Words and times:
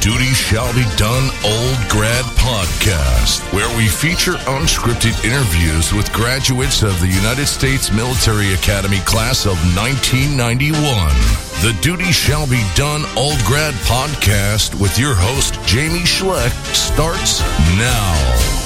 Duty 0.00 0.32
Shall 0.34 0.72
Be 0.74 0.84
Done 0.96 1.30
Old 1.44 1.88
Grad 1.88 2.24
podcast, 2.36 3.40
where 3.52 3.68
we 3.76 3.88
feature 3.88 4.34
unscripted 4.46 5.24
interviews 5.24 5.92
with 5.92 6.12
graduates 6.12 6.82
of 6.82 7.00
the 7.00 7.08
United 7.08 7.46
States 7.46 7.90
Military 7.92 8.52
Academy 8.54 9.00
class 9.00 9.46
of 9.46 9.56
1991. 9.76 10.72
The 11.62 11.76
Duty 11.80 12.12
Shall 12.12 12.46
Be 12.46 12.62
Done 12.74 13.04
Old 13.16 13.38
Grad 13.44 13.74
podcast 13.84 14.78
with 14.80 14.98
your 14.98 15.14
host, 15.14 15.58
Jamie 15.66 16.00
Schleck, 16.00 16.52
starts 16.74 17.40
now. 17.76 18.63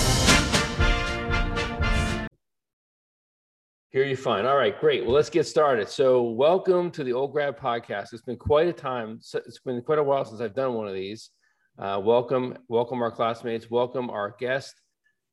Hear 3.91 4.05
you 4.05 4.16
fine. 4.16 4.45
All 4.45 4.59
right, 4.59 4.78
great. 4.78 5.06
Well, 5.06 5.15
let's 5.15 5.30
get 5.30 5.47
started. 5.47 5.88
So, 5.88 6.20
welcome 6.20 6.91
to 6.91 7.02
the 7.02 7.15
Old 7.15 7.33
Grad 7.33 7.56
Podcast. 7.56 8.12
It's 8.12 8.20
been 8.20 8.37
quite 8.37 8.69
a 8.69 8.73
time. 8.73 9.19
It's 9.33 9.60
been 9.60 9.80
quite 9.80 9.98
a 9.98 10.02
while 10.02 10.27
since 10.27 10.42
I've 10.42 10.55
done 10.55 10.74
one 10.74 10.87
of 10.87 10.92
these. 10.92 11.30
Uh, 11.79 11.98
welcome, 12.05 12.59
welcome 12.69 13.01
our 13.01 13.10
classmates. 13.10 13.70
Welcome 13.70 14.10
our 14.10 14.37
guest, 14.38 14.74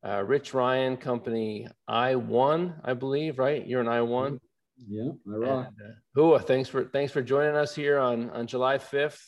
uh, 0.08 0.23
Rich 0.23 0.54
Ryan, 0.54 0.96
company 0.96 1.68
I 1.86 2.16
One, 2.16 2.76
I 2.86 2.94
believe. 2.94 3.40
Right? 3.40 3.68
You're 3.68 3.82
an 3.82 3.90
I 3.90 4.02
One. 4.04 4.40
Yeah, 4.88 5.10
I 5.27 5.35
rock. 5.35 5.74
Uh, 6.18 6.40
thanks 6.40 6.70
for 6.70 6.85
thanks 6.85 7.12
for 7.12 7.22
joining 7.22 7.58
us 7.58 7.76
here 7.76 7.99
on 7.99 8.30
on 8.30 8.48
July 8.48 8.77
5th, 8.77 9.20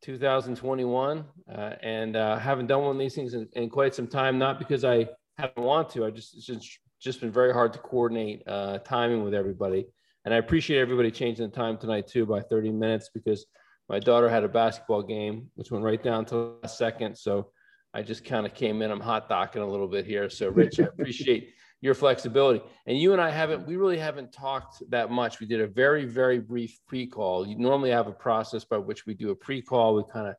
2021. 0.00 1.26
Uh, 1.46 1.72
and 1.82 2.16
uh, 2.16 2.38
haven't 2.38 2.68
done 2.68 2.80
one 2.80 2.96
of 2.96 2.98
these 2.98 3.14
things 3.14 3.34
in, 3.34 3.50
in, 3.52 3.68
quite 3.68 3.94
some 3.94 4.06
time. 4.06 4.38
Not 4.38 4.58
because 4.58 4.82
I 4.82 5.08
haven't 5.36 5.62
want 5.62 5.90
to. 5.90 6.06
I 6.06 6.10
just 6.10 6.34
it's 6.34 6.46
just 6.46 6.78
just 7.00 7.20
been 7.20 7.30
very 7.30 7.52
hard 7.52 7.72
to 7.74 7.78
coordinate 7.78 8.42
uh, 8.46 8.78
timing 8.78 9.22
with 9.22 9.34
everybody. 9.34 9.86
And 10.24 10.34
I 10.34 10.38
appreciate 10.38 10.80
everybody 10.80 11.10
changing 11.10 11.48
the 11.48 11.54
time 11.54 11.78
tonight 11.78 12.08
too 12.08 12.26
by 12.26 12.40
30 12.40 12.72
minutes 12.72 13.10
because 13.12 13.46
my 13.88 14.00
daughter 14.00 14.28
had 14.28 14.42
a 14.42 14.48
basketball 14.48 15.02
game, 15.02 15.50
which 15.54 15.70
went 15.70 15.84
right 15.84 16.02
down 16.02 16.24
to 16.26 16.34
the 16.34 16.54
last 16.62 16.78
second. 16.78 17.16
So 17.16 17.50
I 17.94 18.02
just 18.02 18.24
kind 18.24 18.44
of 18.44 18.52
came 18.52 18.82
in. 18.82 18.90
I'm 18.90 19.00
hot 19.00 19.28
docking 19.28 19.62
a 19.62 19.66
little 19.66 19.86
bit 19.86 20.04
here. 20.04 20.28
So 20.28 20.48
Rich, 20.48 20.80
I 20.80 20.82
appreciate 20.98 21.50
your 21.80 21.94
flexibility. 21.94 22.60
And 22.86 22.98
you 22.98 23.12
and 23.12 23.20
I 23.20 23.30
haven't, 23.30 23.66
we 23.66 23.76
really 23.76 23.98
haven't 23.98 24.32
talked 24.32 24.82
that 24.90 25.10
much. 25.10 25.38
We 25.38 25.46
did 25.46 25.60
a 25.60 25.66
very, 25.66 26.04
very 26.04 26.40
brief 26.40 26.78
pre-call. 26.88 27.46
You 27.46 27.56
normally 27.56 27.90
have 27.90 28.08
a 28.08 28.12
process 28.12 28.64
by 28.64 28.78
which 28.78 29.06
we 29.06 29.14
do 29.14 29.30
a 29.30 29.36
pre-call. 29.36 29.94
We 29.94 30.02
kind 30.12 30.26
of 30.26 30.34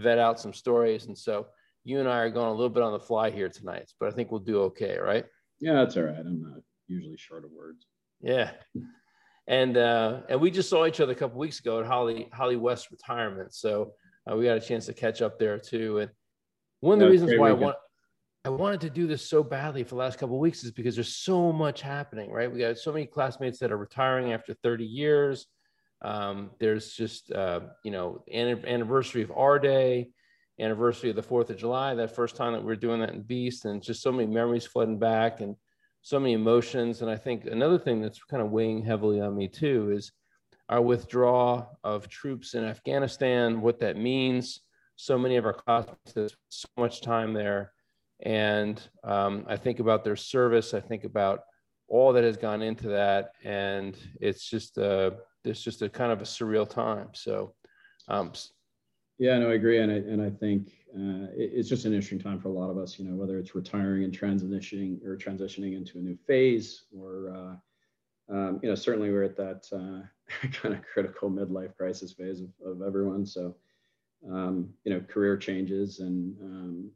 vet 0.00 0.18
out 0.18 0.38
some 0.38 0.52
stories. 0.52 1.06
And 1.06 1.18
so 1.18 1.46
you 1.84 1.98
and 1.98 2.08
I 2.08 2.18
are 2.18 2.30
going 2.30 2.48
a 2.48 2.52
little 2.52 2.70
bit 2.70 2.82
on 2.82 2.92
the 2.92 3.00
fly 3.00 3.30
here 3.30 3.48
tonight, 3.48 3.92
but 3.98 4.08
I 4.08 4.12
think 4.12 4.30
we'll 4.30 4.40
do 4.40 4.62
okay, 4.62 4.98
right? 4.98 5.24
Yeah, 5.62 5.74
that's 5.74 5.96
all 5.96 6.02
right. 6.02 6.18
I'm 6.18 6.42
not 6.42 6.60
usually 6.88 7.16
short 7.16 7.44
of 7.44 7.52
words. 7.52 7.86
Yeah. 8.20 8.50
And 9.46 9.76
uh, 9.76 10.22
and 10.28 10.40
we 10.40 10.50
just 10.50 10.68
saw 10.68 10.86
each 10.86 11.00
other 11.00 11.12
a 11.12 11.16
couple 11.16 11.38
weeks 11.38 11.60
ago 11.60 11.80
at 11.80 11.86
Holly 11.86 12.28
Holly 12.32 12.56
West 12.56 12.90
retirement, 12.90 13.54
so 13.54 13.92
uh, 14.30 14.36
we 14.36 14.44
got 14.44 14.56
a 14.56 14.60
chance 14.60 14.86
to 14.86 14.92
catch 14.92 15.22
up 15.22 15.38
there 15.38 15.58
too. 15.58 15.98
And 15.98 16.10
one 16.80 16.94
of 16.94 17.00
the 17.00 17.10
reasons 17.10 17.32
why 17.38 17.50
I 17.50 17.52
want 17.52 17.76
I 18.44 18.48
wanted 18.48 18.80
to 18.82 18.90
do 18.90 19.06
this 19.06 19.28
so 19.28 19.42
badly 19.44 19.84
for 19.84 19.90
the 19.90 19.96
last 19.96 20.18
couple 20.18 20.38
weeks 20.38 20.64
is 20.64 20.72
because 20.72 20.96
there's 20.96 21.16
so 21.16 21.52
much 21.52 21.80
happening, 21.80 22.30
right? 22.30 22.52
We 22.52 22.58
got 22.58 22.78
so 22.78 22.92
many 22.92 23.06
classmates 23.06 23.58
that 23.60 23.70
are 23.70 23.76
retiring 23.76 24.32
after 24.32 24.54
30 24.64 24.84
years. 24.84 25.46
Um, 26.02 26.50
there's 26.58 26.94
just 26.94 27.30
uh, 27.30 27.60
you 27.84 27.92
know 27.92 28.24
an- 28.32 28.66
anniversary 28.66 29.22
of 29.22 29.30
our 29.32 29.60
day 29.60 30.10
anniversary 30.58 31.10
of 31.10 31.16
the 31.16 31.22
Fourth 31.22 31.50
of 31.50 31.56
July, 31.56 31.94
that 31.94 32.14
first 32.14 32.36
time 32.36 32.52
that 32.52 32.60
we 32.60 32.66
were 32.66 32.76
doing 32.76 33.00
that 33.00 33.10
in 33.10 33.22
Beast, 33.22 33.64
and 33.64 33.82
just 33.82 34.02
so 34.02 34.12
many 34.12 34.26
memories 34.26 34.66
flooding 34.66 34.98
back 34.98 35.40
and 35.40 35.56
so 36.02 36.18
many 36.18 36.34
emotions. 36.34 37.02
And 37.02 37.10
I 37.10 37.16
think 37.16 37.46
another 37.46 37.78
thing 37.78 38.00
that's 38.00 38.22
kind 38.24 38.42
of 38.42 38.50
weighing 38.50 38.84
heavily 38.84 39.20
on 39.20 39.36
me 39.36 39.48
too 39.48 39.92
is 39.92 40.12
our 40.68 40.80
withdrawal 40.80 41.78
of 41.84 42.08
troops 42.08 42.54
in 42.54 42.64
Afghanistan, 42.64 43.60
what 43.60 43.78
that 43.80 43.96
means. 43.96 44.60
So 44.96 45.18
many 45.18 45.36
of 45.36 45.46
our 45.46 45.52
classmates 45.52 46.36
so 46.48 46.68
much 46.76 47.02
time 47.02 47.32
there. 47.32 47.72
And 48.24 48.80
um, 49.04 49.44
I 49.48 49.56
think 49.56 49.80
about 49.80 50.04
their 50.04 50.16
service. 50.16 50.74
I 50.74 50.80
think 50.80 51.04
about 51.04 51.40
all 51.88 52.12
that 52.12 52.24
has 52.24 52.36
gone 52.36 52.62
into 52.62 52.88
that. 52.88 53.32
And 53.44 53.96
it's 54.20 54.48
just, 54.48 54.78
a, 54.78 55.14
it's 55.44 55.62
just 55.62 55.82
a 55.82 55.88
kind 55.88 56.12
of 56.12 56.20
a 56.20 56.24
surreal 56.24 56.68
time. 56.68 57.08
So 57.12 57.54
um, 58.08 58.32
yeah, 59.18 59.38
no, 59.38 59.50
I 59.50 59.54
agree, 59.54 59.78
and 59.78 59.92
I 59.92 59.96
and 59.96 60.22
I 60.22 60.30
think 60.30 60.72
uh, 60.94 61.30
it, 61.36 61.52
it's 61.54 61.68
just 61.68 61.84
an 61.84 61.92
interesting 61.92 62.18
time 62.18 62.40
for 62.40 62.48
a 62.48 62.52
lot 62.52 62.70
of 62.70 62.78
us. 62.78 62.98
You 62.98 63.04
know, 63.04 63.14
whether 63.14 63.38
it's 63.38 63.54
retiring 63.54 64.04
and 64.04 64.16
transitioning 64.16 65.04
or 65.04 65.16
transitioning 65.16 65.76
into 65.76 65.98
a 65.98 66.02
new 66.02 66.16
phase, 66.26 66.84
or 66.96 67.32
uh, 67.34 68.34
um, 68.34 68.60
you 68.62 68.68
know, 68.68 68.74
certainly 68.74 69.10
we're 69.10 69.24
at 69.24 69.36
that 69.36 69.66
uh, 69.72 70.46
kind 70.52 70.74
of 70.74 70.82
critical 70.82 71.30
midlife 71.30 71.76
crisis 71.76 72.12
phase 72.12 72.40
of, 72.40 72.48
of 72.64 72.82
everyone. 72.82 73.26
So, 73.26 73.54
um, 74.30 74.70
you 74.84 74.92
know, 74.92 75.00
career 75.00 75.36
changes 75.36 76.00
and 76.00 76.34
um, 76.42 76.90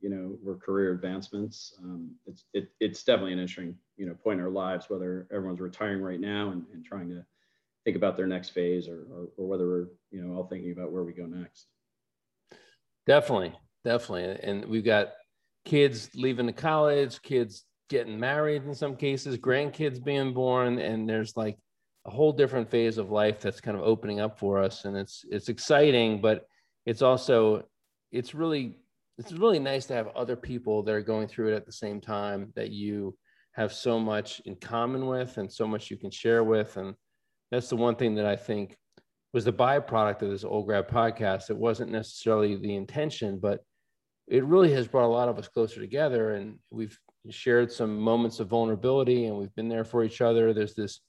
you 0.00 0.10
know, 0.10 0.36
we're 0.42 0.56
career 0.56 0.92
advancements. 0.92 1.74
Um, 1.82 2.10
it's 2.26 2.44
it, 2.52 2.68
it's 2.78 3.04
definitely 3.04 3.32
an 3.32 3.38
interesting 3.38 3.74
you 3.96 4.06
know 4.06 4.14
point 4.14 4.38
in 4.38 4.44
our 4.44 4.52
lives, 4.52 4.90
whether 4.90 5.26
everyone's 5.32 5.60
retiring 5.60 6.02
right 6.02 6.20
now 6.20 6.50
and, 6.50 6.64
and 6.74 6.84
trying 6.84 7.08
to 7.08 7.24
think 7.84 7.96
about 7.96 8.16
their 8.16 8.26
next 8.26 8.50
phase 8.50 8.88
or, 8.88 9.06
or, 9.12 9.28
or 9.36 9.46
whether 9.46 9.66
we're 9.66 9.86
you 10.10 10.22
know 10.22 10.36
all 10.36 10.46
thinking 10.46 10.72
about 10.72 10.92
where 10.92 11.04
we 11.04 11.12
go 11.12 11.26
next. 11.26 11.66
Definitely 13.06 13.54
definitely. 13.84 14.38
And 14.42 14.64
we've 14.64 14.84
got 14.84 15.12
kids 15.64 16.10
leaving 16.14 16.46
the 16.46 16.52
college 16.52 17.22
kids 17.22 17.64
getting 17.88 18.18
married 18.18 18.64
in 18.64 18.74
some 18.74 18.96
cases 18.96 19.36
grandkids 19.38 20.02
being 20.02 20.34
born 20.34 20.78
and 20.78 21.08
there's 21.08 21.36
like 21.36 21.56
a 22.06 22.10
whole 22.10 22.32
different 22.32 22.70
phase 22.70 22.98
of 22.98 23.10
life 23.10 23.40
that's 23.40 23.60
kind 23.60 23.76
of 23.76 23.82
opening 23.82 24.20
up 24.20 24.38
for 24.38 24.58
us. 24.58 24.84
And 24.84 24.96
it's 24.96 25.24
it's 25.30 25.48
exciting 25.48 26.20
but 26.20 26.46
it's 26.86 27.02
also 27.02 27.66
it's 28.10 28.34
really 28.34 28.78
it's 29.16 29.32
really 29.32 29.58
nice 29.58 29.86
to 29.86 29.94
have 29.94 30.08
other 30.08 30.36
people 30.36 30.82
that 30.82 30.92
are 30.92 31.02
going 31.02 31.28
through 31.28 31.52
it 31.52 31.56
at 31.56 31.66
the 31.66 31.72
same 31.72 32.00
time 32.00 32.52
that 32.56 32.70
you 32.70 33.16
have 33.52 33.72
so 33.72 34.00
much 34.00 34.40
in 34.44 34.56
common 34.56 35.06
with 35.06 35.38
and 35.38 35.50
so 35.50 35.66
much 35.66 35.88
you 35.88 35.96
can 35.96 36.10
share 36.10 36.42
with. 36.42 36.76
And 36.76 36.96
that's 37.50 37.68
the 37.68 37.76
one 37.76 37.96
thing 37.96 38.14
that 38.16 38.26
I 38.26 38.36
think 38.36 38.76
was 39.32 39.44
the 39.44 39.52
byproduct 39.52 40.22
of 40.22 40.30
this 40.30 40.44
old 40.44 40.66
grad 40.66 40.88
podcast. 40.88 41.50
It 41.50 41.56
wasn't 41.56 41.90
necessarily 41.90 42.56
the 42.56 42.76
intention, 42.76 43.38
but 43.38 43.64
it 44.28 44.44
really 44.44 44.72
has 44.72 44.88
brought 44.88 45.06
a 45.06 45.08
lot 45.08 45.28
of 45.28 45.38
us 45.38 45.48
closer 45.48 45.80
together. 45.80 46.34
And 46.34 46.58
we've 46.70 46.98
shared 47.30 47.72
some 47.72 47.98
moments 47.98 48.40
of 48.40 48.48
vulnerability 48.48 49.26
and 49.26 49.36
we've 49.36 49.54
been 49.54 49.68
there 49.68 49.84
for 49.84 50.04
each 50.04 50.20
other. 50.20 50.52
There's 50.52 50.74
this 50.74 51.00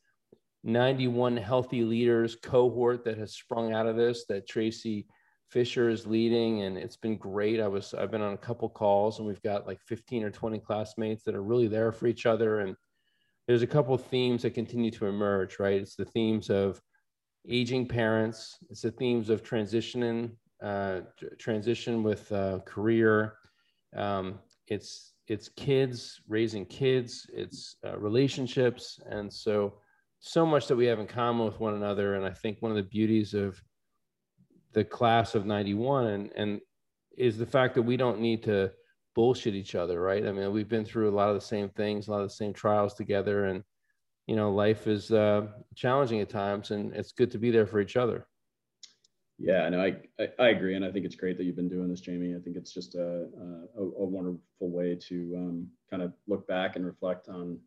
91 0.64 1.38
healthy 1.38 1.84
leaders 1.84 2.36
cohort 2.36 3.06
that 3.06 3.20
has 3.20 3.36
sprung 3.36 3.74
out 3.74 3.86
of 3.86 3.96
this 3.96 4.26
that 4.26 4.48
Tracy 4.48 5.06
Fisher 5.52 5.90
is 5.90 6.08
leading. 6.08 6.64
And 6.64 6.78
it's 6.78 6.98
been 6.98 7.18
great. 7.18 7.62
I 7.62 7.68
was, 7.68 7.94
I've 7.94 8.12
been 8.12 8.22
on 8.24 8.34
a 8.34 8.38
couple 8.38 8.70
calls 8.70 9.20
and 9.20 9.28
we've 9.28 9.44
got 9.44 9.68
like 9.68 9.80
15 9.82 10.24
or 10.24 10.32
20 10.32 10.60
classmates 10.60 11.24
that 11.24 11.36
are 11.36 11.44
really 11.44 11.68
there 11.68 11.92
for 11.92 12.08
each 12.08 12.26
other. 12.26 12.62
And 12.62 12.76
there's 13.48 13.62
a 13.62 13.68
couple 13.68 13.98
themes 13.98 14.42
that 14.42 14.54
continue 14.54 14.92
to 14.92 15.06
emerge, 15.06 15.60
right? 15.60 15.82
It's 15.82 15.96
the 15.96 16.06
themes 16.06 16.50
of 16.50 16.82
aging 17.48 17.88
parents. 17.88 18.58
It's 18.70 18.82
the 18.82 18.92
themes 18.92 19.30
of 19.30 19.44
transitioning, 19.44 20.32
uh, 20.64 21.02
transition 21.38 22.02
with 22.02 22.32
uh, 22.32 22.60
career. 22.66 23.36
Um, 23.96 24.40
it's 24.68 25.14
it's 25.28 25.50
kids 25.50 26.22
raising 26.28 26.66
kids. 26.66 27.28
It's 27.34 27.78
uh, 27.86 27.98
relationships, 27.98 29.00
and 29.10 29.32
so 29.32 29.76
so 30.20 30.46
much 30.46 30.68
that 30.68 30.76
we 30.76 30.86
have 30.88 31.00
in 31.00 31.08
common 31.08 31.46
with 31.46 31.60
one 31.60 31.76
another. 31.76 32.16
And 32.16 32.26
I 32.26 32.32
think 32.32 32.62
one 32.62 32.72
of 32.72 32.78
the 32.78 32.84
beauties 32.84 33.34
of 33.36 33.62
the 34.74 34.84
class 34.84 35.36
of 35.36 35.46
'91 35.46 36.08
and 36.08 36.32
and 36.36 36.62
is 37.16 37.38
the 37.38 37.46
fact 37.46 37.76
that 37.76 37.84
we 37.84 37.96
don't 37.96 38.20
need 38.20 38.44
to 38.44 38.72
bullshit 39.16 39.56
each 39.56 39.74
other, 39.74 40.00
right? 40.00 40.26
I 40.28 40.32
mean, 40.32 40.52
we've 40.52 40.70
been 40.70 40.86
through 40.86 41.10
a 41.10 41.16
lot 41.16 41.30
of 41.30 41.36
the 41.36 41.42
same 41.42 41.70
things, 41.70 42.08
a 42.08 42.12
lot 42.12 42.22
of 42.22 42.30
the 42.30 42.36
same 42.36 42.54
trials 42.54 42.94
together, 42.94 43.46
and 43.46 43.64
you 44.28 44.36
know, 44.36 44.52
life 44.52 44.88
is 44.88 45.12
uh, 45.12 45.48
challenging 45.76 46.20
at 46.20 46.30
times, 46.30 46.72
and 46.72 46.94
it's 46.94 47.12
good 47.12 47.32
to 47.32 47.38
be 47.38 47.52
there 47.52 47.66
for 47.66 47.80
each 47.80 47.96
other. 47.96 48.28
Yeah, 49.38 49.68
no, 49.70 49.82
I, 49.82 49.96
I, 50.20 50.28
I 50.40 50.50
agree, 50.50 50.76
and 50.76 50.86
I 50.86 50.92
think 50.92 51.06
it's 51.06 51.16
great 51.16 51.38
that 51.38 51.44
you've 51.44 51.56
been 51.56 51.70
doing 51.70 51.90
this, 51.90 52.02
Jamie. 52.02 52.36
I 52.36 52.40
think 52.40 52.56
it's 52.56 52.74
just 52.74 52.96
a 52.96 53.28
a, 53.78 53.82
a 53.82 54.06
wonderful 54.06 54.40
way 54.60 54.98
to 55.10 55.34
um, 55.38 55.68
kind 55.90 56.02
of 56.02 56.14
look 56.28 56.48
back 56.48 56.76
and 56.76 56.86
reflect 56.86 57.28
on, 57.28 57.60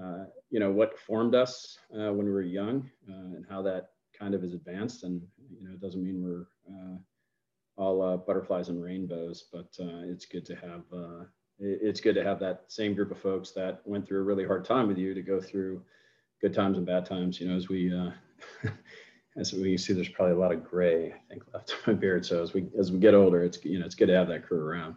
uh, 0.00 0.24
you 0.50 0.60
know, 0.60 0.70
what 0.70 0.98
formed 0.98 1.34
us 1.34 1.78
uh, 1.94 2.12
when 2.12 2.26
we 2.26 2.32
were 2.32 2.42
young, 2.42 2.88
uh, 3.08 3.36
and 3.36 3.44
how 3.48 3.60
that 3.62 3.90
kind 4.18 4.34
of 4.34 4.44
is 4.44 4.54
advanced. 4.54 5.04
And 5.04 5.20
you 5.50 5.66
know, 5.66 5.74
it 5.74 5.80
doesn't 5.80 6.02
mean 6.02 6.22
we're 6.22 6.46
uh, 6.70 6.96
all 7.76 8.02
uh, 8.02 8.16
butterflies 8.16 8.68
and 8.68 8.82
rainbows, 8.82 9.44
but 9.52 9.68
uh, 9.80 10.02
it's 10.04 10.26
good 10.26 10.44
to 10.46 10.54
have 10.56 10.82
uh, 10.94 11.24
it's 11.58 12.00
good 12.00 12.14
to 12.14 12.24
have 12.24 12.40
that 12.40 12.64
same 12.68 12.94
group 12.94 13.10
of 13.10 13.18
folks 13.18 13.52
that 13.52 13.80
went 13.84 14.06
through 14.06 14.20
a 14.20 14.24
really 14.24 14.44
hard 14.44 14.64
time 14.64 14.88
with 14.88 14.98
you 14.98 15.14
to 15.14 15.22
go 15.22 15.40
through 15.40 15.82
good 16.40 16.52
times 16.52 16.76
and 16.76 16.86
bad 16.86 17.06
times. 17.06 17.40
You 17.40 17.48
know, 17.48 17.56
as 17.56 17.68
we 17.68 17.92
uh, 17.94 18.10
as 19.36 19.52
we 19.52 19.78
see, 19.78 19.92
there's 19.92 20.08
probably 20.08 20.34
a 20.34 20.38
lot 20.38 20.52
of 20.52 20.64
gray 20.64 21.12
I 21.12 21.20
think 21.28 21.44
left 21.54 21.72
on 21.86 21.94
my 21.94 22.00
beard. 22.00 22.26
So 22.26 22.42
as 22.42 22.52
we 22.52 22.66
as 22.78 22.92
we 22.92 22.98
get 22.98 23.14
older, 23.14 23.42
it's 23.42 23.64
you 23.64 23.78
know 23.78 23.86
it's 23.86 23.94
good 23.94 24.08
to 24.08 24.16
have 24.16 24.28
that 24.28 24.46
crew 24.46 24.60
around. 24.60 24.96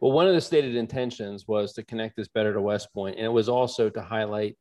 Well, 0.00 0.12
one 0.12 0.28
of 0.28 0.34
the 0.34 0.40
stated 0.40 0.76
intentions 0.76 1.48
was 1.48 1.72
to 1.72 1.82
connect 1.82 2.16
this 2.16 2.28
better 2.28 2.52
to 2.52 2.60
West 2.60 2.92
Point, 2.92 3.16
and 3.16 3.24
it 3.24 3.32
was 3.32 3.48
also 3.48 3.90
to 3.90 4.02
highlight 4.02 4.56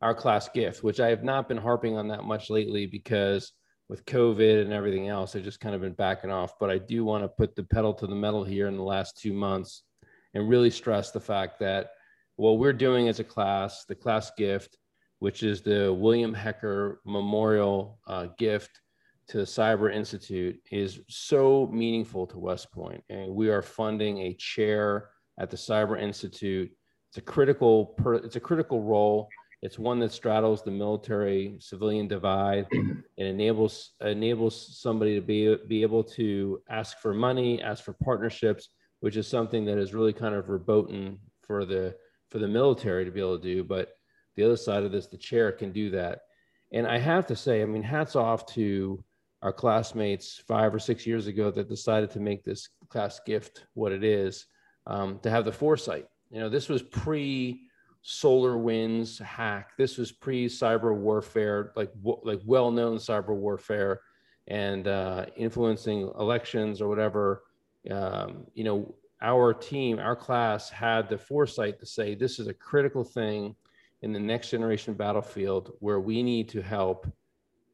our 0.00 0.14
class 0.14 0.48
gift, 0.48 0.82
which 0.82 0.98
I 0.98 1.08
have 1.08 1.22
not 1.22 1.46
been 1.46 1.58
harping 1.58 1.96
on 1.96 2.08
that 2.08 2.24
much 2.24 2.50
lately 2.50 2.86
because 2.86 3.52
with 3.90 4.06
COVID 4.06 4.62
and 4.62 4.72
everything 4.72 5.08
else, 5.08 5.34
I've 5.34 5.42
just 5.42 5.58
kind 5.58 5.74
of 5.74 5.80
been 5.80 5.94
backing 5.94 6.30
off. 6.30 6.54
But 6.60 6.70
I 6.70 6.78
do 6.78 7.04
want 7.04 7.24
to 7.24 7.28
put 7.28 7.56
the 7.56 7.64
pedal 7.64 7.92
to 7.94 8.06
the 8.06 8.14
metal 8.14 8.44
here 8.44 8.68
in 8.68 8.76
the 8.76 8.84
last 8.84 9.18
two 9.18 9.32
months 9.32 9.82
and 10.32 10.48
really 10.48 10.70
stress 10.70 11.10
the 11.10 11.18
fact 11.18 11.58
that 11.58 11.90
what 12.36 12.60
we're 12.60 12.72
doing 12.72 13.08
as 13.08 13.18
a 13.18 13.24
class, 13.24 13.84
the 13.86 13.96
class 13.96 14.30
gift, 14.38 14.78
which 15.18 15.42
is 15.42 15.60
the 15.60 15.92
William 15.92 16.32
Hecker 16.32 17.00
Memorial 17.04 17.98
uh, 18.06 18.28
gift 18.38 18.70
to 19.26 19.38
the 19.38 19.42
Cyber 19.42 19.92
Institute, 19.92 20.60
is 20.70 21.00
so 21.08 21.68
meaningful 21.72 22.28
to 22.28 22.38
West 22.38 22.70
Point. 22.70 23.02
And 23.10 23.34
we 23.34 23.50
are 23.50 23.60
funding 23.60 24.18
a 24.18 24.34
chair 24.34 25.08
at 25.36 25.50
the 25.50 25.56
Cyber 25.56 26.00
Institute. 26.00 26.70
It's 27.08 27.18
a 27.18 27.22
critical, 27.22 27.86
per, 27.86 28.14
it's 28.14 28.36
a 28.36 28.40
critical 28.40 28.84
role. 28.84 29.28
It's 29.62 29.78
one 29.78 29.98
that 30.00 30.12
straddles 30.12 30.62
the 30.62 30.70
military 30.70 31.56
civilian 31.58 32.08
divide. 32.08 32.66
and 32.72 33.04
enables 33.18 33.92
enables 34.00 34.80
somebody 34.80 35.14
to 35.16 35.20
be 35.20 35.56
be 35.68 35.82
able 35.82 36.04
to 36.04 36.62
ask 36.68 36.98
for 36.98 37.12
money, 37.12 37.62
ask 37.62 37.84
for 37.84 37.92
partnerships, 37.92 38.70
which 39.00 39.16
is 39.16 39.26
something 39.26 39.64
that 39.66 39.78
is 39.78 39.94
really 39.94 40.12
kind 40.12 40.34
of 40.34 40.46
verboten 40.46 41.18
for 41.42 41.64
the 41.64 41.94
for 42.30 42.38
the 42.38 42.48
military 42.48 43.04
to 43.04 43.10
be 43.10 43.20
able 43.20 43.38
to 43.38 43.42
do. 43.42 43.62
But 43.62 43.92
the 44.36 44.44
other 44.44 44.56
side 44.56 44.84
of 44.84 44.92
this, 44.92 45.08
the 45.08 45.18
chair 45.18 45.52
can 45.52 45.72
do 45.72 45.90
that. 45.90 46.20
And 46.72 46.86
I 46.86 46.98
have 46.98 47.26
to 47.26 47.36
say, 47.36 47.62
I 47.62 47.66
mean, 47.66 47.82
hats 47.82 48.16
off 48.16 48.46
to 48.54 49.04
our 49.42 49.52
classmates 49.52 50.42
five 50.46 50.74
or 50.74 50.78
six 50.78 51.06
years 51.06 51.26
ago 51.26 51.50
that 51.50 51.68
decided 51.68 52.10
to 52.10 52.20
make 52.20 52.44
this 52.44 52.68
class 52.88 53.20
gift 53.26 53.66
what 53.74 53.92
it 53.92 54.04
is, 54.04 54.46
um, 54.86 55.18
to 55.22 55.30
have 55.30 55.44
the 55.44 55.52
foresight. 55.52 56.06
You 56.30 56.40
know, 56.40 56.48
this 56.48 56.68
was 56.68 56.82
pre 56.82 57.62
SolarWinds 58.04 59.20
hack. 59.20 59.72
This 59.76 59.98
was 59.98 60.12
pre 60.12 60.48
cyber 60.48 60.94
warfare, 60.94 61.72
like 61.76 61.92
like 62.02 62.40
well 62.44 62.70
known 62.70 62.96
cyber 62.96 63.34
warfare, 63.34 64.00
and 64.48 64.88
uh, 64.88 65.26
influencing 65.36 66.10
elections 66.18 66.80
or 66.80 66.88
whatever. 66.88 67.44
Um, 67.90 68.46
you 68.54 68.64
know, 68.64 68.94
our 69.22 69.52
team, 69.52 69.98
our 69.98 70.16
class 70.16 70.70
had 70.70 71.08
the 71.08 71.18
foresight 71.18 71.78
to 71.80 71.86
say 71.86 72.14
this 72.14 72.38
is 72.38 72.46
a 72.46 72.54
critical 72.54 73.04
thing 73.04 73.54
in 74.02 74.12
the 74.12 74.20
next 74.20 74.50
generation 74.50 74.94
battlefield 74.94 75.72
where 75.80 76.00
we 76.00 76.22
need 76.22 76.48
to 76.48 76.62
help 76.62 77.06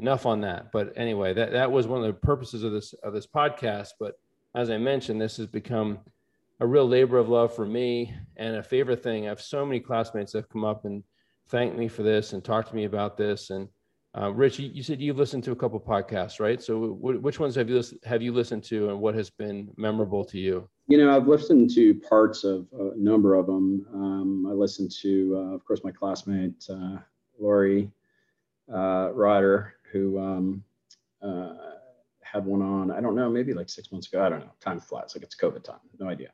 enough 0.00 0.26
on 0.26 0.40
that 0.40 0.70
but 0.72 0.92
anyway 0.96 1.32
that, 1.32 1.52
that 1.52 1.70
was 1.70 1.86
one 1.86 2.00
of 2.00 2.06
the 2.06 2.12
purposes 2.12 2.62
of 2.62 2.72
this 2.72 2.92
of 3.02 3.12
this 3.12 3.26
podcast 3.26 3.90
but 3.98 4.18
as 4.54 4.70
i 4.70 4.76
mentioned 4.76 5.20
this 5.20 5.36
has 5.36 5.46
become 5.46 5.98
a 6.60 6.66
real 6.66 6.88
labor 6.88 7.18
of 7.18 7.28
love 7.28 7.54
for 7.54 7.66
me 7.66 8.14
and 8.36 8.56
a 8.56 8.62
favorite 8.62 9.02
thing 9.02 9.26
i 9.26 9.28
have 9.28 9.40
so 9.40 9.66
many 9.66 9.80
classmates 9.80 10.32
that 10.32 10.38
have 10.38 10.48
come 10.48 10.64
up 10.64 10.84
and 10.84 11.02
thanked 11.48 11.76
me 11.76 11.88
for 11.88 12.02
this 12.02 12.32
and 12.32 12.44
talked 12.44 12.68
to 12.68 12.76
me 12.76 12.84
about 12.84 13.16
this 13.16 13.50
and 13.50 13.68
uh, 14.18 14.32
Rich, 14.32 14.58
you, 14.58 14.70
you, 14.72 14.82
said 14.82 15.00
you've 15.00 15.18
listened 15.18 15.44
to 15.44 15.52
a 15.52 15.56
couple 15.56 15.78
podcasts, 15.78 16.40
right? 16.40 16.62
So, 16.62 16.94
w- 16.94 17.20
which 17.20 17.38
ones 17.38 17.54
have 17.54 17.68
you 17.68 17.82
have 18.04 18.22
you 18.22 18.32
listened 18.32 18.64
to, 18.64 18.88
and 18.88 18.98
what 18.98 19.14
has 19.14 19.28
been 19.28 19.70
memorable 19.76 20.24
to 20.24 20.38
you? 20.38 20.68
You 20.88 20.98
know, 20.98 21.14
I've 21.14 21.28
listened 21.28 21.70
to 21.74 21.94
parts 21.94 22.42
of 22.42 22.66
a 22.72 22.96
number 22.96 23.34
of 23.34 23.46
them. 23.46 23.86
Um, 23.92 24.46
I 24.48 24.54
listened 24.54 24.90
to, 25.02 25.34
uh, 25.36 25.54
of 25.54 25.64
course, 25.64 25.84
my 25.84 25.90
classmate 25.90 26.64
uh, 26.70 26.96
Lori 27.38 27.90
uh, 28.72 29.10
Ryder, 29.12 29.74
who 29.92 30.18
um, 30.18 30.64
uh, 31.22 31.54
had 32.22 32.44
one 32.44 32.62
on. 32.62 32.90
I 32.90 33.00
don't 33.00 33.16
know, 33.16 33.30
maybe 33.30 33.54
like 33.54 33.68
six 33.68 33.90
months 33.90 34.08
ago. 34.08 34.22
I 34.22 34.28
don't 34.28 34.40
know. 34.40 34.52
Time 34.60 34.80
flies, 34.80 35.14
like 35.14 35.24
it's 35.24 35.36
COVID 35.36 35.64
time. 35.64 35.80
No 35.98 36.08
idea. 36.08 36.30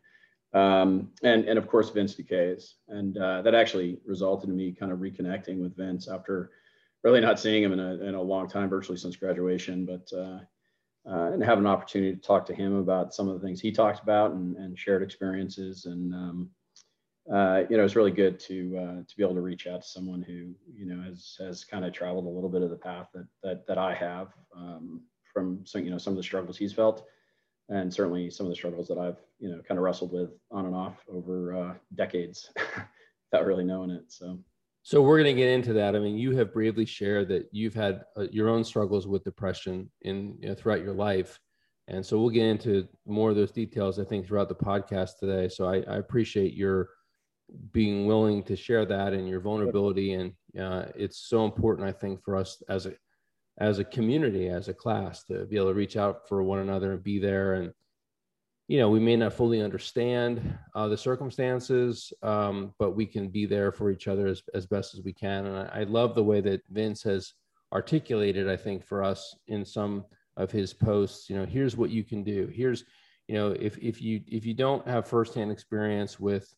Um, 0.52 1.10
and 1.22 1.44
and 1.46 1.58
of 1.58 1.66
course 1.66 1.90
Vince 1.90 2.14
DeCays, 2.14 2.74
and 2.88 3.18
uh, 3.18 3.42
that 3.42 3.54
actually 3.54 3.98
resulted 4.06 4.48
in 4.48 4.56
me 4.56 4.72
kind 4.72 4.92
of 4.92 4.98
reconnecting 4.98 5.60
with 5.60 5.76
Vince 5.76 6.08
after 6.08 6.52
really 7.02 7.20
not 7.20 7.38
seeing 7.38 7.62
him 7.62 7.72
in 7.72 7.80
a, 7.80 7.94
in 8.02 8.14
a 8.14 8.22
long 8.22 8.48
time, 8.48 8.68
virtually 8.68 8.96
since 8.96 9.16
graduation, 9.16 9.84
but 9.84 10.08
uh, 10.16 10.38
uh, 11.06 11.32
and 11.32 11.44
have 11.44 11.58
an 11.58 11.66
opportunity 11.66 12.14
to 12.14 12.20
talk 12.20 12.46
to 12.46 12.54
him 12.54 12.76
about 12.76 13.14
some 13.14 13.28
of 13.28 13.38
the 13.38 13.46
things 13.46 13.60
he 13.60 13.70
talked 13.70 14.02
about 14.02 14.32
and, 14.32 14.56
and 14.56 14.78
shared 14.78 15.02
experiences. 15.02 15.84
And 15.84 16.14
um, 16.14 16.50
uh, 17.32 17.62
you 17.70 17.76
know, 17.76 17.84
it's 17.84 17.96
really 17.96 18.10
good 18.10 18.38
to 18.38 18.76
uh, 18.78 19.02
to 19.08 19.16
be 19.16 19.22
able 19.22 19.34
to 19.34 19.40
reach 19.40 19.66
out 19.66 19.82
to 19.82 19.88
someone 19.88 20.22
who 20.22 20.54
you 20.74 20.86
know 20.86 21.02
has 21.02 21.36
has 21.40 21.64
kind 21.64 21.84
of 21.84 21.92
traveled 21.92 22.26
a 22.26 22.28
little 22.28 22.50
bit 22.50 22.62
of 22.62 22.70
the 22.70 22.76
path 22.76 23.08
that 23.14 23.26
that, 23.42 23.66
that 23.66 23.78
I 23.78 23.94
have 23.94 24.28
um, 24.54 25.00
from 25.32 25.64
some 25.64 25.84
you 25.84 25.90
know 25.90 25.98
some 25.98 26.12
of 26.12 26.16
the 26.18 26.22
struggles 26.22 26.58
he's 26.58 26.72
felt. 26.72 27.06
And 27.70 27.92
certainly 27.92 28.28
some 28.28 28.44
of 28.44 28.50
the 28.50 28.56
struggles 28.56 28.88
that 28.88 28.98
I've, 28.98 29.16
you 29.38 29.48
know, 29.48 29.62
kind 29.66 29.78
of 29.78 29.84
wrestled 29.84 30.12
with 30.12 30.30
on 30.50 30.66
and 30.66 30.74
off 30.74 31.02
over 31.10 31.54
uh, 31.54 31.74
decades 31.94 32.50
without 33.32 33.46
really 33.46 33.64
knowing 33.64 33.88
it. 33.88 34.04
So, 34.08 34.38
so 34.82 35.00
we're 35.00 35.16
going 35.16 35.34
to 35.34 35.42
get 35.42 35.48
into 35.48 35.72
that. 35.72 35.96
I 35.96 35.98
mean, 35.98 36.18
you 36.18 36.36
have 36.36 36.52
bravely 36.52 36.84
shared 36.84 37.28
that 37.28 37.48
you've 37.52 37.72
had 37.72 38.04
uh, 38.18 38.26
your 38.30 38.50
own 38.50 38.64
struggles 38.64 39.06
with 39.06 39.24
depression 39.24 39.90
in 40.02 40.36
you 40.40 40.48
know, 40.48 40.54
throughout 40.54 40.82
your 40.82 40.92
life, 40.92 41.40
and 41.88 42.04
so 42.04 42.20
we'll 42.20 42.28
get 42.28 42.44
into 42.44 42.86
more 43.06 43.30
of 43.30 43.36
those 43.36 43.50
details. 43.50 43.98
I 43.98 44.04
think 44.04 44.26
throughout 44.26 44.50
the 44.50 44.54
podcast 44.54 45.18
today. 45.18 45.48
So 45.48 45.66
I, 45.66 45.76
I 45.90 45.96
appreciate 45.96 46.52
your 46.52 46.90
being 47.72 48.06
willing 48.06 48.42
to 48.44 48.56
share 48.56 48.84
that 48.86 49.12
and 49.12 49.28
your 49.28 49.40
vulnerability, 49.40 50.14
and 50.14 50.32
uh, 50.60 50.86
it's 50.94 51.18
so 51.18 51.44
important. 51.44 51.88
I 51.88 51.92
think 51.92 52.22
for 52.22 52.36
us 52.36 52.62
as 52.68 52.86
a 52.86 52.94
as 53.58 53.78
a 53.78 53.84
community, 53.84 54.48
as 54.48 54.68
a 54.68 54.74
class, 54.74 55.24
to 55.24 55.44
be 55.46 55.56
able 55.56 55.68
to 55.68 55.74
reach 55.74 55.96
out 55.96 56.28
for 56.28 56.42
one 56.42 56.58
another 56.58 56.92
and 56.92 57.04
be 57.04 57.20
there 57.20 57.54
and 57.54 57.72
you 58.66 58.78
know, 58.78 58.88
we 58.88 59.00
may 59.00 59.16
not 59.16 59.34
fully 59.34 59.60
understand 59.60 60.58
uh, 60.74 60.88
the 60.88 60.96
circumstances, 60.96 62.12
um, 62.22 62.72
but 62.78 62.92
we 62.92 63.04
can 63.04 63.28
be 63.28 63.44
there 63.44 63.70
for 63.70 63.90
each 63.90 64.08
other 64.08 64.26
as, 64.26 64.42
as 64.54 64.66
best 64.66 64.94
as 64.94 65.02
we 65.02 65.12
can. 65.12 65.46
And 65.46 65.56
I, 65.56 65.80
I, 65.80 65.82
love 65.82 66.14
the 66.14 66.24
way 66.24 66.40
that 66.40 66.62
Vince 66.70 67.02
has 67.02 67.34
articulated, 67.72 68.48
I 68.48 68.56
think, 68.56 68.82
for 68.82 69.04
us 69.04 69.36
in 69.48 69.66
some 69.66 70.06
of 70.38 70.50
his 70.50 70.72
posts, 70.72 71.28
you 71.28 71.36
know, 71.36 71.44
here's 71.44 71.76
what 71.76 71.90
you 71.90 72.04
can 72.04 72.24
do. 72.24 72.46
Here's, 72.46 72.84
you 73.28 73.34
know, 73.34 73.50
if, 73.50 73.76
if 73.78 74.00
you 74.00 74.22
if 74.26 74.46
you 74.46 74.54
don't 74.54 74.86
have 74.88 75.06
firsthand 75.06 75.50
experience 75.50 76.18
with 76.18 76.52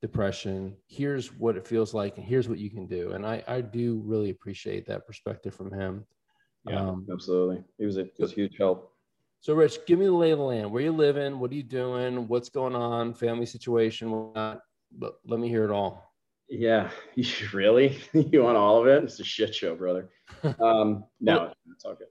depression, 0.00 0.76
here's 0.86 1.32
what 1.32 1.56
it 1.56 1.66
feels 1.66 1.92
like 1.92 2.16
and 2.16 2.26
here's 2.26 2.48
what 2.48 2.58
you 2.58 2.70
can 2.70 2.86
do. 2.86 3.12
And 3.12 3.26
I, 3.26 3.42
I 3.46 3.60
do 3.60 4.02
really 4.04 4.30
appreciate 4.30 4.86
that 4.86 5.06
perspective 5.06 5.54
from 5.54 5.72
him. 5.72 6.04
Yeah, 6.66 6.80
um, 6.80 7.06
absolutely. 7.12 7.62
He 7.78 7.86
was 7.86 7.96
a, 7.96 8.06
was 8.18 8.32
a 8.32 8.34
huge 8.34 8.56
help. 8.58 8.92
So, 9.40 9.54
Rich, 9.54 9.86
give 9.86 9.98
me 9.98 10.04
the 10.04 10.12
lay 10.12 10.32
of 10.32 10.38
the 10.38 10.44
land. 10.44 10.70
Where 10.70 10.82
you 10.82 10.92
living? 10.92 11.38
What 11.38 11.50
are 11.50 11.54
you 11.54 11.62
doing? 11.62 12.28
What's 12.28 12.50
going 12.50 12.74
on? 12.74 13.14
Family 13.14 13.46
situation? 13.46 14.32
But 14.34 15.14
let 15.24 15.40
me 15.40 15.48
hear 15.48 15.64
it 15.64 15.70
all. 15.70 16.12
Yeah, 16.48 16.90
really? 17.52 17.98
you 18.12 18.42
want 18.42 18.58
all 18.58 18.80
of 18.80 18.86
it? 18.86 19.04
It's 19.04 19.20
a 19.20 19.24
shit 19.24 19.54
show, 19.54 19.74
brother. 19.74 20.08
Um, 20.60 21.04
no, 21.20 21.52
it's 21.72 21.84
all 21.84 21.94
good. 21.94 22.06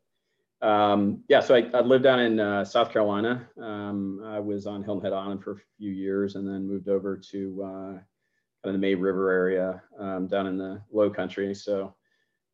Um, 0.62 1.24
yeah, 1.30 1.40
so 1.40 1.56
I, 1.56 1.70
I 1.74 1.82
lived 1.82 2.04
down 2.04 2.20
in 2.20 2.40
uh, 2.40 2.66
South 2.66 2.92
Carolina. 2.92 3.48
Um, 3.62 4.22
I 4.26 4.40
was 4.40 4.68
on 4.68 4.84
Hilton 4.84 5.04
Head 5.04 5.14
Island 5.14 5.44
for 5.44 5.54
a 5.54 5.60
few 5.78 5.92
years, 5.92 6.36
and 6.36 6.48
then 6.48 6.68
moved 6.68 6.90
over 6.90 7.16
to 7.32 7.64
uh, 7.64 7.92
kind 8.64 8.66
of 8.66 8.74
the 8.74 8.80
May 8.80 8.96
River 8.96 9.32
area 9.32 9.82
um, 9.98 10.28
down 10.28 10.48
in 10.48 10.58
the 10.58 10.82
Low 10.92 11.10
Country. 11.10 11.54
So 11.56 11.96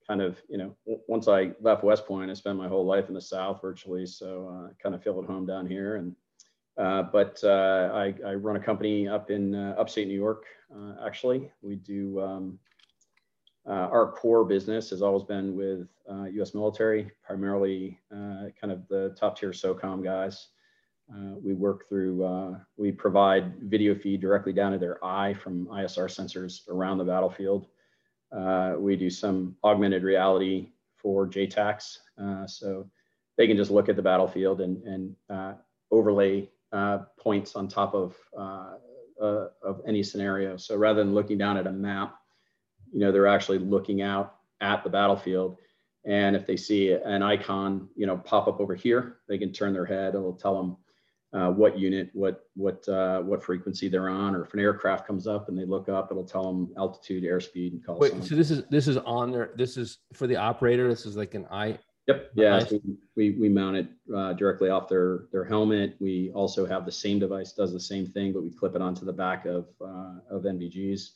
kind 0.08 0.22
of, 0.22 0.40
you 0.48 0.58
know, 0.58 0.76
once 1.08 1.28
I 1.28 1.52
left 1.62 1.84
West 1.84 2.06
Point, 2.06 2.30
I 2.30 2.36
spent 2.36 2.58
my 2.58 2.68
whole 2.68 2.86
life 2.86 3.08
in 3.08 3.16
the 3.16 3.22
South 3.22 3.60
virtually. 3.62 4.06
So 4.06 4.50
uh, 4.54 4.74
kind 4.82 4.94
of 4.94 5.04
feel 5.04 5.20
at 5.20 5.28
home 5.28 5.48
down 5.48 5.66
here. 5.66 5.96
And, 5.96 6.16
uh, 6.78 7.04
but 7.04 7.40
uh, 7.44 7.90
I, 7.94 8.14
I, 8.26 8.34
run 8.34 8.58
a 8.58 8.60
company 8.60 9.08
up 9.08 9.32
in 9.32 9.56
uh, 9.56 9.76
upstate 9.80 10.08
New 10.08 10.14
York, 10.14 10.44
actually. 11.04 11.50
We 11.62 11.78
do, 11.78 12.22
um, 12.22 12.60
uh, 13.68 13.88
our 13.92 14.12
core 14.12 14.46
business 14.46 14.90
has 14.92 15.02
always 15.02 15.24
been 15.24 15.56
with 15.56 15.88
US 16.34 16.54
military, 16.54 17.12
primarily 17.24 18.00
kind 18.12 18.72
of 18.72 18.88
the 18.88 19.16
top 19.20 19.40
tier 19.40 19.52
SOCOM 19.52 20.04
guys. 20.04 20.50
we 21.42 21.54
work 21.54 21.88
through, 21.90 22.58
we 22.78 22.92
provide 22.92 23.56
video 23.62 23.96
feed 23.96 24.22
directly 24.22 24.54
down 24.54 24.72
to 24.72 24.78
their 24.78 25.04
eye 25.04 25.34
from 25.34 25.66
ISR 25.68 26.08
sensors 26.08 26.68
around 26.70 26.98
the 26.98 27.04
battlefield. 27.06 27.68
Uh, 28.36 28.76
we 28.78 28.96
do 28.96 29.10
some 29.10 29.56
augmented 29.64 30.04
reality 30.04 30.70
for 30.98 31.28
JTACs. 31.28 32.00
Uh, 32.22 32.48
so 32.48 32.90
they 33.38 33.48
can 33.48 33.58
just 33.58 33.72
look 33.72 33.90
at 33.90 33.96
the 33.96 34.02
battlefield 34.02 34.62
and, 34.62 34.82
and 34.84 35.16
uh, 35.30 35.54
overlay 35.92 36.50
uh, 36.72 37.00
points 37.18 37.56
on 37.56 37.68
top 37.68 37.94
of 37.94 38.16
uh, 38.38 38.74
uh, 39.22 39.48
of 39.64 39.82
any 39.88 40.04
scenario. 40.04 40.58
So 40.58 40.76
rather 40.76 41.02
than 41.02 41.14
looking 41.14 41.38
down 41.38 41.58
at 41.58 41.68
a 41.68 41.72
map, 41.72 42.16
you 42.92 43.00
know, 43.00 43.12
they're 43.12 43.28
actually 43.28 43.60
looking 43.60 44.02
out 44.02 44.36
at 44.62 44.84
the 44.84 44.90
battlefield. 44.90 45.58
And 46.06 46.36
if 46.36 46.46
they 46.46 46.56
see 46.56 46.92
an 46.92 47.24
icon, 47.24 47.90
you 47.96 48.06
know, 48.06 48.18
pop 48.18 48.48
up 48.48 48.60
over 48.60 48.76
here, 48.76 49.18
they 49.28 49.38
can 49.38 49.52
turn 49.52 49.74
their 49.74 49.86
head. 49.86 50.14
It'll 50.14 50.34
tell 50.34 50.56
them 50.56 50.78
uh, 51.34 51.52
what 51.52 51.78
unit, 51.78 52.10
what 52.14 52.46
what 52.56 52.88
uh, 52.88 53.22
what 53.22 53.44
frequency 53.44 53.90
they're 53.90 54.08
on, 54.08 54.36
or 54.36 54.46
if 54.46 54.54
an 54.54 54.60
aircraft 54.60 55.06
comes 55.06 55.28
up 55.28 55.50
and 55.50 55.58
they 55.58 55.66
look 55.66 55.90
up, 55.90 56.10
it'll 56.12 56.24
tell 56.24 56.54
them 56.54 56.72
altitude, 56.78 57.24
airspeed, 57.24 57.74
and 57.74 57.86
call. 57.86 58.00
Wait, 58.00 58.24
so 58.24 58.36
this 58.36 58.52
is 58.52 58.64
this 58.70 58.88
is 58.88 58.98
on 58.98 59.32
there. 59.32 59.52
This 59.58 59.76
is 59.78 59.98
for 60.14 60.28
the 60.28 60.36
operator. 60.36 60.88
This 60.88 61.06
is 61.06 61.18
like 61.18 61.34
an 61.34 61.46
i. 61.52 61.78
Yep. 62.08 62.32
Yeah. 62.36 62.60
So 62.60 62.80
we, 63.16 63.32
we 63.32 63.50
mount 63.50 63.78
it 63.78 63.88
uh, 64.16 64.34
directly 64.34 64.70
off 64.70 64.88
their 64.88 65.26
their 65.32 65.44
helmet. 65.44 65.96
We 66.00 66.32
also 66.36 66.66
have 66.66 66.86
the 66.86 66.92
same 66.92 67.18
device 67.18 67.52
does 67.52 67.74
the 67.74 67.80
same 67.80 68.06
thing, 68.06 68.32
but 68.32 68.44
we 68.44 68.52
clip 68.52 68.76
it 68.76 68.82
onto 68.82 69.06
the 69.06 69.14
back 69.14 69.46
of 69.46 69.66
uh, 69.82 70.20
of 70.30 70.44
NVGs 70.44 71.10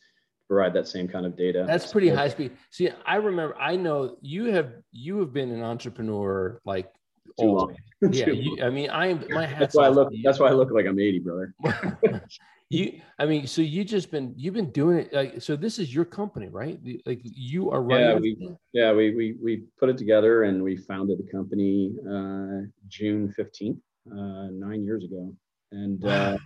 provide 0.50 0.74
that 0.74 0.88
same 0.88 1.08
kind 1.08 1.25
of 1.25 1.38
data. 1.38 1.63
That's 1.65 1.91
pretty 1.91 2.10
high 2.10 2.27
speed. 2.27 2.51
See, 2.72 2.89
I 3.06 3.15
remember, 3.15 3.56
I 3.58 3.75
know 3.75 4.18
you 4.22 4.46
have 4.46 4.74
you 4.91 5.20
have 5.20 5.32
been 5.32 5.51
an 5.51 5.62
entrepreneur 5.62 6.60
like 6.65 6.91
too 7.39 7.46
long. 7.46 7.75
Yeah, 8.12 8.29
you, 8.29 8.63
I 8.63 8.70
mean, 8.70 8.89
I 8.89 9.08
am 9.08 9.25
my 9.29 9.46
That's 9.60 9.75
why 9.75 9.88
I 9.88 9.89
look. 9.89 10.08
That's 10.24 10.39
why 10.39 10.48
I 10.48 10.53
look 10.53 10.72
like 10.72 10.86
I'm 10.86 10.98
80, 10.98 11.20
brother. 11.20 11.53
you, 12.70 13.01
I 13.20 13.25
mean, 13.25 13.46
so 13.46 13.62
you 13.62 13.84
just 13.84 14.10
been 14.10 14.34
you've 14.38 14.53
been 14.53 14.72
doing 14.72 15.00
it. 15.00 15.12
Like, 15.12 15.41
so 15.41 15.58
this 15.58 15.79
is 15.79 15.94
your 15.94 16.06
company, 16.06 16.48
right? 16.48 16.79
Like, 17.06 17.20
you 17.24 17.72
are 17.72 17.82
running. 17.84 18.08
Yeah, 18.08 18.15
we 18.15 18.56
yeah 18.72 18.94
we 18.94 19.13
we 19.13 19.36
we 19.44 19.63
put 19.77 19.89
it 19.89 19.98
together 19.98 20.44
and 20.44 20.63
we 20.63 20.77
founded 20.77 21.20
the 21.20 21.29
company 21.29 21.91
uh, 22.08 22.72
June 22.88 23.34
15th, 23.38 23.82
uh, 24.13 24.50
nine 24.53 24.86
years 24.86 25.03
ago, 25.03 25.36
and. 25.74 26.06
Uh, 26.06 26.38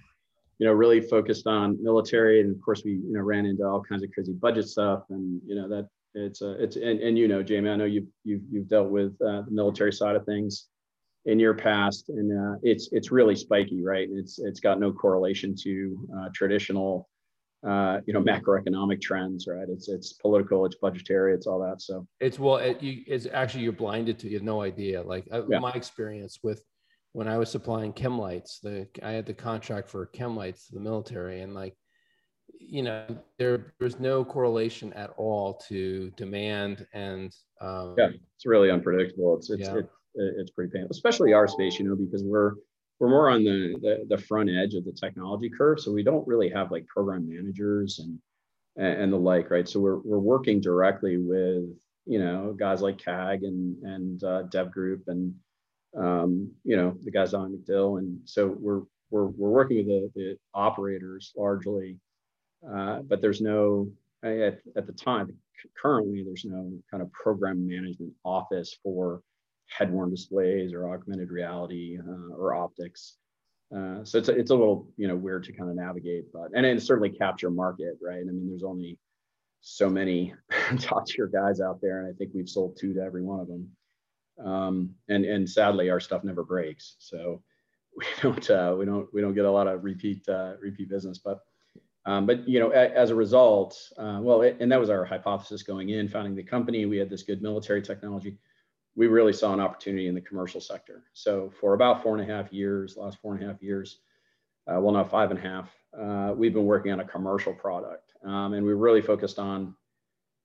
you 0.59 0.67
know, 0.67 0.73
really 0.73 1.01
focused 1.01 1.47
on 1.47 1.81
military. 1.81 2.41
And 2.41 2.55
of 2.55 2.61
course, 2.61 2.83
we, 2.85 2.91
you 2.91 3.13
know, 3.13 3.21
ran 3.21 3.45
into 3.45 3.63
all 3.65 3.81
kinds 3.81 4.03
of 4.03 4.11
crazy 4.11 4.33
budget 4.33 4.67
stuff. 4.67 5.03
And, 5.09 5.41
you 5.45 5.55
know, 5.55 5.67
that 5.67 5.87
it's, 6.13 6.41
a, 6.41 6.51
it's, 6.63 6.75
and, 6.75 6.99
and, 6.99 7.17
you 7.17 7.27
know, 7.27 7.41
Jamie, 7.41 7.69
I 7.69 7.75
know 7.75 7.85
you've, 7.85 8.07
you've, 8.23 8.43
you've 8.51 8.67
dealt 8.67 8.89
with 8.89 9.13
uh, 9.21 9.41
the 9.41 9.51
military 9.51 9.91
side 9.91 10.15
of 10.15 10.25
things 10.25 10.67
in 11.25 11.39
your 11.39 11.53
past 11.53 12.09
and 12.09 12.31
uh, 12.37 12.57
it's, 12.61 12.89
it's 12.91 13.11
really 13.11 13.35
spiky, 13.35 13.81
right? 13.81 14.09
It's, 14.11 14.39
it's 14.39 14.59
got 14.59 14.79
no 14.79 14.91
correlation 14.91 15.55
to 15.63 16.07
uh, 16.17 16.29
traditional, 16.33 17.09
uh, 17.65 18.01
you 18.05 18.13
know, 18.13 18.21
macroeconomic 18.21 19.01
trends, 19.01 19.47
right? 19.47 19.67
It's, 19.69 19.87
it's 19.89 20.13
political, 20.13 20.65
it's 20.65 20.75
budgetary, 20.75 21.33
it's 21.33 21.47
all 21.47 21.59
that. 21.61 21.81
So 21.81 22.05
it's, 22.19 22.37
well, 22.37 22.57
it, 22.57 22.83
you, 22.83 23.03
it's 23.07 23.25
actually, 23.33 23.63
you're 23.63 23.71
blinded 23.71 24.19
to, 24.19 24.27
you 24.27 24.35
have 24.35 24.43
no 24.43 24.61
idea. 24.61 25.01
Like 25.01 25.27
uh, 25.31 25.47
yeah. 25.47 25.59
my 25.59 25.71
experience 25.71 26.39
with, 26.43 26.61
when 27.13 27.27
I 27.27 27.37
was 27.37 27.49
supplying 27.49 27.93
chem 27.93 28.19
lights, 28.19 28.59
the 28.59 28.87
I 29.01 29.11
had 29.11 29.25
the 29.25 29.33
contract 29.33 29.87
for 29.87 30.07
chem 30.07 30.35
lights 30.35 30.67
to 30.67 30.73
the 30.73 30.81
military, 30.81 31.41
and 31.41 31.53
like, 31.53 31.75
you 32.59 32.81
know, 32.81 33.05
there 33.37 33.73
there's 33.79 33.99
no 33.99 34.25
correlation 34.25 34.91
at 34.93 35.11
all 35.15 35.53
to 35.69 36.11
demand 36.17 36.85
and 36.93 37.33
um, 37.61 37.95
yeah, 37.97 38.09
it's 38.35 38.45
really 38.45 38.69
unpredictable. 38.69 39.37
It's 39.37 39.49
it's 39.49 39.61
yeah. 39.61 39.77
it's, 39.77 39.93
it's 40.15 40.51
pretty 40.51 40.71
painful, 40.71 40.91
especially 40.91 41.33
our 41.33 41.47
space, 41.47 41.79
you 41.79 41.87
know, 41.87 41.95
because 41.95 42.23
we're 42.23 42.53
we're 42.99 43.09
more 43.09 43.29
on 43.29 43.43
the, 43.43 43.75
the 43.81 44.15
the 44.15 44.21
front 44.23 44.49
edge 44.49 44.73
of 44.73 44.83
the 44.83 44.91
technology 44.91 45.49
curve, 45.55 45.79
so 45.79 45.91
we 45.91 46.03
don't 46.03 46.27
really 46.27 46.49
have 46.49 46.71
like 46.71 46.87
program 46.87 47.27
managers 47.29 47.99
and 47.99 48.19
and 48.75 49.13
the 49.13 49.17
like, 49.17 49.51
right? 49.51 49.69
So 49.69 49.79
we're 49.79 49.99
we're 49.99 50.19
working 50.19 50.59
directly 50.59 51.17
with 51.17 51.65
you 52.05 52.19
know 52.19 52.55
guys 52.57 52.81
like 52.81 52.97
CAG 52.97 53.43
and 53.43 53.83
and 53.83 54.23
uh, 54.23 54.43
Dev 54.43 54.71
Group 54.71 55.03
and 55.07 55.35
um, 55.97 56.51
you 56.63 56.75
know, 56.75 56.97
the 57.03 57.11
guys 57.11 57.33
on 57.33 57.51
MacDill. 57.51 57.99
And 57.99 58.19
so 58.25 58.55
we're, 58.59 58.81
we're, 59.09 59.27
we're 59.27 59.49
working 59.49 59.77
with 59.77 59.87
the, 59.87 60.11
the 60.15 60.37
operators 60.53 61.33
largely, 61.35 61.97
uh, 62.67 62.99
but 63.01 63.21
there's 63.21 63.41
no, 63.41 63.89
at, 64.23 64.59
at 64.75 64.87
the 64.87 64.93
time, 64.93 65.27
currently, 65.79 66.23
there's 66.23 66.45
no 66.45 66.71
kind 66.89 67.03
of 67.03 67.11
program 67.11 67.67
management 67.67 68.13
office 68.23 68.77
for 68.83 69.21
head-worn 69.69 70.09
displays 70.09 70.73
or 70.73 70.89
augmented 70.89 71.29
reality 71.29 71.97
uh, 71.99 72.35
or 72.35 72.53
optics. 72.53 73.17
Uh, 73.75 74.03
so 74.03 74.17
it's 74.17 74.29
a, 74.29 74.37
it's 74.37 74.51
a 74.51 74.55
little 74.55 74.87
you 74.97 75.07
know 75.07 75.15
weird 75.15 75.43
to 75.43 75.53
kind 75.53 75.69
of 75.69 75.75
navigate, 75.75 76.25
but 76.31 76.49
and 76.53 76.65
it's 76.65 76.85
certainly 76.85 77.09
capture 77.09 77.49
market, 77.49 77.97
right? 78.01 78.21
I 78.21 78.31
mean, 78.31 78.47
there's 78.47 78.63
only 78.63 78.99
so 79.61 79.89
many 79.89 80.33
top 80.79 81.07
tier 81.07 81.27
guys 81.27 81.59
out 81.59 81.79
there, 81.81 82.01
and 82.01 82.13
I 82.13 82.15
think 82.15 82.31
we've 82.35 82.49
sold 82.49 82.77
two 82.79 82.93
to 82.93 83.01
every 83.01 83.23
one 83.23 83.39
of 83.39 83.47
them. 83.47 83.67
Um, 84.43 84.95
and 85.09 85.25
and 85.25 85.49
sadly, 85.49 85.89
our 85.89 85.99
stuff 85.99 86.23
never 86.23 86.43
breaks, 86.43 86.95
so 86.99 87.41
we 87.97 88.05
don't 88.21 88.49
uh, 88.49 88.75
we 88.77 88.85
don't 88.85 89.07
we 89.13 89.21
don't 89.21 89.35
get 89.35 89.45
a 89.45 89.51
lot 89.51 89.67
of 89.67 89.83
repeat 89.83 90.27
uh, 90.27 90.53
repeat 90.61 90.89
business. 90.89 91.17
But 91.17 91.41
um, 92.05 92.25
but 92.25 92.47
you 92.47 92.59
know, 92.59 92.71
a, 92.71 92.89
as 92.89 93.11
a 93.11 93.15
result, 93.15 93.77
uh, 93.97 94.19
well, 94.21 94.41
it, 94.41 94.57
and 94.59 94.71
that 94.71 94.79
was 94.79 94.89
our 94.89 95.05
hypothesis 95.05 95.63
going 95.63 95.89
in, 95.89 96.07
founding 96.09 96.35
the 96.35 96.43
company. 96.43 96.85
We 96.85 96.97
had 96.97 97.09
this 97.09 97.23
good 97.23 97.41
military 97.41 97.81
technology. 97.81 98.37
We 98.95 99.07
really 99.07 99.33
saw 99.33 99.53
an 99.53 99.59
opportunity 99.59 100.07
in 100.07 100.15
the 100.15 100.21
commercial 100.21 100.61
sector. 100.61 101.03
So 101.13 101.51
for 101.59 101.73
about 101.73 102.03
four 102.03 102.17
and 102.17 102.29
a 102.29 102.31
half 102.31 102.53
years, 102.53 102.95
last 102.95 103.19
four 103.21 103.33
and 103.33 103.43
a 103.43 103.47
half 103.47 103.61
years, 103.61 103.99
uh, 104.67 104.79
well, 104.79 104.93
now 104.93 105.03
five 105.03 105.31
and 105.31 105.39
a 105.39 105.41
half, 105.41 105.71
uh, 105.99 106.33
we've 106.35 106.53
been 106.53 106.65
working 106.65 106.91
on 106.91 106.99
a 106.99 107.05
commercial 107.05 107.53
product, 107.53 108.13
um, 108.23 108.53
and 108.53 108.65
we 108.65 108.73
really 108.73 109.01
focused 109.01 109.39
on 109.39 109.75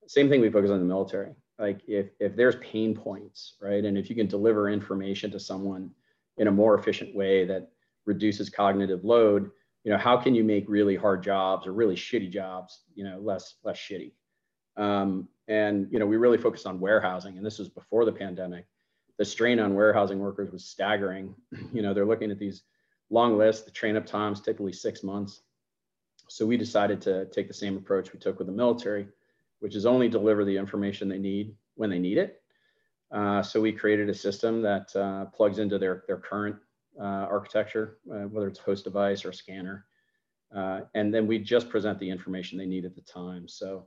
same 0.07 0.29
thing 0.29 0.41
we 0.41 0.51
focus 0.51 0.71
on 0.71 0.79
the 0.79 0.87
military 0.87 1.35
like 1.59 1.81
if 1.87 2.11
if 2.21 2.37
there's 2.37 2.57
pain 2.57 2.95
points 2.95 3.55
right? 3.61 3.85
And 3.85 3.99
if 3.99 4.09
you 4.09 4.17
can 4.17 4.27
deliver 4.27 4.71
information 4.71 5.31
to 5.33 5.41
someone 5.41 5.91
in 6.37 6.47
a 6.47 6.53
more 6.53 6.79
efficient 6.79 7.15
way 7.15 7.45
that 7.47 7.71
reduces 8.07 8.49
cognitive 8.49 9.05
load 9.05 9.51
you 9.85 9.93
know 9.93 9.99
how 9.99 10.17
can 10.17 10.35
you 10.35 10.45
make 10.45 10.69
really 10.69 10.97
hard 10.97 11.23
jobs 11.23 11.67
or 11.67 11.73
really 11.73 11.95
shitty 11.95 12.31
jobs 12.31 12.83
you 12.95 13.05
know 13.05 13.19
less 13.21 13.55
less 13.65 13.79
shitty? 13.79 14.13
Um, 14.77 15.29
and 15.49 15.89
you 15.91 15.99
know 15.99 16.07
we 16.07 16.17
really 16.17 16.39
focused 16.39 16.67
on 16.67 16.81
warehousing 16.81 17.37
and 17.37 17.47
this 17.47 17.59
was 17.59 17.69
before 17.69 18.05
the 18.05 18.13
pandemic. 18.13 18.67
The 19.19 19.25
strain 19.25 19.59
on 19.59 19.75
warehousing 19.75 20.19
workers 20.19 20.53
was 20.53 20.65
staggering. 20.65 21.35
You 21.73 21.83
know 21.83 21.95
they're 21.95 22.07
looking 22.07 22.31
at 22.31 22.39
these 22.39 22.65
long 23.11 23.39
lists 23.39 23.65
the 23.65 23.71
train 23.71 23.97
up 23.97 24.05
times 24.05 24.41
typically 24.41 24.73
six 24.73 25.03
months. 25.03 25.41
So 26.29 26.45
we 26.45 26.59
decided 26.59 27.01
to 27.03 27.25
take 27.27 27.49
the 27.49 27.55
same 27.55 27.77
approach 27.77 28.13
we 28.13 28.19
took 28.19 28.39
with 28.39 28.49
the 28.49 28.53
military 28.53 29.09
which 29.61 29.75
is 29.75 29.87
only 29.87 30.09
deliver 30.09 30.45
the 30.45 30.57
information 30.57 31.09
they 31.09 31.19
need 31.19 31.55
when 31.75 31.91
they 31.91 31.99
need 31.99 32.19
it. 32.19 32.43
Uh, 33.11 33.43
so 33.43 33.61
we 33.61 33.73
created 33.73 34.09
a 34.09 34.15
system 34.15 34.61
that 34.63 34.95
uh, 34.95 35.25
plugs 35.27 35.59
into 35.59 35.79
their, 35.79 36.05
their 36.07 36.19
current 36.19 36.57
uh, 37.01 37.27
architecture, 37.31 37.99
uh, 38.13 38.27
whether 38.29 38.49
it's 38.49 38.59
host 38.59 38.85
device 38.85 39.25
or 39.25 39.33
scanner. 39.33 39.87
Uh, 40.55 40.81
and 40.95 41.13
then 41.13 41.27
we 41.27 41.39
just 41.39 41.69
present 41.69 41.99
the 41.99 42.09
information 42.09 42.59
they 42.59 42.67
need 42.67 42.85
at 42.85 42.95
the 42.95 43.03
time. 43.03 43.47
So 43.49 43.87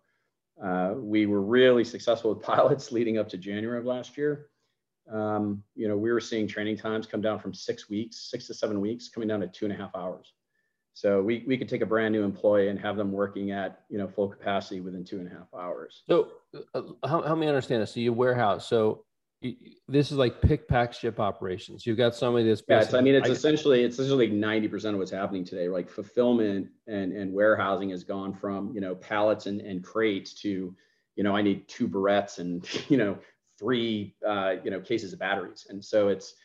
we 0.95 1.25
were 1.25 1.41
really 1.41 1.83
successful 1.83 2.33
with 2.33 2.43
pilots 2.43 2.91
leading 2.91 3.17
up 3.17 3.29
to 3.29 3.37
January 3.37 3.79
of 3.79 3.85
last 3.85 4.17
year. 4.17 4.47
Um, 5.11 5.63
you 5.75 5.87
know, 5.87 5.97
we 5.97 6.11
were 6.11 6.19
seeing 6.19 6.47
training 6.47 6.77
times 6.77 7.07
come 7.07 7.21
down 7.21 7.39
from 7.39 7.53
six 7.53 7.89
weeks, 7.89 8.29
six 8.29 8.47
to 8.47 8.53
seven 8.53 8.79
weeks, 8.79 9.09
coming 9.09 9.27
down 9.27 9.41
to 9.41 9.47
two 9.47 9.65
and 9.65 9.73
a 9.73 9.77
half 9.77 9.95
hours. 9.95 10.33
So 10.93 11.21
we, 11.21 11.43
we 11.47 11.57
could 11.57 11.69
take 11.69 11.81
a 11.81 11.85
brand 11.85 12.11
new 12.13 12.23
employee 12.23 12.67
and 12.67 12.79
have 12.79 12.97
them 12.97 13.11
working 13.11 13.51
at 13.51 13.83
you 13.89 13.97
know 13.97 14.07
full 14.07 14.27
capacity 14.27 14.81
within 14.81 15.03
two 15.03 15.19
and 15.19 15.27
a 15.27 15.31
half 15.31 15.47
hours. 15.53 16.03
So 16.07 16.31
uh, 16.73 16.81
help, 17.07 17.25
help 17.25 17.39
me 17.39 17.47
understand 17.47 17.81
this. 17.81 17.93
So 17.93 17.99
you 17.99 18.13
warehouse. 18.13 18.67
So 18.67 19.05
you, 19.41 19.55
this 19.87 20.11
is 20.11 20.17
like 20.17 20.41
pick, 20.41 20.67
pack, 20.67 20.93
ship 20.93 21.19
operations. 21.19 21.85
You've 21.85 21.97
got 21.97 22.13
somebody 22.13 22.47
that's 22.47 22.61
yeah. 22.67 22.85
I 22.93 23.01
mean, 23.01 23.15
it's 23.15 23.29
I, 23.29 23.31
essentially 23.31 23.83
it's 23.83 23.97
essentially 23.97 24.27
ninety 24.27 24.67
percent 24.67 24.93
of 24.93 24.99
what's 24.99 25.11
happening 25.11 25.45
today. 25.45 25.69
Like 25.69 25.89
fulfillment 25.89 26.67
and 26.87 27.13
and 27.13 27.33
warehousing 27.33 27.89
has 27.91 28.03
gone 28.03 28.33
from 28.33 28.73
you 28.73 28.81
know 28.81 28.95
pallets 28.95 29.45
and, 29.45 29.61
and 29.61 29.83
crates 29.83 30.33
to 30.41 30.75
you 31.15 31.23
know 31.23 31.35
I 31.35 31.41
need 31.41 31.67
two 31.67 31.87
barrettes 31.87 32.39
and 32.39 32.67
you 32.89 32.97
know 32.97 33.17
three 33.57 34.15
uh, 34.27 34.55
you 34.63 34.71
know 34.71 34.79
cases 34.81 35.13
of 35.13 35.19
batteries. 35.19 35.67
And 35.69 35.83
so 35.83 36.09
it's 36.09 36.35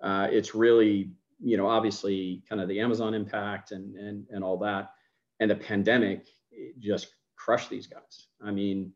uh, 0.00 0.28
it's 0.30 0.54
really 0.54 1.10
you 1.42 1.56
know, 1.56 1.66
obviously 1.66 2.42
kind 2.48 2.60
of 2.60 2.68
the 2.68 2.80
Amazon 2.80 3.14
impact 3.14 3.72
and, 3.72 3.94
and, 3.96 4.24
and 4.30 4.42
all 4.42 4.58
that. 4.58 4.90
And 5.40 5.50
the 5.50 5.56
pandemic 5.56 6.26
just 6.78 7.08
crushed 7.36 7.70
these 7.70 7.86
guys. 7.86 8.28
I 8.42 8.50
mean, 8.50 8.92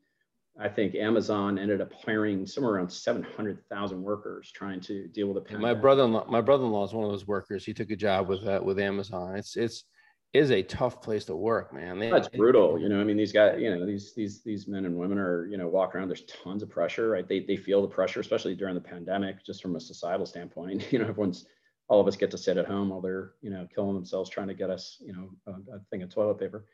I 0.58 0.68
think 0.68 0.94
Amazon 0.94 1.58
ended 1.58 1.80
up 1.80 1.92
hiring 2.04 2.46
somewhere 2.46 2.74
around 2.74 2.90
700,000 2.90 4.02
workers 4.02 4.50
trying 4.52 4.80
to 4.82 5.06
deal 5.08 5.28
with 5.28 5.36
the 5.36 5.40
pandemic. 5.42 5.76
My 5.76 5.80
brother-in-law, 5.80 6.26
my 6.28 6.40
brother-in-law 6.40 6.84
is 6.84 6.92
one 6.92 7.04
of 7.04 7.10
those 7.10 7.26
workers. 7.26 7.64
He 7.64 7.72
took 7.72 7.90
a 7.90 7.96
job 7.96 8.28
with 8.28 8.46
uh, 8.46 8.60
with 8.62 8.78
Amazon. 8.78 9.36
It's 9.36 9.56
it's 9.56 9.84
is 10.32 10.52
a 10.52 10.62
tough 10.62 11.02
place 11.02 11.24
to 11.24 11.34
work, 11.34 11.74
man. 11.74 11.98
They, 11.98 12.08
That's 12.08 12.28
brutal. 12.28 12.78
You 12.78 12.88
know, 12.88 13.00
I 13.00 13.04
mean, 13.04 13.16
these 13.16 13.32
guys, 13.32 13.60
you 13.60 13.74
know, 13.74 13.84
these 13.84 14.14
these 14.14 14.42
these 14.42 14.68
men 14.68 14.84
and 14.84 14.96
women 14.96 15.18
are, 15.18 15.46
you 15.46 15.56
know, 15.56 15.66
walk 15.66 15.94
around. 15.94 16.08
There's 16.08 16.24
tons 16.24 16.62
of 16.62 16.70
pressure, 16.70 17.10
right? 17.10 17.26
They 17.26 17.40
they 17.40 17.56
feel 17.56 17.82
the 17.82 17.88
pressure, 17.88 18.20
especially 18.20 18.54
during 18.54 18.74
the 18.74 18.80
pandemic, 18.80 19.44
just 19.44 19.60
from 19.60 19.76
a 19.76 19.80
societal 19.80 20.26
standpoint. 20.26 20.86
You 20.92 21.00
know, 21.00 21.06
everyone's 21.08 21.46
all 21.90 22.00
of 22.00 22.06
us 22.06 22.16
get 22.16 22.30
to 22.30 22.38
sit 22.38 22.56
at 22.56 22.66
home 22.66 22.88
while 22.88 23.00
they're 23.00 23.32
you 23.42 23.50
know 23.50 23.66
killing 23.74 23.94
themselves 23.94 24.30
trying 24.30 24.48
to 24.48 24.54
get 24.54 24.70
us 24.70 24.96
you 25.00 25.12
know 25.12 25.30
a, 25.46 25.76
a 25.76 25.80
thing 25.90 26.02
of 26.02 26.08
toilet 26.08 26.38
paper 26.38 26.64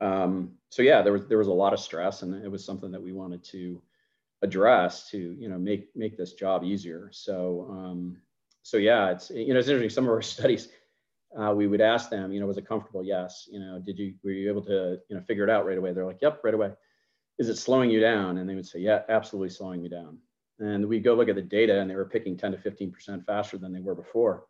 um, 0.00 0.52
so 0.70 0.80
yeah 0.80 1.02
there 1.02 1.12
was 1.12 1.26
there 1.26 1.38
was 1.38 1.48
a 1.48 1.52
lot 1.52 1.72
of 1.74 1.80
stress 1.80 2.22
and 2.22 2.42
it 2.42 2.50
was 2.50 2.64
something 2.64 2.90
that 2.90 3.02
we 3.02 3.12
wanted 3.12 3.42
to 3.44 3.82
address 4.42 5.10
to 5.10 5.18
you 5.18 5.48
know 5.48 5.58
make 5.58 5.88
make 5.94 6.16
this 6.16 6.32
job 6.34 6.64
easier 6.64 7.10
so 7.12 7.66
um, 7.70 8.16
so 8.62 8.76
yeah 8.76 9.10
it's 9.10 9.30
you 9.30 9.52
know 9.52 9.58
it's 9.58 9.68
interesting 9.68 9.90
some 9.90 10.04
of 10.04 10.10
our 10.10 10.22
studies 10.36 10.68
uh, 11.38 11.52
we 11.52 11.66
would 11.66 11.80
ask 11.80 12.10
them, 12.10 12.32
you 12.32 12.40
know, 12.40 12.46
was 12.46 12.58
it 12.58 12.68
comfortable? 12.68 13.02
Yes. 13.02 13.48
You 13.50 13.58
know, 13.58 13.80
did 13.84 13.98
you 13.98 14.14
were 14.22 14.30
you 14.30 14.48
able 14.48 14.62
to 14.66 14.98
you 15.08 15.16
know 15.16 15.22
figure 15.22 15.44
it 15.44 15.50
out 15.50 15.66
right 15.66 15.78
away? 15.78 15.92
They're 15.92 16.06
like, 16.06 16.22
yep, 16.22 16.40
right 16.44 16.54
away. 16.54 16.70
Is 17.38 17.48
it 17.48 17.56
slowing 17.56 17.90
you 17.90 18.00
down? 18.00 18.38
And 18.38 18.48
they 18.48 18.54
would 18.54 18.66
say, 18.66 18.78
yeah, 18.78 19.02
absolutely 19.08 19.50
slowing 19.50 19.82
me 19.82 19.88
down. 19.88 20.18
And 20.60 20.86
we 20.86 21.00
go 21.00 21.14
look 21.14 21.28
at 21.28 21.34
the 21.34 21.42
data, 21.42 21.80
and 21.80 21.90
they 21.90 21.96
were 21.96 22.08
picking 22.08 22.36
10 22.36 22.52
to 22.52 22.58
15 22.58 22.92
percent 22.92 23.26
faster 23.26 23.58
than 23.58 23.72
they 23.72 23.80
were 23.80 23.94
before. 23.94 24.46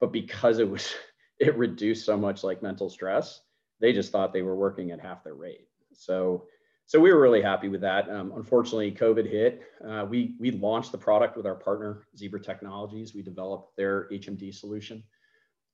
But 0.00 0.12
because 0.12 0.58
it 0.58 0.68
was 0.68 0.94
it 1.38 1.56
reduced 1.56 2.04
so 2.04 2.16
much 2.16 2.42
like 2.42 2.62
mental 2.62 2.90
stress, 2.90 3.40
they 3.80 3.92
just 3.92 4.12
thought 4.12 4.32
they 4.32 4.42
were 4.42 4.56
working 4.56 4.90
at 4.90 5.00
half 5.00 5.24
their 5.24 5.34
rate. 5.34 5.68
So 5.92 6.46
so 6.88 7.00
we 7.00 7.12
were 7.12 7.20
really 7.20 7.42
happy 7.42 7.68
with 7.68 7.80
that. 7.80 8.08
Um, 8.08 8.32
unfortunately, 8.36 8.92
COVID 8.92 9.28
hit. 9.28 9.62
Uh, 9.86 10.06
we 10.08 10.36
we 10.38 10.52
launched 10.52 10.92
the 10.92 10.98
product 10.98 11.36
with 11.36 11.46
our 11.46 11.56
partner 11.56 12.06
Zebra 12.16 12.40
Technologies. 12.40 13.14
We 13.14 13.22
developed 13.22 13.76
their 13.76 14.08
HMD 14.10 14.54
solution 14.54 15.02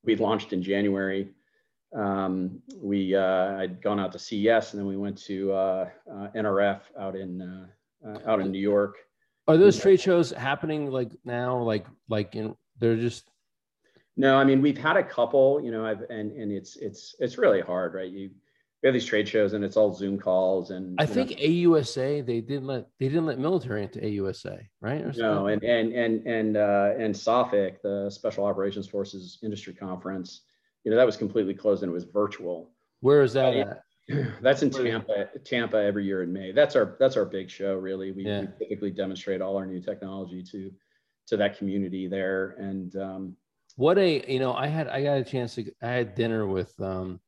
we 0.05 0.17
launched 0.17 0.53
in 0.53 0.63
January. 0.63 1.31
Um, 1.95 2.63
we 2.77 3.15
uh, 3.15 3.57
I'd 3.59 3.83
gone 3.83 4.01
out 4.01 4.13
to 4.13 4.19
CES 4.19 4.73
and 4.73 4.81
then 4.81 4.87
we 4.87 4.97
went 4.97 5.19
to 5.25 5.53
uh, 5.53 5.89
uh, 6.11 6.29
NRF 6.35 6.81
out 6.99 7.17
in 7.17 7.43
uh, 7.43 7.67
uh, 8.09 8.19
out 8.31 8.41
in 8.41 8.51
New 8.51 8.59
York. 8.59 8.97
Are 9.49 9.57
those 9.57 9.81
trade 9.81 10.01
shows 10.01 10.31
happening 10.31 10.91
like 10.91 11.13
now? 11.25 11.59
Like 11.59 11.87
like 12.09 12.35
in 12.37 12.55
they're 12.79 12.97
just. 12.97 13.29
No, 14.17 14.37
I 14.37 14.45
mean 14.45 14.63
we've 14.63 14.79
had 14.79 14.97
a 14.97 15.03
couple, 15.03 15.61
you 15.63 15.71
know, 15.71 15.85
I've 15.85 16.03
and 16.03 16.33
and 16.33 16.53
it's 16.53 16.77
it's 16.77 17.15
it's 17.19 17.39
really 17.39 17.61
hard, 17.61 17.95
right? 17.95 18.11
You 18.11 18.31
we 18.83 18.89
have 18.89 18.95
these 18.95 19.07
trade 19.07 19.29
shows 19.29 19.53
and 19.53 19.65
it's 19.65 19.77
all 19.77 19.93
Zoom 19.93 20.19
calls 20.19 20.71
and 20.71 21.01
I 21.01 21.07
think 21.07 21.31
know. 21.31 21.37
AUSA 21.37 22.27
they 22.27 22.41
didn't 22.41 22.67
let 22.67 22.89
they 22.99 23.09
didn't 23.09 23.27
let 23.27 23.39
military 23.39 23.83
into 23.85 24.01
AUSA, 24.01 24.67
right? 24.81 25.17
no, 25.17 25.47
and 25.47 25.63
and 25.63 25.93
and 25.93 26.27
and 26.27 26.57
uh, 26.57 26.91
and 26.99 27.15
SOFIC, 27.15 27.81
the 27.83 28.11
Special 28.11 28.45
Operations 28.45 28.89
Forces 28.89 29.39
Industry 29.43 29.75
Conference, 29.75 30.43
you 30.85 30.91
know, 30.91 30.97
that 30.97 31.07
was 31.07 31.17
completely 31.17 31.55
closed 31.55 31.83
and 31.83 31.91
it 31.91 31.95
was 31.95 32.05
virtual. 32.05 32.71
Where 33.01 33.23
is 33.23 33.33
that 33.35 33.55
at? 33.57 33.83
That's 34.41 34.63
in 34.63 34.71
Tampa, 34.71 35.29
Tampa 35.45 35.77
every 35.77 36.05
year 36.05 36.23
in 36.23 36.33
May. 36.33 36.53
That's 36.53 36.75
our 36.75 36.97
that's 36.99 37.17
our 37.17 37.25
big 37.25 37.49
show, 37.49 37.77
really. 37.77 38.11
We, 38.11 38.25
yeah. 38.25 38.41
we 38.41 38.47
typically 38.59 38.91
demonstrate 38.91 39.41
all 39.41 39.57
our 39.57 39.65
new 39.65 39.81
technology 39.81 40.43
to 40.51 40.73
to 41.29 41.37
that 41.37 41.57
community 41.57 42.09
there. 42.09 42.57
And 42.59 42.95
um, 42.97 43.37
what 43.77 43.99
a 43.99 44.25
you 44.31 44.41
know, 44.41 44.55
I 44.55 44.67
had 44.67 44.89
I 44.89 45.03
got 45.03 45.19
a 45.19 45.25
chance 45.25 45.55
to 45.55 45.71
I 45.81 45.89
had 45.89 46.15
dinner 46.17 46.47
with 46.47 46.75
um 46.81 47.21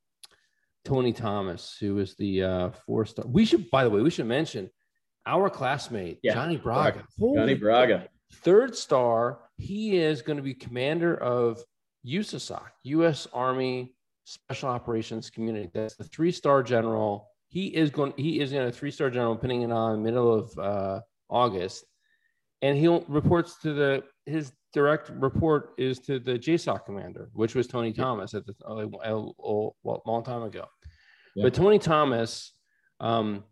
Tony 0.84 1.12
Thomas, 1.12 1.76
who 1.78 1.94
was 1.94 2.14
the 2.16 2.42
uh, 2.42 2.70
four 2.86 3.06
star. 3.06 3.24
We 3.26 3.44
should, 3.44 3.70
by 3.70 3.84
the 3.84 3.90
way, 3.90 4.02
we 4.02 4.10
should 4.10 4.26
mention 4.26 4.70
our 5.26 5.48
classmate, 5.48 6.18
yeah. 6.22 6.34
Johnny 6.34 6.56
Braga. 6.56 7.04
Johnny 7.18 7.54
Braga. 7.54 8.08
Third 8.42 8.76
star. 8.76 9.40
He 9.56 9.96
is 9.96 10.22
going 10.22 10.36
to 10.36 10.42
be 10.42 10.54
commander 10.54 11.16
of 11.16 11.62
USASOC, 12.06 12.64
U.S. 12.82 13.26
Army 13.32 13.94
Special 14.24 14.70
Operations 14.70 15.30
Community. 15.30 15.70
That's 15.72 15.96
the 15.96 16.04
three 16.04 16.32
star 16.32 16.62
general. 16.62 17.28
He 17.48 17.68
is 17.68 17.90
going. 17.90 18.14
He 18.16 18.40
is 18.40 18.52
in 18.52 18.62
a 18.62 18.72
three 18.72 18.90
star 18.90 19.10
general, 19.10 19.36
pinning 19.36 19.62
it 19.62 19.70
on 19.70 20.02
middle 20.02 20.32
of 20.34 20.58
uh, 20.58 21.00
August, 21.28 21.84
and 22.62 22.76
he 22.76 22.88
reports 23.08 23.56
to 23.62 23.72
the 23.72 24.02
his 24.26 24.52
direct 24.72 25.10
report 25.10 25.72
is 25.78 26.00
to 26.00 26.18
the 26.18 26.32
JSOC 26.32 26.84
commander, 26.84 27.30
which 27.32 27.54
was 27.54 27.66
Tony 27.66 27.92
Thomas 27.92 28.34
at 28.34 28.44
the 28.46 28.54
a, 28.66 28.74
a, 28.74 29.16
a, 29.16 29.68
a 29.86 29.98
long 30.06 30.24
time 30.24 30.42
ago. 30.42 30.66
Yeah. 31.36 31.44
But 31.44 31.54
Tony 31.54 31.78
Thomas, 31.78 32.52
um, 33.00 33.44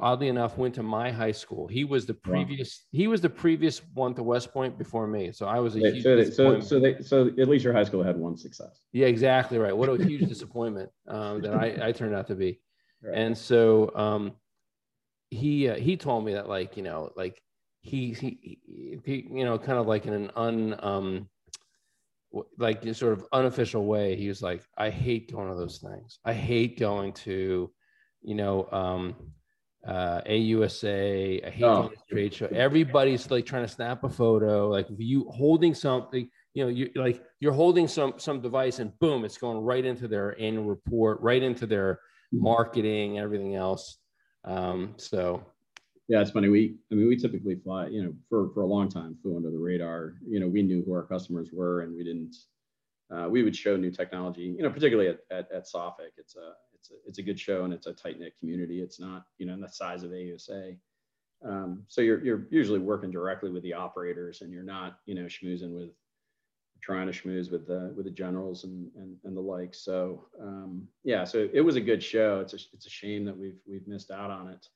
oddly 0.00 0.28
enough, 0.28 0.56
went 0.56 0.74
to 0.74 0.82
my 0.82 1.10
high 1.10 1.32
school. 1.32 1.66
He 1.66 1.84
was 1.84 2.06
the 2.06 2.14
previous. 2.14 2.84
Wow. 2.92 2.98
He 2.98 3.08
was 3.08 3.20
the 3.20 3.30
previous 3.30 3.80
one 3.94 4.14
to 4.14 4.22
West 4.22 4.52
Point 4.52 4.78
before 4.78 5.06
me. 5.06 5.32
So 5.32 5.46
I 5.46 5.58
was 5.58 5.76
a 5.76 5.80
huge 5.80 6.02
so, 6.02 6.22
so, 6.30 6.60
so, 6.60 6.80
they, 6.80 7.00
so 7.00 7.26
at 7.26 7.48
least 7.48 7.64
your 7.64 7.72
high 7.72 7.84
school 7.84 8.02
had 8.02 8.16
one 8.16 8.36
success. 8.36 8.82
Yeah, 8.92 9.06
exactly 9.06 9.58
right. 9.58 9.76
What 9.76 9.88
a 9.88 10.02
huge 10.02 10.28
disappointment 10.28 10.90
um, 11.08 11.42
that 11.42 11.54
I, 11.54 11.88
I 11.88 11.92
turned 11.92 12.14
out 12.14 12.26
to 12.28 12.34
be. 12.34 12.60
Right. 13.02 13.16
And 13.16 13.36
so 13.36 13.94
um, 13.94 14.32
he 15.30 15.68
uh, 15.68 15.76
he 15.76 15.96
told 15.96 16.24
me 16.24 16.34
that 16.34 16.48
like 16.48 16.76
you 16.76 16.82
know 16.82 17.10
like 17.16 17.42
he, 17.86 18.12
he, 18.12 18.58
he 19.04 19.28
you 19.30 19.44
know, 19.44 19.58
kind 19.58 19.78
of 19.78 19.86
like 19.86 20.06
in 20.06 20.12
an 20.12 20.30
un, 20.34 20.76
um, 20.80 21.28
like 22.58 22.82
sort 22.94 23.12
of 23.12 23.24
unofficial 23.32 23.86
way, 23.86 24.16
he 24.16 24.28
was 24.28 24.42
like, 24.42 24.62
I 24.76 24.90
hate 24.90 25.32
going 25.32 25.48
to 25.48 25.54
those 25.54 25.78
things. 25.78 26.18
I 26.24 26.32
hate 26.32 26.78
going 26.78 27.12
to, 27.12 27.70
you 28.22 28.34
know, 28.34 28.68
um, 28.72 29.14
uh, 29.86 30.20
AUSA, 30.26 31.48
hate 31.50 31.64
oh. 31.64 31.90
trade 32.10 32.34
show. 32.34 32.46
Everybody's 32.46 33.30
like 33.30 33.46
trying 33.46 33.64
to 33.64 33.72
snap 33.72 34.04
a 34.04 34.08
photo, 34.08 34.68
like 34.68 34.86
you 34.96 35.24
holding 35.30 35.74
something, 35.74 36.28
you 36.54 36.64
know, 36.64 36.68
you 36.68 36.90
like 36.94 37.22
you're 37.40 37.52
holding 37.52 37.86
some 37.86 38.14
some 38.16 38.40
device 38.40 38.78
and 38.78 38.98
boom, 38.98 39.24
it's 39.24 39.38
going 39.38 39.58
right 39.58 39.84
into 39.84 40.08
their 40.08 40.38
annual 40.40 40.64
report, 40.64 41.20
right 41.20 41.42
into 41.42 41.66
their 41.66 42.00
marketing, 42.32 43.18
everything 43.18 43.54
else. 43.54 43.98
Um, 44.44 44.94
so 44.96 45.44
yeah, 46.08 46.20
it's 46.20 46.30
funny. 46.30 46.48
We, 46.48 46.76
I 46.92 46.94
mean, 46.94 47.08
we 47.08 47.16
typically 47.16 47.56
fly, 47.56 47.88
you 47.88 48.02
know, 48.02 48.14
for, 48.28 48.50
for 48.54 48.62
a 48.62 48.66
long 48.66 48.88
time, 48.88 49.16
flew 49.22 49.36
under 49.36 49.50
the 49.50 49.58
radar. 49.58 50.14
You 50.26 50.38
know, 50.38 50.46
we 50.46 50.62
knew 50.62 50.84
who 50.84 50.92
our 50.92 51.02
customers 51.02 51.50
were 51.52 51.80
and 51.80 51.96
we 51.96 52.04
didn't, 52.04 52.36
uh, 53.12 53.28
we 53.28 53.42
would 53.42 53.56
show 53.56 53.76
new 53.76 53.90
technology, 53.90 54.42
you 54.56 54.62
know, 54.62 54.70
particularly 54.70 55.10
at, 55.10 55.18
at, 55.30 55.50
at 55.52 55.66
SOFIC. 55.66 56.12
It's 56.16 56.36
a, 56.36 56.52
it's 56.86 56.90
a, 56.90 57.08
it's 57.08 57.18
a 57.18 57.22
good 57.22 57.38
show 57.38 57.64
and 57.64 57.72
it's 57.72 57.86
a 57.86 57.92
tight 57.92 58.18
knit 58.18 58.34
community. 58.38 58.80
It's 58.80 59.00
not, 59.00 59.26
you 59.38 59.46
know, 59.46 59.54
in 59.54 59.60
the 59.60 59.68
size 59.68 60.02
of 60.02 60.10
AUSA. 60.10 60.76
Um, 61.44 61.82
so 61.88 62.00
you're, 62.00 62.24
you're 62.24 62.46
usually 62.50 62.78
working 62.78 63.10
directly 63.10 63.50
with 63.50 63.62
the 63.62 63.72
operators 63.72 64.40
and 64.40 64.52
you're 64.52 64.62
not, 64.62 64.98
you 65.06 65.14
know, 65.14 65.24
schmoozing 65.24 65.74
with, 65.74 65.90
trying 66.82 67.10
to 67.10 67.12
schmooze 67.12 67.50
with 67.50 67.66
the, 67.66 67.92
with 67.96 68.04
the 68.04 68.10
generals 68.10 68.64
and, 68.64 68.90
and, 68.96 69.16
and 69.24 69.36
the 69.36 69.40
like. 69.40 69.74
So 69.74 70.26
um, 70.40 70.86
yeah, 71.04 71.24
so 71.24 71.48
it 71.52 71.60
was 71.60 71.76
a 71.76 71.80
good 71.80 72.02
show. 72.02 72.40
It's 72.40 72.52
a, 72.52 72.58
it's 72.72 72.86
a 72.86 72.90
shame 72.90 73.24
that 73.24 73.36
we've, 73.36 73.58
we've 73.66 73.88
missed 73.88 74.10
out 74.10 74.30
on 74.30 74.48
it 74.48 74.68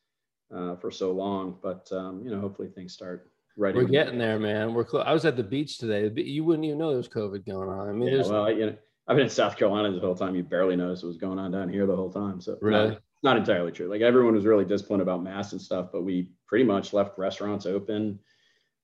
uh, 0.54 0.76
for 0.76 0.90
so 0.90 1.12
long. 1.12 1.56
But 1.62 1.88
um, 1.92 2.22
you 2.24 2.30
know, 2.30 2.40
hopefully 2.40 2.68
things 2.68 2.92
start 2.92 3.30
right. 3.56 3.74
We're 3.74 3.84
getting 3.84 4.18
there, 4.18 4.38
man. 4.38 4.74
We're 4.74 4.84
close. 4.84 5.04
I 5.06 5.12
was 5.12 5.24
at 5.24 5.36
the 5.36 5.44
beach 5.44 5.78
today. 5.78 6.10
You 6.22 6.44
wouldn't 6.44 6.64
even 6.64 6.78
know 6.78 6.88
there 6.88 6.96
was 6.96 7.08
COVID 7.08 7.46
going 7.46 7.68
on. 7.68 7.88
I 7.88 7.92
mean, 7.92 8.08
yeah, 8.08 8.26
well, 8.26 8.50
you 8.50 8.66
know, 8.66 8.76
I've 9.10 9.16
been 9.16 9.24
in 9.24 9.30
South 9.30 9.56
Carolina 9.56 9.90
the 9.90 9.98
whole 9.98 10.14
time. 10.14 10.36
You 10.36 10.44
barely 10.44 10.76
noticed 10.76 11.02
what 11.02 11.08
was 11.08 11.16
going 11.16 11.40
on 11.40 11.50
down 11.50 11.68
here 11.68 11.84
the 11.84 11.96
whole 11.96 12.12
time. 12.12 12.40
So 12.40 12.56
really. 12.60 12.90
Not, 12.90 13.02
not 13.24 13.36
entirely 13.36 13.72
true. 13.72 13.88
Like 13.88 14.02
everyone 14.02 14.36
was 14.36 14.46
really 14.46 14.64
disciplined 14.64 15.02
about 15.02 15.24
masks 15.24 15.50
and 15.50 15.60
stuff, 15.60 15.88
but 15.92 16.04
we 16.04 16.30
pretty 16.46 16.64
much 16.64 16.92
left 16.92 17.18
restaurants 17.18 17.66
open. 17.66 18.20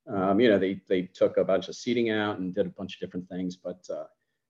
Um, 0.05 0.41
you 0.41 0.49
know, 0.49 0.59
they 0.59 0.81
they 0.89 1.03
took 1.03 1.37
a 1.37 1.45
bunch 1.45 1.69
of 1.69 1.75
seating 1.75 2.09
out 2.09 2.39
and 2.39 2.53
did 2.53 2.65
a 2.65 2.71
bunch 2.71 2.95
of 2.95 2.99
different 2.99 3.29
things, 3.29 3.55
but 3.55 3.79
uh, 3.89 4.03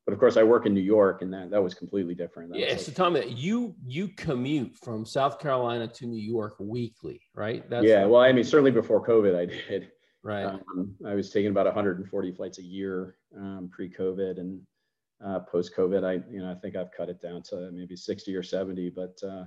but 0.08 0.13
of 0.13 0.20
course 0.20 0.36
I 0.36 0.42
work 0.42 0.66
in 0.66 0.74
New 0.74 0.82
York 0.82 1.22
and 1.22 1.32
that, 1.32 1.52
that 1.52 1.62
was 1.62 1.76
completely 1.76 2.16
different. 2.16 2.54
That 2.54 2.60
yeah. 2.60 2.72
Like, 2.72 2.80
so 2.80 3.10
me 3.12 3.28
you, 3.28 3.76
you 3.86 4.08
commute 4.08 4.76
from 4.78 5.06
South 5.06 5.38
Carolina 5.38 5.88
to 5.90 6.08
New 6.08 6.20
York 6.20 6.56
weekly, 6.60 7.22
right? 7.36 7.70
That's 7.70 7.86
yeah. 7.86 8.04
Well, 8.06 8.22
I 8.22 8.32
mean, 8.32 8.46
certainly 8.46 8.72
before 8.72 9.06
COVID 9.06 9.36
I 9.36 9.46
did. 9.46 9.92
Right. 10.24 10.46
Um, 10.46 10.96
I 11.06 11.13
was 11.13 11.30
taking 11.30 11.52
about 11.52 11.68
140 11.68 12.32
flights 12.32 12.58
a 12.58 12.63
year 12.63 13.16
um, 13.38 13.70
pre-COVID 13.72 14.40
and 14.40 14.60
uh, 15.26 15.40
post-COVID. 15.40 16.04
I, 16.04 16.24
you 16.32 16.40
know, 16.40 16.52
I 16.52 16.56
think 16.56 16.76
I've 16.76 16.92
cut 16.92 17.10
it 17.10 17.22
down 17.22 17.42
to 17.44 17.72
maybe 17.72 17.96
60 17.96 18.36
or 18.36 18.44
70, 18.44 18.90
but 18.90 19.20
uh, 19.24 19.46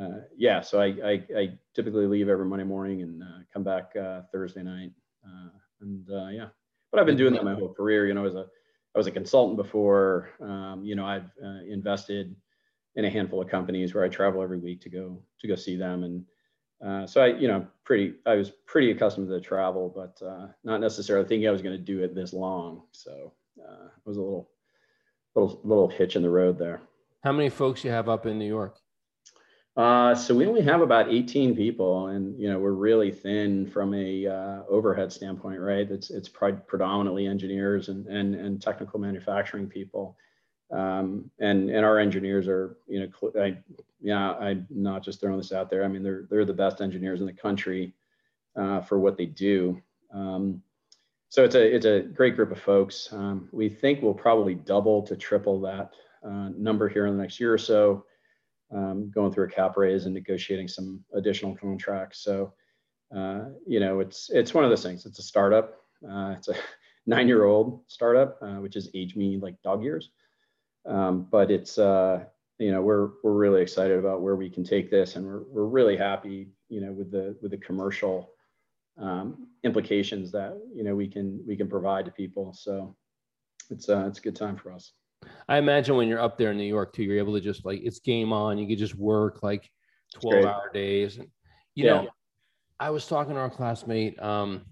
uh, 0.00 0.20
yeah, 0.36 0.60
so 0.60 0.80
I, 0.80 0.86
I, 1.04 1.24
I, 1.36 1.58
typically 1.74 2.06
leave 2.06 2.28
every 2.28 2.46
Monday 2.46 2.64
morning 2.64 3.02
and 3.02 3.22
uh, 3.22 3.38
come 3.52 3.62
back 3.62 3.94
uh, 3.96 4.22
Thursday 4.32 4.62
night. 4.62 4.92
Uh, 5.24 5.50
and 5.80 6.06
yeah, 6.34 6.46
but 6.90 7.00
I've 7.00 7.06
been 7.06 7.16
doing 7.16 7.32
that 7.34 7.44
my 7.44 7.54
whole 7.54 7.72
career, 7.72 8.06
you 8.06 8.14
know, 8.14 8.24
as 8.24 8.34
a, 8.34 8.46
I 8.94 8.98
was 8.98 9.06
a 9.06 9.10
consultant 9.10 9.56
before. 9.56 10.30
Um, 10.40 10.82
you 10.84 10.94
know, 10.94 11.04
I've 11.04 11.30
invested 11.66 12.36
in 12.94 13.04
a 13.04 13.10
handful 13.10 13.40
of 13.40 13.48
companies 13.48 13.94
where 13.94 14.04
I 14.04 14.08
travel 14.08 14.42
every 14.42 14.58
week 14.58 14.80
to 14.82 14.90
go 14.90 15.22
to 15.40 15.48
go 15.48 15.56
see 15.56 15.76
them, 15.76 16.04
and 16.04 16.24
uh, 16.82 17.06
so 17.06 17.22
I, 17.22 17.28
you 17.28 17.46
know, 17.46 17.66
pretty. 17.84 18.14
I 18.26 18.34
was 18.34 18.50
pretty 18.66 18.90
accustomed 18.90 19.28
to 19.28 19.34
the 19.34 19.40
travel, 19.40 19.92
but 19.94 20.24
uh, 20.24 20.48
not 20.64 20.80
necessarily 20.80 21.26
thinking 21.26 21.48
I 21.48 21.52
was 21.52 21.62
going 21.62 21.76
to 21.76 21.82
do 21.82 22.02
it 22.02 22.14
this 22.14 22.32
long. 22.32 22.82
So 22.90 23.32
uh, 23.60 23.86
it 23.86 24.08
was 24.08 24.16
a 24.16 24.20
little, 24.22 24.50
little, 25.34 25.60
little 25.64 25.88
hitch 25.88 26.16
in 26.16 26.22
the 26.22 26.30
road 26.30 26.58
there. 26.58 26.82
How 27.22 27.32
many 27.32 27.48
folks 27.48 27.84
you 27.84 27.90
have 27.90 28.08
up 28.08 28.26
in 28.26 28.38
New 28.38 28.46
York? 28.46 28.78
Uh, 29.76 30.14
so 30.14 30.34
we 30.34 30.46
only 30.46 30.60
have 30.60 30.82
about 30.82 31.10
18 31.10 31.56
people, 31.56 32.08
and 32.08 32.38
you 32.38 32.48
know 32.48 32.58
we're 32.58 32.72
really 32.72 33.10
thin 33.10 33.66
from 33.66 33.94
a 33.94 34.26
uh, 34.26 34.62
overhead 34.68 35.10
standpoint, 35.10 35.60
right? 35.60 35.90
It's 35.90 36.10
it's 36.10 36.28
predominantly 36.28 37.26
engineers 37.26 37.88
and 37.88 38.06
and 38.06 38.34
and 38.34 38.60
technical 38.60 39.00
manufacturing 39.00 39.66
people, 39.68 40.18
um, 40.70 41.30
and 41.38 41.70
and 41.70 41.86
our 41.86 41.98
engineers 41.98 42.48
are 42.48 42.76
you 42.86 43.00
know 43.00 43.32
I, 43.40 43.56
yeah 44.02 44.32
I'm 44.32 44.66
not 44.68 45.02
just 45.02 45.20
throwing 45.20 45.38
this 45.38 45.52
out 45.52 45.70
there. 45.70 45.84
I 45.84 45.88
mean 45.88 46.02
they're 46.02 46.26
they're 46.28 46.44
the 46.44 46.52
best 46.52 46.82
engineers 46.82 47.20
in 47.20 47.26
the 47.26 47.32
country 47.32 47.94
uh, 48.54 48.82
for 48.82 48.98
what 48.98 49.16
they 49.16 49.26
do. 49.26 49.80
Um, 50.12 50.62
so 51.32 51.42
it's 51.44 51.54
a 51.54 51.74
it's 51.74 51.86
a 51.86 52.00
great 52.02 52.36
group 52.36 52.52
of 52.52 52.60
folks. 52.60 53.08
Um, 53.10 53.48
we 53.52 53.70
think 53.70 54.02
we'll 54.02 54.12
probably 54.12 54.54
double 54.54 55.00
to 55.04 55.16
triple 55.16 55.58
that 55.62 55.94
uh, 56.22 56.50
number 56.54 56.90
here 56.90 57.06
in 57.06 57.16
the 57.16 57.22
next 57.22 57.40
year 57.40 57.54
or 57.54 57.58
so 57.58 58.04
um, 58.70 59.10
going 59.10 59.32
through 59.32 59.46
a 59.46 59.50
cap 59.50 59.78
raise 59.78 60.04
and 60.04 60.12
negotiating 60.12 60.68
some 60.68 61.02
additional 61.14 61.56
contracts. 61.56 62.22
So, 62.22 62.52
uh, 63.16 63.44
you 63.66 63.80
know, 63.80 64.00
it's 64.00 64.28
it's 64.28 64.52
one 64.52 64.64
of 64.64 64.68
those 64.68 64.82
things. 64.82 65.06
It's 65.06 65.20
a 65.20 65.22
startup. 65.22 65.80
Uh, 66.06 66.34
it's 66.36 66.48
a 66.48 66.54
nine-year-old 67.06 67.80
startup, 67.86 68.36
uh, 68.42 68.60
which 68.60 68.76
is 68.76 68.90
age 68.92 69.16
me 69.16 69.38
like 69.38 69.54
dog 69.62 69.82
years. 69.82 70.10
Um, 70.84 71.28
but 71.30 71.50
it's 71.50 71.78
uh, 71.78 72.24
you 72.58 72.72
know 72.72 72.82
we're 72.82 73.08
we're 73.24 73.32
really 73.32 73.62
excited 73.62 73.98
about 73.98 74.20
where 74.20 74.36
we 74.36 74.50
can 74.50 74.64
take 74.64 74.90
this, 74.90 75.16
and 75.16 75.24
we're 75.24 75.44
we're 75.44 75.64
really 75.64 75.96
happy 75.96 76.50
you 76.68 76.82
know 76.82 76.92
with 76.92 77.10
the 77.10 77.34
with 77.40 77.52
the 77.52 77.56
commercial 77.56 78.34
um, 78.98 79.48
implications 79.64 80.30
that 80.32 80.58
you 80.74 80.84
know 80.84 80.94
we 80.94 81.08
can 81.08 81.42
we 81.46 81.56
can 81.56 81.68
provide 81.68 82.04
to 82.04 82.10
people. 82.10 82.52
So 82.52 82.96
it's 83.70 83.88
uh, 83.88 84.06
it's 84.06 84.18
a 84.18 84.22
good 84.22 84.36
time 84.36 84.56
for 84.56 84.72
us. 84.72 84.92
I 85.48 85.58
imagine 85.58 85.96
when 85.96 86.08
you're 86.08 86.20
up 86.20 86.36
there 86.36 86.50
in 86.50 86.56
New 86.56 86.64
York 86.64 86.92
too, 86.92 87.04
you're 87.04 87.18
able 87.18 87.34
to 87.34 87.40
just 87.40 87.64
like 87.64 87.80
it's 87.82 88.00
game 88.00 88.32
on. 88.32 88.58
You 88.58 88.66
could 88.66 88.78
just 88.78 88.96
work 88.96 89.42
like 89.42 89.70
12 90.20 90.44
hour 90.44 90.70
days. 90.72 91.18
And 91.18 91.28
you 91.74 91.86
yeah. 91.86 91.92
know, 91.92 92.08
I 92.80 92.90
was 92.90 93.06
talking 93.06 93.34
to 93.34 93.40
our 93.40 93.50
classmate, 93.50 94.20
um, 94.20 94.62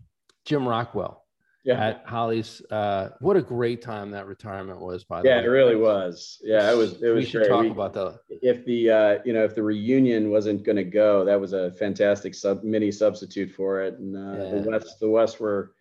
Jim 0.45 0.67
Rockwell 0.67 1.25
yeah. 1.65 1.89
at 1.89 2.03
Holly's. 2.07 2.63
Uh, 2.71 3.11
what 3.21 3.37
a 3.37 3.43
great 3.43 3.83
time 3.83 4.11
that 4.13 4.27
retirement 4.27 4.81
was, 4.81 5.05
by 5.05 5.23
the 5.23 5.29
yeah, 5.29 5.37
way. 5.37 5.43
Yeah, 5.43 5.47
it 5.47 5.51
really 5.51 5.77
was. 5.77 6.39
Yeah, 6.43 6.71
it 6.71 6.77
was. 6.77 7.03
It 7.03 7.11
was. 7.11 7.25
We 7.25 7.31
should 7.31 7.43
great. 7.43 7.49
talk 7.49 7.63
we, 7.63 7.71
about 7.71 7.93
that. 7.95 8.21
If 8.29 8.65
the 8.65 8.91
uh, 8.91 9.19
you 9.25 9.33
know 9.33 9.45
if 9.45 9.55
the 9.55 9.63
reunion 9.63 10.31
wasn't 10.31 10.63
going 10.63 10.77
to 10.77 10.85
go, 10.85 11.25
that 11.25 11.41
was 11.41 11.53
a 11.53 11.73
fantastic 11.73 12.35
sub 12.35 12.63
mini 12.65 12.91
substitute 12.91 13.51
for 13.51 13.83
it. 13.83 13.99
And 13.99 14.17
uh, 14.17 14.45
yeah. 14.45 14.63
the 14.63 14.71
West, 14.71 15.01
the 15.01 15.11
West 15.11 15.41
were 15.41 15.73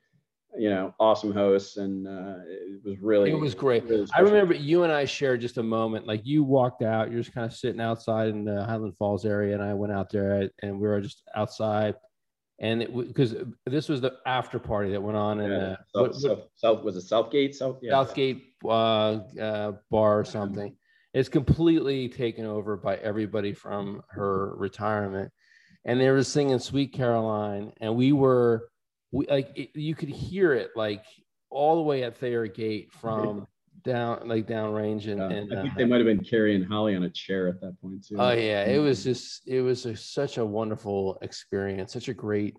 you 0.57 0.69
know, 0.69 0.93
awesome 0.99 1.31
hosts, 1.31 1.77
and 1.77 2.07
uh, 2.07 2.39
it 2.47 2.83
was 2.83 2.99
really. 2.99 3.31
It 3.31 3.39
was 3.39 3.53
great. 3.53 3.83
Really 3.85 4.07
I 4.15 4.21
remember 4.21 4.53
you 4.53 4.83
and 4.83 4.91
I 4.91 5.05
shared 5.05 5.41
just 5.41 5.57
a 5.57 5.63
moment. 5.63 6.07
Like 6.07 6.25
you 6.25 6.43
walked 6.43 6.81
out, 6.81 7.11
you're 7.11 7.21
just 7.21 7.33
kind 7.33 7.45
of 7.45 7.53
sitting 7.53 7.79
outside 7.79 8.29
in 8.29 8.45
the 8.45 8.63
Highland 8.63 8.95
Falls 8.97 9.25
area, 9.25 9.53
and 9.53 9.63
I 9.63 9.73
went 9.73 9.93
out 9.93 10.11
there, 10.11 10.49
and 10.61 10.79
we 10.79 10.87
were 10.87 11.01
just 11.01 11.23
outside, 11.35 11.95
and 12.59 12.81
it 12.81 12.93
because 12.93 13.35
this 13.65 13.87
was 13.87 14.01
the 14.01 14.13
after 14.25 14.59
party 14.59 14.91
that 14.91 15.01
went 15.01 15.17
on 15.17 15.39
in 15.39 15.51
yeah. 15.51 15.57
uh, 15.57 15.75
South, 16.11 16.15
South, 16.15 16.39
South, 16.55 16.83
was 16.83 16.95
it 16.95 17.01
Southgate 17.01 17.55
South 17.55 17.79
yeah. 17.81 17.91
Southgate 17.91 18.53
uh, 18.65 19.19
uh, 19.39 19.71
bar 19.89 20.19
or 20.19 20.25
something. 20.25 20.75
It's 21.13 21.29
completely 21.29 22.09
taken 22.09 22.45
over 22.45 22.77
by 22.77 22.97
everybody 22.97 23.53
from 23.53 24.03
her 24.09 24.53
retirement, 24.57 25.31
and 25.85 25.99
they 25.99 26.09
were 26.09 26.23
singing 26.23 26.59
"Sweet 26.59 26.93
Caroline," 26.93 27.71
and 27.79 27.95
we 27.95 28.11
were 28.11 28.69
we 29.11 29.25
like 29.27 29.51
it, 29.55 29.69
you 29.75 29.95
could 29.95 30.09
hear 30.09 30.53
it 30.53 30.71
like 30.75 31.03
all 31.49 31.77
the 31.77 31.81
way 31.81 32.03
at 32.03 32.17
Thayer 32.17 32.47
Gate 32.47 32.91
from 32.91 33.47
down 33.83 34.27
like 34.27 34.47
downrange 34.47 35.07
and, 35.07 35.19
yeah, 35.19 35.37
and 35.37 35.53
I 35.53 35.61
think 35.61 35.73
uh, 35.73 35.77
they 35.77 35.85
might 35.85 35.97
have 35.97 36.05
been 36.05 36.23
carrying 36.23 36.63
Holly 36.63 36.95
on 36.95 37.03
a 37.03 37.09
chair 37.09 37.47
at 37.47 37.59
that 37.61 37.79
point 37.81 38.05
too. 38.07 38.15
Oh 38.17 38.31
yeah, 38.31 38.65
it 38.65 38.79
was 38.79 39.03
just 39.03 39.47
it 39.47 39.61
was 39.61 39.85
a, 39.85 39.95
such 39.95 40.37
a 40.37 40.45
wonderful 40.45 41.17
experience, 41.21 41.93
such 41.93 42.07
a 42.07 42.13
great 42.13 42.57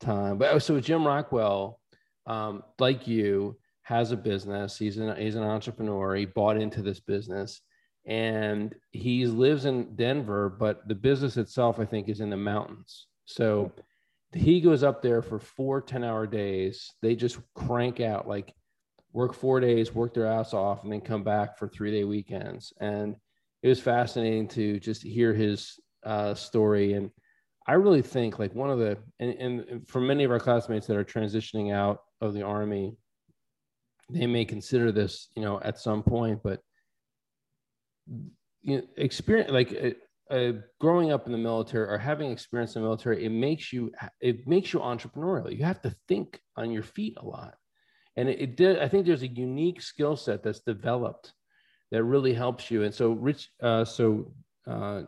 time. 0.00 0.38
But 0.38 0.54
oh, 0.54 0.58
so 0.58 0.80
Jim 0.80 1.06
Rockwell, 1.06 1.80
um, 2.26 2.62
like 2.78 3.06
you, 3.06 3.56
has 3.82 4.12
a 4.12 4.16
business. 4.16 4.76
He's 4.76 4.98
an 4.98 5.16
he's 5.16 5.36
an 5.36 5.42
entrepreneur. 5.42 6.14
He 6.14 6.26
bought 6.26 6.56
into 6.56 6.82
this 6.82 7.00
business, 7.00 7.60
and 8.06 8.74
he 8.92 9.26
lives 9.26 9.64
in 9.64 9.94
Denver, 9.94 10.48
but 10.48 10.86
the 10.88 10.94
business 10.94 11.36
itself, 11.36 11.78
I 11.78 11.84
think, 11.84 12.08
is 12.08 12.20
in 12.20 12.30
the 12.30 12.36
mountains. 12.36 13.06
So 13.26 13.72
he 14.32 14.60
goes 14.60 14.82
up 14.82 15.02
there 15.02 15.22
for 15.22 15.38
four 15.38 15.80
10 15.80 16.04
hour 16.04 16.26
days. 16.26 16.92
They 17.02 17.14
just 17.14 17.38
crank 17.54 18.00
out 18.00 18.28
like 18.28 18.52
work 19.16 19.32
four 19.32 19.60
days, 19.60 19.94
work 19.94 20.12
their 20.12 20.26
ass 20.26 20.52
off, 20.52 20.84
and 20.84 20.92
then 20.92 21.00
come 21.00 21.24
back 21.24 21.56
for 21.58 21.66
three 21.66 21.90
day 21.90 22.04
weekends. 22.04 22.74
And 22.80 23.16
it 23.62 23.68
was 23.68 23.80
fascinating 23.80 24.46
to 24.48 24.78
just 24.78 25.02
hear 25.02 25.32
his 25.32 25.80
uh, 26.04 26.34
story. 26.34 26.92
And 26.92 27.10
I 27.66 27.72
really 27.72 28.02
think 28.02 28.38
like 28.38 28.54
one 28.54 28.68
of 28.68 28.78
the, 28.78 28.98
and, 29.18 29.32
and 29.32 29.88
for 29.88 30.02
many 30.02 30.24
of 30.24 30.30
our 30.30 30.38
classmates 30.38 30.86
that 30.86 30.98
are 30.98 31.04
transitioning 31.04 31.72
out 31.72 32.00
of 32.20 32.34
the 32.34 32.42
army, 32.42 32.94
they 34.10 34.26
may 34.26 34.44
consider 34.44 34.92
this, 34.92 35.30
you 35.34 35.40
know, 35.40 35.60
at 35.62 35.78
some 35.78 36.02
point, 36.02 36.40
but 36.44 36.60
you 38.60 38.76
know, 38.76 38.82
experience 38.98 39.50
like 39.50 39.96
uh, 40.30 40.52
growing 40.78 41.10
up 41.10 41.24
in 41.24 41.32
the 41.32 41.38
military 41.38 41.88
or 41.88 41.96
having 41.96 42.30
experience 42.30 42.76
in 42.76 42.82
the 42.82 42.86
military, 42.86 43.24
it 43.24 43.30
makes 43.30 43.72
you 43.72 43.92
it 44.20 44.46
makes 44.46 44.74
you 44.74 44.80
entrepreneurial. 44.80 45.56
You 45.56 45.64
have 45.64 45.80
to 45.82 45.96
think 46.06 46.38
on 46.54 46.70
your 46.70 46.82
feet 46.82 47.16
a 47.16 47.24
lot, 47.24 47.54
and 48.16 48.28
it, 48.28 48.40
it 48.40 48.56
did. 48.56 48.78
I 48.78 48.88
think 48.88 49.06
there's 49.06 49.22
a 49.22 49.28
unique 49.28 49.80
skill 49.82 50.16
set 50.16 50.42
that's 50.42 50.60
developed 50.60 51.32
that 51.90 52.04
really 52.04 52.32
helps 52.32 52.70
you. 52.70 52.82
And 52.82 52.94
so, 52.94 53.12
Rich, 53.12 53.50
uh, 53.62 53.84
so 53.84 54.32
uh, 54.66 55.02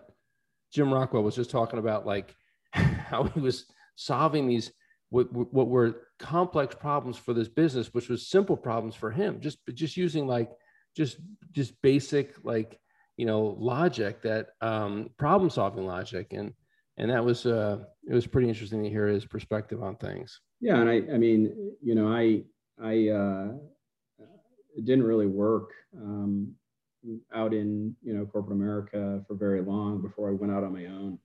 Jim 0.72 0.92
Rockwell 0.92 1.22
was 1.22 1.34
just 1.34 1.50
talking 1.50 1.78
about 1.78 2.06
like 2.06 2.34
how 2.72 3.24
he 3.24 3.40
was 3.40 3.66
solving 3.96 4.46
these 4.46 4.72
what, 5.10 5.32
what 5.32 5.68
were 5.68 6.02
complex 6.18 6.74
problems 6.74 7.16
for 7.16 7.32
this 7.32 7.48
business, 7.48 7.94
which 7.94 8.10
was 8.10 8.28
simple 8.28 8.56
problems 8.56 8.94
for 8.94 9.10
him. 9.10 9.40
Just 9.40 9.58
just 9.74 9.96
using 9.96 10.26
like 10.26 10.50
just 10.96 11.18
just 11.52 11.80
basic 11.82 12.34
like 12.44 12.78
you 13.16 13.26
know 13.26 13.56
logic 13.58 14.22
that 14.22 14.48
um, 14.60 15.10
problem 15.18 15.50
solving 15.50 15.86
logic 15.86 16.32
and 16.32 16.52
and 16.96 17.10
that 17.10 17.24
was 17.24 17.46
uh, 17.46 17.78
it 18.08 18.14
was 18.14 18.26
pretty 18.26 18.48
interesting 18.48 18.82
to 18.82 18.90
hear 18.90 19.06
his 19.06 19.24
perspective 19.24 19.82
on 19.82 19.96
things 19.96 20.40
yeah 20.60 20.80
and 20.80 20.88
i 20.88 20.96
i 21.14 21.18
mean 21.18 21.72
you 21.82 21.94
know 21.94 22.08
i 22.08 22.42
i 22.82 23.08
uh, 23.08 23.48
didn't 24.84 25.04
really 25.04 25.26
work 25.26 25.70
um, 25.96 26.52
out 27.34 27.54
in 27.54 27.94
you 28.02 28.14
know 28.14 28.24
corporate 28.26 28.56
america 28.56 29.22
for 29.26 29.34
very 29.34 29.62
long 29.62 30.00
before 30.00 30.28
i 30.28 30.32
went 30.32 30.52
out 30.52 30.64
on 30.64 30.72
my 30.72 30.86
own 30.86 31.18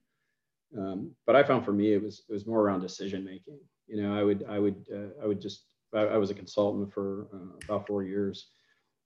um, 0.78 1.10
but 1.26 1.36
i 1.36 1.42
found 1.42 1.64
for 1.64 1.72
me 1.72 1.92
it 1.92 2.02
was 2.02 2.22
it 2.28 2.32
was 2.32 2.46
more 2.46 2.60
around 2.60 2.80
decision 2.80 3.24
making 3.24 3.58
you 3.86 4.00
know 4.00 4.16
i 4.18 4.22
would 4.22 4.44
i 4.48 4.58
would 4.58 4.86
uh, 4.94 5.22
i 5.22 5.26
would 5.26 5.40
just 5.40 5.64
I, 5.94 6.00
I, 6.00 6.16
was 6.16 6.30
a 6.30 6.34
consultant 6.34 6.92
for 6.92 7.28
uh, 7.32 7.56
about 7.64 7.86
four 7.86 8.02
years 8.02 8.48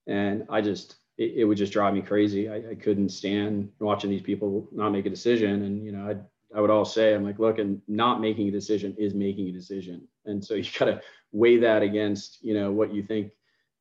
and 0.07 0.47
i 0.49 0.61
just 0.61 0.97
it, 1.19 1.33
it, 1.39 1.45
would 1.45 1.59
just 1.59 1.73
drive 1.73 1.95
me 1.95 2.01
crazy. 2.01 2.49
I, 2.49 2.71
I, 2.71 2.75
couldn't 2.77 3.11
stand 3.11 3.71
watching 3.81 4.09
these 4.09 4.23
people 4.23 4.69
not 4.73 4.91
make 4.91 5.05
a 5.05 5.11
decision. 5.11 5.65
And, 5.65 5.85
you 5.85 5.93
know, 5.93 6.09
I'd, 6.09 6.25
I 6.55 6.61
would 6.61 6.71
all 6.71 6.85
say, 6.85 7.15
I'm 7.15 7.25
like, 7.25 7.39
look, 7.39 7.59
and 7.59 7.81
not 7.89 8.21
making 8.21 8.49
a 8.49 8.53
decision 8.53 8.95
is 8.99 9.15
making 9.15 9.49
a 9.49 9.53
decision. 9.53 10.07
And 10.25 10.45
so 10.45 10.55
you 10.55 10.65
got 10.79 10.87
to 10.87 11.01
weigh 11.33 11.59
that 11.59 11.83
against, 11.83 12.39
you 12.43 12.55
know, 12.55 12.71
what 12.71 12.93
you 12.93 13.03
think 13.03 13.33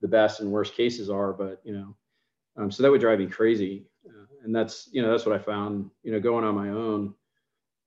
the 0.01 0.07
best 0.07 0.39
and 0.39 0.51
worst 0.51 0.75
cases 0.75 1.09
are. 1.09 1.33
But, 1.33 1.61
you 1.63 1.73
know, 1.73 1.95
um, 2.57 2.71
so 2.71 2.83
that 2.83 2.91
would 2.91 3.01
drive 3.01 3.19
me 3.19 3.27
crazy. 3.27 3.85
Uh, 4.05 4.25
and 4.43 4.55
that's, 4.55 4.89
you 4.91 5.01
know, 5.01 5.11
that's 5.11 5.25
what 5.25 5.35
I 5.35 5.43
found, 5.43 5.89
you 6.03 6.11
know, 6.11 6.19
going 6.19 6.43
on 6.43 6.55
my 6.55 6.69
own, 6.69 7.13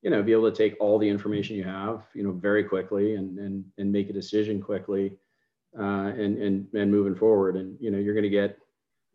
you 0.02 0.10
know, 0.10 0.22
be 0.22 0.32
able 0.32 0.50
to 0.50 0.56
take 0.56 0.76
all 0.80 0.98
the 0.98 1.08
information 1.08 1.56
you 1.56 1.64
have, 1.64 2.04
you 2.14 2.22
know, 2.22 2.32
very 2.32 2.64
quickly 2.64 3.16
and, 3.16 3.38
and, 3.38 3.64
and 3.78 3.92
make 3.92 4.08
a 4.08 4.14
decision 4.14 4.62
quickly 4.62 5.16
uh, 5.78 6.12
and, 6.16 6.38
and, 6.38 6.66
and 6.74 6.90
moving 6.90 7.14
forward. 7.14 7.56
And, 7.56 7.76
you 7.80 7.90
know, 7.90 7.98
you're 7.98 8.14
going 8.14 8.24
to 8.24 8.30
get, 8.30 8.58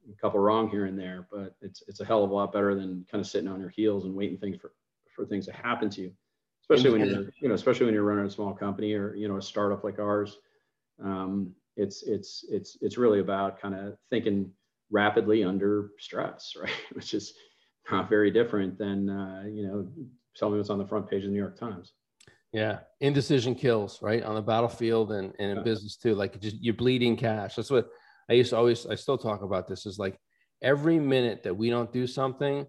a 0.08 0.21
couple 0.21 0.39
wrong 0.39 0.69
here 0.69 0.86
and 0.86 0.97
there, 0.97 1.28
but 1.32 1.56
it's 1.62 1.84
it's 1.88 1.99
a 1.99 2.06
hell 2.06 2.23
of 2.23 2.32
a 2.32 2.34
lot 2.34 2.54
better 2.54 2.75
than 2.75 3.06
kind 3.10 3.21
of 3.21 3.28
sitting 3.28 3.49
on 3.49 3.60
your 3.60 3.69
heels 3.69 4.06
and 4.06 4.13
waiting 4.13 4.38
things 4.38 4.58
for 4.58 4.71
for 5.15 5.25
things 5.25 5.45
to 5.45 5.54
happen 5.54 5.89
to 5.91 6.01
you. 6.01 6.12
Especially 6.62 6.91
when 6.91 7.08
you're 7.08 7.30
you 7.41 7.47
know 7.47 7.54
especially 7.54 7.86
when 7.86 7.93
you're 7.93 8.04
running 8.04 8.25
a 8.25 8.30
small 8.30 8.54
company 8.54 8.93
or 8.93 9.15
you 9.15 9.28
know 9.28 9.38
a 9.38 9.41
startup 9.41 9.84
like 9.84 9.99
ours. 9.99 10.38
Um, 11.04 11.54
it's 11.78 12.04
it's 12.04 12.45
it's 12.49 12.78
it's 12.82 12.97
really 12.97 13.19
about 13.19 13.60
kind 13.60 13.75
of 13.75 13.97
thinking 14.10 14.51
rapidly 14.89 15.43
under 15.43 15.91
stress, 15.99 16.54
right? 16.62 16.71
Which 16.93 17.13
is 17.13 17.34
not 17.91 18.10
very 18.10 18.32
different 18.32 18.78
than 18.78 19.10
uh, 19.10 19.43
you 19.47 19.67
know 19.67 19.88
telling 20.36 20.58
what's 20.58 20.69
on 20.69 20.80
the 20.80 20.88
front 20.88 21.10
page 21.10 21.23
of 21.23 21.30
the 21.30 21.34
New 21.34 21.39
York 21.39 21.60
Times. 21.60 21.93
Yeah, 22.51 22.80
indecision 23.01 23.54
kills, 23.54 24.01
right? 24.01 24.23
On 24.23 24.34
the 24.34 24.41
battlefield 24.41 25.12
and, 25.12 25.34
and 25.39 25.51
in 25.51 25.58
yeah. 25.58 25.63
business 25.63 25.97
too. 25.97 26.15
Like 26.15 26.39
just 26.39 26.56
you're 26.62 26.73
bleeding 26.73 27.17
cash. 27.17 27.56
That's 27.56 27.69
what 27.69 27.89
I 28.30 28.34
used 28.34 28.51
to 28.51 28.58
always, 28.58 28.86
I 28.88 28.95
still 28.95 29.17
talk 29.17 29.43
about 29.43 29.67
this 29.67 29.86
is 29.86 29.99
like 29.99 30.17
every 30.62 30.99
minute 30.99 31.43
that 31.43 31.56
we 31.56 31.69
don't 31.69 31.91
do 31.91 32.08
something 32.08 32.65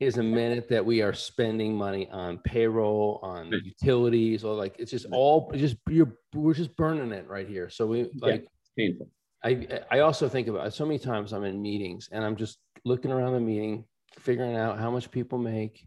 is 0.00 0.18
a 0.18 0.22
minute 0.22 0.68
that 0.68 0.84
we 0.84 1.02
are 1.02 1.12
spending 1.12 1.76
money 1.76 2.08
on 2.10 2.38
payroll, 2.38 3.20
on 3.22 3.50
utilities, 3.64 4.44
or 4.44 4.54
like 4.54 4.76
it's 4.78 4.90
just 4.90 5.06
all 5.12 5.50
just 5.54 5.76
you're 5.88 6.16
we're 6.34 6.54
just 6.54 6.76
burning 6.76 7.12
it 7.12 7.28
right 7.28 7.48
here. 7.48 7.68
So 7.70 7.86
we 7.86 8.10
like 8.20 8.42
yeah, 8.42 8.86
painful. 8.86 9.08
I 9.44 9.80
I 9.90 9.98
also 10.00 10.28
think 10.28 10.48
about 10.48 10.72
so 10.74 10.86
many 10.86 10.98
times 10.98 11.32
I'm 11.32 11.44
in 11.44 11.60
meetings 11.60 12.08
and 12.12 12.24
I'm 12.24 12.36
just 12.36 12.58
looking 12.84 13.12
around 13.12 13.34
the 13.34 13.40
meeting, 13.40 13.84
figuring 14.18 14.56
out 14.56 14.78
how 14.78 14.90
much 14.90 15.10
people 15.10 15.38
make, 15.38 15.86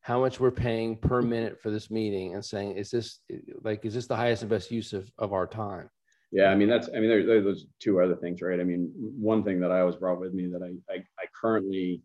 how 0.00 0.20
much 0.20 0.40
we're 0.40 0.50
paying 0.50 0.96
per 0.96 1.22
minute 1.22 1.60
for 1.60 1.70
this 1.70 1.90
meeting, 1.90 2.34
and 2.34 2.44
saying, 2.44 2.76
is 2.76 2.90
this 2.90 3.20
like 3.62 3.84
is 3.84 3.94
this 3.94 4.06
the 4.06 4.16
highest 4.16 4.42
and 4.42 4.50
best 4.50 4.70
use 4.70 4.92
of, 4.92 5.10
of 5.18 5.32
our 5.32 5.46
time? 5.46 5.90
Yeah, 6.30 6.50
I 6.50 6.54
mean 6.54 6.68
that's 6.68 6.88
I 6.88 7.00
mean 7.00 7.08
there, 7.08 7.24
there's 7.24 7.44
those 7.44 7.66
two 7.80 8.00
other 8.00 8.16
things, 8.16 8.42
right? 8.42 8.60
I 8.60 8.64
mean, 8.64 8.92
one 8.94 9.42
thing 9.42 9.60
that 9.60 9.72
I 9.72 9.80
always 9.80 9.96
brought 9.96 10.20
with 10.20 10.34
me 10.34 10.46
that 10.48 10.62
I 10.62 10.92
I, 10.92 10.96
I 11.18 11.24
currently, 11.40 12.02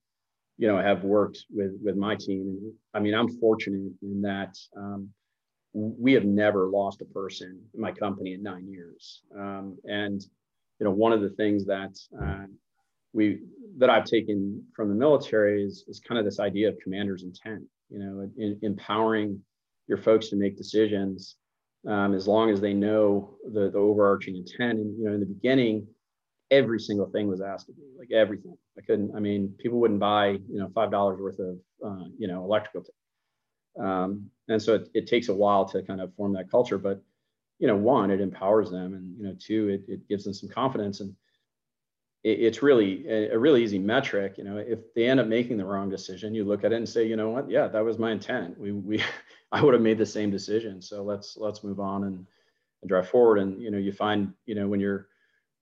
you 0.58 0.68
know, 0.68 0.78
have 0.78 1.04
worked 1.04 1.46
with 1.50 1.74
with 1.82 1.96
my 1.96 2.16
team. 2.16 2.42
and 2.42 2.74
I 2.94 3.00
mean, 3.00 3.14
I'm 3.14 3.40
fortunate 3.40 3.92
in 4.02 4.22
that 4.22 4.56
um, 4.78 5.10
we 5.74 6.14
have 6.14 6.26
never 6.26 6.70
lost 6.70 7.02
a 7.02 7.06
person 7.06 7.60
in 7.74 7.82
my 7.82 7.92
company 7.92 8.34
in 8.34 8.44
nine 8.44 8.68
years. 8.68 9.24
Um, 9.38 9.78
and 9.86 10.22
you 10.80 10.86
know, 10.86 10.92
one 10.92 11.14
of 11.14 11.22
the 11.22 11.30
things 11.32 11.66
that 11.66 11.98
uh, 12.22 12.46
we 13.14 13.40
that 13.78 13.90
I've 13.90 14.06
taken 14.06 14.64
from 14.76 14.90
the 14.90 14.96
military 14.96 15.64
is 15.64 15.86
is 15.88 16.00
kind 16.00 16.20
of 16.20 16.26
this 16.26 16.40
idea 16.40 16.70
of 16.70 16.78
commander's 16.84 17.24
intent. 17.24 17.64
You 17.90 18.00
know, 18.00 18.30
in, 18.38 18.60
empowering 18.62 19.40
your 19.88 19.98
folks 19.98 20.30
to 20.30 20.36
make 20.36 20.58
decisions 20.58 21.36
um, 21.88 22.14
as 22.14 22.28
long 22.28 22.50
as 22.50 22.62
they 22.62 22.74
know 22.74 23.36
the, 23.52 23.70
the 23.70 23.78
overarching 23.78 24.36
intent. 24.36 24.80
And 24.80 24.98
you 24.98 25.06
know, 25.06 25.14
in 25.14 25.20
the 25.20 25.26
beginning, 25.26 25.88
every 26.54 26.80
single 26.80 27.08
thing 27.08 27.28
was 27.28 27.42
asked 27.42 27.70
of 27.70 27.78
me, 27.78 27.86
like 27.98 28.12
everything. 28.12 28.56
I 28.78 28.82
couldn't. 28.82 29.16
I 29.16 29.20
mean, 29.20 29.54
people 29.60 29.80
wouldn't 29.80 30.00
buy 30.00 30.30
you 30.30 30.60
know 30.60 30.70
five 30.74 30.92
dollars 30.92 31.20
worth 31.20 31.40
of 31.40 31.58
uh, 31.86 32.06
you 32.18 32.28
know 32.28 32.44
electrical 32.44 32.84
tape, 32.84 33.86
um, 33.86 34.30
and 34.48 34.62
so 34.62 34.76
it, 34.76 34.90
it 34.94 35.08
takes 35.08 35.30
a 35.30 35.34
while 35.34 35.66
to 35.66 35.82
kind 35.84 36.02
of 36.02 36.14
form 36.16 36.34
that 36.34 36.52
culture. 36.52 36.78
But 36.78 37.02
you 37.60 37.68
know, 37.68 37.76
one, 37.76 38.12
it 38.12 38.22
empowers 38.22 38.70
them, 38.70 38.94
and 38.94 39.18
you 39.18 39.24
know, 39.24 39.36
two, 39.40 39.70
it, 39.70 39.92
it 39.92 40.08
gives 40.08 40.24
them 40.24 40.34
some 40.34 40.50
confidence, 40.50 41.00
and 41.00 41.16
it, 42.24 42.40
it's 42.40 42.64
really 42.64 43.08
a, 43.08 43.32
a 43.32 43.40
really 43.40 43.64
easy 43.64 43.80
metric. 43.80 44.36
You 44.38 44.44
know, 44.44 44.58
if 44.58 44.94
they 44.94 45.08
end 45.08 45.20
up 45.20 45.28
making 45.28 45.58
the 45.58 45.66
wrong 45.66 45.90
decision, 45.90 46.36
you 46.36 46.44
look 46.44 46.64
at 46.64 46.74
it 46.74 46.78
and 46.78 46.88
say, 46.88 47.08
you 47.08 47.16
know 47.16 47.30
what, 47.30 47.50
yeah, 47.50 47.68
that 47.68 47.84
was 47.84 48.00
my 48.00 48.12
intent. 48.12 48.60
We 48.60 48.72
we 48.72 49.04
I 49.52 49.64
would 49.64 49.74
have 49.74 49.84
made 49.84 49.98
the 49.98 50.06
same 50.06 50.32
decision. 50.32 50.82
So 50.82 51.04
let's 51.04 51.38
let's 51.38 51.64
move 51.64 51.80
on 51.80 52.04
and, 52.06 52.26
and 52.82 52.90
drive 52.90 53.10
forward. 53.10 53.40
And 53.40 53.62
you 53.62 53.72
know, 53.72 53.78
you 53.78 53.92
find 53.92 54.34
you 54.46 54.56
know 54.56 54.68
when 54.68 54.80
you're 54.80 55.08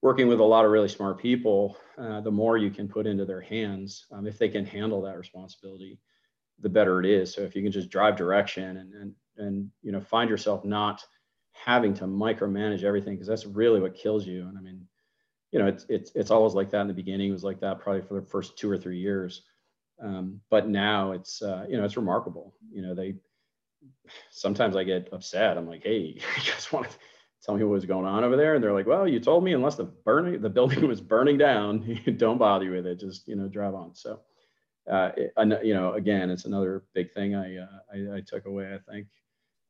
working 0.02 0.26
with 0.26 0.40
a 0.40 0.44
lot 0.44 0.64
of 0.64 0.72
really 0.72 0.88
smart 0.88 1.18
people, 1.18 1.76
uh, 1.96 2.20
the 2.20 2.30
more 2.30 2.58
you 2.58 2.70
can 2.70 2.88
put 2.88 3.06
into 3.06 3.24
their 3.24 3.40
hands, 3.40 4.04
um, 4.10 4.26
if 4.26 4.36
they 4.36 4.48
can 4.48 4.66
handle 4.66 5.00
that 5.00 5.16
responsibility, 5.16 5.98
the 6.60 6.68
better 6.68 7.00
it 7.00 7.06
is. 7.06 7.32
So 7.32 7.42
if 7.42 7.54
you 7.54 7.62
can 7.62 7.72
just 7.72 7.88
drive 7.88 8.16
direction 8.16 8.76
and 8.76 8.92
and 8.94 9.14
and 9.38 9.70
you 9.82 9.92
know 9.92 10.00
find 10.00 10.28
yourself 10.28 10.64
not 10.64 11.02
having 11.52 11.94
to 11.94 12.04
micromanage 12.04 12.82
everything 12.82 13.14
because 13.14 13.28
that's 13.28 13.46
really 13.46 13.80
what 13.80 13.94
kills 13.94 14.26
you. 14.26 14.46
And 14.48 14.58
I 14.58 14.60
mean, 14.60 14.86
you 15.52 15.58
know, 15.58 15.66
it's 15.66 15.86
it's 15.88 16.12
it's 16.14 16.30
always 16.30 16.54
like 16.54 16.70
that 16.70 16.82
in 16.82 16.88
the 16.88 16.94
beginning. 16.94 17.30
It 17.30 17.32
was 17.32 17.44
like 17.44 17.60
that 17.60 17.80
probably 17.80 18.02
for 18.02 18.20
the 18.20 18.26
first 18.26 18.58
two 18.58 18.70
or 18.70 18.76
three 18.76 18.98
years, 18.98 19.42
um, 20.02 20.40
but 20.50 20.68
now 20.68 21.12
it's 21.12 21.42
uh, 21.42 21.64
you 21.68 21.76
know 21.76 21.84
it's 21.84 21.96
remarkable. 21.96 22.54
You 22.70 22.82
know, 22.82 22.94
they 22.94 23.14
sometimes 24.30 24.76
I 24.76 24.84
get 24.84 25.12
upset. 25.12 25.56
I'm 25.56 25.68
like, 25.68 25.84
hey, 25.84 25.98
you 26.16 26.52
guys 26.52 26.72
want 26.72 26.90
to 26.90 26.96
tell 27.42 27.56
me 27.56 27.64
what 27.64 27.72
was 27.72 27.84
going 27.84 28.06
on 28.06 28.24
over 28.24 28.36
there? 28.36 28.54
And 28.54 28.62
they're 28.62 28.72
like, 28.72 28.86
well, 28.86 29.06
you 29.06 29.20
told 29.20 29.44
me 29.44 29.52
unless 29.52 29.76
the 29.76 29.84
burning 29.84 30.40
the 30.40 30.50
building 30.50 30.86
was 30.88 31.00
burning 31.00 31.38
down, 31.38 32.00
don't 32.16 32.38
bother 32.38 32.70
with 32.70 32.86
it. 32.86 33.00
Just 33.00 33.28
you 33.28 33.36
know, 33.36 33.48
drive 33.48 33.74
on. 33.74 33.94
So, 33.94 34.20
uh, 34.90 35.10
it, 35.16 35.32
you 35.64 35.74
know, 35.74 35.94
again, 35.94 36.30
it's 36.30 36.44
another 36.44 36.84
big 36.94 37.12
thing 37.12 37.34
I 37.34 37.56
uh, 37.56 37.66
I, 37.92 38.16
I, 38.16 38.20
took 38.26 38.46
away. 38.46 38.74
I 38.74 38.92
think 38.92 39.06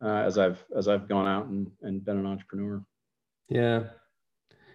uh, 0.03 0.23
as 0.27 0.39
I've 0.39 0.65
as 0.77 0.89
I've 0.89 1.09
gone 1.09 1.27
out 1.27 1.47
and 1.47 1.71
and 1.83 2.05
been 2.05 2.19
an 2.19 2.27
entrepreneur. 2.27 2.85
Yeah, 3.49 3.85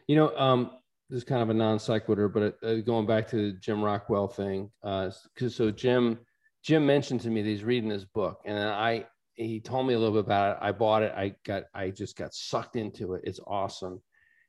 you 0.07 0.15
know, 0.15 0.35
um, 0.37 0.71
this 1.09 1.17
is 1.17 1.23
kind 1.23 1.41
of 1.41 1.49
a 1.49 1.53
non 1.53 1.79
sequitur, 1.79 2.27
but 2.29 2.57
uh, 2.63 2.75
going 2.81 3.05
back 3.05 3.27
to 3.29 3.35
the 3.51 3.59
Jim 3.59 3.83
Rockwell 3.83 4.27
thing, 4.27 4.69
because 4.81 5.25
uh, 5.41 5.49
so 5.49 5.71
Jim 5.71 6.19
Jim 6.63 6.85
mentioned 6.85 7.21
to 7.21 7.29
me 7.29 7.41
that 7.41 7.49
he's 7.49 7.63
reading 7.63 7.89
this 7.89 8.05
book, 8.05 8.41
and 8.45 8.57
I 8.57 9.05
he 9.37 9.59
told 9.59 9.87
me 9.87 9.93
a 9.93 9.99
little 9.99 10.15
bit 10.15 10.25
about 10.25 10.57
it. 10.57 10.57
I 10.61 10.71
bought 10.71 11.03
it. 11.03 11.13
I 11.15 11.35
got 11.45 11.63
I 11.73 11.91
just 11.91 12.17
got 12.17 12.33
sucked 12.33 12.75
into 12.75 13.13
it. 13.13 13.21
It's 13.23 13.39
awesome. 13.45 14.01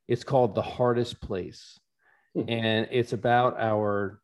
It's 0.09 0.25
called 0.25 0.55
The 0.55 0.63
Hardest 0.63 1.21
Place. 1.21 1.79
Hmm. 2.35 2.49
And 2.49 2.89
it's 2.91 3.13
about 3.13 3.61
our 3.61 4.21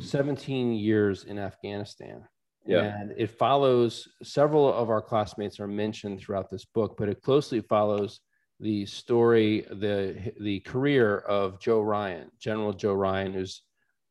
17 0.00 0.74
years 0.74 1.24
in 1.24 1.38
Afghanistan. 1.38 2.24
Yeah. 2.66 2.82
And 2.82 3.14
it 3.16 3.30
follows 3.30 4.06
several 4.22 4.72
of 4.72 4.90
our 4.90 5.02
classmates 5.02 5.58
are 5.58 5.66
mentioned 5.66 6.20
throughout 6.20 6.50
this 6.50 6.64
book, 6.64 6.96
but 6.96 7.08
it 7.08 7.22
closely 7.22 7.60
follows 7.60 8.20
the 8.60 8.86
story, 8.86 9.66
the 9.70 10.32
the 10.40 10.60
career 10.60 11.18
of 11.18 11.58
Joe 11.58 11.80
Ryan, 11.80 12.30
General 12.38 12.72
Joe 12.72 12.94
Ryan, 12.94 13.32
who's 13.32 13.62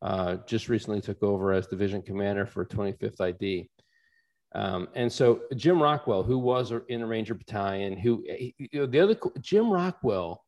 uh, 0.02 0.36
just 0.46 0.68
recently 0.68 1.00
took 1.00 1.22
over 1.22 1.52
as 1.52 1.68
division 1.68 2.02
commander 2.02 2.44
for 2.44 2.66
25th 2.66 3.20
ID. 3.20 3.70
Um, 4.54 4.88
and 4.94 5.10
so 5.10 5.42
Jim 5.56 5.82
Rockwell, 5.82 6.22
who 6.22 6.38
was 6.38 6.72
in 6.88 7.02
a 7.02 7.06
Ranger 7.06 7.34
Battalion, 7.34 7.96
who 7.96 8.22
you 8.26 8.68
know, 8.74 8.86
the 8.86 9.00
other 9.00 9.16
Jim 9.40 9.70
Rockwell 9.70 10.44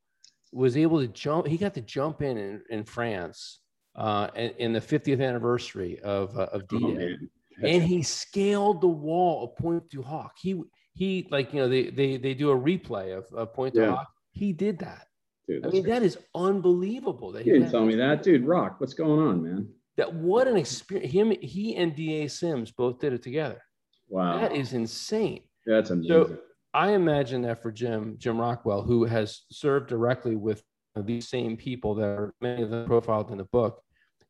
was 0.53 0.77
able 0.77 1.01
to 1.01 1.09
jump. 1.09 1.47
He 1.47 1.57
got 1.57 1.75
to 1.75 1.81
jump 1.81 2.21
in 2.21 2.37
in, 2.37 2.62
in 2.69 2.85
France 2.85 3.61
uh, 3.97 4.29
in, 4.37 4.51
in, 4.59 4.73
the 4.73 4.81
50th 4.81 5.27
anniversary 5.27 5.99
of 6.01 6.37
uh, 6.37 6.49
of 6.53 6.69
D-Day, 6.69 7.17
oh, 7.21 7.67
and 7.67 7.83
he 7.83 8.03
scaled 8.03 8.81
the 8.81 8.88
wall 8.88 9.45
of 9.45 9.57
Pointe 9.57 9.88
du 9.88 10.03
Hoc. 10.03 10.33
He 10.40 10.62
he 10.93 11.27
like 11.31 11.55
you 11.55 11.61
know 11.61 11.69
they 11.69 11.88
they 11.90 12.19
they 12.19 12.35
do 12.35 12.51
a 12.51 12.57
replay 12.57 13.17
of, 13.17 13.25
of 13.33 13.55
Pointe 13.55 13.75
yeah. 13.75 13.87
du 13.87 13.90
Hoc. 13.93 14.09
He 14.33 14.53
did 14.53 14.79
that. 14.81 15.07
Dude, 15.49 15.64
I 15.67 15.71
mean, 15.71 15.87
that 15.87 16.03
is 16.03 16.19
unbelievable. 16.35 17.33
That 17.33 17.47
you 17.47 17.55
didn't 17.55 17.71
tell 17.71 17.85
me 17.85 17.97
that, 17.97 18.23
dude. 18.23 18.47
Rock, 18.47 18.81
what's 18.81 18.95
going 18.95 19.21
on, 19.21 19.43
man? 19.43 19.69
That 19.97 20.12
what 20.12 20.49
an 20.49 20.57
experience. 20.57 21.12
Him, 21.12 21.33
he, 21.40 21.77
and 21.77 21.95
Da 21.95 22.27
Sims 22.29 22.71
both 22.71 22.99
did 22.99 23.12
it 23.12 23.23
together. 23.23 23.61
Wow. 24.09 24.40
That 24.40 24.55
is 24.55 24.73
insane. 24.73 25.43
That's 25.67 25.90
amazing. 25.90 26.09
So 26.09 26.38
I 26.73 26.93
imagine 26.93 27.43
that 27.43 27.62
for 27.62 27.71
Jim, 27.71 28.17
Jim 28.19 28.38
Rockwell, 28.38 28.83
who 28.83 29.05
has 29.05 29.43
served 29.51 29.88
directly 29.88 30.37
with 30.37 30.62
these 30.97 31.29
same 31.29 31.57
people 31.57 31.95
that 31.97 32.05
are 32.05 32.35
many 32.40 32.62
of 32.62 32.71
them 32.71 32.87
profiled 32.87 33.31
in 33.31 33.38
the 33.38 33.45
book, 33.45 33.81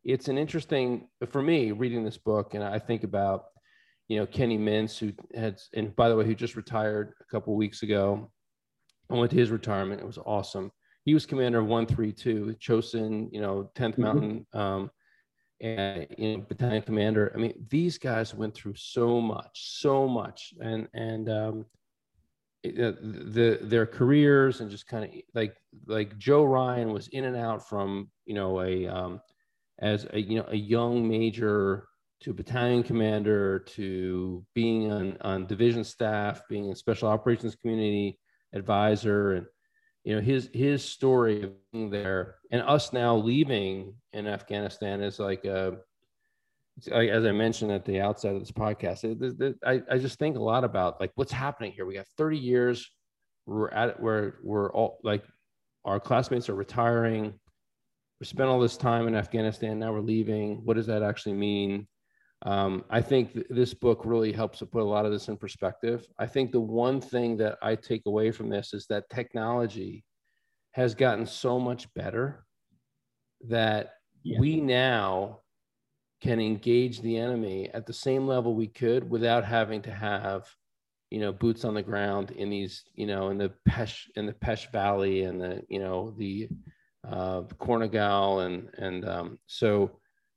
it's 0.04 0.28
an 0.28 0.38
interesting 0.38 1.08
for 1.30 1.42
me 1.42 1.72
reading 1.72 2.04
this 2.04 2.18
book, 2.18 2.54
and 2.54 2.62
I 2.62 2.78
think 2.78 3.04
about 3.04 3.44
you 4.08 4.18
know 4.18 4.26
Kenny 4.26 4.58
Mintz, 4.58 4.98
who 4.98 5.12
had, 5.34 5.58
and 5.72 5.96
by 5.96 6.08
the 6.08 6.16
way, 6.16 6.26
who 6.26 6.34
just 6.34 6.56
retired 6.56 7.14
a 7.20 7.24
couple 7.24 7.56
weeks 7.56 7.82
ago. 7.82 8.30
I 9.10 9.14
went 9.14 9.30
to 9.30 9.36
his 9.36 9.50
retirement; 9.50 10.00
it 10.00 10.06
was 10.06 10.18
awesome. 10.18 10.70
He 11.04 11.14
was 11.14 11.26
commander 11.26 11.58
of 11.58 11.66
132, 11.66 12.56
Chosin, 12.58 13.28
you 13.30 13.40
know, 13.40 13.70
10th 13.74 13.92
mm-hmm. 13.92 14.02
Mountain 14.02 14.46
um, 14.54 14.90
and 15.64 16.06
you 16.18 16.36
know, 16.36 16.44
battalion 16.46 16.82
commander. 16.82 17.32
I 17.34 17.38
mean, 17.38 17.54
these 17.70 17.96
guys 17.96 18.34
went 18.34 18.54
through 18.54 18.74
so 18.76 19.20
much, 19.20 19.80
so 19.80 20.06
much, 20.06 20.52
and 20.60 20.86
and 20.92 21.28
um, 21.30 21.66
uh, 22.66 22.92
the 23.00 23.58
their 23.62 23.86
careers 23.86 24.60
and 24.60 24.70
just 24.70 24.86
kind 24.86 25.04
of 25.04 25.10
like 25.34 25.56
like 25.86 26.18
Joe 26.18 26.44
Ryan 26.44 26.92
was 26.92 27.08
in 27.08 27.24
and 27.24 27.36
out 27.36 27.66
from 27.66 28.10
you 28.26 28.34
know 28.34 28.60
a 28.60 28.86
um, 28.86 29.20
as 29.78 30.06
a 30.12 30.20
you 30.20 30.36
know 30.36 30.46
a 30.48 30.56
young 30.56 31.08
major 31.08 31.88
to 32.20 32.34
battalion 32.34 32.82
commander 32.82 33.60
to 33.60 34.44
being 34.54 34.92
on 34.92 35.16
on 35.22 35.46
division 35.46 35.82
staff, 35.82 36.42
being 36.48 36.70
a 36.70 36.76
special 36.76 37.08
operations 37.08 37.56
community 37.56 38.18
advisor, 38.52 39.32
and 39.32 39.46
you 40.04 40.14
know 40.14 40.20
his 40.20 40.50
his 40.52 40.84
story 40.84 41.50
being 41.72 41.90
there 41.90 42.36
and 42.50 42.62
us 42.62 42.92
now 42.92 43.16
leaving 43.16 43.94
in 44.12 44.26
afghanistan 44.26 45.02
is 45.02 45.18
like 45.18 45.44
uh, 45.46 45.72
a 46.92 47.10
as 47.10 47.24
i 47.24 47.32
mentioned 47.32 47.72
at 47.72 47.84
the 47.84 48.00
outset 48.00 48.34
of 48.34 48.40
this 48.40 48.52
podcast 48.52 49.04
it, 49.04 49.40
it, 49.40 49.56
I, 49.66 49.82
I 49.90 49.98
just 49.98 50.18
think 50.18 50.36
a 50.36 50.42
lot 50.42 50.62
about 50.62 51.00
like 51.00 51.12
what's 51.14 51.32
happening 51.32 51.72
here. 51.72 51.86
We 51.86 51.94
got 51.94 52.06
30 52.16 52.38
years 52.38 52.90
we're 53.46 53.70
at 53.70 53.90
it 53.90 54.00
where 54.00 54.38
we're 54.42 54.72
all 54.72 54.98
like 55.02 55.24
our 55.84 56.00
classmates 56.00 56.48
are 56.48 56.54
retiring. 56.54 57.34
We 58.20 58.26
spent 58.26 58.48
all 58.48 58.60
this 58.60 58.76
time 58.76 59.06
in 59.06 59.14
afghanistan. 59.14 59.78
Now 59.78 59.92
we're 59.92 60.00
leaving. 60.00 60.64
What 60.64 60.76
does 60.76 60.86
that 60.86 61.02
actually 61.02 61.34
mean 61.34 61.86
um, 62.44 62.84
I 62.90 63.00
think 63.00 63.32
th- 63.32 63.46
this 63.48 63.72
book 63.72 64.02
really 64.04 64.32
helps 64.32 64.58
to 64.58 64.66
put 64.66 64.82
a 64.82 64.84
lot 64.84 65.06
of 65.06 65.12
this 65.12 65.28
in 65.28 65.36
perspective. 65.36 66.06
I 66.18 66.26
think 66.26 66.52
the 66.52 66.60
one 66.60 67.00
thing 67.00 67.36
that 67.38 67.58
I 67.62 67.74
take 67.74 68.02
away 68.06 68.30
from 68.30 68.50
this 68.50 68.74
is 68.74 68.86
that 68.88 69.08
technology 69.08 70.04
has 70.72 70.94
gotten 70.94 71.24
so 71.24 71.58
much 71.58 71.92
better 71.94 72.44
that 73.48 73.94
yeah. 74.22 74.38
we 74.38 74.60
now 74.60 75.40
can 76.20 76.40
engage 76.40 77.00
the 77.00 77.16
enemy 77.16 77.70
at 77.72 77.86
the 77.86 77.92
same 77.92 78.26
level 78.26 78.54
we 78.54 78.66
could 78.66 79.08
without 79.08 79.44
having 79.44 79.82
to 79.82 79.90
have 79.92 80.48
you 81.10 81.20
know 81.20 81.32
boots 81.32 81.64
on 81.64 81.74
the 81.74 81.82
ground 81.82 82.30
in 82.32 82.50
these 82.50 82.82
you 82.94 83.06
know 83.06 83.28
in 83.28 83.38
the 83.38 83.52
Pech 83.66 83.94
in 84.16 84.26
the 84.26 84.32
Pech 84.32 84.72
valley 84.72 85.22
and 85.22 85.40
the 85.40 85.62
you 85.68 85.78
know 85.78 86.14
the 86.18 86.48
uh 87.06 87.42
Korengal 87.60 88.46
and 88.46 88.68
and 88.78 89.08
um 89.08 89.38
so 89.46 89.90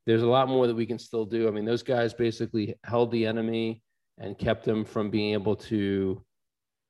there's 0.08 0.24
a 0.24 0.28
lot 0.28 0.48
more 0.48 0.67
that 0.67 0.76
we 0.76 0.86
can 0.86 0.98
still 0.98 1.26
do. 1.26 1.50
I 1.50 1.52
mean, 1.52 1.65
those 1.65 1.84
guys 1.84 2.13
basically 2.13 2.74
held 2.86 3.12
the 3.12 3.26
enemy 3.26 3.84
and 4.17 4.38
kept 4.38 4.63
them 4.63 4.86
from 4.86 5.10
being 5.12 5.34
able 5.34 5.58
to 5.58 6.24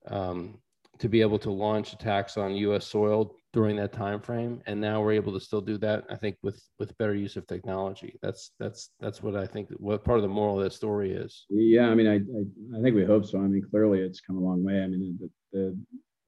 um, 0.06 0.60
to 1.00 1.10
be 1.10 1.22
able 1.22 1.40
to 1.40 1.52
launch 1.52 1.94
attacks 1.94 2.38
on 2.38 2.56
U.S. 2.56 2.86
soil 2.86 3.36
during 3.54 3.76
that 3.78 3.92
time 3.92 4.22
frame. 4.22 4.62
And 4.68 4.80
now 4.80 5.02
we're 5.02 5.14
able 5.14 5.34
to 5.34 5.40
still 5.40 5.62
do 5.62 5.78
that. 5.80 6.06
I 6.12 6.16
think 6.16 6.38
with 6.44 6.62
with 6.78 6.98
better 7.00 7.16
use 7.16 7.36
of 7.38 7.48
technology. 7.48 8.20
That's 8.22 8.52
that's 8.60 8.92
that's 9.00 9.24
what 9.24 9.36
I 9.36 9.48
think. 9.48 9.70
What 9.78 10.06
part 10.06 10.20
of 10.20 10.24
the 10.24 10.30
moral 10.30 10.60
of 10.60 10.64
that 10.64 10.74
story 10.74 11.12
is. 11.12 11.46
Yeah, 11.50 11.90
I 11.90 11.96
mean, 11.96 12.08
I 12.08 12.18
I, 12.18 12.80
I 12.80 12.84
think 12.84 12.96
we 12.96 13.04
hope 13.04 13.26
so. 13.26 13.40
I 13.40 13.48
mean, 13.48 13.66
clearly 13.68 14.00
it's 14.00 14.22
come 14.22 14.38
a 14.38 14.42
long 14.42 14.64
way. 14.64 14.84
I 14.84 14.88
mean, 14.88 15.18
the, 15.20 15.30
the 15.58 15.78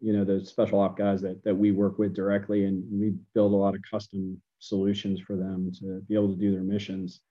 you 0.02 0.14
know 0.14 0.26
the 0.26 0.44
special 0.44 0.80
op 0.80 0.98
guys 0.98 1.22
that 1.22 1.44
that 1.44 1.56
we 1.56 1.72
work 1.72 2.00
with 2.00 2.16
directly, 2.16 2.66
and 2.66 2.84
we 2.92 3.14
build 3.36 3.54
a 3.54 3.56
lot 3.56 3.76
of 3.76 3.82
custom 3.90 4.42
solutions 4.60 5.20
for 5.20 5.36
them 5.36 5.72
to 5.80 6.02
be 6.08 6.16
able 6.16 6.34
to 6.34 6.40
do 6.40 6.52
their 6.52 6.64
missions. 6.64 7.22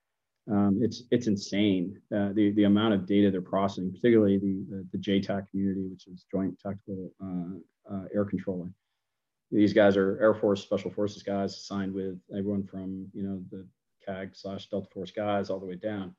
Um, 0.50 0.78
it's 0.80 1.02
it's 1.10 1.26
insane 1.26 2.00
uh, 2.14 2.30
the 2.32 2.52
the 2.52 2.64
amount 2.64 2.94
of 2.94 3.06
data 3.06 3.30
they're 3.30 3.42
processing, 3.42 3.92
particularly 3.92 4.38
the 4.38 4.64
the, 4.70 4.86
the 4.92 4.98
JTAC 4.98 5.48
community, 5.50 5.86
which 5.88 6.06
is 6.06 6.24
Joint 6.30 6.58
Tactical 6.58 7.12
uh, 7.22 7.94
uh, 7.94 8.04
Air 8.14 8.24
Controlling. 8.24 8.72
These 9.50 9.72
guys 9.72 9.96
are 9.96 10.18
Air 10.20 10.34
Force 10.34 10.62
Special 10.62 10.90
Forces 10.90 11.22
guys 11.22 11.54
assigned 11.54 11.92
with 11.92 12.18
everyone 12.36 12.64
from 12.64 13.08
you 13.12 13.22
know 13.22 13.42
the 13.50 13.66
CAG 14.06 14.30
slash 14.34 14.68
Delta 14.68 14.88
Force 14.92 15.10
guys 15.10 15.50
all 15.50 15.60
the 15.60 15.66
way 15.66 15.76
down. 15.76 16.14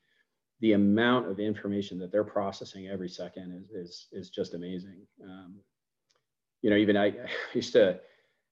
The 0.62 0.74
amount 0.74 1.30
of 1.30 1.40
information 1.40 1.98
that 2.00 2.12
they're 2.12 2.24
processing 2.24 2.88
every 2.88 3.10
second 3.10 3.66
is 3.66 3.70
is 3.72 4.08
is 4.12 4.30
just 4.30 4.54
amazing. 4.54 5.08
Um, 5.24 5.56
you 6.62 6.70
know, 6.70 6.76
even 6.76 6.98
I, 6.98 7.06
I 7.08 7.30
used 7.54 7.74
to 7.74 8.00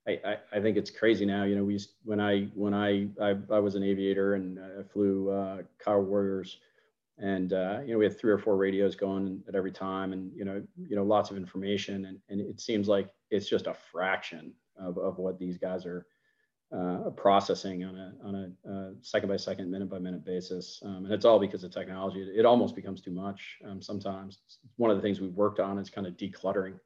I, 0.08 0.36
I, 0.52 0.60
think 0.60 0.76
it's 0.76 0.90
crazy 0.90 1.26
now. 1.26 1.44
You 1.44 1.56
know, 1.56 1.64
we 1.64 1.78
when 2.04 2.20
I 2.20 2.44
when 2.54 2.72
I 2.72 3.08
I, 3.20 3.36
I 3.50 3.58
was 3.58 3.74
an 3.74 3.82
aviator 3.82 4.34
and 4.34 4.58
I 4.58 4.82
flew 4.82 5.30
uh, 5.30 5.58
Kiowa 5.84 6.02
Warriors, 6.02 6.58
and 7.18 7.52
uh, 7.52 7.80
you 7.84 7.92
know 7.92 7.98
we 7.98 8.04
had 8.04 8.18
three 8.18 8.32
or 8.32 8.38
four 8.38 8.56
radios 8.56 8.96
going 8.96 9.42
at 9.48 9.54
every 9.54 9.72
time, 9.72 10.12
and 10.12 10.32
you 10.34 10.44
know 10.44 10.62
you 10.76 10.96
know 10.96 11.04
lots 11.04 11.30
of 11.30 11.36
information, 11.36 12.06
and 12.06 12.18
and 12.28 12.40
it 12.40 12.60
seems 12.60 12.88
like 12.88 13.10
it's 13.30 13.48
just 13.48 13.66
a 13.66 13.74
fraction 13.74 14.52
of 14.78 14.96
of 14.98 15.18
what 15.18 15.38
these 15.38 15.58
guys 15.58 15.84
are 15.84 16.06
uh, 16.74 17.10
processing 17.16 17.84
on 17.84 17.96
a 17.96 18.12
on 18.26 18.34
a 18.34 18.70
uh, 18.70 18.90
second 19.02 19.28
by 19.28 19.36
second, 19.36 19.70
minute 19.70 19.90
by 19.90 19.98
minute 19.98 20.24
basis, 20.24 20.80
um, 20.84 21.04
and 21.04 21.12
it's 21.12 21.24
all 21.24 21.38
because 21.38 21.64
of 21.64 21.70
technology. 21.70 22.20
It, 22.22 22.40
it 22.40 22.46
almost 22.46 22.74
becomes 22.74 23.02
too 23.02 23.12
much 23.12 23.58
um, 23.68 23.82
sometimes. 23.82 24.38
One 24.76 24.90
of 24.90 24.96
the 24.96 25.02
things 25.02 25.20
we've 25.20 25.34
worked 25.34 25.60
on 25.60 25.78
is 25.78 25.90
kind 25.90 26.06
of 26.06 26.16
decluttering 26.16 26.78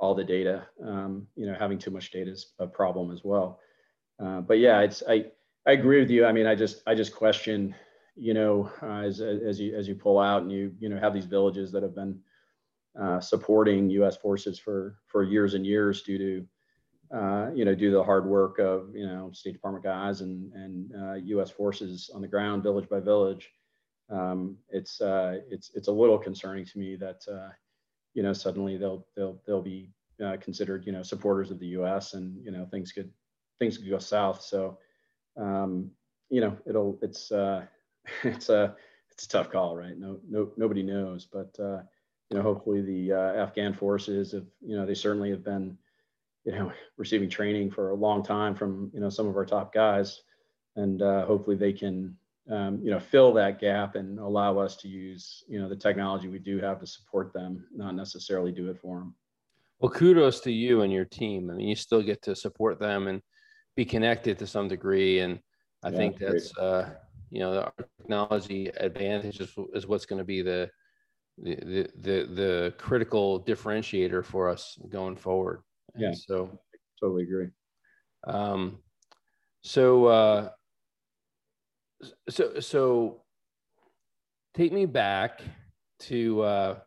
all 0.00 0.14
the 0.14 0.24
data. 0.24 0.66
Um, 0.84 1.26
you 1.36 1.46
know, 1.46 1.54
having 1.58 1.78
too 1.78 1.90
much 1.90 2.10
data 2.10 2.30
is 2.30 2.52
a 2.58 2.66
problem 2.66 3.10
as 3.12 3.22
well. 3.22 3.60
Uh, 4.22 4.40
but 4.40 4.58
yeah, 4.58 4.80
it's 4.80 5.02
I 5.08 5.26
I 5.66 5.72
agree 5.72 6.00
with 6.00 6.10
you. 6.10 6.26
I 6.26 6.32
mean, 6.32 6.46
I 6.46 6.54
just 6.54 6.82
I 6.86 6.94
just 6.94 7.14
question, 7.14 7.74
you 8.16 8.34
know, 8.34 8.70
uh, 8.82 9.02
as 9.02 9.20
as 9.20 9.60
you 9.60 9.76
as 9.76 9.86
you 9.86 9.94
pull 9.94 10.18
out 10.18 10.42
and 10.42 10.50
you 10.50 10.72
you 10.80 10.88
know 10.88 10.98
have 10.98 11.14
these 11.14 11.26
villages 11.26 11.70
that 11.72 11.82
have 11.82 11.94
been 11.94 12.18
uh, 13.00 13.20
supporting 13.20 13.90
U.S. 13.90 14.16
forces 14.16 14.58
for 14.58 14.96
for 15.06 15.22
years 15.22 15.54
and 15.54 15.64
years 15.64 16.02
due 16.02 16.18
to 16.18 16.46
uh, 17.14 17.50
you 17.54 17.64
know, 17.64 17.74
do 17.74 17.90
the 17.90 18.02
hard 18.02 18.24
work 18.24 18.58
of, 18.60 18.94
you 18.94 19.04
know, 19.04 19.30
State 19.32 19.52
Department 19.52 19.84
guys 19.84 20.20
and, 20.20 20.52
and 20.52 20.92
uh, 20.94 21.14
U.S. 21.14 21.50
forces 21.50 22.08
on 22.14 22.22
the 22.22 22.28
ground, 22.28 22.62
village 22.62 22.88
by 22.88 23.00
village. 23.00 23.50
Um, 24.10 24.56
it's, 24.68 25.00
uh, 25.00 25.38
it's, 25.50 25.72
it's 25.74 25.88
a 25.88 25.92
little 25.92 26.18
concerning 26.18 26.64
to 26.66 26.78
me 26.78 26.94
that, 26.96 27.22
uh, 27.28 27.48
you 28.14 28.22
know, 28.22 28.32
suddenly 28.32 28.76
they'll, 28.76 29.06
they'll, 29.16 29.40
they'll 29.46 29.62
be 29.62 29.90
uh, 30.24 30.36
considered, 30.40 30.84
you 30.86 30.92
know, 30.92 31.02
supporters 31.02 31.50
of 31.50 31.58
the 31.58 31.68
U.S. 31.68 32.14
and, 32.14 32.44
you 32.44 32.50
know, 32.50 32.66
things 32.70 32.92
could, 32.92 33.10
things 33.58 33.78
could 33.78 33.88
go 33.88 33.98
south. 33.98 34.42
So, 34.42 34.78
um, 35.36 35.90
you 36.28 36.40
know, 36.40 36.56
it'll, 36.66 36.98
it's, 37.02 37.32
uh, 37.32 37.64
it's 38.24 38.48
a, 38.48 38.76
it's 39.10 39.24
a 39.24 39.28
tough 39.28 39.50
call, 39.50 39.76
right? 39.76 39.98
No, 39.98 40.18
no, 40.28 40.50
nobody 40.56 40.82
knows, 40.82 41.26
but, 41.30 41.54
uh, 41.58 41.82
you 42.30 42.36
know, 42.36 42.42
hopefully 42.42 42.80
the 42.80 43.12
Afghan 43.12 43.74
forces 43.74 44.32
have, 44.32 44.46
you 44.60 44.76
know, 44.76 44.86
they 44.86 44.94
certainly 44.94 45.30
have 45.30 45.44
been, 45.44 45.76
you 46.44 46.52
know, 46.52 46.72
receiving 46.96 47.28
training 47.28 47.70
for 47.70 47.90
a 47.90 47.96
long 47.96 48.22
time 48.22 48.54
from, 48.54 48.90
you 48.94 49.00
know, 49.00 49.10
some 49.10 49.26
of 49.26 49.36
our 49.36 49.44
top 49.46 49.74
guys. 49.74 50.22
And 50.76 51.02
uh, 51.02 51.26
hopefully 51.26 51.56
they 51.56 51.72
can, 51.72 52.16
um, 52.48 52.80
you 52.82 52.90
know, 52.90 53.00
fill 53.00 53.32
that 53.34 53.60
gap 53.60 53.94
and 53.96 54.18
allow 54.18 54.58
us 54.58 54.76
to 54.76 54.88
use, 54.88 55.44
you 55.48 55.60
know, 55.60 55.68
the 55.68 55.76
technology 55.76 56.28
we 56.28 56.38
do 56.38 56.58
have 56.60 56.80
to 56.80 56.86
support 56.86 57.32
them, 57.32 57.66
not 57.74 57.94
necessarily 57.94 58.52
do 58.52 58.70
it 58.70 58.78
for 58.78 58.98
them. 58.98 59.14
Well, 59.80 59.90
kudos 59.90 60.40
to 60.40 60.52
you 60.52 60.82
and 60.82 60.92
your 60.92 61.04
team. 61.04 61.50
I 61.50 61.54
mean, 61.54 61.68
you 61.68 61.76
still 61.76 62.02
get 62.02 62.22
to 62.22 62.34
support 62.34 62.78
them 62.78 63.06
and 63.06 63.22
be 63.76 63.84
connected 63.84 64.38
to 64.38 64.46
some 64.46 64.68
degree. 64.68 65.20
And 65.20 65.38
I 65.82 65.90
yeah, 65.90 65.96
think 65.96 66.18
that's, 66.18 66.56
uh, 66.58 66.90
you 67.30 67.40
know, 67.40 67.52
the 67.54 67.84
technology 67.98 68.68
advantage 68.76 69.40
is, 69.40 69.54
is 69.74 69.86
what's 69.86 70.06
going 70.06 70.18
to 70.18 70.24
be 70.24 70.42
the, 70.42 70.70
the, 71.38 71.88
the, 72.00 72.28
the 72.34 72.74
critical 72.78 73.42
differentiator 73.42 74.24
for 74.24 74.48
us 74.48 74.78
going 74.88 75.16
forward. 75.16 75.62
And 75.94 76.02
yeah. 76.02 76.12
So 76.12 76.58
totally 77.00 77.22
agree. 77.22 77.48
Um, 78.26 78.80
so, 79.62 80.06
uh, 80.06 80.50
so, 82.28 82.60
so 82.60 83.22
take 84.54 84.72
me 84.72 84.86
back 84.86 85.40
to, 86.00 86.42
uh, 86.42 86.78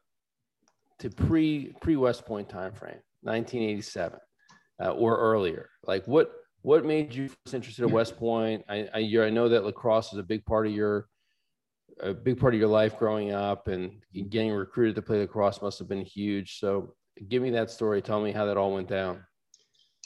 to 1.00 1.10
pre 1.10 1.74
pre 1.82 1.96
West 1.96 2.26
Point 2.26 2.50
timeframe, 2.50 3.02
1987, 3.22 4.20
uh, 4.82 4.92
or 4.92 5.18
earlier. 5.18 5.70
Like 5.86 6.06
what 6.08 6.32
what 6.62 6.86
made 6.86 7.14
you 7.14 7.30
interested 7.52 7.84
in 7.84 7.92
West 7.92 8.18
Point? 8.18 8.64
I 8.70 8.88
I, 8.94 9.26
I 9.26 9.30
know 9.30 9.50
that 9.50 9.66
lacrosse 9.66 10.14
is 10.14 10.20
a 10.20 10.24
big 10.24 10.46
part 10.46 10.66
of 10.66 10.74
your 10.74 11.08
a 12.00 12.14
big 12.14 12.40
part 12.40 12.54
of 12.54 12.60
your 12.60 12.70
life 12.70 12.98
growing 12.98 13.32
up, 13.32 13.68
and 13.68 13.92
getting 14.30 14.52
recruited 14.52 14.96
to 14.96 15.02
play 15.02 15.20
lacrosse 15.20 15.62
must 15.62 15.80
have 15.80 15.90
been 15.90 16.06
huge. 16.06 16.60
So 16.60 16.96
give 17.28 17.42
me 17.42 17.52
that 17.52 17.70
story. 17.70 18.02
Tell 18.02 18.22
me 18.22 18.32
how 18.32 18.46
that 18.46 18.58
all 18.58 18.74
went 18.74 18.88
down. 18.88 19.24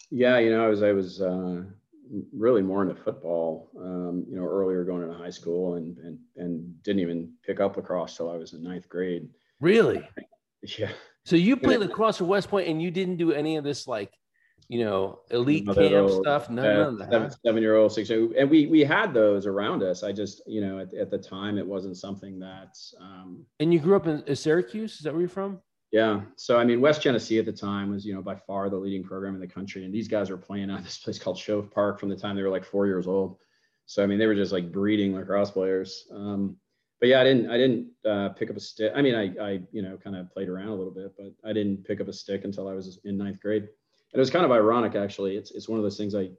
Yeah, 0.09 0.39
you 0.39 0.51
know, 0.51 0.65
I 0.65 0.67
was 0.67 0.83
I 0.83 0.93
was 0.93 1.21
uh, 1.21 1.63
really 2.33 2.61
more 2.61 2.83
into 2.83 2.95
football. 2.95 3.69
Um, 3.79 4.25
you 4.29 4.35
know, 4.35 4.45
earlier 4.45 4.83
going 4.83 5.03
into 5.03 5.15
high 5.15 5.29
school, 5.29 5.75
and 5.75 5.97
and 5.99 6.19
and 6.35 6.83
didn't 6.83 7.01
even 7.01 7.31
pick 7.45 7.59
up 7.59 7.77
lacrosse 7.77 8.15
till 8.15 8.29
I 8.29 8.37
was 8.37 8.53
in 8.53 8.63
ninth 8.63 8.89
grade. 8.89 9.29
Really? 9.59 10.07
Yeah. 10.79 10.89
So 11.23 11.35
you 11.35 11.55
played 11.55 11.79
lacrosse 11.81 12.19
at 12.19 12.27
West 12.27 12.49
Point, 12.49 12.67
and 12.67 12.81
you 12.81 12.89
didn't 12.89 13.17
do 13.17 13.31
any 13.31 13.57
of 13.57 13.63
this 13.63 13.87
like, 13.87 14.11
you 14.69 14.83
know, 14.83 15.19
elite 15.29 15.67
camp 15.67 16.09
stuff. 16.09 16.49
None, 16.49 16.65
uh, 16.65 16.87
of 16.87 16.97
that. 16.97 17.11
Seven, 17.11 17.31
seven 17.45 17.61
year 17.61 17.75
old, 17.75 17.91
six, 17.91 18.09
and 18.09 18.49
we 18.49 18.65
we 18.65 18.81
had 18.81 19.13
those 19.13 19.45
around 19.45 19.83
us. 19.83 20.03
I 20.03 20.11
just, 20.11 20.41
you 20.47 20.61
know, 20.61 20.79
at, 20.79 20.93
at 20.95 21.11
the 21.11 21.17
time, 21.17 21.59
it 21.59 21.67
wasn't 21.67 21.95
something 21.95 22.39
that. 22.39 22.75
Um, 22.99 23.45
and 23.59 23.71
you 23.71 23.79
grew 23.79 23.95
up 23.95 24.07
in 24.07 24.35
Syracuse? 24.35 24.93
Is 24.95 25.01
that 25.01 25.13
where 25.13 25.21
you're 25.21 25.29
from? 25.29 25.59
Yeah. 25.91 26.21
So 26.35 26.57
I 26.57 26.63
mean, 26.63 26.81
West 26.81 27.01
Genesee 27.01 27.39
at 27.39 27.45
the 27.45 27.53
time 27.53 27.91
was, 27.91 28.05
you 28.05 28.13
know, 28.13 28.21
by 28.21 28.35
far 28.35 28.69
the 28.69 28.75
leading 28.75 29.03
program 29.03 29.35
in 29.35 29.41
the 29.41 29.47
country, 29.47 29.85
and 29.85 29.93
these 29.93 30.07
guys 30.07 30.29
were 30.29 30.37
playing 30.37 30.69
at 30.69 30.83
this 30.83 30.97
place 30.97 31.19
called 31.19 31.37
Shove 31.37 31.71
Park 31.71 31.99
from 31.99 32.09
the 32.09 32.15
time 32.15 32.35
they 32.35 32.43
were 32.43 32.49
like 32.49 32.65
four 32.65 32.87
years 32.87 33.07
old. 33.07 33.37
So 33.85 34.03
I 34.03 34.05
mean, 34.05 34.19
they 34.19 34.27
were 34.27 34.35
just 34.35 34.51
like 34.51 34.71
breeding 34.71 35.15
lacrosse 35.15 35.51
players. 35.51 36.05
Um, 36.11 36.57
but 36.99 37.09
yeah, 37.09 37.21
I 37.21 37.23
didn't, 37.23 37.51
I 37.51 37.57
didn't 37.57 37.87
uh, 38.05 38.29
pick 38.29 38.49
up 38.49 38.57
a 38.57 38.59
stick. 38.59 38.91
I 38.95 39.01
mean, 39.01 39.15
I, 39.15 39.25
I, 39.39 39.59
you 39.71 39.83
know, 39.83 39.97
kind 39.97 40.15
of 40.15 40.31
played 40.31 40.49
around 40.49 40.69
a 40.69 40.75
little 40.75 40.91
bit, 40.91 41.13
but 41.15 41.31
I 41.47 41.53
didn't 41.53 41.85
pick 41.85 42.01
up 42.01 42.07
a 42.07 42.13
stick 42.13 42.43
until 42.43 42.67
I 42.67 42.73
was 42.73 42.99
in 43.05 43.17
ninth 43.17 43.39
grade. 43.39 43.61
And 43.63 43.69
it 44.15 44.19
was 44.19 44.31
kind 44.31 44.45
of 44.45 44.51
ironic, 44.51 44.95
actually. 44.95 45.37
It's, 45.37 45.51
it's 45.51 45.69
one 45.69 45.77
of 45.77 45.83
those 45.83 45.97
things 45.97 46.15
I, 46.15 46.31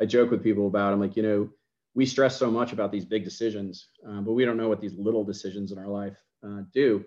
I 0.00 0.06
joke 0.06 0.30
with 0.30 0.42
people 0.42 0.66
about. 0.66 0.92
I'm 0.92 1.00
like, 1.00 1.16
you 1.16 1.22
know, 1.22 1.50
we 1.94 2.04
stress 2.04 2.36
so 2.36 2.50
much 2.50 2.72
about 2.72 2.90
these 2.90 3.04
big 3.04 3.22
decisions, 3.22 3.90
uh, 4.06 4.20
but 4.22 4.32
we 4.32 4.44
don't 4.44 4.56
know 4.56 4.68
what 4.68 4.80
these 4.80 4.94
little 4.94 5.22
decisions 5.22 5.70
in 5.70 5.78
our 5.78 5.88
life 5.88 6.16
uh, 6.44 6.62
do. 6.72 7.04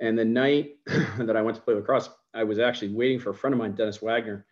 And 0.00 0.18
the 0.18 0.24
night 0.24 0.76
that 1.18 1.36
I 1.36 1.42
went 1.42 1.56
to 1.56 1.62
play 1.62 1.74
lacrosse, 1.74 2.08
I 2.34 2.42
was 2.44 2.58
actually 2.58 2.94
waiting 2.94 3.20
for 3.20 3.30
a 3.30 3.34
friend 3.34 3.52
of 3.52 3.58
mine, 3.58 3.74
Dennis 3.74 4.02
Wagner, 4.02 4.46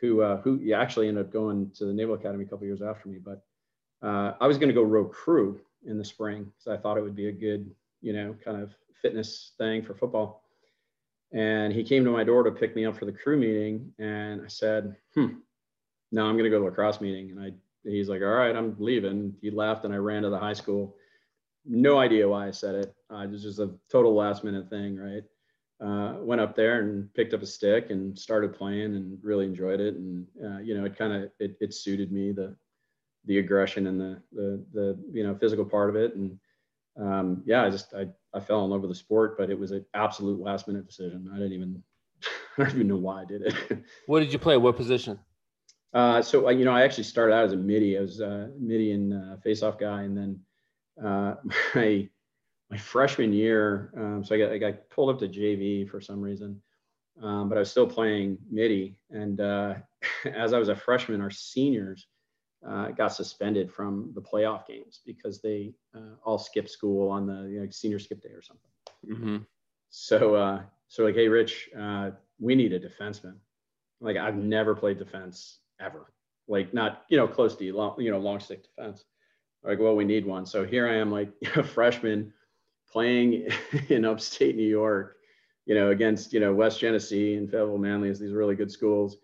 who 0.00 0.22
uh, 0.22 0.40
who 0.40 0.72
actually 0.72 1.08
ended 1.08 1.26
up 1.26 1.32
going 1.32 1.70
to 1.76 1.86
the 1.86 1.92
Naval 1.92 2.14
Academy 2.14 2.44
a 2.44 2.48
couple 2.48 2.66
years 2.66 2.82
after 2.82 3.08
me. 3.08 3.18
But 3.18 3.44
uh, 4.06 4.34
I 4.40 4.46
was 4.46 4.58
going 4.58 4.68
to 4.68 4.74
go 4.74 4.82
row 4.82 5.04
crew 5.04 5.60
in 5.86 5.98
the 5.98 6.04
spring 6.04 6.44
because 6.44 6.78
I 6.78 6.80
thought 6.80 6.98
it 6.98 7.02
would 7.02 7.16
be 7.16 7.28
a 7.28 7.32
good, 7.32 7.70
you 8.00 8.12
know, 8.12 8.34
kind 8.44 8.62
of 8.62 8.74
fitness 9.00 9.52
thing 9.58 9.82
for 9.82 9.94
football. 9.94 10.44
And 11.32 11.72
he 11.72 11.82
came 11.82 12.04
to 12.04 12.10
my 12.10 12.24
door 12.24 12.42
to 12.42 12.52
pick 12.52 12.76
me 12.76 12.84
up 12.84 12.96
for 12.96 13.06
the 13.06 13.12
crew 13.12 13.36
meeting, 13.36 13.92
and 13.98 14.42
I 14.42 14.48
said, 14.48 14.96
"Hmm, 15.14 15.38
no, 16.12 16.26
I'm 16.26 16.34
going 16.34 16.44
to 16.44 16.50
go 16.50 16.58
to 16.58 16.64
lacrosse 16.66 17.00
meeting." 17.00 17.30
And 17.30 17.40
I, 17.40 17.52
he's 17.82 18.08
like, 18.08 18.22
"All 18.22 18.28
right, 18.28 18.54
I'm 18.54 18.76
leaving." 18.78 19.34
He 19.40 19.50
left, 19.50 19.84
and 19.84 19.92
I 19.92 19.96
ran 19.96 20.22
to 20.22 20.30
the 20.30 20.38
high 20.38 20.52
school 20.52 20.94
no 21.64 21.98
idea 21.98 22.28
why 22.28 22.48
I 22.48 22.50
said 22.50 22.74
it. 22.74 22.94
Uh, 23.12 23.18
it 23.18 23.30
was 23.30 23.42
just 23.42 23.58
a 23.58 23.70
total 23.90 24.14
last 24.14 24.44
minute 24.44 24.68
thing, 24.68 24.96
right? 24.96 25.22
Uh, 25.80 26.18
went 26.20 26.40
up 26.40 26.54
there 26.54 26.80
and 26.80 27.12
picked 27.14 27.34
up 27.34 27.42
a 27.42 27.46
stick 27.46 27.90
and 27.90 28.16
started 28.16 28.54
playing 28.54 28.94
and 28.94 29.18
really 29.22 29.44
enjoyed 29.44 29.80
it. 29.80 29.94
And 29.96 30.26
uh, 30.44 30.58
you 30.58 30.76
know, 30.76 30.84
it 30.84 30.96
kind 30.96 31.12
of 31.12 31.30
it, 31.40 31.56
it 31.60 31.74
suited 31.74 32.12
me 32.12 32.32
the 32.32 32.54
the 33.24 33.38
aggression 33.38 33.86
and 33.86 34.00
the 34.00 34.22
the 34.32 34.64
the 34.72 34.98
you 35.12 35.24
know 35.24 35.34
physical 35.34 35.64
part 35.64 35.90
of 35.90 35.96
it. 35.96 36.14
And 36.14 36.38
um, 37.00 37.42
yeah, 37.44 37.64
I 37.64 37.70
just 37.70 37.94
I 37.94 38.06
I 38.34 38.40
fell 38.40 38.64
in 38.64 38.70
love 38.70 38.82
with 38.82 38.90
the 38.90 38.96
sport, 38.96 39.36
but 39.36 39.50
it 39.50 39.58
was 39.58 39.72
an 39.72 39.84
absolute 39.94 40.40
last 40.40 40.68
minute 40.68 40.86
decision. 40.86 41.28
I 41.32 41.36
didn't 41.36 41.52
even 41.52 41.82
I 42.58 42.62
don't 42.62 42.74
even 42.74 42.88
know 42.88 42.96
why 42.96 43.22
I 43.22 43.24
did 43.24 43.42
it. 43.42 43.54
what 44.06 44.20
did 44.20 44.32
you 44.32 44.38
play? 44.38 44.56
What 44.56 44.76
position? 44.76 45.18
Uh, 45.92 46.22
so 46.22 46.48
you 46.50 46.64
know, 46.64 46.72
I 46.72 46.82
actually 46.82 47.04
started 47.04 47.34
out 47.34 47.44
as 47.44 47.52
a 47.52 47.56
midi. 47.56 47.98
I 47.98 48.00
was 48.00 48.20
a 48.20 48.50
midi 48.58 48.92
and 48.92 49.12
uh, 49.12 49.36
face-off 49.38 49.78
guy, 49.78 50.02
and 50.02 50.16
then 50.16 50.40
uh, 51.02 51.34
my 51.74 52.08
my 52.70 52.78
freshman 52.78 53.32
year, 53.32 53.92
um, 53.96 54.24
so 54.24 54.34
I 54.34 54.38
got 54.38 54.52
I 54.52 54.58
got 54.58 54.90
pulled 54.90 55.10
up 55.10 55.18
to 55.20 55.28
JV 55.28 55.88
for 55.88 56.00
some 56.00 56.20
reason, 56.20 56.60
um, 57.22 57.48
but 57.48 57.56
I 57.56 57.60
was 57.60 57.70
still 57.70 57.86
playing 57.86 58.38
midi. 58.50 58.96
And 59.10 59.40
uh, 59.40 59.74
as 60.34 60.52
I 60.52 60.58
was 60.58 60.68
a 60.68 60.76
freshman, 60.76 61.20
our 61.20 61.30
seniors 61.30 62.06
uh, 62.66 62.88
got 62.88 63.08
suspended 63.08 63.72
from 63.72 64.12
the 64.14 64.22
playoff 64.22 64.66
games 64.66 65.00
because 65.04 65.40
they 65.40 65.74
uh, 65.94 66.14
all 66.24 66.38
skipped 66.38 66.70
school 66.70 67.10
on 67.10 67.26
the 67.26 67.48
you 67.48 67.60
know, 67.60 67.68
senior 67.70 67.98
skip 67.98 68.22
day 68.22 68.30
or 68.30 68.42
something. 68.42 68.70
Mm-hmm. 69.06 69.36
So 69.90 70.34
uh, 70.34 70.62
so 70.88 71.04
like, 71.04 71.14
hey, 71.14 71.28
Rich, 71.28 71.70
uh, 71.78 72.10
we 72.38 72.54
need 72.54 72.72
a 72.72 72.80
defenseman. 72.80 73.36
Like 74.00 74.16
I've 74.16 74.36
never 74.36 74.74
played 74.74 74.98
defense 74.98 75.58
ever. 75.80 76.12
Like 76.48 76.72
not 76.72 77.04
you 77.08 77.16
know 77.16 77.28
close 77.28 77.54
to 77.56 77.64
you, 77.64 77.76
long, 77.76 78.00
you 78.00 78.10
know 78.10 78.18
long 78.18 78.40
stick 78.40 78.64
defense 78.64 79.04
like, 79.64 79.78
well, 79.78 79.96
we 79.96 80.04
need 80.04 80.26
one. 80.26 80.46
So 80.46 80.64
here 80.64 80.88
I 80.88 80.96
am, 80.96 81.10
like 81.10 81.30
a 81.56 81.62
freshman 81.62 82.32
playing 82.90 83.48
in 83.88 84.04
upstate 84.04 84.56
New 84.56 84.68
York, 84.68 85.16
you 85.66 85.74
know, 85.74 85.90
against, 85.90 86.32
you 86.32 86.40
know, 86.40 86.52
West 86.54 86.80
Genesee 86.80 87.34
and 87.34 87.50
Fayetteville 87.50 87.78
Manlius 87.78 88.18
these 88.18 88.32
really 88.32 88.54
good 88.54 88.70
schools. 88.70 89.16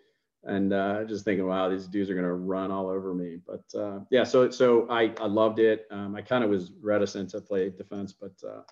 And 0.44 0.72
uh, 0.72 1.04
just 1.04 1.24
thinking, 1.24 1.46
wow, 1.46 1.68
these 1.68 1.86
dudes 1.86 2.08
are 2.10 2.14
going 2.14 2.24
to 2.24 2.32
run 2.32 2.70
all 2.70 2.88
over 2.88 3.12
me. 3.12 3.38
But 3.44 3.78
uh, 3.78 4.00
yeah, 4.10 4.22
so 4.22 4.48
so 4.50 4.88
I, 4.88 5.12
I 5.20 5.26
loved 5.26 5.58
it. 5.58 5.86
Um, 5.90 6.14
I 6.14 6.22
kind 6.22 6.44
of 6.44 6.48
was 6.48 6.70
reticent 6.80 7.30
to 7.30 7.40
play 7.40 7.70
defense, 7.70 8.14
but 8.18 8.32
uh, 8.48 8.62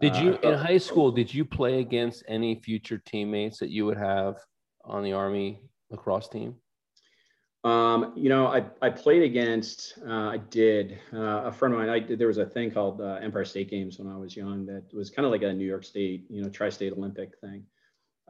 did 0.00 0.14
you 0.16 0.38
uh, 0.44 0.50
in 0.50 0.58
high 0.58 0.78
school? 0.78 1.10
Did 1.10 1.32
you 1.32 1.44
play 1.44 1.80
against 1.80 2.22
any 2.28 2.56
future 2.56 2.98
teammates 2.98 3.58
that 3.58 3.70
you 3.70 3.86
would 3.86 3.96
have 3.96 4.36
on 4.84 5.02
the 5.02 5.12
Army 5.12 5.62
lacrosse 5.90 6.28
team? 6.28 6.56
Um, 7.66 8.12
you 8.14 8.28
know, 8.28 8.46
I, 8.46 8.64
I 8.80 8.90
played 8.90 9.22
against, 9.22 9.98
uh, 10.06 10.28
I 10.28 10.36
did, 10.36 11.00
uh, 11.12 11.46
a 11.46 11.52
friend 11.52 11.74
of 11.74 11.80
mine, 11.80 11.88
I 11.88 11.98
did, 11.98 12.16
there 12.16 12.28
was 12.28 12.38
a 12.38 12.46
thing 12.46 12.70
called 12.70 13.00
uh, 13.00 13.18
Empire 13.20 13.44
State 13.44 13.68
Games 13.68 13.98
when 13.98 14.06
I 14.06 14.16
was 14.16 14.36
young 14.36 14.64
that 14.66 14.84
was 14.94 15.10
kind 15.10 15.26
of 15.26 15.32
like 15.32 15.42
a 15.42 15.52
New 15.52 15.66
York 15.66 15.82
State, 15.82 16.26
you 16.30 16.40
know, 16.40 16.48
tri-state 16.48 16.92
Olympic 16.92 17.36
thing. 17.40 17.64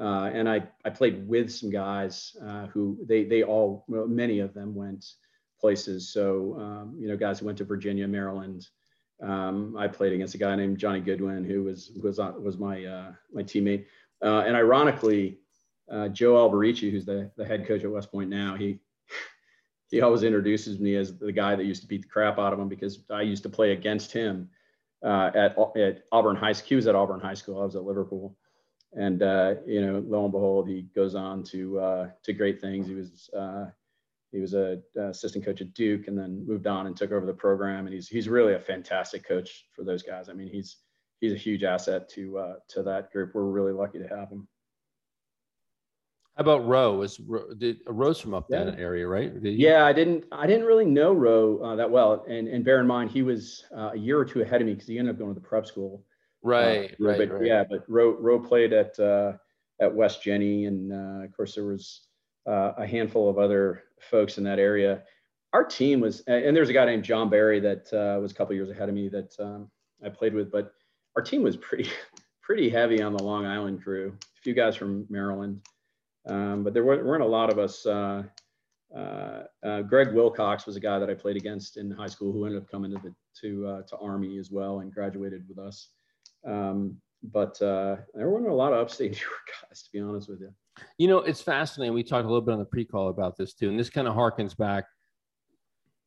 Uh, 0.01 0.31
and 0.33 0.49
I, 0.49 0.67
I 0.87 0.89
played 0.89 1.29
with 1.29 1.53
some 1.53 1.69
guys 1.69 2.35
uh, 2.43 2.69
who 2.69 2.99
they, 3.07 3.25
they 3.25 3.43
all, 3.43 3.85
well, 3.89 4.07
many 4.07 4.39
of 4.39 4.55
them 4.55 4.75
went 4.75 5.05
places. 5.61 6.09
So, 6.09 6.57
um, 6.59 6.97
you 6.99 7.07
know, 7.07 7.17
guys 7.19 7.41
who 7.41 7.45
went 7.45 7.59
to 7.59 7.65
Virginia, 7.65 8.09
Maryland. 8.09 8.67
Um, 9.23 9.77
I 9.77 9.87
played 9.87 10.15
against 10.15 10.35
a 10.35 10.39
guy 10.39 10.57
named 10.57 10.79
Johnny 10.79 11.01
Goodwin, 11.01 11.45
who 11.45 11.65
was, 11.65 11.93
was, 12.03 12.19
was 12.19 12.57
my, 12.57 12.87
uh, 12.87 13.13
my 13.35 13.43
teammate. 13.43 13.85
and 14.23 14.57
ironically, 14.57 15.41
Joe 16.13 16.37
Alberici, 16.37 16.91
who's 16.91 17.05
the, 17.05 17.31
the 17.37 17.45
head 17.45 17.67
coach 17.67 17.85
at 17.85 17.91
West 17.91 18.11
Point 18.11 18.31
now, 18.31 18.57
he, 18.57 18.81
he 19.91 20.01
always 20.01 20.23
introduces 20.23 20.79
me 20.79 20.97
as 20.97 21.17
the 21.17 21.33
guy 21.33 21.55
that 21.55 21.65
used 21.65 21.83
to 21.83 21.89
beat 21.89 22.03
the 22.03 22.09
crap 22.09 22.39
out 22.39 22.53
of 22.53 22.59
him 22.59 22.69
because 22.69 23.05
I 23.11 23.23
used 23.23 23.43
to 23.45 23.49
play 23.49 23.73
against 23.73 24.13
him 24.13 24.49
uh, 25.05 25.31
at, 25.35 25.57
at 25.77 26.05
Auburn 26.11 26.37
High 26.37 26.53
School. 26.53 26.69
He 26.69 26.75
was 26.77 26.87
at 26.87 26.95
Auburn 26.95 27.21
High 27.21 27.35
School. 27.35 27.61
I 27.61 27.65
was 27.65 27.77
at 27.77 27.85
Liverpool. 27.85 28.37
And, 28.93 29.23
uh, 29.23 29.57
you 29.67 29.81
know, 29.85 30.03
lo 30.07 30.25
and 30.25 30.33
behold, 30.33 30.69
he 30.69 30.83
goes 30.95 31.15
on 31.15 31.43
to, 31.45 31.79
uh, 31.79 32.09
to 32.25 32.33
great 32.33 32.61
things. 32.61 32.87
He 32.87 32.95
was, 32.95 33.31
uh, 33.37 33.67
he 34.33 34.41
was 34.41 34.55
a, 34.55 34.81
assistant 34.97 35.45
coach 35.45 35.61
at 35.61 35.75
Duke 35.75 36.09
and 36.09 36.19
then 36.19 36.47
moved 36.47 36.67
on 36.67 36.87
and 36.87 36.97
took 36.97 37.13
over 37.13 37.27
the 37.27 37.35
program. 37.35 37.87
And 37.87 37.95
he's, 37.95 38.09
he's 38.09 38.29
really 38.29 38.55
a 38.55 38.61
fantastic 38.61 39.27
coach 39.27 39.67
for 39.73 39.85
those 39.85 40.03
guys. 40.03 40.29
I 40.29 40.33
mean, 40.33 40.49
he's, 40.49 40.79
he's 41.21 41.33
a 41.33 41.37
huge 41.37 41.63
asset 41.63 42.09
to, 42.11 42.39
uh, 42.39 42.55
to 42.69 42.83
that 42.85 43.13
group. 43.13 43.35
We're 43.35 43.45
really 43.45 43.73
lucky 43.73 43.99
to 43.99 44.09
have 44.09 44.31
him. 44.31 44.49
How 46.37 46.43
about 46.43 46.67
Roe? 46.67 46.97
Was 46.97 47.19
did 47.57 47.79
Rose 47.87 48.21
from 48.21 48.35
up 48.35 48.47
yeah. 48.51 48.65
that 48.65 48.79
area, 48.79 49.07
right? 49.07 49.33
Yeah, 49.41 49.87
I 49.87 49.95
didn't. 49.95 50.25
I 50.31 50.47
didn't 50.47 50.67
really 50.67 50.85
know 50.85 51.15
Roe 51.15 51.59
uh, 51.61 51.77
that 51.77 51.91
well, 51.91 52.27
and 52.29 52.47
and 52.47 52.63
bear 52.63 52.79
in 52.79 52.87
mind 52.87 53.11
he 53.11 53.23
was 53.23 53.65
uh, 53.75 53.93
a 53.95 53.97
year 53.97 54.19
or 54.19 54.25
two 54.27 54.43
ahead 54.43 54.61
of 54.61 54.67
me 54.67 54.75
because 54.75 54.87
he 54.87 54.99
ended 54.99 55.15
up 55.15 55.19
going 55.19 55.35
to 55.35 55.41
the 55.41 55.47
prep 55.47 55.67
school. 55.67 56.05
Right, 56.43 56.93
uh, 56.93 56.95
right, 57.01 57.19
but, 57.19 57.33
right. 57.33 57.47
Yeah, 57.47 57.65
but 57.69 57.85
Roe 57.89 58.17
Roe 58.21 58.39
played 58.39 58.75
at 58.75 58.99
uh, 59.01 59.33
at 59.81 59.95
West 59.95 60.23
Jenny, 60.23 60.67
and 60.67 60.93
uh, 60.93 61.25
of 61.25 61.35
course 61.35 61.55
there 61.55 61.65
was 61.65 62.03
uh, 62.47 62.73
a 62.77 62.87
handful 62.87 63.31
of 63.31 63.39
other 63.39 63.85
folks 64.11 64.37
in 64.37 64.45
that 64.45 64.59
area. 64.59 65.05
Our 65.55 65.65
team 65.65 66.01
was, 66.01 66.21
and 66.27 66.55
there's 66.55 66.69
a 66.69 66.75
guy 66.75 66.85
named 66.85 67.05
John 67.05 67.31
Barry 67.31 67.61
that 67.61 67.89
was 68.21 68.33
a 68.33 68.35
couple 68.35 68.55
years 68.55 68.69
ahead 68.69 68.91
of 68.91 68.95
me 68.95 69.09
that 69.09 69.35
um, 69.41 69.71
I 70.05 70.11
played 70.11 70.35
with, 70.35 70.53
but 70.53 70.75
our 71.17 71.23
team 71.23 71.43
was 71.43 71.57
pretty 71.57 71.89
pretty 72.43 72.69
heavy 72.69 73.01
on 73.01 73.15
the 73.15 73.23
Long 73.23 73.47
Island 73.47 73.83
crew. 73.83 74.15
A 74.39 74.43
few 74.43 74.53
guys 74.53 74.77
from 74.77 75.07
Maryland. 75.09 75.63
Um, 76.27 76.65
but 76.65 76.75
there 76.75 76.85
weren't 76.85 77.23
a 77.23 77.27
lot 77.27 77.51
of 77.51 77.59
us. 77.59 77.87
Uh, 77.87 78.25
uh, 78.95 79.43
uh, 79.65 79.83
Greg 79.83 80.13
Wilcox 80.13 80.67
was 80.67 80.77
a 80.77 80.81
guy 80.81 80.99
that 80.99 81.11
I 81.11 81.15
played 81.15 81.37
against 81.37 81.77
in 81.77 81.91
high 81.91 82.07
school 82.07 82.33
who 82.33 82.47
ended 82.47 82.63
up 82.63 82.71
coming 82.71 82.91
to 82.93 82.99
the 82.99 83.15
to 83.41 83.67
uh, 83.67 83.83
to 83.83 83.97
Army 83.99 84.39
as 84.39 84.51
well 84.51 84.81
and 84.81 84.93
graduated 84.93 85.45
with 85.49 85.59
us. 85.59 85.91
Um, 86.47 86.97
but 87.23 87.61
uh, 87.61 87.97
there 88.15 88.31
weren't 88.31 88.49
a 88.49 88.55
lot 88.55 88.73
of 88.73 88.79
upstate 88.79 89.11
New 89.13 89.19
York 89.19 89.49
guys, 89.69 89.83
to 89.83 89.91
be 89.93 90.01
honest 90.01 90.29
with 90.29 90.41
you. 90.41 90.53
You 90.99 91.09
know, 91.09 91.19
it's 91.19 91.41
fascinating. 91.41 91.95
We 91.95 92.03
talked 92.03 92.25
a 92.25 92.29
little 92.29 92.43
bit 92.43 92.53
on 92.53 92.59
the 92.59 92.65
pre-call 92.65 93.09
about 93.09 93.37
this 93.37 93.55
too, 93.55 93.69
and 93.69 93.79
this 93.79 93.91
kind 93.91 94.07
of 94.07 94.15
harkens 94.15 94.57
back 94.57 94.85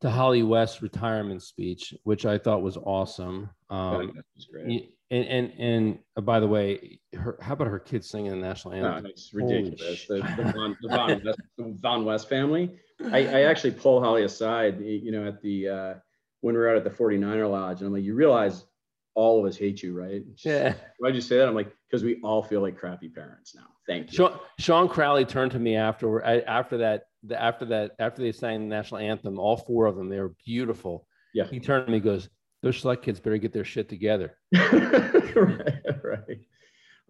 to 0.00 0.10
Holly 0.10 0.42
West's 0.42 0.82
retirement 0.82 1.42
speech, 1.42 1.94
which 2.04 2.24
I 2.24 2.38
thought 2.38 2.62
was 2.62 2.76
awesome. 2.76 3.50
Um, 3.68 4.12
was 4.34 4.46
great. 4.50 4.94
And 5.10 5.26
and 5.26 5.52
and 5.58 5.98
uh, 6.16 6.20
by 6.20 6.38
the 6.38 6.46
way, 6.46 7.00
her, 7.14 7.36
how 7.40 7.54
about 7.54 7.66
her 7.66 7.80
kids 7.80 8.08
singing 8.08 8.30
the 8.30 8.36
national 8.36 8.74
anthem? 8.74 9.06
Oh, 9.06 9.08
it's 9.08 9.34
ridiculous. 9.34 10.06
The, 10.06 10.16
the, 10.16 10.52
Von, 10.52 10.76
the, 10.80 10.88
Von 10.88 11.22
West, 11.24 11.40
the 11.58 11.76
Von 11.80 12.04
West 12.04 12.28
family. 12.28 12.78
I, 13.10 13.26
I 13.26 13.40
actually 13.42 13.72
pull 13.72 14.00
Holly 14.00 14.24
aside, 14.24 14.80
you 14.80 15.10
know, 15.10 15.26
at 15.26 15.42
the 15.42 15.68
uh, 15.68 15.94
when 16.42 16.54
we 16.54 16.60
were 16.60 16.68
out 16.68 16.76
at 16.76 16.84
the 16.84 16.90
49er 16.90 17.50
lodge, 17.50 17.78
and 17.78 17.86
I'm 17.86 17.92
like, 17.92 18.04
you 18.04 18.14
realize 18.14 18.64
all 19.14 19.40
of 19.40 19.48
us 19.48 19.56
hate 19.56 19.82
you, 19.82 19.98
right? 19.98 20.22
Yeah. 20.44 20.74
Why'd 20.98 21.14
you 21.14 21.20
say 21.20 21.38
that? 21.38 21.48
I'm 21.48 21.54
like, 21.54 21.72
because 21.88 22.04
we 22.04 22.20
all 22.22 22.42
feel 22.42 22.60
like 22.60 22.78
crappy 22.78 23.08
parents 23.08 23.54
now. 23.54 23.66
Thank 23.86 24.12
you. 24.12 24.16
Sean, 24.16 24.38
Sean 24.58 24.88
Crowley 24.88 25.24
turned 25.24 25.52
to 25.52 25.58
me 25.58 25.76
after 25.76 26.22
after 26.22 26.78
that 26.78 27.04
after 27.36 27.64
that 27.66 27.92
after 27.98 28.22
they 28.22 28.32
sang 28.32 28.60
the 28.60 28.66
national 28.66 29.00
anthem. 29.00 29.38
All 29.38 29.56
four 29.56 29.86
of 29.86 29.96
them, 29.96 30.08
they 30.08 30.20
were 30.20 30.34
beautiful. 30.44 31.06
Yeah. 31.34 31.44
He 31.44 31.58
turned 31.58 31.86
to 31.86 31.92
me, 31.92 32.00
goes, 32.00 32.28
those 32.62 32.78
select 32.78 33.02
kids 33.02 33.20
better 33.20 33.38
get 33.38 33.52
their 33.52 33.64
shit 33.64 33.88
together. 33.88 34.36
right, 34.54 35.82
right. 36.04 36.38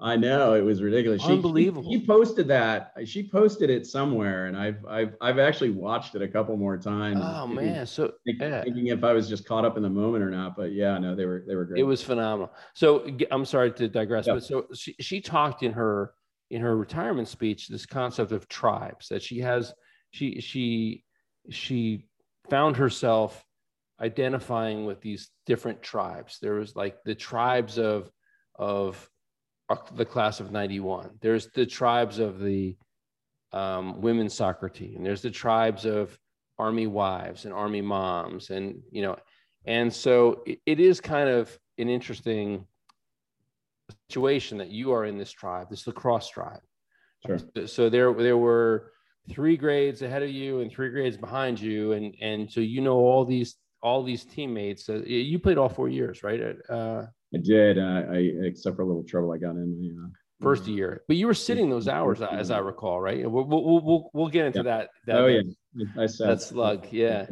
I 0.03 0.17
know 0.17 0.55
it 0.55 0.65
was 0.65 0.83
ridiculous. 0.83 1.21
She, 1.23 1.29
Unbelievable. 1.29 1.91
She, 1.91 2.07
posted 2.07 2.49
that. 2.49 2.93
She 3.05 3.29
posted 3.29 3.69
it 3.69 3.87
somewhere, 3.87 4.47
and 4.47 4.57
I've 4.57 4.85
I've 4.87 5.15
I've 5.21 5.39
actually 5.39 5.71
watched 5.71 6.15
it 6.15 6.23
a 6.23 6.29
couple 6.29 6.57
more 6.57 6.79
times. 6.79 7.21
Oh 7.23 7.47
man, 7.47 7.85
so 7.87 8.13
thinking, 8.25 8.49
yeah. 8.49 8.63
thinking 8.63 8.87
if 8.87 9.05
I 9.05 9.13
was 9.13 9.29
just 9.29 9.45
caught 9.45 9.67
up 9.67 9.77
in 9.77 9.83
the 9.83 9.91
moment 9.91 10.25
or 10.25 10.31
not. 10.31 10.57
But 10.57 10.73
yeah, 10.73 10.97
no, 10.97 11.15
they 11.15 11.27
were 11.27 11.45
they 11.47 11.55
were 11.55 11.67
great. 11.67 11.81
It 11.81 11.85
was 11.85 12.03
phenomenal. 12.03 12.51
So 12.73 13.07
I'm 13.31 13.45
sorry 13.45 13.73
to 13.73 13.89
digress, 13.89 14.27
yeah. 14.27 14.35
but 14.35 14.45
so 14.45 14.67
she 14.75 14.95
she 15.01 15.21
talked 15.21 15.63
in 15.63 15.73
her 15.73 16.15
in 16.51 16.63
her 16.63 16.77
retirement 16.77 17.29
speech 17.29 17.69
this 17.69 17.85
concept 17.85 18.33
of 18.33 18.49
tribes 18.49 19.09
that 19.09 19.23
she 19.23 19.41
has. 19.41 19.75
She 20.13 20.41
she 20.41 21.05
she 21.51 22.07
found 22.49 22.77
herself 22.77 23.45
identifying 24.01 24.87
with 24.87 25.01
these 25.01 25.31
different 25.47 25.83
tribes. 25.83 26.39
There 26.41 26.55
was 26.55 26.75
like 26.75 26.97
the 27.05 27.15
tribes 27.15 27.79
of 27.79 28.11
of 28.57 29.09
the 29.95 30.05
class 30.05 30.41
of 30.41 30.51
91. 30.51 31.11
There's 31.21 31.47
the 31.49 31.67
tribes 31.67 32.19
of 32.19 32.41
the 32.41 32.77
um, 33.53 34.01
women's 34.01 34.35
soccer 34.35 34.69
team. 34.69 35.03
There's 35.03 35.23
the 35.23 35.31
tribes 35.31 35.85
of 35.85 36.19
army 36.59 36.87
wives 36.87 37.45
and 37.45 37.55
army 37.55 37.81
moms, 37.81 38.51
and 38.51 38.83
you 38.91 39.03
know, 39.03 39.17
and 39.65 39.93
so 39.93 40.43
it, 40.47 40.61
it 40.67 40.81
is 40.81 41.01
kind 41.01 41.29
of 41.29 41.57
an 41.79 41.89
interesting 41.89 42.67
situation 44.09 44.59
that 44.59 44.71
you 44.71 44.93
are 44.93 45.05
in 45.05 45.19
this 45.19 45.31
tribe, 45.31 45.69
this 45.71 45.87
lacrosse 45.87 46.29
tribe. 46.29 46.61
Sure. 47.27 47.39
So 47.67 47.91
there, 47.91 48.13
there 48.15 48.39
were 48.39 48.93
three 49.29 49.57
grades 49.57 50.03
ahead 50.03 50.23
of 50.23 50.31
you 50.31 50.61
and 50.61 50.71
three 50.71 50.91
grades 50.91 51.17
behind 51.17 51.61
you, 51.61 51.93
and 51.93 52.15
and 52.21 52.51
so 52.51 52.61
you 52.61 52.81
know 52.81 52.97
all 52.97 53.25
these 53.25 53.57
all 53.83 54.03
these 54.03 54.25
teammates. 54.25 54.89
Uh, 54.89 55.03
you 55.05 55.39
played 55.39 55.59
all 55.59 55.69
four 55.69 55.89
years, 55.89 56.23
right? 56.23 56.41
Uh, 56.69 57.07
I 57.35 57.39
did. 57.39 57.79
Uh, 57.79 58.03
I 58.11 58.31
except 58.45 58.77
for 58.77 58.83
a 58.83 58.87
little 58.87 59.05
trouble 59.05 59.33
I 59.33 59.39
got 59.39 59.57
in 59.57 59.99
uh, 60.05 60.09
first 60.41 60.67
year, 60.67 61.03
but 61.07 61.17
you 61.17 61.27
were 61.27 61.35
sitting 61.35 61.71
those 61.71 61.89
hours, 61.89 62.21
as 62.21 62.51
I 62.51 62.59
recall, 62.59 63.01
right? 63.01 63.31
We'll 63.31 63.45
we'll 63.45 63.81
we'll, 63.83 64.11
we'll 64.13 64.29
get 64.29 64.47
into 64.47 64.61
yeah. 64.61 64.63
that, 64.65 64.89
that. 65.07 65.17
Oh 65.17 65.27
yeah, 65.27 65.43
I 65.99 66.07
said 66.07 66.29
that 66.29 66.43
slug. 66.43 66.87
Yeah. 66.93 67.27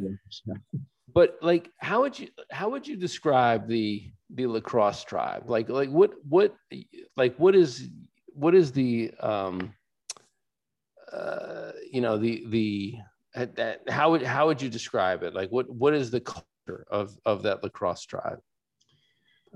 but 1.15 1.39
like, 1.43 1.71
how 1.79 2.01
would 2.03 2.19
you 2.19 2.29
how 2.51 2.71
would 2.71 2.87
you 2.87 2.97
describe 2.97 3.67
the 3.67 4.11
the 4.31 4.47
lacrosse 4.47 5.05
tribe? 5.05 5.45
Like 5.49 5.69
like 5.69 5.91
what 5.91 6.13
what 6.29 6.55
like 7.17 7.37
what 7.37 7.55
is 7.55 7.89
what 8.35 8.55
is 8.55 8.73
the 8.73 9.13
um 9.21 9.75
uh 11.13 11.73
you 11.91 12.01
know 12.01 12.19
the 12.19 12.45
the 12.49 12.95
how 13.89 14.11
would 14.11 14.23
how 14.23 14.47
would 14.47 14.63
you 14.63 14.69
describe 14.69 15.23
it? 15.23 15.35
Like 15.35 15.51
what 15.51 15.69
what 15.69 15.95
is 15.95 16.11
the 16.11 16.21
culture 16.21 16.87
of 16.91 17.17
of 17.25 17.43
that 17.43 17.63
lacrosse 17.63 18.05
tribe? 18.05 18.41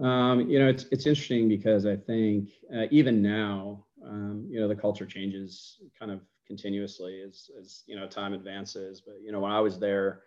Um, 0.00 0.48
you 0.48 0.58
know, 0.58 0.68
it's 0.68 0.86
it's 0.90 1.06
interesting 1.06 1.48
because 1.48 1.86
I 1.86 1.96
think 1.96 2.50
uh, 2.74 2.86
even 2.90 3.22
now, 3.22 3.84
um, 4.04 4.46
you 4.50 4.60
know, 4.60 4.68
the 4.68 4.74
culture 4.74 5.06
changes 5.06 5.78
kind 5.98 6.10
of 6.10 6.20
continuously 6.46 7.22
as 7.26 7.50
as 7.60 7.82
you 7.86 7.96
know 7.96 8.06
time 8.06 8.32
advances. 8.32 9.00
But 9.00 9.16
you 9.22 9.32
know, 9.32 9.40
when 9.40 9.52
I 9.52 9.60
was 9.60 9.78
there, 9.78 10.22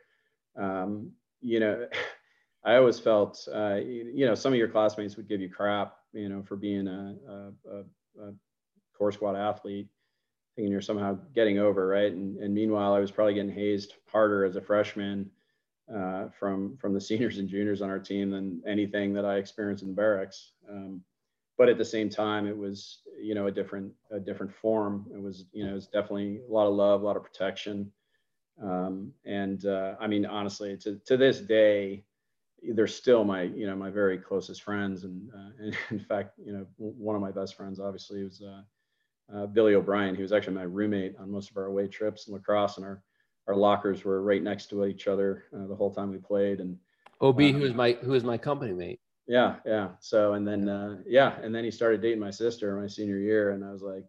um, 0.57 1.11
you 1.41 1.59
know, 1.59 1.87
I 2.63 2.77
always 2.77 2.99
felt, 2.99 3.47
uh, 3.53 3.75
you, 3.75 4.11
you, 4.11 4.25
know, 4.25 4.33
some 4.33 4.51
of 4.51 4.57
your 4.57 4.67
classmates 4.67 5.17
would 5.17 5.29
give 5.29 5.39
you 5.39 5.49
crap, 5.49 5.97
you 6.13 6.29
know, 6.29 6.41
for 6.41 6.55
being 6.55 6.87
a, 6.87 7.15
a, 7.29 7.33
a, 7.71 8.27
a 8.27 8.33
core 8.97 9.11
squad 9.11 9.35
athlete 9.35 9.87
thinking 10.55 10.71
you're 10.71 10.81
somehow 10.81 11.17
getting 11.33 11.59
over, 11.59 11.87
right? 11.87 12.11
And, 12.11 12.37
and 12.37 12.53
meanwhile, 12.53 12.93
I 12.93 12.99
was 12.99 13.11
probably 13.11 13.33
getting 13.33 13.53
hazed 13.53 13.93
harder 14.07 14.45
as 14.45 14.55
a 14.55 14.61
freshman 14.61 15.29
uh, 15.93 16.25
from 16.39 16.77
from 16.77 16.93
the 16.93 17.01
seniors 17.09 17.37
and 17.37 17.49
juniors 17.49 17.81
on 17.81 17.89
our 17.89 17.99
team 17.99 18.31
than 18.31 18.61
anything 18.67 19.13
that 19.13 19.25
I 19.25 19.35
experienced 19.35 19.83
in 19.83 19.89
the 19.89 19.95
barracks. 19.95 20.51
Um, 20.69 21.01
but 21.57 21.69
at 21.69 21.77
the 21.77 21.85
same 21.85 22.09
time, 22.09 22.47
it 22.47 22.57
was 22.57 22.99
you 23.21 23.35
know 23.35 23.47
a 23.47 23.51
different 23.51 23.91
a 24.11 24.19
different 24.19 24.53
form. 24.53 25.05
It 25.13 25.21
was 25.21 25.45
you 25.51 25.65
know 25.65 25.71
it 25.71 25.75
was 25.75 25.87
definitely 25.87 26.41
a 26.47 26.51
lot 26.51 26.67
of 26.67 26.75
love, 26.75 27.01
a 27.01 27.05
lot 27.05 27.17
of 27.17 27.23
protection, 27.23 27.91
um, 28.61 29.11
and 29.25 29.65
uh, 29.65 29.95
I 29.99 30.07
mean 30.07 30.25
honestly, 30.25 30.77
to 30.77 30.99
to 31.05 31.17
this 31.17 31.39
day, 31.39 32.03
they're 32.73 32.87
still 32.87 33.23
my 33.23 33.43
you 33.43 33.67
know 33.67 33.75
my 33.75 33.89
very 33.89 34.17
closest 34.17 34.63
friends, 34.63 35.03
and, 35.03 35.29
uh, 35.33 35.63
and 35.63 35.77
in 35.91 35.99
fact, 35.99 36.33
you 36.43 36.51
know 36.51 36.65
one 36.77 37.15
of 37.15 37.21
my 37.21 37.31
best 37.31 37.55
friends 37.55 37.79
obviously 37.79 38.23
was 38.23 38.41
uh, 38.41 38.61
uh, 39.33 39.45
Billy 39.45 39.75
O'Brien. 39.75 40.15
He 40.15 40.21
was 40.21 40.31
actually 40.31 40.55
my 40.55 40.63
roommate 40.63 41.15
on 41.19 41.31
most 41.31 41.49
of 41.49 41.57
our 41.57 41.65
away 41.65 41.87
trips 41.87 42.27
in 42.27 42.33
lacrosse, 42.33 42.77
and 42.77 42.85
our 42.85 43.01
our 43.47 43.55
lockers 43.55 44.03
were 44.03 44.23
right 44.23 44.41
next 44.41 44.69
to 44.71 44.85
each 44.85 45.07
other 45.07 45.45
uh, 45.55 45.67
the 45.67 45.75
whole 45.75 45.93
time 45.93 46.09
we 46.11 46.17
played. 46.17 46.59
And 46.59 46.77
Ob, 47.21 47.39
who 47.39 47.59
was 47.59 47.73
my 47.73 47.93
who 47.93 48.11
was 48.11 48.23
my 48.23 48.37
company 48.37 48.73
mate. 48.73 48.99
Yeah, 49.27 49.55
yeah. 49.65 49.89
So 49.99 50.33
and 50.33 50.47
then 50.47 50.69
uh, 50.69 50.97
yeah, 51.07 51.35
and 51.41 51.53
then 51.53 51.63
he 51.63 51.71
started 51.71 52.01
dating 52.01 52.19
my 52.19 52.31
sister 52.31 52.75
in 52.75 52.81
my 52.81 52.87
senior 52.87 53.17
year, 53.17 53.51
and 53.51 53.63
I 53.63 53.71
was 53.71 53.81
like, 53.81 54.03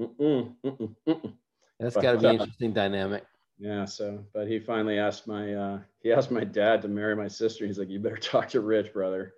mm-mm, 0.00 0.54
mm-mm, 0.64 0.94
mm-mm. 1.08 1.32
that's 1.80 1.96
got 1.96 2.12
to 2.12 2.18
be 2.18 2.26
an 2.26 2.40
uh, 2.40 2.42
interesting 2.44 2.72
dynamic. 2.72 3.24
Yeah. 3.58 3.84
So, 3.84 4.24
but 4.34 4.48
he 4.48 4.58
finally 4.58 4.98
asked 4.98 5.26
my 5.26 5.54
uh, 5.54 5.78
he 6.02 6.12
asked 6.12 6.30
my 6.30 6.44
dad 6.44 6.82
to 6.82 6.88
marry 6.88 7.16
my 7.16 7.28
sister. 7.28 7.66
He's 7.66 7.78
like, 7.78 7.88
"You 7.88 8.00
better 8.00 8.16
talk 8.16 8.48
to 8.50 8.60
Rich, 8.60 8.92
brother." 8.92 9.34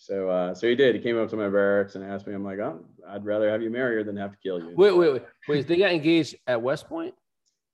So, 0.00 0.30
uh, 0.30 0.54
so 0.54 0.66
he 0.66 0.74
did. 0.74 0.94
He 0.94 1.00
came 1.02 1.18
up 1.18 1.28
to 1.28 1.36
my 1.36 1.50
barracks 1.50 1.94
and 1.94 2.02
asked 2.02 2.26
me. 2.26 2.32
I'm 2.32 2.42
like, 2.42 2.58
"Oh, 2.58 2.82
I'd 3.06 3.22
rather 3.22 3.50
have 3.50 3.60
you 3.60 3.68
marry 3.68 3.96
her 3.96 4.02
than 4.02 4.16
have 4.16 4.32
to 4.32 4.38
kill 4.42 4.58
you." 4.58 4.74
Wait, 4.74 4.96
wait, 4.96 5.12
wait, 5.12 5.22
wait. 5.46 5.68
They 5.68 5.76
got 5.76 5.92
engaged 5.92 6.36
at 6.46 6.62
West 6.62 6.88
Point. 6.88 7.14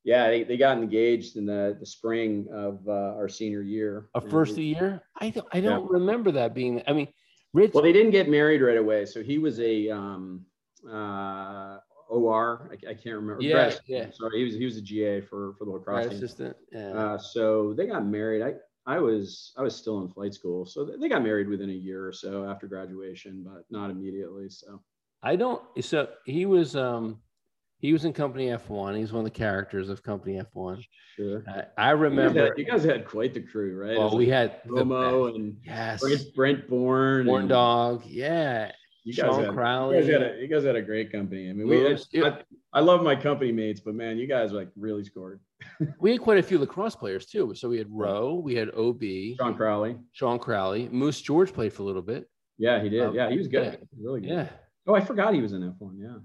Yeah, 0.02 0.28
they, 0.28 0.42
they 0.42 0.56
got 0.56 0.76
engaged 0.76 1.36
in 1.36 1.46
the, 1.46 1.76
the 1.78 1.86
spring 1.86 2.48
of 2.52 2.80
uh, 2.88 3.14
our 3.14 3.28
senior 3.28 3.62
year. 3.62 4.08
A 4.16 4.20
first 4.20 4.56
year? 4.56 5.02
I 5.20 5.30
don't 5.30 5.46
I 5.52 5.60
don't 5.60 5.82
yeah. 5.82 5.88
remember 5.88 6.32
that 6.32 6.52
being. 6.52 6.82
I 6.88 6.92
mean, 6.94 7.06
Rich. 7.52 7.74
Well, 7.74 7.84
they 7.84 7.92
didn't 7.92 8.10
get 8.10 8.28
married 8.28 8.60
right 8.60 8.76
away. 8.76 9.06
So 9.06 9.22
he 9.22 9.38
was 9.38 9.60
a 9.60 9.88
um, 9.90 10.44
uh, 10.84 11.78
OR. 12.08 12.70
I, 12.72 12.90
I 12.90 12.94
can't 12.94 13.14
remember. 13.16 13.38
Yeah, 13.40 13.52
Grad, 13.52 13.80
yeah. 13.86 14.06
Sorry, 14.10 14.38
he 14.38 14.44
was 14.44 14.54
he 14.54 14.64
was 14.64 14.76
a 14.76 14.82
GA 14.82 15.20
for 15.20 15.54
for 15.58 15.64
the 15.64 15.70
lacrosse 15.70 16.12
assistant. 16.12 16.56
Yeah. 16.72 16.88
Uh, 16.88 17.18
so 17.18 17.72
they 17.72 17.86
got 17.86 18.04
married. 18.04 18.42
I 18.42 18.54
I 18.86 18.98
was 18.98 19.52
I 19.56 19.62
was 19.62 19.74
still 19.74 20.00
in 20.00 20.08
flight 20.08 20.34
school, 20.34 20.64
so 20.64 20.84
they 20.84 21.08
got 21.08 21.22
married 21.22 21.48
within 21.48 21.70
a 21.70 21.74
year 21.74 22.06
or 22.06 22.12
so 22.12 22.48
after 22.48 22.66
graduation, 22.66 23.44
but 23.44 23.64
not 23.70 23.90
immediately. 23.90 24.48
So 24.48 24.80
I 25.22 25.36
don't. 25.36 25.62
So 25.80 26.08
he 26.24 26.46
was 26.46 26.76
um 26.76 27.18
he 27.78 27.92
was 27.92 28.04
in 28.04 28.12
Company 28.12 28.46
F1. 28.46 28.96
He's 28.96 29.12
one 29.12 29.20
of 29.20 29.24
the 29.24 29.38
characters 29.38 29.88
of 29.88 30.02
Company 30.02 30.40
F1. 30.40 30.82
Sure. 31.16 31.44
Uh, 31.46 31.62
I 31.76 31.90
remember. 31.90 32.30
You 32.32 32.34
guys, 32.34 32.48
had, 32.48 32.58
you 32.58 32.64
guys, 32.64 32.84
had, 32.84 33.06
quite 33.06 33.34
the 33.34 33.40
crew, 33.40 33.76
right? 33.76 33.98
Well, 33.98 34.16
we 34.16 34.28
had 34.28 34.62
Momo 34.64 35.34
and 35.34 35.58
yes, 35.64 36.00
Brent, 36.00 36.34
Brent 36.34 36.68
Bourne, 36.68 37.26
Born 37.26 37.48
Dog. 37.48 38.04
Yeah. 38.06 38.72
You 39.04 39.14
guys, 39.14 39.26
Sean 39.26 39.44
had, 39.44 39.54
Crowley. 39.54 39.96
You 39.96 40.02
guys, 40.02 40.10
had 40.10 40.22
a, 40.22 40.40
you 40.40 40.48
guys 40.48 40.64
had 40.64 40.76
a 40.76 40.82
great 40.82 41.12
company. 41.12 41.50
I 41.50 41.52
mean, 41.52 41.68
we, 41.68 41.82
was, 41.82 42.08
I, 42.14 42.38
I, 42.72 42.80
love 42.80 43.02
my 43.02 43.16
company 43.16 43.52
mates, 43.52 43.80
but 43.80 43.94
man, 43.94 44.18
you 44.18 44.26
guys 44.26 44.52
like 44.52 44.68
really 44.76 45.04
scored. 45.04 45.40
we 46.00 46.12
had 46.12 46.20
quite 46.20 46.38
a 46.38 46.42
few 46.42 46.58
lacrosse 46.58 46.96
players 46.96 47.26
too. 47.26 47.54
So 47.54 47.68
we 47.68 47.78
had 47.78 47.86
Rowe, 47.90 48.34
we 48.34 48.54
had 48.54 48.70
OB, 48.74 49.02
Sean 49.38 49.54
Crowley, 49.54 49.96
Sean 50.12 50.38
Crowley, 50.38 50.88
Moose 50.90 51.20
George 51.20 51.52
played 51.52 51.72
for 51.72 51.82
a 51.82 51.86
little 51.86 52.02
bit. 52.02 52.28
Yeah, 52.58 52.82
he 52.82 52.88
did. 52.88 53.02
Um, 53.02 53.14
yeah, 53.14 53.30
he 53.30 53.38
was 53.38 53.48
good. 53.48 53.78
Yeah. 53.80 53.86
Really 53.98 54.20
good. 54.20 54.30
Yeah. 54.30 54.48
Oh, 54.86 54.94
I 54.94 55.00
forgot 55.00 55.34
he 55.34 55.40
was 55.40 55.52
in 55.52 55.62
F1. 55.62 55.92
Yeah. 55.98 56.18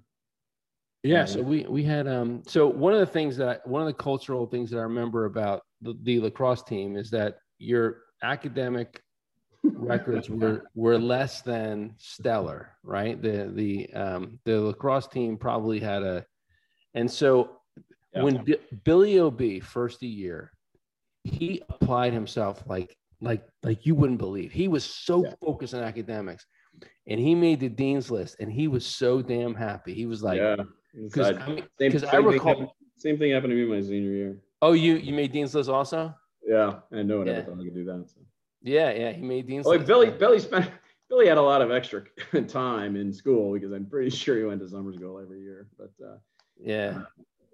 Yeah, 1.03 1.25
so 1.25 1.41
we 1.41 1.65
we 1.67 1.83
had 1.83 2.07
um 2.07 2.43
so 2.47 2.67
one 2.67 2.93
of 2.93 2.99
the 2.99 3.07
things 3.07 3.35
that 3.37 3.65
one 3.65 3.81
of 3.81 3.87
the 3.87 3.93
cultural 3.93 4.45
things 4.45 4.69
that 4.69 4.77
I 4.77 4.83
remember 4.83 5.25
about 5.25 5.63
the, 5.81 5.97
the 6.03 6.19
lacrosse 6.19 6.61
team 6.61 6.95
is 6.95 7.09
that 7.09 7.37
your 7.57 8.03
academic 8.21 9.01
records 9.63 10.29
were 10.29 10.63
were 10.75 10.99
less 10.99 11.41
than 11.41 11.95
stellar, 11.97 12.77
right? 12.83 13.19
The 13.19 13.51
the 13.51 13.91
um 13.95 14.39
the 14.45 14.61
lacrosse 14.61 15.07
team 15.07 15.37
probably 15.37 15.79
had 15.79 16.03
a 16.03 16.23
and 16.93 17.09
so 17.09 17.57
yeah. 18.13 18.23
when 18.23 18.43
B- 18.43 18.57
Billy 18.83 19.19
OB 19.19 19.61
first 19.63 20.01
a 20.03 20.07
year, 20.07 20.51
he 21.23 21.61
applied 21.69 22.13
himself 22.13 22.63
like 22.67 22.95
like 23.21 23.43
like 23.63 23.85
you 23.85 23.95
wouldn't 23.95 24.19
believe. 24.19 24.51
He 24.51 24.67
was 24.67 24.83
so 24.83 25.23
yeah. 25.23 25.33
focused 25.41 25.73
on 25.73 25.83
academics 25.83 26.45
and 27.07 27.19
he 27.19 27.35
made 27.35 27.59
the 27.59 27.69
dean's 27.69 28.09
list 28.09 28.37
and 28.39 28.51
he 28.51 28.67
was 28.67 28.85
so 28.85 29.21
damn 29.21 29.53
happy. 29.53 29.93
He 29.93 30.05
was 30.05 30.23
like 30.23 30.37
yeah 30.37 30.55
because 30.93 31.37
I, 31.37 31.47
mean, 31.47 31.67
same, 31.79 32.09
I 32.11 32.17
recall 32.17 32.55
thing 32.55 32.69
same 32.97 33.17
thing 33.17 33.31
happened 33.31 33.51
to 33.51 33.55
me 33.55 33.65
my 33.65 33.81
senior 33.81 34.11
year. 34.11 34.37
Oh, 34.61 34.73
you 34.73 34.95
you 34.95 35.13
made 35.13 35.31
Dean's 35.31 35.55
List 35.55 35.69
also? 35.69 36.13
Yeah, 36.43 36.79
I 36.93 37.01
know. 37.03 37.23
Yeah. 37.25 37.39
I 37.39 37.41
thought 37.43 37.59
I 37.59 37.63
could 37.63 37.75
do 37.75 37.85
that. 37.85 38.05
So. 38.07 38.21
Yeah, 38.61 38.91
yeah, 38.91 39.11
he 39.11 39.21
made 39.21 39.47
Dean's 39.47 39.65
well, 39.65 39.75
List. 39.75 39.87
Billy 39.87 40.09
Billy 40.11 40.39
spent 40.39 40.69
Billy 41.09 41.27
had 41.27 41.37
a 41.37 41.41
lot 41.41 41.61
of 41.61 41.71
extra 41.71 42.03
time 42.47 42.95
in 42.95 43.11
school 43.11 43.53
because 43.53 43.71
I'm 43.71 43.85
pretty 43.85 44.09
sure 44.09 44.37
he 44.37 44.43
went 44.43 44.61
to 44.61 44.69
summer 44.69 44.93
school 44.93 45.19
every 45.19 45.41
year. 45.41 45.67
But 45.77 45.91
uh, 46.05 46.17
yeah, 46.63 47.01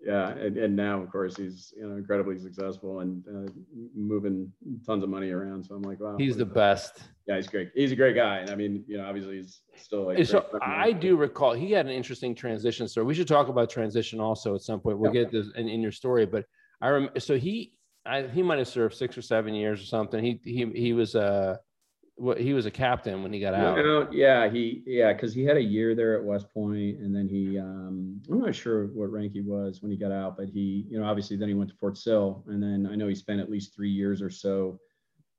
yeah, 0.07 0.29
and, 0.29 0.57
and 0.57 0.75
now 0.75 1.01
of 1.01 1.11
course 1.11 1.35
he's 1.35 1.73
you 1.75 1.85
know 1.85 1.97
incredibly 1.97 2.37
successful 2.37 3.01
and 3.01 3.23
uh, 3.27 3.51
moving 3.93 4.51
tons 4.85 5.03
of 5.03 5.09
money 5.09 5.31
around. 5.31 5.65
So 5.65 5.75
I'm 5.75 5.81
like, 5.81 5.99
wow, 5.99 6.15
he's 6.17 6.37
the 6.37 6.45
best. 6.45 7.03
Yeah, 7.27 7.35
he's 7.35 7.47
great. 7.47 7.71
He's 7.75 7.91
a 7.91 7.95
great 7.95 8.15
guy, 8.15 8.37
and 8.37 8.49
I 8.49 8.55
mean, 8.55 8.85
you 8.87 8.97
know, 8.97 9.05
obviously 9.05 9.37
he's 9.37 9.61
still 9.75 10.05
like. 10.05 10.25
So 10.25 10.45
I 10.61 10.93
do 10.93 11.17
recall 11.17 11.53
he 11.53 11.71
had 11.71 11.87
an 11.87 11.91
interesting 11.91 12.35
transition 12.35 12.87
story. 12.87 13.05
We 13.05 13.15
should 13.15 13.27
talk 13.27 13.49
about 13.49 13.69
transition 13.69 14.21
also 14.21 14.55
at 14.55 14.61
some 14.61 14.79
point. 14.79 14.97
We'll 14.97 15.13
yeah. 15.13 15.23
get 15.23 15.31
this 15.31 15.47
in, 15.55 15.67
in, 15.67 15.81
your 15.81 15.91
story, 15.91 16.25
but 16.25 16.45
I 16.81 16.87
remember. 16.87 17.19
So 17.19 17.37
he, 17.37 17.73
I, 18.05 18.21
he 18.21 18.41
might 18.41 18.59
have 18.59 18.69
served 18.69 18.95
six 18.95 19.17
or 19.17 19.21
seven 19.21 19.53
years 19.53 19.81
or 19.81 19.85
something. 19.85 20.23
He 20.23 20.39
he 20.43 20.71
he 20.73 20.93
was 20.93 21.15
uh 21.15 21.57
what 22.17 22.39
he 22.39 22.53
was 22.53 22.65
a 22.65 22.71
captain 22.71 23.21
when 23.21 23.31
he 23.31 23.39
got 23.39 23.53
out. 23.53 23.77
No, 23.77 24.07
yeah, 24.11 24.49
he 24.49 24.83
yeah, 24.85 25.13
because 25.13 25.33
he 25.33 25.43
had 25.43 25.55
a 25.55 25.61
year 25.61 25.95
there 25.95 26.17
at 26.17 26.23
West 26.23 26.51
Point, 26.53 26.97
and 26.99 27.15
then 27.15 27.29
he 27.29 27.59
um, 27.59 28.19
I'm 28.29 28.39
not 28.39 28.55
sure 28.55 28.87
what 28.87 29.11
rank 29.11 29.33
he 29.33 29.41
was 29.41 29.81
when 29.81 29.91
he 29.91 29.97
got 29.97 30.11
out, 30.11 30.35
but 30.35 30.49
he 30.49 30.85
you 30.89 30.99
know 30.99 31.05
obviously 31.05 31.37
then 31.37 31.47
he 31.47 31.53
went 31.53 31.69
to 31.69 31.75
Fort 31.75 31.97
Sill, 31.97 32.43
and 32.47 32.61
then 32.61 32.89
I 32.91 32.95
know 32.95 33.07
he 33.07 33.15
spent 33.15 33.39
at 33.39 33.51
least 33.51 33.75
three 33.75 33.89
years 33.89 34.21
or 34.21 34.29
so. 34.29 34.79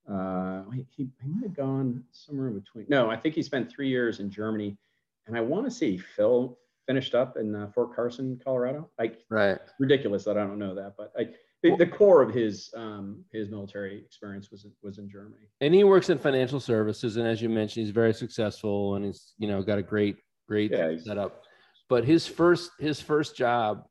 Uh, 0.09 0.63
he, 0.73 0.87
he 0.97 1.09
might 1.27 1.43
have 1.43 1.55
gone 1.55 2.03
somewhere 2.13 2.49
in 2.49 2.59
between. 2.59 2.87
No, 2.89 3.11
I 3.11 3.17
think 3.17 3.35
he 3.35 3.43
spent 3.43 3.71
three 3.71 3.89
years 3.89 4.21
in 4.21 4.31
Germany, 4.31 4.79
and 5.27 5.37
I 5.37 5.41
want 5.41 5.67
to 5.67 5.71
see 5.71 5.99
Phil 5.99 6.57
finished 6.87 7.15
up 7.15 7.37
in 7.37 7.55
uh, 7.55 7.69
Fort 7.75 7.95
Carson, 7.95 8.41
Colorado. 8.43 8.89
Like 8.99 9.19
right, 9.29 9.59
ridiculous 9.81 10.25
that 10.25 10.39
I 10.39 10.45
don't 10.45 10.59
know 10.59 10.75
that, 10.77 10.95
but 10.97 11.13
I 11.19 11.29
the, 11.63 11.77
the 11.77 11.87
core 11.87 12.23
of 12.23 12.33
his 12.33 12.73
um, 12.77 13.25
his 13.33 13.51
military 13.51 13.99
experience 13.99 14.51
was 14.51 14.67
was 14.83 14.99
in 14.99 15.11
Germany. 15.11 15.49
And 15.61 15.75
he 15.75 15.85
works 15.85 16.09
in 16.09 16.19
financial 16.19 16.61
services, 16.61 17.17
and 17.17 17.27
as 17.27 17.43
you 17.43 17.49
mentioned, 17.49 17.87
he's 17.87 17.95
very 17.95 18.15
successful, 18.15 18.95
and 18.95 19.05
he's 19.05 19.35
you 19.39 19.49
know 19.49 19.63
got 19.63 19.79
a 19.79 19.83
great 19.83 20.17
great 20.47 20.71
yeah, 20.71 20.95
setup. 21.03 21.43
But 21.89 22.05
his 22.05 22.27
first 22.27 22.71
his 22.79 23.01
first 23.01 23.37
job, 23.37 23.85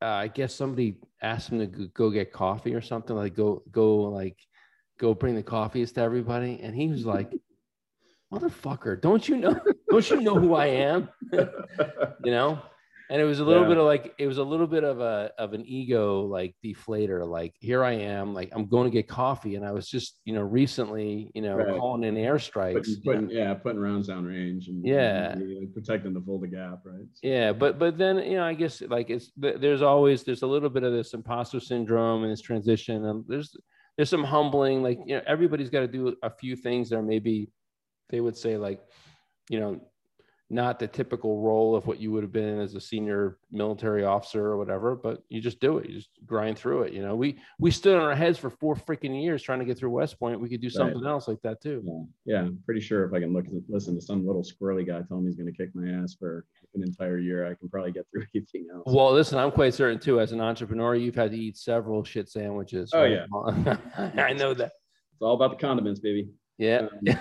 uh, 0.00 0.06
I 0.06 0.28
guess 0.28 0.54
somebody 0.54 0.96
asked 1.20 1.50
him 1.50 1.58
to 1.58 1.88
go 1.88 2.10
get 2.10 2.32
coffee 2.32 2.74
or 2.74 2.80
something 2.80 3.14
like 3.14 3.34
go 3.34 3.62
go 3.70 3.96
like 3.96 4.38
go 4.98 5.14
bring 5.14 5.34
the 5.34 5.42
coffees 5.42 5.92
to 5.92 6.00
everybody, 6.00 6.60
and 6.62 6.74
he 6.74 6.88
was 6.88 7.04
like. 7.04 7.32
Motherfucker, 8.30 9.00
don't 9.00 9.26
you 9.26 9.38
know? 9.38 9.58
Don't 9.90 10.10
you 10.10 10.20
know 10.20 10.34
who 10.34 10.54
I 10.54 10.66
am? 10.66 11.08
you 11.32 12.30
know, 12.30 12.60
and 13.10 13.20
it 13.20 13.24
was 13.24 13.40
a 13.40 13.44
little 13.44 13.62
yeah. 13.62 13.68
bit 13.68 13.78
of 13.78 13.84
like 13.84 14.14
it 14.18 14.26
was 14.26 14.38
a 14.38 14.42
little 14.42 14.66
bit 14.66 14.84
of 14.84 15.00
a 15.00 15.30
of 15.38 15.52
an 15.52 15.64
ego 15.66 16.22
like 16.22 16.54
deflator 16.64 17.26
like 17.26 17.54
here 17.58 17.82
i 17.84 17.92
am 17.92 18.34
like 18.34 18.50
i'm 18.52 18.66
going 18.66 18.84
to 18.84 18.90
get 18.90 19.08
coffee 19.08 19.54
and 19.54 19.64
i 19.64 19.72
was 19.72 19.88
just 19.88 20.20
you 20.24 20.34
know 20.34 20.42
recently 20.42 21.30
you 21.34 21.42
know 21.42 21.56
right. 21.56 21.78
calling 21.78 22.04
in 22.04 22.14
airstrikes 22.14 22.74
putting, 22.74 23.02
putting 23.02 23.30
yeah 23.30 23.54
putting 23.54 23.80
rounds 23.80 24.08
down 24.08 24.24
range 24.24 24.68
and 24.68 24.86
yeah 24.86 25.32
and 25.32 25.74
protecting 25.74 26.14
to 26.14 26.20
fill 26.20 26.38
the 26.38 26.46
gap 26.46 26.80
right 26.84 27.06
so. 27.14 27.20
yeah 27.22 27.52
but 27.52 27.78
but 27.78 27.96
then 27.96 28.18
you 28.18 28.36
know 28.36 28.44
i 28.44 28.54
guess 28.54 28.82
like 28.82 29.10
it's 29.10 29.32
there's 29.36 29.82
always 29.82 30.22
there's 30.24 30.42
a 30.42 30.46
little 30.46 30.70
bit 30.70 30.82
of 30.82 30.92
this 30.92 31.14
imposter 31.14 31.60
syndrome 31.60 32.22
and 32.22 32.32
this 32.32 32.42
transition 32.42 33.06
and 33.06 33.24
there's 33.28 33.56
there's 33.96 34.10
some 34.10 34.24
humbling 34.24 34.82
like 34.82 34.98
you 35.06 35.16
know 35.16 35.22
everybody's 35.26 35.70
got 35.70 35.80
to 35.80 35.88
do 35.88 36.14
a 36.22 36.30
few 36.30 36.54
things 36.54 36.90
that 36.90 37.02
maybe 37.02 37.50
they 38.10 38.20
would 38.20 38.36
say 38.36 38.56
like 38.56 38.80
you 39.48 39.58
know 39.58 39.80
not 40.50 40.78
the 40.78 40.86
typical 40.86 41.42
role 41.42 41.76
of 41.76 41.86
what 41.86 42.00
you 42.00 42.10
would 42.10 42.22
have 42.22 42.32
been 42.32 42.58
as 42.58 42.74
a 42.74 42.80
senior 42.80 43.36
military 43.50 44.04
officer 44.04 44.46
or 44.46 44.56
whatever, 44.56 44.96
but 44.96 45.22
you 45.28 45.42
just 45.42 45.60
do 45.60 45.76
it. 45.76 45.90
You 45.90 45.96
just 45.96 46.08
grind 46.24 46.58
through 46.58 46.84
it. 46.84 46.94
You 46.94 47.02
know, 47.02 47.14
we 47.14 47.38
we 47.58 47.70
stood 47.70 47.96
on 47.96 48.02
our 48.02 48.14
heads 48.14 48.38
for 48.38 48.48
four 48.48 48.74
freaking 48.74 49.22
years 49.22 49.42
trying 49.42 49.58
to 49.58 49.66
get 49.66 49.76
through 49.76 49.90
West 49.90 50.18
Point. 50.18 50.40
We 50.40 50.48
could 50.48 50.62
do 50.62 50.70
something 50.70 51.02
right. 51.02 51.10
else 51.10 51.28
like 51.28 51.42
that 51.42 51.60
too. 51.60 51.82
Yeah. 51.84 52.36
yeah, 52.36 52.40
I'm 52.46 52.58
pretty 52.64 52.80
sure 52.80 53.04
if 53.04 53.12
I 53.12 53.20
can 53.20 53.34
look 53.34 53.44
listen 53.68 53.94
to 53.94 54.00
some 54.00 54.26
little 54.26 54.42
squirrely 54.42 54.86
guy 54.86 55.02
telling 55.02 55.24
me 55.24 55.30
he's 55.30 55.36
going 55.36 55.52
to 55.52 55.56
kick 55.56 55.70
my 55.74 55.90
ass 56.02 56.16
for 56.18 56.46
an 56.74 56.82
entire 56.82 57.18
year, 57.18 57.46
I 57.46 57.54
can 57.54 57.68
probably 57.68 57.92
get 57.92 58.06
through 58.10 58.24
anything 58.34 58.68
else. 58.72 58.84
Well, 58.86 59.12
listen, 59.12 59.38
I'm 59.38 59.50
quite 59.50 59.74
certain 59.74 59.98
too. 59.98 60.18
As 60.18 60.32
an 60.32 60.40
entrepreneur, 60.40 60.94
you've 60.94 61.14
had 61.14 61.32
to 61.32 61.38
eat 61.38 61.58
several 61.58 62.04
shit 62.04 62.30
sandwiches. 62.30 62.90
Oh 62.94 63.02
right? 63.02 63.26
yeah, 63.28 63.76
I 64.16 64.32
know 64.32 64.54
that. 64.54 64.72
It's 65.12 65.22
all 65.22 65.34
about 65.34 65.50
the 65.50 65.56
condiments, 65.56 66.00
baby. 66.00 66.30
Yeah. 66.56 66.78
Um, 66.78 66.88
yeah. 67.02 67.18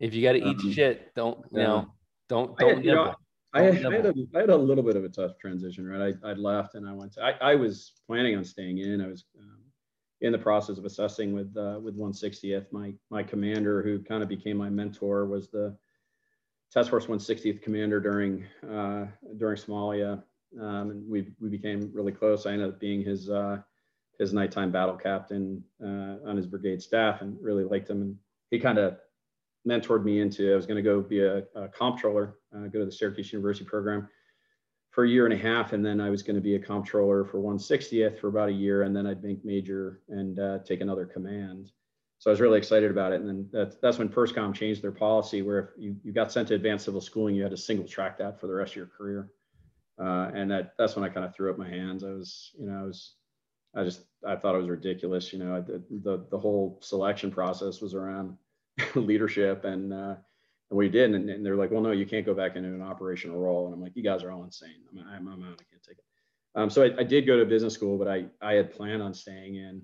If 0.00 0.12
you 0.12 0.22
got 0.22 0.32
to 0.32 0.38
eat 0.38 0.58
um, 0.58 0.72
shit, 0.72 1.14
don't 1.14 1.38
you 1.52 1.60
yeah. 1.60 1.66
know 1.66 1.92
don't 2.28 2.56
don't 2.58 2.70
I 2.70 2.74
had, 2.74 2.84
you 2.84 2.94
know, 2.94 3.14
I, 3.52 3.62
had, 3.62 3.86
I, 3.86 3.92
had 3.96 4.06
a, 4.06 4.14
I 4.34 4.40
had 4.40 4.50
a 4.50 4.56
little 4.56 4.84
bit 4.84 4.96
of 4.96 5.04
a 5.04 5.08
tough 5.08 5.38
transition, 5.38 5.86
right? 5.86 6.14
I, 6.22 6.30
I 6.30 6.32
left 6.34 6.74
and 6.74 6.86
I 6.86 6.92
went 6.92 7.12
to, 7.12 7.22
I, 7.22 7.52
I 7.52 7.54
was 7.54 7.92
planning 8.06 8.36
on 8.36 8.44
staying 8.44 8.78
in. 8.78 9.00
I 9.00 9.08
was 9.08 9.24
um, 9.40 9.60
in 10.20 10.32
the 10.32 10.38
process 10.38 10.78
of 10.78 10.84
assessing 10.84 11.32
with 11.32 11.56
uh, 11.56 11.78
with 11.82 11.98
160th. 11.98 12.66
My 12.72 12.92
my 13.10 13.22
commander, 13.22 13.82
who 13.82 14.02
kind 14.02 14.22
of 14.22 14.28
became 14.28 14.56
my 14.56 14.70
mentor, 14.70 15.26
was 15.26 15.48
the 15.48 15.76
Task 16.72 16.90
Force 16.90 17.06
160th 17.06 17.62
commander 17.62 18.00
during 18.00 18.44
uh, 18.68 19.06
during 19.38 19.56
Somalia, 19.56 20.22
um, 20.60 20.90
and 20.90 21.08
we 21.08 21.28
we 21.40 21.48
became 21.48 21.90
really 21.92 22.12
close. 22.12 22.46
I 22.46 22.52
ended 22.52 22.68
up 22.68 22.80
being 22.80 23.02
his 23.02 23.30
uh, 23.30 23.58
his 24.18 24.32
nighttime 24.32 24.72
battle 24.72 24.96
captain 24.96 25.62
uh, 25.82 26.16
on 26.26 26.36
his 26.36 26.46
brigade 26.46 26.82
staff, 26.82 27.20
and 27.20 27.36
really 27.40 27.64
liked 27.64 27.90
him. 27.90 28.02
And 28.02 28.16
he 28.50 28.58
kind 28.58 28.78
of 28.78 28.98
mentored 29.66 30.04
me 30.04 30.20
into. 30.20 30.52
I 30.52 30.56
was 30.56 30.66
going 30.66 30.82
to 30.82 30.82
go 30.82 31.00
be 31.00 31.20
a, 31.20 31.38
a 31.54 31.68
comptroller, 31.68 32.38
uh, 32.54 32.68
go 32.68 32.78
to 32.78 32.84
the 32.84 32.92
Syracuse 32.92 33.32
University 33.32 33.64
program 33.64 34.08
for 34.90 35.04
a 35.04 35.08
year 35.08 35.26
and 35.26 35.34
a 35.34 35.36
half, 35.36 35.72
and 35.72 35.84
then 35.84 36.00
I 36.00 36.08
was 36.08 36.22
going 36.22 36.36
to 36.36 36.42
be 36.42 36.54
a 36.54 36.58
comptroller 36.58 37.24
for 37.24 37.38
160th 37.38 38.18
for 38.18 38.28
about 38.28 38.48
a 38.48 38.52
year, 38.52 38.82
and 38.82 38.96
then 38.96 39.06
I'd 39.06 39.22
make 39.22 39.44
major 39.44 40.00
and 40.08 40.38
uh, 40.38 40.58
take 40.64 40.80
another 40.80 41.04
command. 41.04 41.70
So 42.18 42.30
I 42.30 42.32
was 42.32 42.40
really 42.40 42.56
excited 42.56 42.90
about 42.90 43.12
it, 43.12 43.20
and 43.20 43.28
then 43.28 43.48
that's, 43.52 43.76
that's 43.76 43.98
when 43.98 44.08
PERSCOM 44.08 44.54
changed 44.54 44.82
their 44.82 44.92
policy, 44.92 45.42
where 45.42 45.58
if 45.58 45.68
you, 45.76 45.96
you 46.02 46.12
got 46.12 46.32
sent 46.32 46.48
to 46.48 46.54
advanced 46.54 46.86
civil 46.86 47.02
schooling, 47.02 47.34
you 47.34 47.42
had 47.42 47.50
to 47.50 47.58
single 47.58 47.86
track 47.86 48.16
that 48.18 48.40
for 48.40 48.46
the 48.46 48.54
rest 48.54 48.72
of 48.72 48.76
your 48.76 48.86
career. 48.86 49.30
Uh, 49.98 50.30
and 50.34 50.50
that 50.50 50.72
that's 50.78 50.94
when 50.94 51.04
I 51.04 51.08
kind 51.08 51.24
of 51.24 51.34
threw 51.34 51.50
up 51.50 51.58
my 51.58 51.68
hands. 51.68 52.04
I 52.04 52.10
was, 52.10 52.52
you 52.58 52.66
know, 52.66 52.78
I 52.78 52.82
was 52.82 53.14
I 53.74 53.84
just 53.84 54.02
I 54.26 54.36
thought 54.36 54.54
it 54.54 54.58
was 54.58 54.68
ridiculous. 54.68 55.32
You 55.32 55.38
know, 55.38 55.60
the 55.60 55.82
the, 56.02 56.26
the 56.30 56.38
whole 56.38 56.78
selection 56.82 57.30
process 57.30 57.80
was 57.80 57.94
around 57.94 58.36
leadership 58.94 59.64
and 59.64 59.92
uh, 59.92 60.14
and 60.70 60.76
we 60.76 60.88
did, 60.88 61.14
and, 61.14 61.30
and, 61.30 61.46
they're 61.46 61.54
like, 61.54 61.70
well, 61.70 61.80
no, 61.80 61.92
you 61.92 62.04
can't 62.04 62.26
go 62.26 62.34
back 62.34 62.56
into 62.56 62.68
an 62.68 62.82
operational 62.82 63.38
role. 63.38 63.66
And 63.66 63.74
I'm 63.74 63.80
like, 63.80 63.94
you 63.94 64.02
guys 64.02 64.24
are 64.24 64.32
all 64.32 64.42
insane. 64.42 64.82
I'm, 64.90 64.98
I'm, 64.98 65.28
I'm 65.28 65.44
out. 65.44 65.60
I 65.60 65.64
can't 65.70 65.82
take 65.86 65.98
it. 65.98 66.04
Um, 66.56 66.70
so 66.70 66.82
I, 66.82 66.90
I, 66.98 67.04
did 67.04 67.24
go 67.24 67.38
to 67.38 67.44
business 67.44 67.74
school, 67.74 67.98
but 67.98 68.08
I 68.08 68.24
I 68.40 68.54
had 68.54 68.72
planned 68.72 69.02
on 69.02 69.14
staying 69.14 69.56
in. 69.56 69.82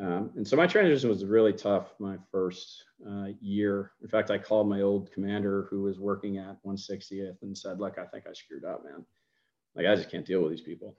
Um, 0.00 0.30
and 0.36 0.46
so 0.46 0.56
my 0.56 0.66
transition 0.66 1.08
was 1.08 1.24
really 1.24 1.52
tough 1.52 1.94
my 1.98 2.16
first 2.30 2.84
uh, 3.08 3.28
year. 3.40 3.92
In 4.02 4.08
fact, 4.08 4.30
I 4.30 4.38
called 4.38 4.68
my 4.68 4.80
old 4.80 5.12
commander 5.12 5.66
who 5.70 5.82
was 5.82 5.98
working 5.98 6.38
at 6.38 6.56
160th 6.64 7.42
and 7.42 7.56
said, 7.56 7.78
look, 7.78 7.98
I 7.98 8.06
think 8.06 8.24
I 8.26 8.32
screwed 8.32 8.64
up, 8.64 8.84
man. 8.84 9.04
Like, 9.74 9.86
I 9.86 9.94
just 9.94 10.10
can't 10.10 10.24
deal 10.24 10.40
with 10.40 10.50
these 10.50 10.62
people. 10.62 10.96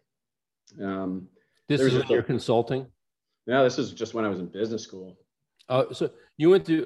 Um, 0.81 1.27
this 1.67 1.81
is 1.81 1.93
when 1.93 2.07
you're 2.07 2.23
consulting? 2.23 2.85
No, 3.47 3.63
this 3.63 3.79
is 3.79 3.91
just 3.93 4.13
when 4.13 4.25
I 4.25 4.29
was 4.29 4.39
in 4.39 4.45
business 4.45 4.83
school. 4.83 5.17
Oh, 5.69 5.91
so 5.91 6.11
you 6.37 6.49
went 6.49 6.65
to, 6.67 6.85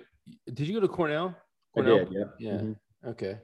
did 0.53 0.67
you 0.67 0.73
go 0.73 0.80
to 0.80 0.88
Cornell? 0.88 1.36
Cornell? 1.73 1.95
I 1.95 1.99
did, 1.99 2.11
yeah. 2.11 2.23
Yeah. 2.39 2.51
Mm-hmm. 2.57 3.09
Okay. 3.09 3.38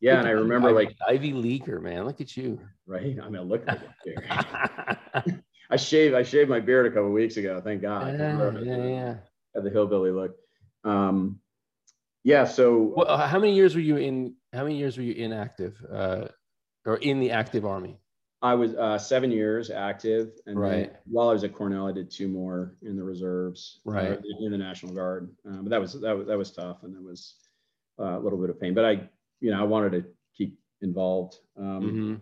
Yeah, 0.00 0.12
Look 0.12 0.18
and 0.20 0.28
I 0.28 0.30
remember 0.32 0.68
Ivy, 0.68 0.74
like 0.74 0.96
Ivy 1.08 1.32
Leaguer, 1.32 1.80
man. 1.80 2.04
Look 2.04 2.20
at 2.20 2.36
you. 2.36 2.60
Right. 2.86 3.16
I 3.20 3.28
mean, 3.28 3.42
look 3.42 3.66
like 3.66 3.80
it. 4.04 5.34
I 5.70 5.76
shaved. 5.76 6.14
I 6.14 6.22
shaved 6.22 6.48
my 6.48 6.60
beard 6.60 6.86
a 6.86 6.90
couple 6.90 7.10
weeks 7.10 7.36
ago. 7.36 7.60
Thank 7.62 7.82
God. 7.82 8.16
Yeah, 8.18 8.52
yeah, 8.60 8.86
yeah. 8.86 9.14
Had 9.54 9.64
the 9.64 9.70
hillbilly 9.70 10.10
look. 10.10 10.36
Um, 10.84 11.40
yeah. 12.24 12.44
So, 12.44 12.94
well, 12.96 13.18
how 13.18 13.38
many 13.38 13.54
years 13.54 13.74
were 13.74 13.80
you 13.80 13.96
in? 13.96 14.34
How 14.52 14.62
many 14.62 14.78
years 14.78 14.96
were 14.96 15.02
you 15.02 15.14
inactive, 15.14 15.76
uh, 15.92 16.28
or 16.86 16.96
in 16.96 17.20
the 17.20 17.32
active 17.32 17.66
army? 17.66 18.00
I 18.40 18.54
was 18.54 18.74
uh, 18.74 18.98
seven 18.98 19.32
years 19.32 19.70
active, 19.70 20.30
and 20.46 20.58
right. 20.58 20.92
while 21.06 21.28
I 21.28 21.32
was 21.32 21.42
at 21.42 21.52
Cornell, 21.52 21.88
I 21.88 21.92
did 21.92 22.08
two 22.10 22.28
more 22.28 22.76
in 22.82 22.96
the 22.96 23.02
reserves, 23.02 23.80
uh, 23.86 23.90
right, 23.90 24.12
uh, 24.12 24.20
in 24.40 24.52
the 24.52 24.58
National 24.58 24.92
Guard. 24.92 25.34
Uh, 25.48 25.56
but 25.56 25.70
that 25.70 25.80
was 25.80 26.00
that 26.00 26.16
was 26.16 26.26
that 26.28 26.38
was 26.38 26.52
tough, 26.52 26.84
and 26.84 26.94
it 26.94 27.02
was 27.02 27.34
uh, 27.98 28.16
a 28.16 28.20
little 28.20 28.38
bit 28.38 28.50
of 28.50 28.60
pain. 28.60 28.74
But 28.74 28.84
I, 28.84 29.08
you 29.40 29.50
know, 29.50 29.60
I 29.60 29.64
wanted 29.64 29.90
to 29.92 30.04
keep 30.36 30.56
involved, 30.82 31.38
um, 31.58 32.20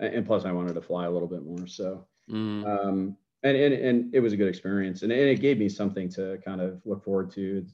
mm-hmm. 0.00 0.06
and 0.06 0.26
plus 0.26 0.46
I 0.46 0.52
wanted 0.52 0.72
to 0.74 0.80
fly 0.80 1.04
a 1.04 1.10
little 1.10 1.28
bit 1.28 1.44
more. 1.44 1.66
So, 1.66 2.06
mm-hmm. 2.30 2.64
um, 2.64 3.16
and, 3.42 3.56
and 3.56 3.74
and 3.74 4.14
it 4.14 4.20
was 4.20 4.32
a 4.32 4.38
good 4.38 4.48
experience, 4.48 5.02
and, 5.02 5.12
and 5.12 5.28
it 5.28 5.40
gave 5.40 5.58
me 5.58 5.68
something 5.68 6.08
to 6.10 6.38
kind 6.42 6.62
of 6.62 6.80
look 6.86 7.04
forward 7.04 7.30
to. 7.32 7.66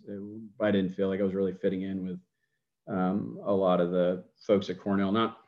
I 0.60 0.72
didn't 0.72 0.94
feel 0.96 1.08
like 1.08 1.20
I 1.20 1.24
was 1.24 1.34
really 1.34 1.54
fitting 1.54 1.82
in 1.82 2.04
with 2.04 2.18
um, 2.88 3.38
a 3.44 3.52
lot 3.52 3.80
of 3.80 3.92
the 3.92 4.24
folks 4.44 4.68
at 4.68 4.80
Cornell. 4.80 5.12
Not 5.12 5.38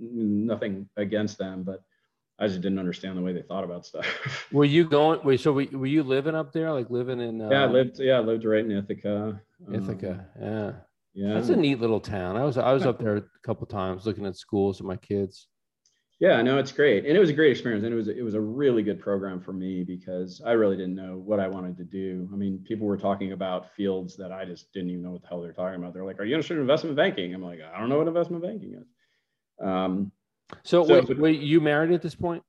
nothing 0.00 0.88
against 0.96 1.36
them, 1.36 1.62
but 1.62 1.82
I 2.40 2.48
just 2.48 2.62
didn't 2.62 2.78
understand 2.78 3.18
the 3.18 3.22
way 3.22 3.34
they 3.34 3.42
thought 3.42 3.64
about 3.64 3.84
stuff. 3.84 4.48
were 4.52 4.64
you 4.64 4.88
going? 4.88 5.20
Wait, 5.24 5.40
so 5.40 5.52
were, 5.52 5.66
were 5.72 5.86
you 5.86 6.02
living 6.02 6.34
up 6.34 6.52
there, 6.52 6.72
like 6.72 6.88
living 6.88 7.20
in? 7.20 7.40
Uh, 7.40 7.50
yeah, 7.50 7.62
I 7.64 7.66
lived. 7.66 8.00
Yeah, 8.00 8.14
I 8.14 8.20
lived 8.20 8.44
right 8.44 8.64
in 8.64 8.72
Ithaca. 8.72 9.40
Ithaca, 9.72 10.26
um, 10.36 10.42
yeah. 10.42 10.72
Yeah, 11.12 11.34
that's 11.34 11.48
a 11.48 11.56
neat 11.56 11.80
little 11.80 12.00
town. 12.00 12.36
I 12.36 12.44
was 12.44 12.56
I 12.56 12.72
was 12.72 12.86
up 12.86 12.98
there 12.98 13.16
a 13.16 13.24
couple 13.42 13.66
times 13.66 14.06
looking 14.06 14.26
at 14.26 14.36
schools 14.36 14.80
with 14.80 14.86
my 14.86 14.96
kids. 14.96 15.48
Yeah, 16.20 16.40
no, 16.42 16.58
it's 16.58 16.70
great, 16.70 17.04
and 17.04 17.16
it 17.16 17.18
was 17.18 17.30
a 17.30 17.34
great 17.34 17.50
experience, 17.50 17.82
and 17.82 17.92
it 17.92 17.96
was 17.96 18.08
it 18.08 18.22
was 18.22 18.34
a 18.34 18.40
really 18.40 18.82
good 18.82 19.00
program 19.00 19.40
for 19.40 19.52
me 19.52 19.82
because 19.82 20.40
I 20.44 20.52
really 20.52 20.76
didn't 20.76 20.94
know 20.94 21.16
what 21.16 21.40
I 21.40 21.48
wanted 21.48 21.76
to 21.78 21.84
do. 21.84 22.28
I 22.32 22.36
mean, 22.36 22.64
people 22.66 22.86
were 22.86 22.96
talking 22.96 23.32
about 23.32 23.74
fields 23.74 24.16
that 24.18 24.30
I 24.30 24.44
just 24.44 24.72
didn't 24.72 24.90
even 24.90 25.02
know 25.02 25.10
what 25.10 25.22
the 25.22 25.28
hell 25.28 25.42
they're 25.42 25.52
talking 25.52 25.80
about. 25.80 25.94
They're 25.94 26.04
like, 26.04 26.20
"Are 26.20 26.24
you 26.24 26.34
interested 26.34 26.54
in 26.54 26.60
investment 26.60 26.94
banking?" 26.94 27.34
I'm 27.34 27.42
like, 27.42 27.60
"I 27.60 27.80
don't 27.80 27.88
know 27.88 27.98
what 27.98 28.06
investment 28.06 28.42
banking 28.42 28.74
is." 28.74 29.66
Um, 29.66 30.12
so, 30.62 30.84
so 30.84 30.94
wait, 30.94 31.18
wait, 31.18 31.40
you 31.40 31.60
married 31.60 31.92
at 31.92 32.02
this 32.02 32.14
point? 32.14 32.42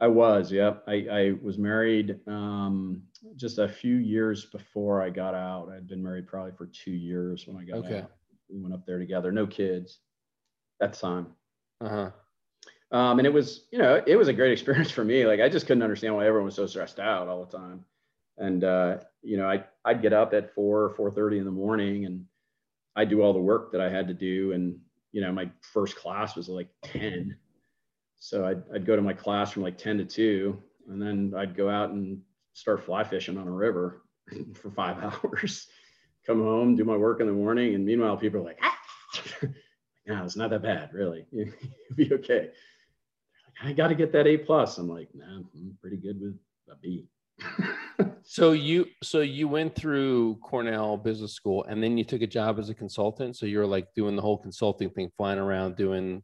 I 0.00 0.08
was, 0.08 0.50
yep. 0.50 0.82
I, 0.88 1.06
I 1.10 1.34
was 1.40 1.58
married 1.58 2.18
um, 2.26 3.02
just 3.36 3.58
a 3.58 3.68
few 3.68 3.96
years 3.96 4.46
before 4.46 5.00
I 5.00 5.10
got 5.10 5.34
out. 5.34 5.70
I'd 5.74 5.86
been 5.86 6.02
married 6.02 6.26
probably 6.26 6.52
for 6.52 6.66
two 6.66 6.90
years 6.90 7.46
when 7.46 7.56
I 7.56 7.64
got 7.64 7.84
okay. 7.84 8.00
out. 8.00 8.10
We 8.48 8.60
went 8.60 8.74
up 8.74 8.84
there 8.84 8.98
together, 8.98 9.30
no 9.30 9.46
kids 9.46 10.00
at 10.82 10.92
the 10.92 10.98
time. 10.98 11.26
Uh-huh. 11.80 12.10
Um, 12.90 13.18
and 13.18 13.26
it 13.26 13.32
was, 13.32 13.66
you 13.70 13.78
know, 13.78 14.02
it 14.06 14.16
was 14.16 14.28
a 14.28 14.32
great 14.32 14.52
experience 14.58 14.90
for 14.90 15.04
me. 15.04 15.24
Like 15.24 15.40
I 15.40 15.48
just 15.48 15.66
couldn't 15.66 15.82
understand 15.82 16.14
why 16.14 16.26
everyone 16.26 16.46
was 16.46 16.56
so 16.56 16.66
stressed 16.66 16.98
out 16.98 17.28
all 17.28 17.44
the 17.44 17.56
time. 17.56 17.84
And 18.38 18.64
uh, 18.64 18.98
you 19.22 19.36
know, 19.36 19.48
I 19.48 19.64
I'd 19.84 20.02
get 20.02 20.12
up 20.12 20.34
at 20.34 20.54
four, 20.54 20.82
or 20.84 20.90
four 20.94 21.10
thirty 21.10 21.38
in 21.38 21.44
the 21.44 21.50
morning 21.50 22.06
and 22.06 22.24
I'd 22.96 23.08
do 23.08 23.22
all 23.22 23.32
the 23.32 23.38
work 23.38 23.72
that 23.72 23.80
I 23.80 23.88
had 23.88 24.08
to 24.08 24.14
do. 24.14 24.52
And 24.52 24.78
you 25.12 25.20
know, 25.20 25.32
my 25.32 25.50
first 25.60 25.96
class 25.96 26.34
was 26.34 26.48
like 26.48 26.68
10. 26.84 27.36
So 28.18 28.46
I'd, 28.46 28.62
I'd 28.74 28.86
go 28.86 28.96
to 28.96 29.02
my 29.02 29.12
class 29.12 29.52
from 29.52 29.62
like 29.62 29.78
10 29.78 29.98
to 29.98 30.04
2, 30.04 30.62
and 30.88 31.00
then 31.00 31.32
I'd 31.36 31.56
go 31.56 31.68
out 31.68 31.90
and 31.90 32.20
start 32.54 32.84
fly 32.84 33.04
fishing 33.04 33.38
on 33.38 33.46
a 33.46 33.52
river 33.52 34.02
for 34.54 34.70
five 34.70 34.98
hours, 35.24 35.68
come 36.26 36.42
home, 36.42 36.76
do 36.76 36.84
my 36.84 36.96
work 36.96 37.20
in 37.20 37.26
the 37.26 37.32
morning. 37.32 37.74
And 37.74 37.84
meanwhile, 37.84 38.16
people 38.16 38.40
are 38.40 38.44
like, 38.44 38.58
ah. 38.62 38.78
no, 40.06 40.24
it's 40.24 40.36
not 40.36 40.50
that 40.50 40.62
bad, 40.62 40.90
really. 40.92 41.26
You'll 41.30 41.52
be 41.94 42.12
okay. 42.14 42.50
I 43.62 43.72
got 43.72 43.88
to 43.88 43.94
get 43.94 44.12
that 44.12 44.26
A 44.26 44.38
plus. 44.38 44.78
I'm 44.78 44.88
like, 44.88 45.08
nah, 45.14 45.40
I'm 45.54 45.78
pretty 45.80 45.96
good 45.96 46.20
with 46.20 46.34
a 46.70 46.76
B. 46.76 47.06
so 48.22 48.52
you 48.52 48.86
so 49.02 49.20
you 49.20 49.48
went 49.48 49.74
through 49.74 50.36
Cornell 50.36 50.96
Business 50.96 51.34
School 51.34 51.64
and 51.64 51.82
then 51.82 51.98
you 51.98 52.04
took 52.04 52.22
a 52.22 52.26
job 52.26 52.58
as 52.58 52.70
a 52.70 52.74
consultant. 52.74 53.36
So 53.36 53.46
you're 53.46 53.66
like 53.66 53.92
doing 53.94 54.16
the 54.16 54.22
whole 54.22 54.38
consulting 54.38 54.90
thing, 54.90 55.10
flying 55.16 55.38
around 55.38 55.76
doing 55.76 56.22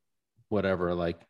whatever. 0.49 0.95
Like, 0.95 1.21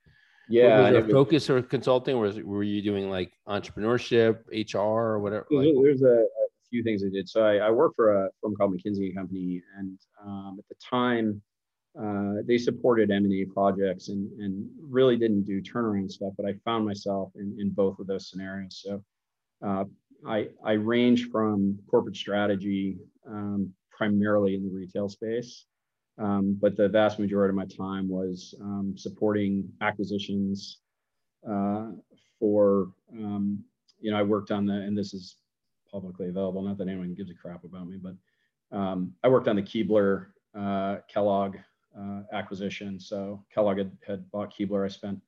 yeah, 0.48 0.90
was 0.90 1.12
focus 1.12 1.50
or 1.50 1.62
consulting, 1.62 2.16
or 2.16 2.22
was, 2.22 2.38
were 2.40 2.62
you 2.62 2.82
doing 2.82 3.10
like 3.10 3.32
entrepreneurship, 3.48 4.40
HR, 4.52 4.78
or 4.78 5.20
whatever? 5.20 5.46
Like, 5.50 5.68
there's 5.82 6.02
a, 6.02 6.06
a, 6.06 6.48
few 6.70 6.82
things 6.82 7.02
I 7.02 7.08
did. 7.08 7.26
So 7.28 7.42
I, 7.44 7.56
I 7.56 7.70
worked 7.70 7.96
for 7.96 8.26
a 8.26 8.28
firm 8.42 8.54
called 8.54 8.74
McKinsey 8.74 9.06
and 9.06 9.16
Company, 9.16 9.62
and 9.78 9.98
um, 10.24 10.56
at 10.58 10.68
the 10.68 10.74
time. 10.84 11.42
Uh, 11.98 12.42
they 12.46 12.58
supported 12.58 13.10
M&A 13.10 13.44
projects 13.46 14.08
and, 14.08 14.30
and 14.38 14.68
really 14.80 15.16
didn't 15.16 15.42
do 15.42 15.60
turnaround 15.60 16.08
stuff, 16.08 16.32
but 16.36 16.46
I 16.46 16.52
found 16.64 16.84
myself 16.84 17.32
in, 17.34 17.56
in 17.58 17.70
both 17.70 17.98
of 17.98 18.06
those 18.06 18.30
scenarios. 18.30 18.84
So 18.84 19.02
uh, 19.66 19.84
I, 20.26 20.48
I 20.64 20.72
range 20.72 21.30
from 21.30 21.78
corporate 21.90 22.16
strategy 22.16 22.98
um, 23.26 23.72
primarily 23.90 24.54
in 24.54 24.64
the 24.64 24.70
retail 24.70 25.08
space, 25.08 25.66
um, 26.18 26.56
but 26.60 26.76
the 26.76 26.88
vast 26.88 27.18
majority 27.18 27.50
of 27.50 27.56
my 27.56 27.66
time 27.66 28.08
was 28.08 28.54
um, 28.60 28.94
supporting 28.96 29.68
acquisitions 29.80 30.80
uh, 31.48 31.88
for, 32.38 32.92
um, 33.12 33.62
you 34.00 34.10
know, 34.10 34.18
I 34.18 34.22
worked 34.22 34.50
on 34.50 34.66
the, 34.66 34.74
and 34.74 34.96
this 34.96 35.14
is 35.14 35.36
publicly 35.90 36.28
available, 36.28 36.62
not 36.62 36.78
that 36.78 36.88
anyone 36.88 37.14
gives 37.14 37.30
a 37.30 37.34
crap 37.34 37.64
about 37.64 37.88
me, 37.88 37.98
but 38.02 38.14
um, 38.76 39.12
I 39.24 39.28
worked 39.28 39.48
on 39.48 39.56
the 39.56 39.62
Keebler 39.62 40.26
uh, 40.56 40.96
Kellogg 41.12 41.56
uh, 41.98 42.22
acquisition. 42.32 43.00
So 43.00 43.44
Kellogg 43.52 43.78
had, 43.78 43.92
had 44.06 44.30
bought 44.30 44.52
Keebler. 44.52 44.84
I 44.84 44.88
spent 44.88 45.20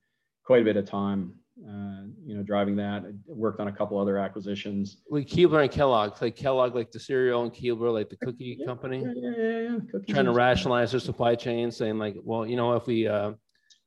quite 0.45 0.63
a 0.63 0.65
bit 0.65 0.77
of 0.77 0.85
time 0.85 1.35
uh, 1.69 2.05
you 2.25 2.37
know, 2.37 2.43
driving 2.43 2.77
that. 2.77 3.03
I 3.05 3.13
worked 3.27 3.61
on 3.61 3.69
a 3.69 3.73
couple 3.73 3.99
other 3.99 4.19
acquisitions. 4.19 4.99
Like 5.11 5.27
Keebler 5.27 5.63
and 5.63 5.71
Kellogg, 5.71 6.21
like 6.23 6.37
Kellogg, 6.37 6.75
like 6.75 6.91
the 6.91 7.01
cereal, 7.01 7.43
and 7.43 7.53
Keebler, 7.53 7.93
like 7.93 8.09
the 8.09 8.17
cookie 8.17 8.57
yeah, 8.59 8.67
company. 8.67 9.03
Yeah, 9.03 9.13
yeah, 9.15 9.31
yeah. 9.37 9.79
yeah. 9.93 10.15
Trying 10.15 10.25
to 10.25 10.33
rationalize 10.33 10.91
their 10.93 11.01
supply 11.01 11.35
chain, 11.35 11.71
saying 11.71 11.99
like, 11.99 12.17
well, 12.23 12.47
you 12.47 12.57
know, 12.57 12.75
if 12.75 12.87
we 12.87 13.07
uh, 13.07 13.33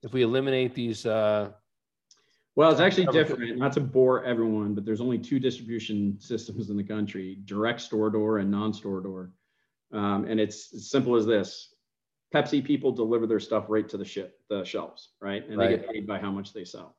if 0.04 0.14
we 0.14 0.22
eliminate 0.22 0.76
these. 0.76 1.06
Uh, 1.06 1.52
well, 2.56 2.72
it's 2.72 2.82
actually 2.82 3.08
different. 3.08 3.58
Not 3.58 3.74
to 3.74 3.82
bore 3.82 4.24
everyone, 4.24 4.76
but 4.76 4.86
there's 4.86 5.02
only 5.02 5.18
two 5.18 5.40
distribution 5.40 6.18
systems 6.20 6.70
in 6.70 6.78
the 6.78 6.84
country: 6.84 7.40
direct 7.46 7.82
store 7.82 8.10
door 8.10 8.38
and 8.38 8.52
non-store 8.52 9.02
door. 9.02 9.32
Um, 9.92 10.26
and 10.26 10.40
it's 10.40 10.74
as 10.74 10.92
simple 10.92 11.16
as 11.16 11.26
this: 11.26 11.74
Pepsi 12.34 12.64
people 12.64 12.92
deliver 12.92 13.26
their 13.26 13.40
stuff 13.40 13.66
right 13.70 13.88
to 13.90 13.98
the 13.98 14.06
ship, 14.06 14.40
the 14.50 14.64
shelves, 14.64 15.14
right? 15.22 15.48
And 15.48 15.58
right. 15.58 15.70
they 15.70 15.78
get 15.78 15.90
paid 15.90 16.08
by 16.08 16.20
how 16.20 16.32
much 16.32 16.54
they 16.54 16.66
sell. 16.66 16.96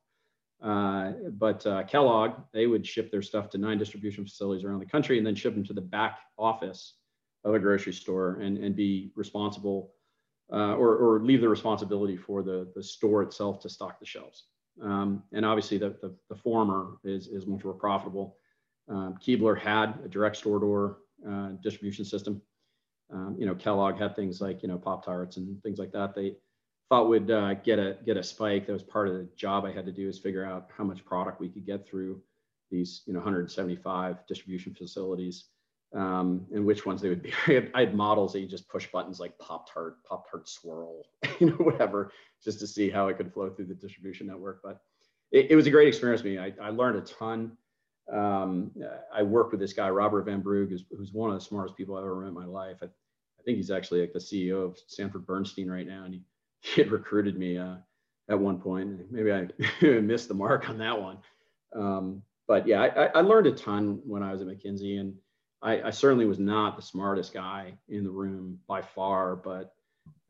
Uh, 0.61 1.11
but 1.33 1.65
uh, 1.65 1.83
Kellogg, 1.83 2.33
they 2.53 2.67
would 2.67 2.85
ship 2.85 3.11
their 3.11 3.21
stuff 3.21 3.49
to 3.49 3.57
nine 3.57 3.77
distribution 3.77 4.23
facilities 4.23 4.63
around 4.63 4.79
the 4.79 4.85
country 4.85 5.17
and 5.17 5.27
then 5.27 5.35
ship 5.35 5.53
them 5.53 5.63
to 5.65 5.73
the 5.73 5.81
back 5.81 6.19
office 6.37 6.95
of 7.43 7.53
a 7.53 7.59
grocery 7.59 7.93
store 7.93 8.39
and, 8.41 8.57
and 8.57 8.75
be 8.75 9.11
responsible 9.15 9.91
uh, 10.51 10.75
or, 10.75 10.95
or 10.97 11.23
leave 11.23 11.41
the 11.41 11.49
responsibility 11.49 12.17
for 12.17 12.43
the, 12.43 12.71
the 12.75 12.83
store 12.83 13.21
itself 13.23 13.59
to 13.61 13.69
stock 13.69 13.99
the 13.99 14.05
shelves. 14.05 14.45
Um, 14.81 15.23
and 15.31 15.45
obviously 15.45 15.77
the, 15.77 15.95
the, 16.01 16.13
the, 16.29 16.35
former 16.35 16.97
is, 17.03 17.27
is 17.27 17.47
much 17.47 17.63
more 17.63 17.73
profitable. 17.73 18.37
Um, 18.89 19.15
Keebler 19.25 19.57
had 19.57 19.97
a 20.03 20.07
direct 20.07 20.35
store 20.35 20.59
door 20.59 20.97
uh, 21.27 21.49
distribution 21.63 22.03
system. 22.03 22.41
Um, 23.11 23.35
you 23.39 23.45
know, 23.45 23.55
Kellogg 23.55 23.97
had 23.97 24.15
things 24.15 24.41
like, 24.41 24.61
you 24.61 24.67
know, 24.67 24.77
Pop 24.77 25.05
Tarts 25.05 25.37
and 25.37 25.61
things 25.63 25.79
like 25.79 25.91
that. 25.93 26.13
They, 26.13 26.35
thought 26.89 27.09
would 27.09 27.31
uh, 27.31 27.55
get 27.55 27.79
a 27.79 27.97
get 28.05 28.17
a 28.17 28.23
spike. 28.23 28.67
That 28.67 28.73
was 28.73 28.83
part 28.83 29.07
of 29.07 29.15
the 29.15 29.27
job 29.35 29.65
I 29.65 29.71
had 29.71 29.85
to 29.85 29.91
do 29.91 30.07
is 30.07 30.19
figure 30.19 30.45
out 30.45 30.69
how 30.75 30.83
much 30.83 31.05
product 31.05 31.39
we 31.39 31.49
could 31.49 31.65
get 31.65 31.87
through 31.87 32.21
these 32.71 33.03
you 33.05 33.13
know 33.13 33.19
175 33.19 34.25
distribution 34.27 34.73
facilities 34.73 35.45
um, 35.95 36.45
and 36.53 36.65
which 36.65 36.85
ones 36.85 37.01
they 37.01 37.09
would 37.09 37.23
be. 37.23 37.33
I 37.47 37.51
had, 37.51 37.71
I 37.73 37.79
had 37.81 37.95
models 37.95 38.33
that 38.33 38.41
you 38.41 38.47
just 38.47 38.67
push 38.69 38.87
buttons 38.87 39.19
like 39.19 39.37
Pop 39.39 39.71
Tart, 39.71 40.03
Pop 40.03 40.29
Tart 40.29 40.47
Swirl, 40.47 41.03
you 41.39 41.47
know 41.47 41.55
whatever, 41.55 42.11
just 42.43 42.59
to 42.59 42.67
see 42.67 42.89
how 42.89 43.07
it 43.07 43.17
could 43.17 43.33
flow 43.33 43.49
through 43.49 43.65
the 43.65 43.75
distribution 43.75 44.27
network. 44.27 44.61
But 44.63 44.81
it, 45.31 45.51
it 45.51 45.55
was 45.55 45.67
a 45.67 45.71
great 45.71 45.87
experience 45.87 46.21
for 46.21 46.27
me. 46.27 46.37
I, 46.37 46.53
I 46.61 46.69
learned 46.69 46.97
a 46.97 47.01
ton. 47.01 47.57
um, 48.11 48.71
I 49.13 49.23
worked 49.23 49.51
with 49.51 49.59
this 49.59 49.73
guy, 49.73 49.89
Robert 49.89 50.23
Van 50.23 50.43
Brugge, 50.43 50.69
who's, 50.69 50.83
who's, 50.95 51.11
one 51.11 51.31
of 51.31 51.39
the 51.39 51.43
smartest 51.43 51.75
people 51.75 51.95
I've 51.95 52.03
ever 52.03 52.21
met 52.21 52.27
in 52.27 52.33
my 52.33 52.45
life. 52.45 52.77
I, 52.81 52.85
I, 52.85 53.43
think 53.43 53.57
he's 53.57 53.71
actually 53.71 54.01
like 54.01 54.13
the 54.13 54.19
CEO 54.19 54.63
of 54.63 54.77
Sanford 54.87 55.25
Bernstein 55.25 55.69
right 55.69 55.87
now. 55.87 56.03
And 56.03 56.13
he, 56.13 56.21
he 56.61 56.81
had 56.81 56.91
recruited 56.91 57.37
me 57.37 57.57
uh, 57.57 57.75
at 58.29 58.39
one 58.39 58.59
point. 58.59 59.11
Maybe 59.11 59.31
I 59.31 59.47
missed 60.01 60.27
the 60.27 60.33
mark 60.33 60.69
on 60.69 60.77
that 60.79 60.99
one. 60.99 61.17
Um, 61.75 62.21
but 62.47 62.67
yeah, 62.67 62.81
I, 62.81 63.05
I, 63.07 63.21
learned 63.21 63.47
a 63.47 63.51
ton 63.51 63.99
when 64.05 64.23
I 64.23 64.31
was 64.31 64.41
at 64.41 64.47
McKinsey 64.47 64.99
and 64.99 65.13
I, 65.61 65.81
I, 65.81 65.89
certainly 65.89 66.25
was 66.25 66.39
not 66.39 66.75
the 66.75 66.81
smartest 66.81 67.33
guy 67.33 67.73
in 67.89 68.03
the 68.03 68.09
room 68.09 68.59
by 68.67 68.81
far, 68.81 69.35
but 69.35 69.73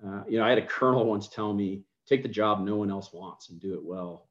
uh, 0.05 0.23
you 0.27 0.39
know, 0.39 0.45
I 0.45 0.49
had 0.49 0.57
a 0.57 0.65
colonel 0.65 1.05
once 1.05 1.27
tell 1.27 1.53
me, 1.53 1.83
take 2.07 2.23
the 2.23 2.29
job 2.29 2.61
no 2.61 2.77
one 2.77 2.89
else 2.89 3.11
wants 3.13 3.49
and 3.49 3.59
do 3.59 3.73
it 3.73 3.83
well. 3.83 4.27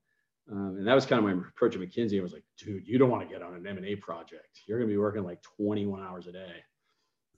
Um, 0.50 0.76
and 0.78 0.86
that 0.86 0.94
was 0.94 1.06
kind 1.06 1.18
of 1.18 1.24
my 1.24 1.42
approach 1.48 1.74
at 1.74 1.80
McKinsey. 1.80 2.18
I 2.18 2.22
was 2.22 2.32
like, 2.32 2.44
dude, 2.58 2.86
you 2.86 2.98
don't 2.98 3.10
want 3.10 3.26
to 3.26 3.32
get 3.32 3.42
on 3.42 3.54
an 3.54 3.66
M&A 3.66 3.96
project. 3.96 4.60
You're 4.66 4.78
going 4.78 4.88
to 4.88 4.92
be 4.92 4.98
working 4.98 5.24
like 5.24 5.42
21 5.42 6.02
hours 6.02 6.26
a 6.26 6.32
day. 6.32 6.52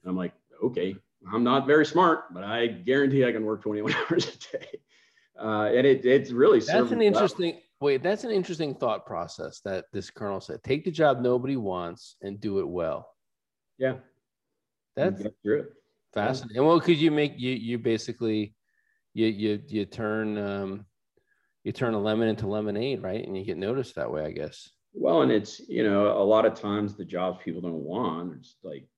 And 0.03 0.11
I'm 0.11 0.17
like, 0.17 0.33
okay, 0.63 0.97
I'm 1.33 1.45
not 1.45 1.67
very 1.67 1.87
smart, 1.87 2.33
but 2.33 2.45
I 2.45 2.67
guarantee 2.67 3.25
I 3.25 3.33
can 3.33 3.45
work 3.45 3.63
21 3.63 3.95
hours 4.11 4.27
a 4.29 4.59
day. 4.59 4.67
Uh, 5.41 5.71
and 5.75 5.87
it, 5.87 6.05
it's 6.05 6.31
really 6.31 6.61
that's 6.61 6.93
an 6.93 7.03
interesting 7.03 7.53
well. 7.53 7.63
wait. 7.81 8.03
That's 8.03 8.25
an 8.25 8.31
interesting 8.31 8.75
thought 8.75 9.05
process 9.05 9.61
that 9.65 9.85
this 9.93 10.09
colonel 10.11 10.41
said. 10.41 10.63
Take 10.63 10.85
the 10.85 10.91
job 10.91 11.21
nobody 11.21 11.57
wants 11.57 12.17
and 12.23 12.41
do 12.41 12.61
it 12.61 12.69
well. 12.69 13.11
Yeah, 13.77 13.97
that's 14.95 15.23
true. 15.45 15.67
fascinating. 16.15 16.57
And 16.57 16.67
well, 16.67 16.81
could 16.81 16.97
you 16.97 17.11
make 17.11 17.35
you 17.37 17.53
you 17.53 17.79
basically 17.79 18.55
you 19.13 19.27
you 19.27 19.63
you 19.67 19.85
turn 19.85 20.39
um, 20.39 20.87
you 21.65 21.73
turn 21.73 21.93
a 21.93 22.01
lemon 22.01 22.29
into 22.29 22.47
lemonade, 22.47 23.03
right? 23.03 23.27
And 23.27 23.37
you 23.37 23.45
get 23.45 23.59
noticed 23.59 23.97
that 23.97 24.11
way, 24.11 24.25
I 24.25 24.31
guess. 24.31 24.71
Well, 24.95 25.21
and 25.21 25.31
it's 25.31 25.61
you 25.69 25.85
know 25.85 26.17
a 26.17 26.25
lot 26.25 26.47
of 26.47 26.59
times 26.59 26.95
the 26.95 27.05
jobs 27.05 27.41
people 27.45 27.61
don't 27.61 27.75
want. 27.75 28.37
It's 28.39 28.57
like 28.65 28.89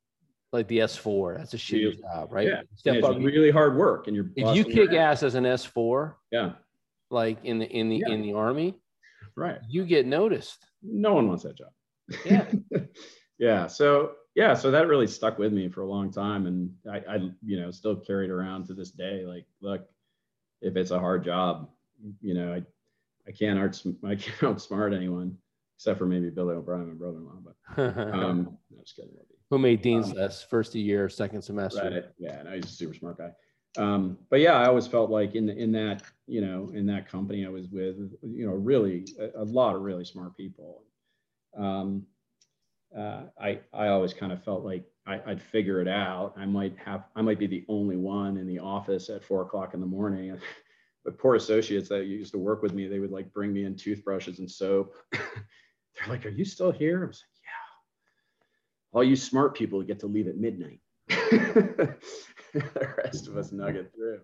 like 0.53 0.69
the 0.69 0.79
S4. 0.79 1.39
That's 1.39 1.55
a 1.55 1.57
shitty 1.57 2.01
job, 2.01 2.33
right? 2.33 2.47
Yeah, 2.47 2.63
Step 2.77 2.97
it's 2.97 3.09
really 3.19 3.51
hard 3.51 3.77
work, 3.77 4.07
and 4.07 4.17
you're 4.17 4.31
if 4.37 4.57
you 4.57 4.65
kick 4.65 4.93
ass 4.93 5.23
as 5.23 5.35
an 5.35 5.45
S4, 5.45 6.15
yeah, 6.31 6.53
like 7.11 7.39
in 7.45 7.59
the 7.59 7.67
in 7.67 7.89
the 7.89 8.03
yeah. 8.07 8.15
in 8.15 8.23
the 8.23 8.33
army, 8.33 8.75
right? 9.37 9.59
You 9.69 9.85
get 9.85 10.07
noticed. 10.07 10.65
No 10.83 11.15
one 11.15 11.29
wants 11.29 11.43
that 11.45 11.57
job. 11.57 11.71
Yeah, 12.25 12.47
yeah. 13.39 13.67
So 13.67 14.13
yeah, 14.35 14.55
so 14.55 14.71
that 14.71 14.87
really 14.89 15.07
stuck 15.07 15.39
with 15.39 15.53
me 15.53 15.69
for 15.69 15.83
a 15.83 15.89
long 15.89 16.11
time, 16.11 16.47
and 16.47 16.71
I, 16.91 16.99
I 16.99 17.17
you 17.45 17.61
know 17.61 17.71
still 17.71 17.97
carried 17.97 18.31
around 18.31 18.67
to 18.67 18.75
this 18.75 18.91
day. 18.91 19.25
Like, 19.27 19.47
look, 19.61 19.87
if 20.63 20.77
it's 20.77 20.91
a 20.91 20.99
hard 20.99 21.25
job, 21.25 21.69
you 22.21 22.35
know, 22.35 22.55
I, 22.55 22.63
I 23.27 23.33
can't 23.33 23.59
art, 23.59 23.81
I 24.05 24.15
can't 24.15 24.57
outsmart 24.57 24.97
anyone 24.97 25.37
except 25.77 25.99
for 25.99 26.07
maybe 26.07 26.29
Billy 26.29 26.57
O'Brien, 26.57 26.89
my 26.89 26.95
brother-in-law. 26.95 27.55
But 27.77 27.97
um, 28.15 28.59
just 28.81 28.97
kidding. 28.97 29.13
Who 29.51 29.59
made 29.59 29.81
Dean's 29.81 30.11
um, 30.11 30.15
list 30.15 30.51
first 30.51 30.75
a 30.75 30.79
year, 30.79 31.09
second 31.09 31.43
semester? 31.43 31.91
Right. 31.91 32.05
Yeah, 32.19 32.43
no, 32.43 32.53
he's 32.53 32.67
a 32.67 32.69
super 32.69 32.95
smart 32.95 33.19
guy. 33.19 33.33
Um, 33.79 34.19
but 34.31 34.41
yeah, 34.41 34.55
I 34.55 34.67
always 34.67 34.87
felt 34.87 35.11
like 35.11 35.35
in 35.35 35.49
in 35.49 35.73
that 35.73 36.03
you 36.27 36.41
know 36.41 36.71
in 36.75 36.87
that 36.87 37.09
company 37.09 37.47
I 37.47 37.49
was 37.49 37.69
with, 37.69 37.97
you 38.23 38.47
know, 38.47 38.53
really 38.53 39.07
a, 39.19 39.43
a 39.43 39.45
lot 39.45 39.77
of 39.77 39.83
really 39.83 40.05
smart 40.05 40.37
people. 40.37 40.85
Um, 41.57 42.07
uh, 42.97 43.25
I 43.41 43.61
I 43.73 43.89
always 43.89 44.13
kind 44.13 44.33
of 44.33 44.43
felt 44.43 44.65
like 44.65 44.85
I, 45.07 45.21
would 45.27 45.43
figure 45.43 45.81
it 45.81 45.89
out. 45.89 46.35
I 46.37 46.45
might 46.47 46.77
have 46.85 47.05
I 47.15 47.23
might 47.23 47.39
be 47.39 47.47
the 47.47 47.65
only 47.69 47.97
one 47.97 48.37
in 48.37 48.47
the 48.47 48.59
office 48.59 49.09
at 49.09 49.25
four 49.25 49.43
o'clock 49.43 49.75
in 49.75 49.81
the 49.81 49.87
morning. 49.87 50.37
but 51.05 51.19
poor 51.19 51.37
associates 51.37 51.89
that 51.89 52.07
used 52.07 52.33
to 52.33 52.39
work 52.39 52.63
with 52.63 52.75
me, 52.75 52.87
they 52.87 52.99
would 52.99 53.13
like 53.13 53.33
bring 53.33 53.53
me 53.53 53.65
in 53.65 53.77
toothbrushes 53.77 54.41
and 54.41 54.51
soap. 54.51 54.95
They're 55.13 56.09
like, 56.09 56.27
"Are 56.27 56.31
you 56.31 56.45
still 56.45 56.71
here?" 56.71 57.05
I 57.05 57.07
was 57.09 57.23
like. 57.23 57.38
All 58.93 59.05
you 59.05 59.17
smart 59.17 59.55
people 59.55 59.83
get 59.83 60.01
to 60.01 60.07
leave 60.07 60.29
at 60.29 60.37
midnight. 60.37 60.81
the 61.09 61.97
rest 63.05 63.29
of 63.29 63.37
us 63.37 63.53
nugget 63.53 63.93
through. 63.95 64.21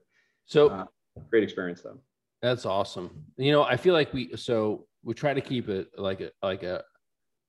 So 0.46 0.68
uh, 0.68 0.84
great 1.30 1.42
experience 1.44 1.82
though. 1.82 1.98
That's 2.42 2.66
awesome. 2.66 3.24
You 3.36 3.52
know, 3.52 3.62
I 3.62 3.76
feel 3.76 3.94
like 3.94 4.12
we 4.12 4.36
so 4.36 4.86
we 5.02 5.14
try 5.14 5.34
to 5.34 5.40
keep 5.40 5.68
it 5.68 5.88
like 5.96 6.20
a 6.20 6.30
like 6.42 6.62
a 6.62 6.82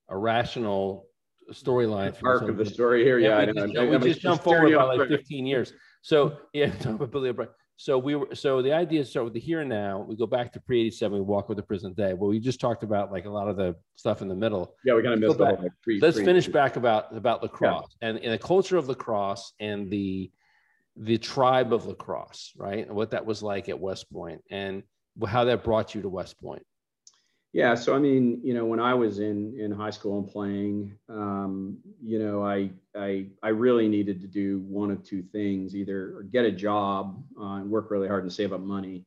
a 0.10 0.18
rational 0.18 1.08
storyline. 1.52 2.16
Arc 2.24 2.44
of 2.44 2.58
the 2.58 2.66
story 2.66 3.04
here, 3.04 3.20
yeah. 3.20 3.42
yeah 3.42 3.46
we, 3.48 3.54
just, 3.54 4.04
we 4.04 4.10
just 4.10 4.22
jump 4.22 4.44
forward 4.44 4.74
by 4.74 4.84
like 4.84 5.10
15 5.10 5.46
years. 5.46 5.74
So 6.02 6.38
yeah, 6.54 6.70
talk 6.78 6.96
about 6.96 7.12
Billy 7.12 7.30
O'Brien. 7.30 7.52
So 7.78 7.98
we 7.98 8.16
were 8.16 8.34
so 8.34 8.62
the 8.62 8.72
idea 8.72 9.02
is 9.02 9.10
start 9.10 9.26
with 9.26 9.34
the 9.34 9.40
here 9.40 9.60
and 9.60 9.70
now. 9.70 10.06
We 10.08 10.16
go 10.16 10.26
back 10.26 10.54
to 10.54 10.62
pre 10.62 10.82
87, 10.82 11.18
we 11.18 11.22
walk 11.22 11.50
with 11.50 11.58
the 11.58 11.64
present 11.64 11.98
day. 11.98 12.14
Well, 12.14 12.30
we 12.30 12.40
just 12.40 12.62
talked 12.62 12.84
about 12.84 13.12
like 13.12 13.26
a 13.26 13.30
lot 13.30 13.50
of 13.50 13.58
the 13.58 13.76
stuff 13.96 14.22
in 14.22 14.30
the 14.30 14.36
middle. 14.36 14.74
Yeah, 14.86 14.94
we 14.94 15.02
kind 15.02 15.14
of 15.14 15.20
missed 15.20 15.38
the 15.38 15.46
whole 15.46 15.58
like, 15.62 15.72
pre, 15.84 16.00
Let's 16.00 16.16
pre, 16.16 16.26
finish 16.26 16.46
pre. 16.46 16.54
back 16.54 16.78
about 16.78 17.16
about 17.16 17.44
lacrosse 17.44 17.96
yeah. 18.02 18.10
and 18.10 18.18
in 18.20 18.32
the 18.32 18.38
culture 18.38 18.78
of 18.78 18.88
lacrosse 18.88 19.52
and 19.60 19.92
the 19.92 20.32
the 20.96 21.18
tribe 21.18 21.74
of 21.74 21.86
lacrosse, 21.86 22.54
right? 22.56 22.88
And 22.88 22.96
what 22.96 23.12
that 23.12 23.26
was 23.26 23.44
like 23.44 23.68
at 23.68 23.78
West 23.78 24.10
Point 24.12 24.42
and 24.50 24.84
how 25.28 25.44
that 25.44 25.64
brought 25.64 25.94
you 25.94 26.02
to 26.02 26.10
West 26.10 26.40
Point. 26.40 26.66
Yeah, 27.56 27.74
so 27.74 27.96
I 27.96 28.00
mean, 28.00 28.42
you 28.44 28.54
know, 28.54 28.66
when 28.66 28.82
I 28.82 28.94
was 28.94 29.20
in 29.20 29.58
in 29.58 29.72
high 29.72 29.90
school 29.90 30.20
and 30.20 30.28
playing, 30.28 30.94
um, 31.08 31.78
you 32.04 32.20
know, 32.20 32.46
I 32.46 32.70
I 32.98 33.28
I 33.44 33.48
really 33.48 33.88
needed 33.88 34.20
to 34.20 34.28
do 34.28 34.60
one 34.68 34.92
of 34.92 35.06
two 35.06 35.24
things: 35.32 35.74
either 35.74 36.26
get 36.34 36.44
a 36.44 36.52
job 36.52 37.24
uh, 37.40 37.60
and 37.60 37.72
work 37.72 37.92
really 37.92 38.10
hard 38.10 38.24
and 38.24 38.34
save 38.34 38.52
up 38.52 38.60
money, 38.60 39.06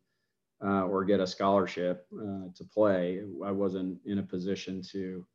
uh, 0.65 0.85
or 0.85 1.05
get 1.05 1.21
a 1.21 1.27
scholarship 1.27 2.07
uh, 2.15 2.49
to 2.55 2.65
play. 2.73 3.21
I 3.45 3.51
wasn't 3.51 3.99
in 4.07 4.19
a 4.19 4.23
position 4.23 4.81
to 4.93 5.27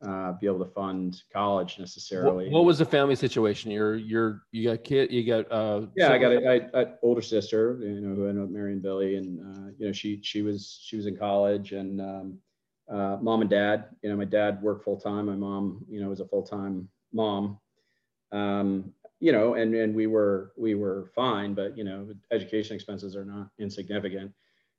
uh, 0.00 0.32
be 0.40 0.46
able 0.46 0.64
to 0.64 0.72
fund 0.72 1.24
college 1.30 1.78
necessarily. 1.78 2.46
What, 2.46 2.52
what, 2.52 2.64
was 2.64 2.78
the 2.78 2.86
family 2.86 3.16
situation? 3.16 3.70
You're 3.70 3.96
you're 3.96 4.44
you 4.52 4.70
got 4.70 4.82
kid, 4.82 5.12
you 5.12 5.26
got 5.26 5.52
uh. 5.52 5.88
Yeah, 5.94 6.10
I 6.10 6.16
got 6.16 6.32
a, 6.32 6.94
older 7.02 7.20
sister, 7.20 7.78
you 7.82 8.00
know, 8.00 8.14
who 8.14 8.28
ended 8.28 8.44
up 8.44 8.48
marrying 8.48 8.80
Billy, 8.80 9.16
and 9.16 9.40
uh, 9.40 9.72
you 9.76 9.88
know, 9.88 9.92
she 9.92 10.22
she 10.22 10.40
was 10.40 10.80
she 10.82 10.96
was 10.96 11.04
in 11.04 11.18
college 11.18 11.72
and. 11.72 12.00
Um, 12.00 12.38
uh, 12.90 13.18
mom 13.20 13.40
and 13.40 13.50
dad. 13.50 13.86
You 14.02 14.10
know, 14.10 14.16
my 14.16 14.24
dad 14.24 14.62
worked 14.62 14.84
full 14.84 14.98
time. 14.98 15.26
My 15.26 15.36
mom, 15.36 15.84
you 15.88 16.00
know, 16.00 16.08
was 16.08 16.20
a 16.20 16.26
full 16.26 16.42
time 16.42 16.88
mom. 17.12 17.58
Um, 18.32 18.92
you 19.20 19.32
know, 19.32 19.54
and 19.54 19.74
and 19.74 19.94
we 19.94 20.06
were 20.06 20.52
we 20.56 20.74
were 20.74 21.10
fine, 21.14 21.54
but 21.54 21.76
you 21.76 21.84
know, 21.84 22.08
education 22.30 22.74
expenses 22.74 23.16
are 23.16 23.24
not 23.24 23.48
insignificant. 23.58 24.32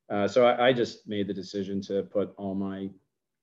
Uh, 0.09 0.27
so 0.27 0.45
I, 0.45 0.67
I, 0.67 0.73
just 0.73 1.05
made 1.05 1.27
the 1.27 1.33
decision 1.33 1.81
to 1.81 2.03
put 2.03 2.33
all 2.37 2.55
my 2.55 2.89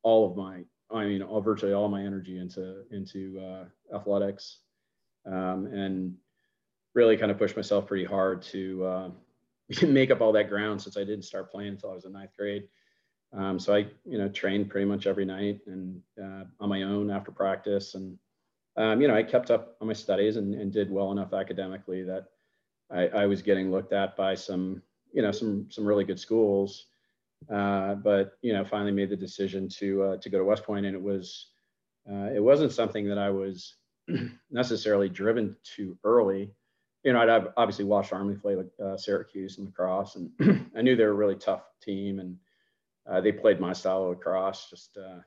all 0.03 0.31
of 0.31 0.35
my 0.35 0.65
I 0.91 1.05
mean, 1.07 1.23
all 1.23 1.41
virtually 1.41 1.73
all 1.73 1.89
my 1.89 2.03
energy 2.03 2.39
into 2.39 2.85
into 2.91 3.41
uh, 3.41 3.97
athletics, 3.97 4.59
um, 5.27 5.67
and 5.67 6.15
really 6.95 7.17
kind 7.17 7.33
of 7.33 7.39
pushed 7.39 7.57
myself 7.57 7.87
pretty 7.87 8.05
hard 8.05 8.43
to 8.43 8.85
uh, 8.85 9.09
make 9.87 10.11
up 10.11 10.21
all 10.21 10.33
that 10.33 10.49
ground 10.49 10.81
since 10.81 10.97
I 10.97 11.01
didn't 11.01 11.25
start 11.25 11.51
playing 11.51 11.71
until 11.71 11.91
I 11.91 11.95
was 11.95 12.05
in 12.05 12.12
ninth 12.12 12.37
grade. 12.39 12.69
Um, 13.37 13.59
so 13.59 13.74
I, 13.74 13.87
you 14.05 14.18
know, 14.18 14.28
trained 14.28 14.70
pretty 14.70 14.87
much 14.87 15.07
every 15.07 15.24
night 15.24 15.61
and 15.66 16.01
uh, 16.22 16.45
on 16.61 16.68
my 16.68 16.82
own 16.82 17.11
after 17.11 17.32
practice. 17.32 17.95
And, 17.95 18.16
um, 18.76 19.01
you 19.01 19.09
know, 19.09 19.16
I 19.16 19.22
kept 19.22 19.51
up 19.51 19.76
on 19.80 19.89
my 19.89 19.93
studies 19.93 20.37
and, 20.37 20.55
and 20.55 20.72
did 20.72 20.91
well 20.91 21.11
enough 21.11 21.32
academically 21.32 22.05
that 22.05 22.26
I, 22.93 23.09
I, 23.09 23.26
was 23.26 23.43
getting 23.43 23.72
looked 23.72 23.93
at 23.93 24.16
by 24.16 24.35
some, 24.35 24.82
you 25.12 25.22
know, 25.22 25.32
some, 25.32 25.66
some 25.70 25.85
really 25.85 26.05
good 26.05 26.20
schools. 26.20 26.87
Uh, 27.53 27.97
but, 27.97 28.39
you 28.41 28.53
know, 28.53 28.64
finally 28.64 28.93
made 28.93 29.11
the 29.11 29.16
decision 29.16 29.68
to, 29.68 30.03
uh, 30.03 30.16
to 30.18 30.30
go 30.30 30.39
to 30.39 30.45
West 30.45 30.64
Point 30.64 30.87
and 30.87 30.95
it 30.95 31.03
was, 31.03 31.49
uh, 32.11 32.30
it 32.35 32.43
wasn't 32.43 32.72
something 32.72 33.09
that 33.09 33.18
I 33.18 33.30
was 33.30 33.74
necessarily 34.51 35.09
driven 35.09 35.57
to 35.76 35.99
early. 36.05 36.53
You 37.03 37.12
know, 37.12 37.20
I'd 37.20 37.49
obviously 37.57 37.85
watched 37.85 38.12
Army 38.12 38.37
play 38.37 38.55
like 38.55 38.70
uh, 38.82 38.97
Syracuse 38.97 39.59
and 39.59 39.66
lacrosse 39.66 40.16
and 40.16 40.70
I 40.76 40.82
knew 40.82 40.95
they 40.95 41.05
were 41.05 41.11
a 41.11 41.14
really 41.14 41.35
tough 41.35 41.62
team 41.82 42.20
and, 42.20 42.37
uh, 43.11 43.21
they 43.21 43.33
played 43.33 43.61
my 43.61 43.73
style 43.73 44.05
of 44.05 44.09
lacrosse, 44.11 44.69
just 44.71 44.97
uh, 44.97 45.21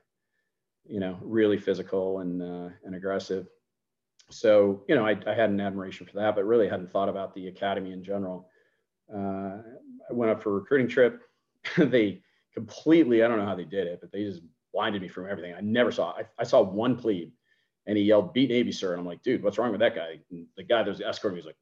you 0.86 1.00
know, 1.00 1.18
really 1.22 1.58
physical 1.58 2.20
and 2.20 2.42
uh, 2.42 2.70
and 2.84 2.94
aggressive. 2.94 3.46
So 4.30 4.82
you 4.88 4.94
know, 4.94 5.06
I, 5.06 5.16
I, 5.26 5.34
had 5.34 5.50
an 5.50 5.60
admiration 5.60 6.06
for 6.06 6.16
that, 6.16 6.34
but 6.34 6.44
really 6.44 6.68
hadn't 6.68 6.90
thought 6.90 7.08
about 7.08 7.34
the 7.34 7.48
academy 7.48 7.92
in 7.92 8.02
general. 8.02 8.48
Uh, 9.12 9.58
I 10.08 10.12
went 10.12 10.30
up 10.30 10.42
for 10.42 10.50
a 10.50 10.54
recruiting 10.54 10.88
trip. 10.88 11.22
they 11.78 12.22
completely, 12.52 13.22
I 13.22 13.28
don't 13.28 13.38
know 13.38 13.46
how 13.46 13.54
they 13.54 13.64
did 13.64 13.86
it, 13.86 14.00
but 14.00 14.12
they 14.12 14.24
just 14.24 14.42
blinded 14.72 15.00
me 15.00 15.08
from 15.08 15.28
everything. 15.30 15.54
I 15.54 15.60
never 15.60 15.90
saw. 15.90 16.10
I, 16.10 16.22
I 16.38 16.44
saw 16.44 16.62
one 16.62 16.96
plebe, 16.96 17.30
and 17.86 17.96
he 17.96 18.04
yelled, 18.04 18.34
"Beat 18.34 18.50
Navy, 18.50 18.72
sir!" 18.72 18.92
And 18.92 19.00
I'm 19.00 19.06
like, 19.06 19.22
"Dude, 19.22 19.42
what's 19.42 19.56
wrong 19.58 19.70
with 19.70 19.80
that 19.80 19.94
guy?" 19.94 20.18
And 20.30 20.46
the 20.56 20.64
guy 20.64 20.82
that 20.82 20.90
was 20.90 21.00
escorting 21.00 21.36
me 21.36 21.40
was 21.40 21.46
like. 21.46 21.56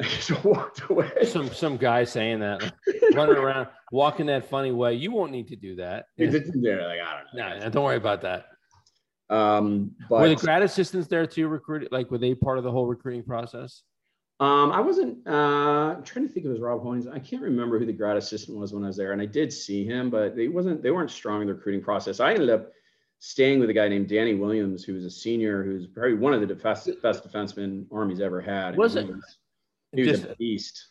just 0.26 0.44
walked 0.44 0.88
away. 0.88 1.10
Some 1.24 1.48
some 1.48 1.76
guy 1.76 2.04
saying 2.04 2.40
that, 2.40 2.72
running 3.14 3.36
around, 3.36 3.68
walking 3.92 4.26
that 4.26 4.48
funny 4.48 4.72
way. 4.72 4.94
You 4.94 5.10
won't 5.12 5.32
need 5.32 5.48
to 5.48 5.56
do 5.56 5.76
that. 5.76 6.06
Yeah, 6.16 6.26
like 6.26 7.00
I 7.00 7.22
don't 7.22 7.34
know. 7.34 7.58
No, 7.58 7.70
don't 7.70 7.84
worry 7.84 7.96
about 7.96 8.22
that. 8.22 8.46
Um, 9.28 9.92
but, 10.08 10.20
were 10.20 10.28
the 10.28 10.36
grad 10.36 10.62
assistants 10.62 11.08
there 11.08 11.26
too? 11.26 11.48
Recruited, 11.48 11.92
like 11.92 12.10
were 12.10 12.18
they 12.18 12.34
part 12.34 12.58
of 12.58 12.64
the 12.64 12.70
whole 12.70 12.86
recruiting 12.86 13.22
process? 13.22 13.82
Um, 14.40 14.72
I 14.72 14.80
wasn't. 14.80 15.18
Uh, 15.26 15.96
I'm 15.96 16.02
trying 16.02 16.26
to 16.26 16.32
think 16.32 16.46
of 16.46 16.52
his 16.52 16.60
Rob 16.60 16.82
Hoynes. 16.82 17.12
I 17.12 17.18
can't 17.18 17.42
remember 17.42 17.78
who 17.78 17.84
the 17.84 17.92
grad 17.92 18.16
assistant 18.16 18.58
was 18.58 18.72
when 18.72 18.82
I 18.84 18.86
was 18.86 18.96
there, 18.96 19.12
and 19.12 19.20
I 19.20 19.26
did 19.26 19.52
see 19.52 19.84
him, 19.84 20.08
but 20.08 20.34
they 20.34 20.48
wasn't. 20.48 20.82
They 20.82 20.90
weren't 20.90 21.10
strong 21.10 21.42
in 21.42 21.46
the 21.46 21.54
recruiting 21.54 21.82
process. 21.82 22.20
I 22.20 22.32
ended 22.32 22.48
up 22.48 22.72
staying 23.18 23.60
with 23.60 23.68
a 23.68 23.74
guy 23.74 23.86
named 23.86 24.08
Danny 24.08 24.34
Williams, 24.34 24.82
who 24.82 24.94
was 24.94 25.04
a 25.04 25.10
senior, 25.10 25.62
who's 25.62 25.86
probably 25.86 26.14
one 26.14 26.32
of 26.32 26.46
the 26.46 26.54
best, 26.54 26.88
best 27.02 27.22
defensemen 27.22 27.84
Army's 27.92 28.20
ever 28.20 28.40
had. 28.40 28.76
Was 28.76 28.96
it? 28.96 29.08
He 29.92 30.04
was, 30.04 30.24
a 30.24 30.34
beast. 30.38 30.88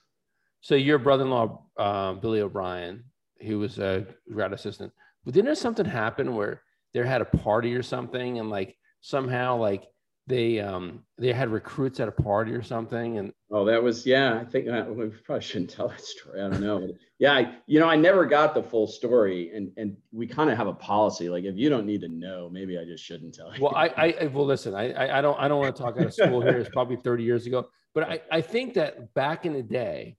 So 0.61 0.75
your 0.75 0.97
brother-in-law, 0.97 1.63
uh, 1.77 2.13
Billy 2.13 2.41
O'Brien, 2.41 3.03
who 3.41 3.59
was 3.59 3.79
a 3.79 4.05
grad 4.31 4.53
assistant, 4.53 4.91
but 5.23 5.33
didn't 5.33 5.45
there 5.45 5.55
something 5.55 5.85
happen 5.85 6.35
where 6.35 6.61
there 6.93 7.05
had 7.05 7.21
a 7.21 7.25
party 7.25 7.75
or 7.75 7.83
something, 7.83 8.39
and 8.39 8.49
like 8.49 8.75
somehow 9.01 9.57
like 9.57 9.87
they 10.29 10.59
um 10.59 11.01
they 11.17 11.33
had 11.33 11.49
recruits 11.49 11.99
at 11.99 12.07
a 12.07 12.11
party 12.11 12.51
or 12.51 12.61
something 12.61 13.17
and 13.17 13.33
oh 13.49 13.65
that 13.65 13.81
was 13.81 14.05
yeah 14.05 14.39
i 14.39 14.45
think 14.45 14.67
uh, 14.67 14.85
we 14.87 15.07
probably 15.07 15.41
shouldn't 15.41 15.71
tell 15.71 15.87
that 15.87 15.99
story. 16.01 16.39
I 16.39 16.49
don't 16.49 16.61
know. 16.61 16.87
Yeah 17.17 17.33
I, 17.33 17.55
you 17.65 17.79
know 17.79 17.89
i 17.89 17.95
never 17.95 18.25
got 18.25 18.53
the 18.53 18.61
full 18.61 18.85
story 18.85 19.51
and 19.55 19.71
and 19.75 19.97
we 20.11 20.27
kind 20.27 20.51
of 20.51 20.57
have 20.57 20.67
a 20.67 20.73
policy. 20.73 21.29
Like 21.29 21.45
if 21.45 21.57
you 21.57 21.67
don't 21.69 21.87
need 21.87 22.01
to 22.01 22.09
know 22.09 22.47
maybe 22.49 22.77
i 22.77 22.85
just 22.85 23.03
shouldn't 23.03 23.33
tell 23.33 23.53
you. 23.55 23.63
Well 23.63 23.75
i 23.75 23.87
i 24.21 24.27
well 24.27 24.45
listen 24.45 24.75
i 24.75 25.17
i 25.17 25.19
don't 25.19 25.37
i 25.39 25.47
don't 25.47 25.59
want 25.59 25.75
to 25.75 25.81
talk 25.81 25.97
out 25.97 26.05
of 26.05 26.13
school 26.13 26.41
here. 26.41 26.59
It's 26.59 26.69
probably 26.69 26.97
30 26.97 27.23
years 27.23 27.47
ago 27.47 27.67
but 27.93 28.03
i 28.03 28.21
i 28.31 28.41
think 28.41 28.73
that 28.73 29.13
back 29.13 29.45
in 29.45 29.53
the 29.53 29.63
day 29.63 30.15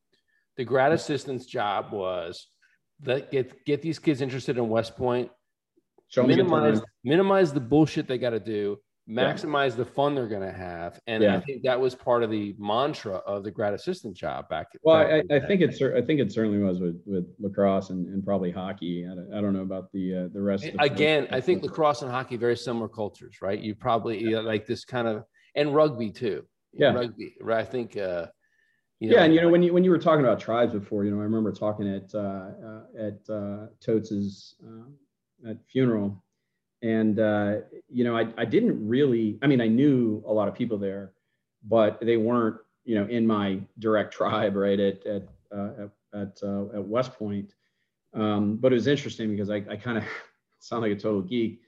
the 0.57 0.65
grad 0.65 0.93
assistant's 0.93 1.47
job 1.47 1.93
was 1.93 2.47
that 3.01 3.31
get 3.31 3.65
get 3.65 3.83
these 3.83 3.99
kids 3.99 4.21
interested 4.21 4.59
in 4.59 4.69
west 4.69 4.97
point 4.97 5.31
Show 6.09 6.27
minimize 6.27 6.81
minimize 7.05 7.53
the 7.53 7.61
bullshit 7.61 8.09
they 8.09 8.19
got 8.19 8.31
to 8.31 8.41
do 8.41 8.79
maximize 9.11 9.71
yeah. 9.71 9.77
the 9.77 9.85
fun 9.85 10.15
they're 10.15 10.29
going 10.29 10.43
to 10.43 10.53
have. 10.53 11.01
And 11.07 11.23
yeah. 11.23 11.37
i 11.37 11.41
think 11.41 11.63
that 11.65 11.79
was 11.79 11.95
part 11.95 12.23
of 12.23 12.31
the 12.31 12.55
mantra 12.59 13.17
of 13.17 13.43
the 13.43 13.51
grad 13.51 13.75
assistant 13.75 14.17
job 14.17 14.49
back 14.49 14.69
well 14.83 15.03
back 15.03 15.25
I, 15.31 15.37
I 15.37 15.41
think 15.41 15.61
it's 15.61 15.81
i 15.83 16.01
think 16.01 16.21
it 16.21 16.33
certainly 16.33 16.59
was 16.59 16.81
with 16.81 17.01
with 17.07 17.27
lacrosse 17.39 17.91
and, 17.91 18.07
and 18.07 18.25
probably 18.25 18.51
hockey. 18.51 19.07
I 19.11 19.15
don't, 19.15 19.35
I 19.35 19.41
don't 19.41 19.53
know 19.53 19.63
about 19.63 19.91
the 19.93 20.15
uh, 20.15 20.29
the 20.33 20.41
rest 20.41 20.65
of 20.65 20.75
the 20.75 20.83
again 20.83 21.27
i 21.33 21.41
think 21.41 21.63
lacrosse 21.63 22.03
and 22.03 22.11
hockey 22.11 22.37
very 22.37 22.57
similar 22.57 22.89
cultures 22.89 23.39
right? 23.43 23.59
You 23.59 23.75
probably 23.75 24.21
you 24.21 24.31
know, 24.33 24.43
like 24.43 24.67
this 24.67 24.85
kind 24.85 25.09
of 25.09 25.25
and 25.55 25.75
rugby 25.75 26.11
too 26.11 26.45
yeah. 26.73 26.93
rugby 26.93 27.35
right 27.41 27.61
i 27.61 27.65
think 27.65 27.97
uh 27.97 28.27
you 28.99 29.09
know, 29.09 29.17
yeah, 29.17 29.25
and 29.25 29.35
you 29.35 29.41
know 29.41 29.49
when 29.49 29.63
you 29.63 29.73
when 29.73 29.83
you 29.83 29.91
were 29.91 29.99
talking 29.99 30.27
about 30.27 30.39
tribes 30.39 30.75
before, 30.75 31.07
you 31.07 31.11
know, 31.11 31.21
I 31.21 31.23
remember 31.23 31.53
talking 31.53 31.89
at 31.89 32.15
uh, 32.15 32.19
uh, 32.19 32.83
at 32.99 33.31
uh, 33.35 33.69
Totes' 33.81 34.57
uh, 34.63 35.49
at 35.49 35.57
funeral, 35.73 36.23
and 36.83 37.19
uh, 37.19 37.57
you 37.89 38.05
know 38.05 38.17
I, 38.17 38.27
I 38.39 38.45
didn't 38.45 38.87
really 38.87 39.39
i 39.43 39.47
mean 39.47 39.61
i 39.61 39.67
knew 39.67 40.23
a 40.27 40.33
lot 40.33 40.49
of 40.49 40.55
people 40.55 40.79
there 40.79 41.13
but 41.65 42.01
they 42.01 42.17
weren't 42.17 42.57
you 42.85 42.95
know 42.95 43.07
in 43.07 43.27
my 43.27 43.61
direct 43.79 44.13
tribe 44.13 44.57
right 44.57 44.81
at 44.81 45.05
at 45.07 45.29
uh, 45.55 45.89
at, 46.15 46.39
uh, 46.43 46.65
at 46.75 46.85
west 46.85 47.13
point. 47.15 47.55
Um, 48.15 48.57
but 48.57 48.73
it 48.73 48.75
was 48.75 48.87
interesting 48.87 49.31
because 49.31 49.51
i, 49.51 49.63
I 49.71 49.77
kind 49.77 49.99
of 49.99 50.05
sound 50.59 50.83
like 50.83 50.93
a 50.93 50.97
total 50.97 51.23
geek 51.23 51.61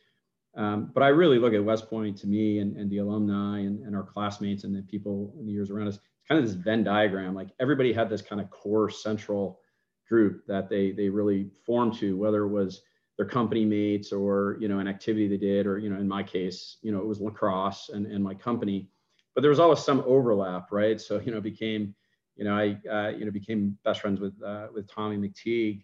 um, 0.54 0.90
but 0.94 1.02
i 1.02 1.08
really 1.08 1.38
look 1.38 1.54
at 1.54 1.64
west 1.64 1.88
point 1.88 2.16
to 2.16 2.26
me 2.26 2.58
and, 2.58 2.76
and 2.76 2.90
the 2.90 2.98
alumni 2.98 3.60
and, 3.60 3.80
and 3.86 3.96
our 3.96 4.02
classmates 4.02 4.64
and 4.64 4.74
the 4.74 4.82
people 4.82 5.34
in 5.38 5.46
the 5.46 5.52
years 5.52 5.70
around 5.70 5.88
us 5.88 5.98
it's 6.22 6.28
kind 6.28 6.38
of 6.38 6.46
this 6.46 6.54
venn 6.54 6.84
diagram. 6.84 7.34
Like 7.34 7.48
everybody 7.58 7.92
had 7.92 8.08
this 8.08 8.22
kind 8.22 8.40
of 8.40 8.48
core 8.50 8.88
central 8.88 9.60
group 10.08 10.46
that 10.46 10.68
they 10.68 10.92
they 10.92 11.08
really 11.08 11.50
formed 11.66 11.94
to 11.94 12.16
whether 12.16 12.44
it 12.44 12.48
was 12.48 12.82
their 13.16 13.26
company 13.26 13.64
mates 13.64 14.12
or 14.12 14.56
you 14.60 14.68
know 14.68 14.78
an 14.78 14.86
activity 14.86 15.26
they 15.26 15.36
did 15.36 15.66
or 15.66 15.78
you 15.78 15.90
know 15.90 15.98
in 15.98 16.08
my 16.08 16.22
case 16.22 16.76
you 16.82 16.92
know 16.92 16.98
it 16.98 17.06
was 17.06 17.20
lacrosse 17.20 17.90
and, 17.92 18.06
and 18.06 18.22
my 18.22 18.34
company. 18.34 18.88
But 19.34 19.40
there 19.40 19.50
was 19.50 19.60
always 19.60 19.80
some 19.80 20.04
overlap 20.06 20.70
right? 20.70 21.00
So 21.00 21.20
you 21.20 21.32
know 21.32 21.40
became 21.40 21.94
you 22.36 22.44
know 22.44 22.54
i 22.54 22.78
uh, 22.88 23.08
you 23.10 23.24
know 23.24 23.30
became 23.30 23.76
best 23.84 24.00
friends 24.00 24.20
with 24.20 24.34
uh, 24.42 24.68
with 24.72 24.88
tommy 24.88 25.16
mcteague 25.16 25.82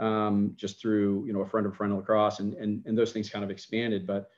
um, 0.00 0.52
just 0.56 0.80
through 0.80 1.24
you 1.26 1.32
know 1.32 1.42
a 1.42 1.46
friend 1.46 1.66
of 1.66 1.72
a 1.72 1.76
friend 1.76 1.92
of 1.92 1.98
lacrosse 1.98 2.40
and, 2.40 2.54
and 2.54 2.82
and 2.86 2.98
those 2.98 3.12
things 3.12 3.30
kind 3.30 3.44
of 3.44 3.50
expanded. 3.50 4.06
But 4.06 4.30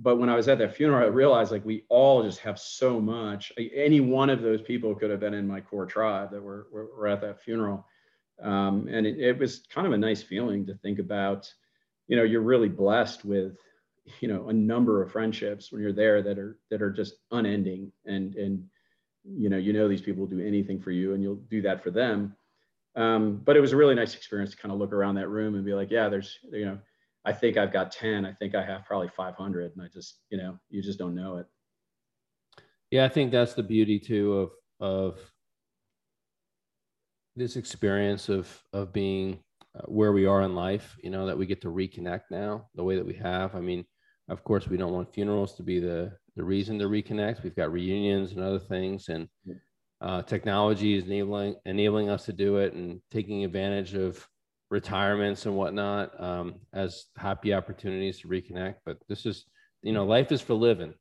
but 0.00 0.16
when 0.16 0.30
i 0.30 0.34
was 0.34 0.48
at 0.48 0.56
that 0.56 0.74
funeral 0.74 1.04
i 1.04 1.08
realized 1.08 1.52
like 1.52 1.62
we 1.66 1.84
all 1.90 2.22
just 2.22 2.38
have 2.38 2.58
so 2.58 2.98
much. 2.98 3.52
Any 3.58 4.00
one 4.00 4.30
of 4.30 4.40
those 4.40 4.62
people 4.62 4.94
could 4.94 5.10
have 5.10 5.20
been 5.20 5.34
in 5.34 5.46
my 5.46 5.60
core 5.60 5.84
tribe 5.84 6.30
that 6.30 6.42
were, 6.42 6.68
were, 6.72 7.06
at 7.06 7.20
that 7.20 7.42
funeral. 7.42 7.86
Um, 8.42 8.88
and 8.90 9.06
it, 9.06 9.20
it 9.20 9.38
was 9.38 9.64
kind 9.68 9.86
of 9.86 9.92
a 9.92 9.98
nice 9.98 10.22
feeling 10.22 10.64
to 10.66 10.74
think 10.74 11.00
about 11.00 11.52
you 12.08 12.16
know 12.16 12.22
you're 12.22 12.40
really 12.40 12.68
blessed 12.68 13.24
with 13.24 13.56
you 14.20 14.28
know 14.28 14.48
a 14.48 14.52
number 14.54 15.02
of 15.02 15.12
friendships 15.12 15.70
when 15.70 15.82
you're 15.82 15.92
there 15.92 16.22
that 16.22 16.38
are 16.38 16.58
that 16.70 16.80
are 16.80 16.90
just 16.90 17.16
unending. 17.30 17.92
And 18.06 18.34
and 18.36 18.64
you 19.24 19.50
know 19.50 19.58
you 19.58 19.72
know 19.72 19.88
these 19.88 20.02
people 20.02 20.20
will 20.20 20.36
do 20.36 20.46
anything 20.46 20.80
for 20.80 20.92
you 20.92 21.14
and 21.14 21.22
you'll 21.22 21.42
do 21.50 21.62
that 21.62 21.82
for 21.82 21.90
them 21.90 22.34
um, 22.96 23.40
but 23.44 23.56
it 23.56 23.60
was 23.60 23.72
a 23.72 23.76
really 23.76 23.94
nice 23.94 24.14
experience 24.14 24.50
to 24.50 24.56
kind 24.56 24.72
of 24.72 24.78
look 24.78 24.92
around 24.92 25.14
that 25.16 25.28
room 25.28 25.54
and 25.54 25.64
be 25.64 25.74
like 25.74 25.90
yeah 25.90 26.08
there's 26.08 26.38
you 26.52 26.64
know 26.64 26.78
i 27.24 27.32
think 27.32 27.56
i've 27.56 27.72
got 27.72 27.90
10 27.90 28.24
i 28.24 28.32
think 28.32 28.54
i 28.54 28.64
have 28.64 28.84
probably 28.84 29.08
500 29.08 29.72
and 29.74 29.84
i 29.84 29.88
just 29.92 30.20
you 30.30 30.38
know 30.38 30.58
you 30.70 30.82
just 30.82 30.98
don't 30.98 31.14
know 31.14 31.38
it 31.38 31.46
yeah 32.90 33.04
i 33.04 33.08
think 33.08 33.32
that's 33.32 33.54
the 33.54 33.62
beauty 33.62 33.98
too 33.98 34.32
of 34.34 34.50
of 34.80 35.18
this 37.36 37.56
experience 37.56 38.28
of 38.28 38.62
of 38.72 38.92
being 38.92 39.40
uh, 39.76 39.82
where 39.86 40.12
we 40.12 40.24
are 40.24 40.42
in 40.42 40.54
life, 40.54 40.96
you 41.02 41.10
know, 41.10 41.26
that 41.26 41.36
we 41.36 41.46
get 41.46 41.60
to 41.60 41.68
reconnect 41.68 42.22
now 42.30 42.66
the 42.76 42.84
way 42.84 42.94
that 42.94 43.06
we 43.06 43.14
have. 43.14 43.56
I 43.56 43.60
mean, 43.60 43.84
of 44.28 44.44
course, 44.44 44.68
we 44.68 44.76
don't 44.76 44.92
want 44.92 45.12
funerals 45.12 45.56
to 45.56 45.64
be 45.64 45.80
the, 45.80 46.12
the 46.36 46.44
reason 46.44 46.78
to 46.78 46.84
reconnect. 46.88 47.42
We've 47.42 47.56
got 47.56 47.72
reunions 47.72 48.32
and 48.32 48.40
other 48.40 48.60
things, 48.60 49.08
and 49.08 49.28
uh, 50.04 50.20
technology 50.22 50.96
is 50.98 51.06
enabling 51.06 51.56
enabling 51.64 52.10
us 52.10 52.26
to 52.26 52.32
do 52.32 52.58
it 52.58 52.74
and 52.74 53.00
taking 53.10 53.42
advantage 53.42 53.94
of 53.94 54.28
retirements 54.70 55.46
and 55.46 55.56
whatnot 55.56 56.20
um, 56.20 56.56
as 56.74 57.06
happy 57.16 57.54
opportunities 57.54 58.20
to 58.20 58.28
reconnect. 58.28 58.76
But 58.84 58.98
this 59.08 59.24
is, 59.24 59.46
you 59.82 59.94
know, 59.94 60.04
life 60.04 60.30
is 60.30 60.42
for 60.42 60.52
living. 60.54 60.92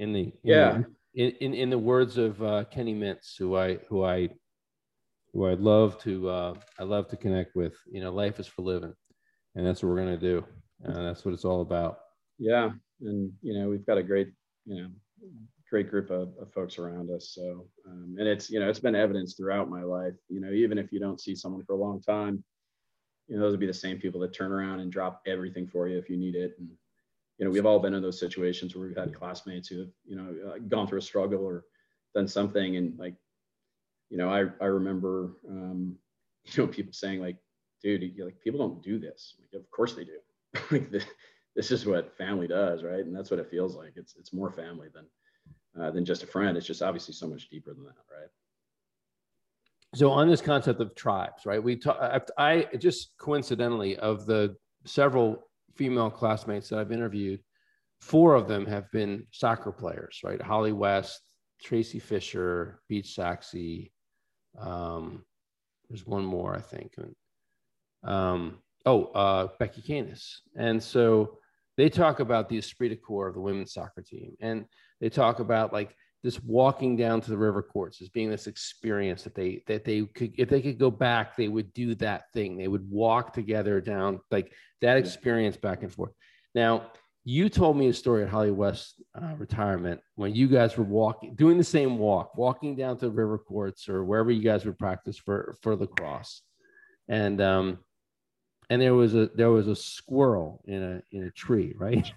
In 0.00 0.12
the 0.12 0.32
yeah, 0.42 0.82
in, 1.14 1.30
in 1.40 1.54
in 1.54 1.70
the 1.70 1.78
words 1.78 2.18
of 2.18 2.42
uh, 2.42 2.64
Kenny 2.64 2.92
Mintz, 2.92 3.38
who 3.38 3.56
I 3.56 3.76
who 3.88 4.04
I 4.04 4.30
who 5.32 5.46
I'd 5.46 5.60
love 5.60 6.02
to 6.02 6.28
uh, 6.28 6.54
I 6.80 6.82
love 6.82 7.06
to 7.10 7.16
connect 7.16 7.54
with. 7.54 7.74
You 7.88 8.00
know, 8.00 8.12
life 8.12 8.40
is 8.40 8.48
for 8.48 8.62
living, 8.62 8.94
and 9.54 9.64
that's 9.64 9.80
what 9.80 9.90
we're 9.90 9.98
gonna 9.98 10.16
do. 10.16 10.44
And 10.82 11.06
that's 11.06 11.24
what 11.24 11.34
it's 11.34 11.44
all 11.44 11.60
about. 11.60 11.98
Yeah, 12.38 12.70
and 13.00 13.32
you 13.42 13.56
know 13.56 13.68
we've 13.68 13.86
got 13.86 13.98
a 13.98 14.02
great 14.02 14.32
you 14.64 14.82
know 14.82 14.88
great 15.70 15.90
group 15.90 16.10
of, 16.10 16.32
of 16.40 16.52
folks 16.52 16.78
around 16.78 17.10
us. 17.10 17.32
So 17.34 17.66
um, 17.88 18.16
and 18.18 18.28
it's 18.28 18.50
you 18.50 18.60
know 18.60 18.68
it's 18.68 18.80
been 18.80 18.94
evidence 18.94 19.34
throughout 19.34 19.70
my 19.70 19.82
life. 19.82 20.14
You 20.28 20.40
know 20.40 20.50
even 20.50 20.78
if 20.78 20.92
you 20.92 21.00
don't 21.00 21.20
see 21.20 21.34
someone 21.34 21.64
for 21.64 21.74
a 21.74 21.80
long 21.80 22.00
time, 22.00 22.42
you 23.28 23.36
know 23.36 23.42
those 23.42 23.52
would 23.52 23.60
be 23.60 23.66
the 23.66 23.74
same 23.74 23.98
people 23.98 24.20
that 24.20 24.34
turn 24.34 24.52
around 24.52 24.80
and 24.80 24.92
drop 24.92 25.22
everything 25.26 25.66
for 25.66 25.88
you 25.88 25.98
if 25.98 26.08
you 26.08 26.16
need 26.16 26.34
it. 26.34 26.54
And 26.58 26.68
you 27.38 27.44
know 27.44 27.50
we've 27.50 27.66
all 27.66 27.80
been 27.80 27.94
in 27.94 28.02
those 28.02 28.20
situations 28.20 28.74
where 28.74 28.86
we've 28.86 28.96
had 28.96 29.14
classmates 29.14 29.68
who 29.68 29.80
have 29.80 29.90
you 30.04 30.16
know 30.16 30.52
uh, 30.52 30.58
gone 30.68 30.86
through 30.86 30.98
a 30.98 31.02
struggle 31.02 31.44
or 31.44 31.64
done 32.14 32.28
something 32.28 32.76
and 32.76 32.98
like 32.98 33.14
you 34.10 34.18
know, 34.18 34.28
I, 34.28 34.44
I 34.60 34.66
remember, 34.66 35.32
um, 35.48 35.96
you 36.44 36.62
know, 36.62 36.68
people 36.68 36.92
saying 36.92 37.20
like, 37.20 37.36
dude, 37.82 38.14
like 38.18 38.40
people 38.40 38.60
don't 38.60 38.82
do 38.82 38.98
this. 38.98 39.34
Like, 39.40 39.60
of 39.60 39.68
course 39.70 39.94
they 39.94 40.04
do. 40.04 40.18
like 40.70 40.90
this, 40.90 41.04
this 41.56 41.70
is 41.70 41.84
what 41.84 42.16
family 42.16 42.46
does. 42.46 42.82
Right. 42.82 43.04
And 43.04 43.14
that's 43.14 43.30
what 43.30 43.40
it 43.40 43.50
feels 43.50 43.76
like. 43.76 43.94
It's, 43.96 44.14
it's 44.16 44.32
more 44.32 44.52
family 44.52 44.88
than, 44.94 45.04
uh, 45.80 45.90
than 45.90 46.04
just 46.04 46.22
a 46.22 46.26
friend. 46.26 46.56
It's 46.56 46.66
just 46.66 46.82
obviously 46.82 47.14
so 47.14 47.28
much 47.28 47.48
deeper 47.48 47.72
than 47.74 47.84
that. 47.84 47.96
Right. 48.10 48.28
So 49.94 50.10
on 50.10 50.28
this 50.28 50.40
concept 50.40 50.80
of 50.80 50.94
tribes, 50.94 51.46
right? 51.46 51.62
We 51.62 51.76
talk, 51.76 51.98
I, 52.00 52.20
I 52.36 52.76
just 52.76 53.12
coincidentally 53.18 53.96
of 53.96 54.26
the 54.26 54.56
several 54.84 55.48
female 55.76 56.10
classmates 56.10 56.68
that 56.68 56.78
I've 56.78 56.92
interviewed, 56.92 57.40
four 58.00 58.34
of 58.34 58.48
them 58.48 58.66
have 58.66 58.90
been 58.90 59.26
soccer 59.30 59.72
players, 59.72 60.20
right? 60.24 60.40
Holly 60.42 60.72
West, 60.72 61.20
Tracy 61.62 62.00
Fisher, 62.00 62.80
Beach 62.88 63.14
Saxey, 63.14 63.92
um, 64.58 65.24
there's 65.88 66.06
one 66.06 66.24
more, 66.24 66.54
I 66.54 66.60
think. 66.60 66.94
Um, 68.02 68.58
oh, 68.86 69.04
uh, 69.06 69.48
Becky 69.58 69.82
Canis. 69.82 70.42
And 70.56 70.82
so 70.82 71.38
they 71.76 71.88
talk 71.88 72.20
about 72.20 72.48
the 72.48 72.58
esprit 72.58 72.88
de 72.88 72.96
corps 72.96 73.28
of 73.28 73.34
the 73.34 73.40
women's 73.40 73.72
soccer 73.72 74.02
team. 74.02 74.36
And 74.40 74.66
they 75.00 75.08
talk 75.08 75.40
about 75.40 75.72
like 75.72 75.94
this 76.22 76.42
walking 76.42 76.96
down 76.96 77.20
to 77.20 77.30
the 77.30 77.36
river 77.36 77.62
courts 77.62 78.00
as 78.00 78.08
being 78.08 78.30
this 78.30 78.46
experience 78.46 79.22
that 79.24 79.34
they 79.34 79.62
that 79.66 79.84
they 79.84 80.02
could 80.02 80.32
if 80.38 80.48
they 80.48 80.62
could 80.62 80.78
go 80.78 80.90
back 80.90 81.36
they 81.36 81.48
would 81.48 81.72
do 81.74 81.94
that 81.96 82.32
thing. 82.32 82.56
They 82.56 82.68
would 82.68 82.88
walk 82.90 83.32
together 83.32 83.80
down 83.80 84.20
like 84.30 84.52
that 84.80 84.96
experience 84.96 85.56
back 85.56 85.82
and 85.82 85.92
forth. 85.92 86.12
Now 86.54 86.90
you 87.24 87.48
told 87.48 87.76
me 87.76 87.88
a 87.88 87.92
story 87.92 88.22
at 88.22 88.28
Holly 88.28 88.50
West 88.50 89.02
uh, 89.14 89.34
retirement 89.38 90.00
when 90.14 90.34
you 90.34 90.46
guys 90.46 90.76
were 90.76 90.84
walking, 90.84 91.34
doing 91.34 91.56
the 91.56 91.64
same 91.64 91.96
walk, 91.96 92.36
walking 92.36 92.76
down 92.76 92.98
to 92.98 93.06
the 93.06 93.12
river 93.12 93.38
courts 93.38 93.88
or 93.88 94.04
wherever 94.04 94.30
you 94.30 94.42
guys 94.42 94.64
would 94.66 94.78
practice 94.78 95.16
for 95.16 95.56
for 95.62 95.74
lacrosse, 95.74 96.42
and 97.08 97.40
um, 97.40 97.78
and 98.68 98.80
there 98.80 98.94
was 98.94 99.14
a 99.14 99.30
there 99.34 99.50
was 99.50 99.68
a 99.68 99.76
squirrel 99.76 100.62
in 100.66 100.82
a 100.82 101.02
in 101.12 101.24
a 101.24 101.30
tree, 101.30 101.74
right? 101.76 102.12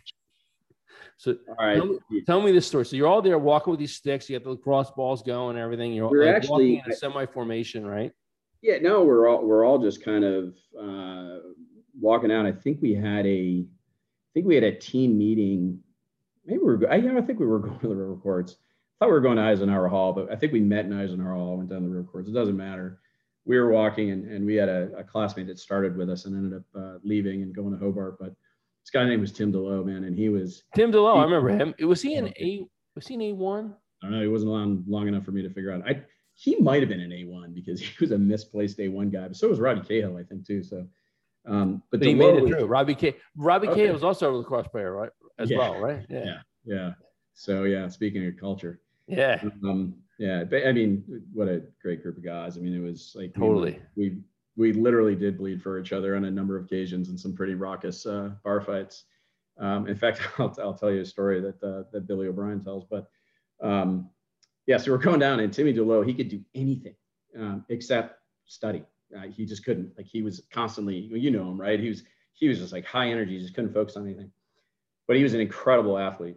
So 1.17 1.35
all 1.49 1.65
right. 1.65 1.77
tell, 1.77 1.87
me, 1.87 2.21
tell 2.25 2.41
me 2.41 2.51
this 2.51 2.67
story. 2.67 2.85
So 2.85 2.95
you're 2.95 3.07
all 3.07 3.23
there 3.23 3.39
walking 3.39 3.71
with 3.71 3.79
these 3.79 3.95
sticks. 3.95 4.29
You 4.29 4.37
got 4.37 4.43
the 4.43 4.51
lacrosse 4.51 4.91
balls 4.91 5.23
going 5.23 5.55
and 5.55 5.63
everything. 5.63 5.93
You're 5.93 6.09
we're 6.09 6.25
like 6.25 6.35
actually 6.35 6.75
walking 6.75 6.81
in 6.85 6.91
a 6.91 6.95
semi 6.95 7.25
formation, 7.25 7.85
right? 7.85 8.11
Yeah. 8.61 8.77
No, 8.81 9.03
we're 9.03 9.27
all 9.27 9.43
we're 9.43 9.65
all 9.65 9.79
just 9.79 10.03
kind 10.03 10.23
of 10.23 10.55
uh, 10.79 11.39
walking 11.99 12.31
out. 12.31 12.45
I 12.45 12.51
think 12.51 12.81
we 12.81 12.93
had 12.93 13.25
a, 13.25 13.65
I 13.65 14.29
think 14.33 14.45
we 14.45 14.55
had 14.55 14.63
a 14.63 14.77
team 14.77 15.17
meeting. 15.17 15.79
Maybe 16.45 16.59
we 16.59 16.75
were. 16.75 16.91
I, 16.91 16.97
I 16.97 17.21
think 17.21 17.39
we 17.39 17.47
were 17.47 17.59
going 17.67 17.79
to 17.79 17.87
the 17.87 17.95
river 17.95 18.15
courts. 18.17 18.55
I 18.99 19.05
thought 19.05 19.09
we 19.09 19.13
were 19.13 19.21
going 19.21 19.37
to 19.37 19.43
Eisenhower 19.43 19.87
Hall, 19.87 20.13
but 20.13 20.31
I 20.31 20.35
think 20.35 20.53
we 20.53 20.61
met 20.61 20.85
in 20.85 20.93
Eisenhower 20.93 21.33
Hall. 21.33 21.57
Went 21.57 21.69
down 21.69 21.83
the 21.83 21.89
river 21.89 22.07
courts. 22.11 22.29
It 22.29 22.33
doesn't 22.33 22.57
matter. 22.57 22.99
We 23.45 23.57
were 23.57 23.71
walking, 23.71 24.11
and, 24.11 24.29
and 24.29 24.45
we 24.45 24.55
had 24.55 24.69
a, 24.69 24.91
a 24.97 25.03
classmate 25.03 25.47
that 25.47 25.57
started 25.57 25.95
with 25.95 26.09
us 26.09 26.25
and 26.25 26.35
ended 26.35 26.59
up 26.59 26.65
uh, 26.79 26.97
leaving 27.03 27.41
and 27.41 27.55
going 27.55 27.71
to 27.71 27.77
Hobart. 27.77 28.19
But 28.19 28.35
this 28.87 29.01
guy 29.01 29.05
name 29.05 29.19
was 29.19 29.33
Tim 29.33 29.51
DeLoe, 29.51 29.85
man, 29.85 30.05
and 30.05 30.15
he 30.15 30.29
was 30.29 30.63
Tim 30.73 30.93
DeLoe. 30.93 31.15
He, 31.15 31.19
I 31.19 31.23
remember 31.23 31.49
him. 31.49 31.75
Was 31.85 32.01
he 32.01 32.15
an 32.15 32.29
A? 32.39 32.65
Was 32.95 33.05
he 33.05 33.15
an 33.15 33.21
A 33.21 33.33
one? 33.33 33.75
I 34.01 34.05
don't 34.05 34.15
know. 34.15 34.21
He 34.21 34.29
wasn't 34.29 34.51
long 34.51 34.85
long 34.87 35.09
enough 35.09 35.25
for 35.25 35.31
me 35.31 35.41
to 35.41 35.49
figure 35.49 35.73
out. 35.73 35.81
I 35.85 36.03
he 36.35 36.55
might 36.61 36.79
have 36.79 36.87
been 36.87 37.01
an 37.01 37.11
A 37.11 37.25
one 37.25 37.53
because 37.53 37.81
he 37.81 37.89
was 37.99 38.11
a 38.11 38.17
misplaced 38.17 38.79
A 38.79 38.87
one 38.87 39.09
guy, 39.09 39.27
but 39.27 39.35
so 39.35 39.49
was 39.49 39.59
Robbie 39.59 39.81
Cahill, 39.81 40.15
I 40.15 40.23
think 40.23 40.47
too. 40.47 40.63
So, 40.63 40.87
um, 41.45 41.83
but, 41.91 41.99
but 41.99 42.07
he 42.07 42.15
made 42.15 42.35
it 42.35 42.47
through. 42.47 42.65
Robbie 42.65 42.95
K. 42.95 43.17
Robbie 43.35 43.67
okay. 43.67 43.81
Cahill 43.81 43.93
was 43.93 44.05
also 44.05 44.33
a 44.33 44.37
lacrosse 44.37 44.69
player, 44.69 44.93
right? 44.93 45.11
As 45.37 45.51
yeah. 45.51 45.57
well, 45.57 45.79
right? 45.79 46.05
Yeah. 46.09 46.23
yeah, 46.23 46.39
yeah. 46.63 46.91
So 47.33 47.63
yeah, 47.63 47.89
speaking 47.89 48.25
of 48.25 48.37
culture, 48.37 48.79
yeah, 49.07 49.43
um, 49.65 49.95
yeah. 50.17 50.45
But 50.45 50.65
I 50.65 50.71
mean, 50.71 51.03
what 51.33 51.49
a 51.49 51.61
great 51.81 52.01
group 52.01 52.15
of 52.15 52.23
guys. 52.23 52.57
I 52.57 52.61
mean, 52.61 52.73
it 52.73 52.79
was 52.79 53.11
like 53.17 53.33
totally. 53.35 53.81
We 53.97 54.19
we, 54.57 54.73
literally 54.73 55.15
did 55.15 55.37
bleed 55.37 55.61
for 55.61 55.79
each 55.79 55.93
other 55.93 56.15
on 56.15 56.25
a 56.25 56.31
number 56.31 56.57
of 56.57 56.65
occasions 56.65 57.09
in 57.09 57.17
some 57.17 57.33
pretty 57.33 57.53
raucous 57.53 58.05
uh, 58.05 58.31
bar 58.43 58.59
fights. 58.59 59.05
Um, 59.59 59.87
in 59.87 59.95
fact, 59.95 60.21
I'll, 60.37 60.55
I'll 60.59 60.73
tell 60.73 60.91
you 60.91 61.01
a 61.01 61.05
story 61.05 61.39
that 61.39 61.63
uh, 61.63 61.83
that 61.91 62.07
Billy 62.07 62.27
O'Brien 62.27 62.63
tells, 62.63 62.83
but 62.89 63.09
um, 63.61 64.09
yeah, 64.67 64.77
so 64.77 64.91
we're 64.91 64.97
going 64.97 65.19
down, 65.19 65.39
and 65.39 65.53
Timmy 65.53 65.73
DeLoe, 65.73 66.05
he 66.05 66.13
could 66.13 66.29
do 66.29 66.41
anything 66.53 66.95
um, 67.37 67.65
except 67.69 68.19
study. 68.45 68.83
Uh, 69.15 69.21
he 69.21 69.45
just 69.45 69.63
couldn't. 69.63 69.93
Like 69.97 70.05
he 70.05 70.21
was 70.21 70.41
constantly, 70.51 70.95
you 70.95 71.31
know 71.31 71.49
him, 71.49 71.59
right? 71.59 71.79
He 71.79 71.89
was 71.89 72.03
he 72.33 72.47
was 72.47 72.59
just 72.59 72.73
like 72.73 72.85
high 72.85 73.09
energy, 73.09 73.39
just 73.39 73.55
couldn't 73.55 73.73
focus 73.73 73.95
on 73.95 74.05
anything. 74.05 74.31
But 75.07 75.15
he 75.15 75.23
was 75.23 75.33
an 75.33 75.39
incredible 75.39 75.97
athlete. 75.97 76.35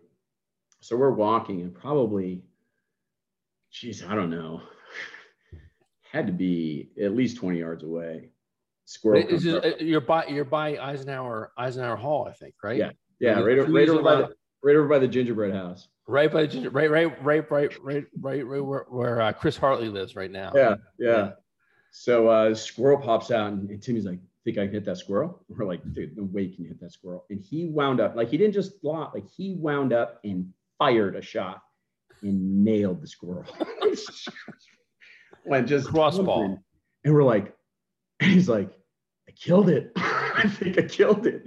So 0.80 0.96
we're 0.96 1.10
walking, 1.10 1.60
and 1.60 1.74
probably, 1.74 2.42
geez, 3.70 4.02
I 4.04 4.14
don't 4.14 4.30
know, 4.30 4.62
had 6.10 6.26
to 6.26 6.32
be 6.32 6.90
at 7.00 7.14
least 7.14 7.36
20 7.36 7.58
yards 7.58 7.84
away. 7.84 8.30
Squirrel. 8.84 9.24
Is 9.28 9.46
it, 9.46 9.80
you're 9.80 10.00
by 10.00 10.26
you're 10.26 10.44
by 10.44 10.76
Eisenhower 10.76 11.52
Eisenhower 11.56 11.94
Hall, 11.94 12.26
I 12.28 12.32
think, 12.32 12.54
right? 12.64 12.76
Yeah, 12.76 12.90
yeah, 13.20 13.38
right, 13.38 13.68
right 13.68 13.88
over 13.88 14.02
by 14.02 14.16
the 14.16 14.34
right 14.64 14.74
over 14.74 14.88
by 14.88 14.98
the 14.98 15.06
gingerbread 15.06 15.54
house. 15.54 15.86
Right 16.08 16.32
by 16.32 16.42
the 16.42 16.48
ginger, 16.48 16.70
right, 16.70 16.90
right, 16.90 17.24
right, 17.24 17.48
right, 17.48 17.72
right, 17.80 18.04
right, 18.20 18.44
right 18.44 18.64
where, 18.64 18.86
where 18.88 19.20
uh, 19.20 19.32
Chris 19.32 19.56
Hartley 19.56 19.88
lives 19.88 20.16
right 20.16 20.30
now. 20.30 20.50
Yeah, 20.56 20.74
yeah. 20.98 21.30
So 21.92 22.26
uh, 22.26 22.52
squirrel 22.52 22.98
pops 22.98 23.30
out, 23.30 23.52
and, 23.52 23.70
and 23.70 23.80
Timmy's 23.80 24.06
like, 24.06 24.18
"Think 24.44 24.58
I 24.58 24.64
can 24.64 24.74
hit 24.74 24.84
that 24.86 24.98
squirrel?" 24.98 25.44
We're 25.48 25.66
like, 25.66 25.82
"Dude, 25.94 26.16
no 26.16 26.24
way 26.24 26.48
can 26.48 26.64
you 26.64 26.68
hit 26.70 26.80
that 26.80 26.92
squirrel!" 26.92 27.26
And 27.30 27.40
he 27.40 27.66
wound 27.66 28.00
up 28.00 28.16
like 28.16 28.28
he 28.28 28.36
didn't 28.36 28.54
just 28.54 28.82
block, 28.82 29.14
like 29.14 29.28
he 29.28 29.54
wound 29.54 29.92
up 29.92 30.18
and 30.24 30.52
fired 30.78 31.14
a 31.14 31.22
shot 31.22 31.62
and 32.22 32.64
nailed 32.64 33.00
the 33.00 33.06
squirrel. 33.06 33.44
Went 35.44 35.68
just 35.68 35.88
crossball, 35.88 36.58
and 37.04 37.14
we're 37.14 37.24
like, 37.24 37.54
and 38.20 38.30
he's 38.32 38.48
like, 38.48 38.70
"I 39.28 39.32
killed 39.32 39.68
it! 39.70 39.92
I 39.96 40.48
think 40.48 40.78
I 40.78 40.82
killed 40.82 41.26
it!" 41.26 41.46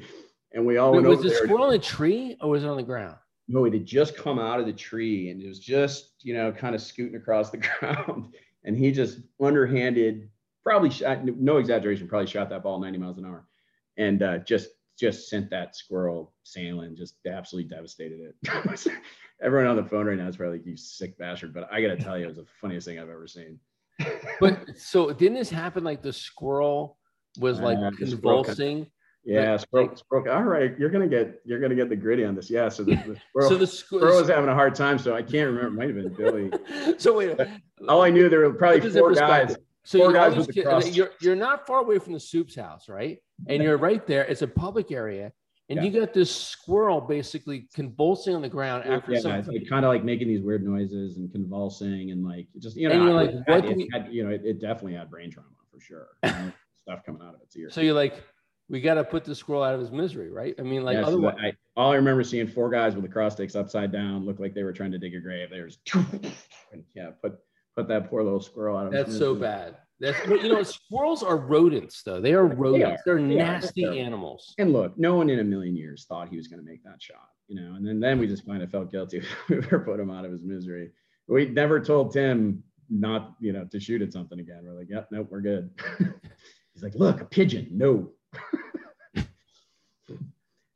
And 0.53 0.65
we 0.65 0.77
all 0.77 0.91
Wait, 0.91 1.03
went 1.03 1.09
was 1.09 1.21
the 1.21 1.31
squirrel 1.31 1.69
in 1.69 1.79
a 1.79 1.83
tree 1.83 2.37
or 2.41 2.49
was 2.49 2.63
it 2.63 2.67
on 2.67 2.77
the 2.77 2.83
ground? 2.83 3.17
No, 3.47 3.65
it 3.65 3.73
had 3.73 3.85
just 3.85 4.15
come 4.15 4.39
out 4.39 4.59
of 4.59 4.65
the 4.65 4.73
tree 4.73 5.29
and 5.29 5.41
it 5.41 5.47
was 5.47 5.59
just, 5.59 6.11
you 6.21 6.33
know, 6.33 6.51
kind 6.51 6.75
of 6.75 6.81
scooting 6.81 7.15
across 7.15 7.49
the 7.49 7.57
ground. 7.79 8.33
And 8.63 8.77
he 8.77 8.91
just 8.91 9.19
underhanded, 9.41 10.29
probably 10.63 10.89
shot, 10.89 11.25
no 11.25 11.57
exaggeration, 11.57 12.07
probably 12.07 12.27
shot 12.27 12.49
that 12.49 12.63
ball 12.63 12.79
90 12.79 12.99
miles 12.99 13.17
an 13.17 13.25
hour 13.25 13.45
and 13.97 14.23
uh, 14.23 14.37
just 14.39 14.69
just 14.97 15.27
sent 15.27 15.49
that 15.49 15.75
squirrel 15.75 16.33
sailing, 16.43 16.95
just 16.95 17.15
absolutely 17.25 17.69
devastated 17.69 18.19
it. 18.21 18.87
Everyone 19.41 19.67
on 19.67 19.75
the 19.75 19.83
phone 19.83 20.05
right 20.05 20.17
now 20.17 20.27
is 20.27 20.37
probably 20.37 20.59
like, 20.59 20.67
you 20.67 20.77
sick 20.77 21.17
bastard. 21.17 21.53
But 21.53 21.67
I 21.71 21.81
got 21.81 21.87
to 21.87 21.97
tell 21.97 22.17
you, 22.17 22.25
it 22.25 22.27
was 22.27 22.37
the 22.37 22.45
funniest 22.61 22.87
thing 22.87 22.99
I've 22.99 23.09
ever 23.09 23.27
seen. 23.27 23.59
But 24.39 24.77
so 24.77 25.11
didn't 25.11 25.35
this 25.35 25.49
happen 25.49 25.83
like 25.83 26.01
the 26.01 26.13
squirrel 26.13 26.97
was 27.39 27.59
like 27.59 27.77
uh, 27.77 27.91
convulsing? 27.97 28.87
Yeah, 29.25 29.55
squirrel, 29.55 29.95
squirrel, 29.95 30.35
all 30.35 30.43
right, 30.43 30.77
you're 30.77 30.89
gonna 30.89 31.07
get 31.07 31.39
you're 31.45 31.59
gonna 31.59 31.75
get 31.75 31.87
the 31.87 31.95
gritty 31.95 32.25
on 32.25 32.35
this. 32.35 32.49
Yeah, 32.49 32.67
so 32.67 32.83
the, 32.83 32.95
the 32.95 33.15
squirrel, 33.29 33.49
so 33.49 33.57
the 33.57 33.65
squ- 33.65 33.85
squirrel 33.85 34.19
was 34.19 34.27
having 34.27 34.49
a 34.49 34.53
hard 34.53 34.75
time, 34.75 34.99
so 34.99 35.15
I 35.15 35.21
can't 35.21 35.47
remember. 35.47 35.67
It 35.67 35.71
might 35.71 35.95
have 35.95 35.95
been 35.95 36.13
Billy. 36.13 36.97
so 36.97 37.17
wait, 37.17 37.37
all 37.87 38.01
I 38.01 38.09
knew 38.09 38.27
there 38.27 38.41
were 38.41 38.53
probably 38.53 38.89
four 38.89 39.13
guys. 39.13 39.55
So 39.85 39.99
four 39.99 40.13
guys 40.13 40.35
with 40.35 40.47
the 40.47 40.63
cross. 40.63 40.89
You're 40.89 41.11
you're 41.21 41.35
not 41.35 41.65
far 41.65 41.79
away 41.79 41.99
from 41.99 42.13
the 42.13 42.19
Supe's 42.19 42.55
house, 42.55 42.89
right? 42.89 43.19
And 43.47 43.63
you're 43.63 43.77
right 43.77 44.05
there. 44.05 44.25
It's 44.25 44.41
a 44.41 44.47
public 44.47 44.91
area, 44.91 45.31
and 45.69 45.77
yeah. 45.77 45.83
you 45.83 45.99
got 45.99 46.13
this 46.13 46.33
squirrel 46.33 46.99
basically 47.01 47.67
convulsing 47.73 48.35
on 48.35 48.41
the 48.41 48.49
ground 48.49 48.83
after 48.85 49.13
yeah, 49.13 49.19
something. 49.19 49.53
Like 49.53 49.69
kind 49.69 49.85
of 49.85 49.89
like 49.89 50.03
making 50.03 50.27
these 50.27 50.41
weird 50.41 50.65
noises 50.65 51.17
and 51.17 51.31
convulsing 51.31 52.11
and 52.11 52.23
like 52.23 52.47
just 52.59 52.75
you 52.75 52.89
know, 52.89 52.95
and 52.95 53.03
you're 53.03 53.13
like, 53.13 53.47
what 53.47 53.65
it, 53.65 53.77
we... 53.77 53.89
had, 53.91 54.09
you 54.11 54.23
know, 54.23 54.29
it, 54.29 54.41
it, 54.43 54.59
definitely 54.59 54.95
had 54.95 55.09
brain 55.09 55.31
trauma 55.31 55.49
for 55.71 55.79
sure. 55.79 56.07
You 56.23 56.31
know, 56.31 56.51
stuff 56.83 57.05
coming 57.05 57.21
out 57.21 57.33
of 57.33 57.41
its 57.41 57.55
ears. 57.55 57.73
So 57.73 57.79
you're 57.79 57.93
like 57.93 58.21
we 58.69 58.81
got 58.81 58.95
to 58.95 59.03
put 59.03 59.23
the 59.23 59.35
squirrel 59.35 59.63
out 59.63 59.73
of 59.73 59.79
his 59.79 59.91
misery, 59.91 60.31
right? 60.31 60.55
I 60.57 60.63
mean, 60.63 60.83
like, 60.83 60.95
yeah, 60.95 61.05
otherwise, 61.05 61.35
so 61.37 61.47
I, 61.47 61.53
all 61.75 61.91
I 61.91 61.95
remember 61.95 62.23
seeing 62.23 62.47
four 62.47 62.69
guys 62.69 62.95
with 62.95 63.03
lacrosse 63.03 63.33
sticks 63.33 63.55
upside 63.55 63.91
down, 63.91 64.25
looked 64.25 64.39
like 64.39 64.53
they 64.53 64.63
were 64.63 64.73
trying 64.73 64.91
to 64.91 64.97
dig 64.97 65.15
a 65.15 65.19
grave. 65.19 65.49
There's, 65.49 65.79
yeah, 66.95 67.11
put 67.21 67.37
put 67.75 67.87
that 67.87 68.09
poor 68.09 68.23
little 68.23 68.41
squirrel 68.41 68.77
out 68.77 68.87
of. 68.87 68.93
That's 68.93 69.17
so 69.17 69.35
bad. 69.35 69.77
That's 70.03 70.27
you 70.27 70.49
know, 70.49 70.61
squirrels 70.63 71.23
are 71.23 71.37
rodents, 71.37 72.03
though. 72.03 72.19
They 72.19 72.33
are 72.33 72.45
rodents. 72.45 73.01
They 73.05 73.11
are. 73.11 73.15
They're 73.17 73.25
they 73.25 73.35
nasty 73.35 73.85
are. 73.85 73.93
animals. 73.93 74.53
And 74.57 74.73
look, 74.73 74.97
no 74.97 75.15
one 75.15 75.29
in 75.29 75.39
a 75.39 75.43
million 75.45 75.77
years 75.77 76.05
thought 76.09 76.27
he 76.27 76.35
was 76.35 76.49
going 76.49 76.59
to 76.59 76.69
make 76.69 76.83
that 76.83 77.01
shot, 77.01 77.29
you 77.47 77.55
know. 77.55 77.75
And 77.75 77.87
then 77.87 78.01
then 78.01 78.19
we 78.19 78.27
just 78.27 78.45
kind 78.45 78.61
of 78.61 78.69
felt 78.69 78.91
guilty. 78.91 79.23
we 79.49 79.61
put 79.61 80.01
him 80.01 80.11
out 80.11 80.25
of 80.25 80.31
his 80.33 80.43
misery. 80.43 80.91
We 81.29 81.47
never 81.47 81.79
told 81.79 82.11
Tim 82.11 82.61
not, 82.89 83.35
you 83.39 83.53
know, 83.53 83.63
to 83.63 83.79
shoot 83.79 84.01
at 84.01 84.11
something 84.11 84.41
again. 84.41 84.63
We're 84.65 84.77
like, 84.77 84.89
yep, 84.89 85.07
nope, 85.09 85.27
we're 85.31 85.39
good. 85.39 85.69
He's 86.73 86.83
like, 86.83 86.95
look, 86.95 87.21
a 87.21 87.25
pigeon, 87.25 87.69
no. 87.71 88.09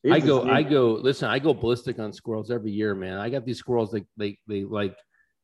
I 0.09 0.21
go, 0.21 0.49
I 0.49 0.63
go. 0.63 0.91
Listen, 0.93 1.27
I 1.27 1.39
go 1.39 1.53
ballistic 1.53 1.99
on 1.99 2.13
squirrels 2.13 2.49
every 2.49 2.71
year, 2.71 2.95
man. 2.95 3.17
I 3.17 3.29
got 3.29 3.45
these 3.45 3.57
squirrels. 3.57 3.91
They, 3.91 4.05
they, 4.15 4.37
they 4.47 4.63
like, 4.63 4.95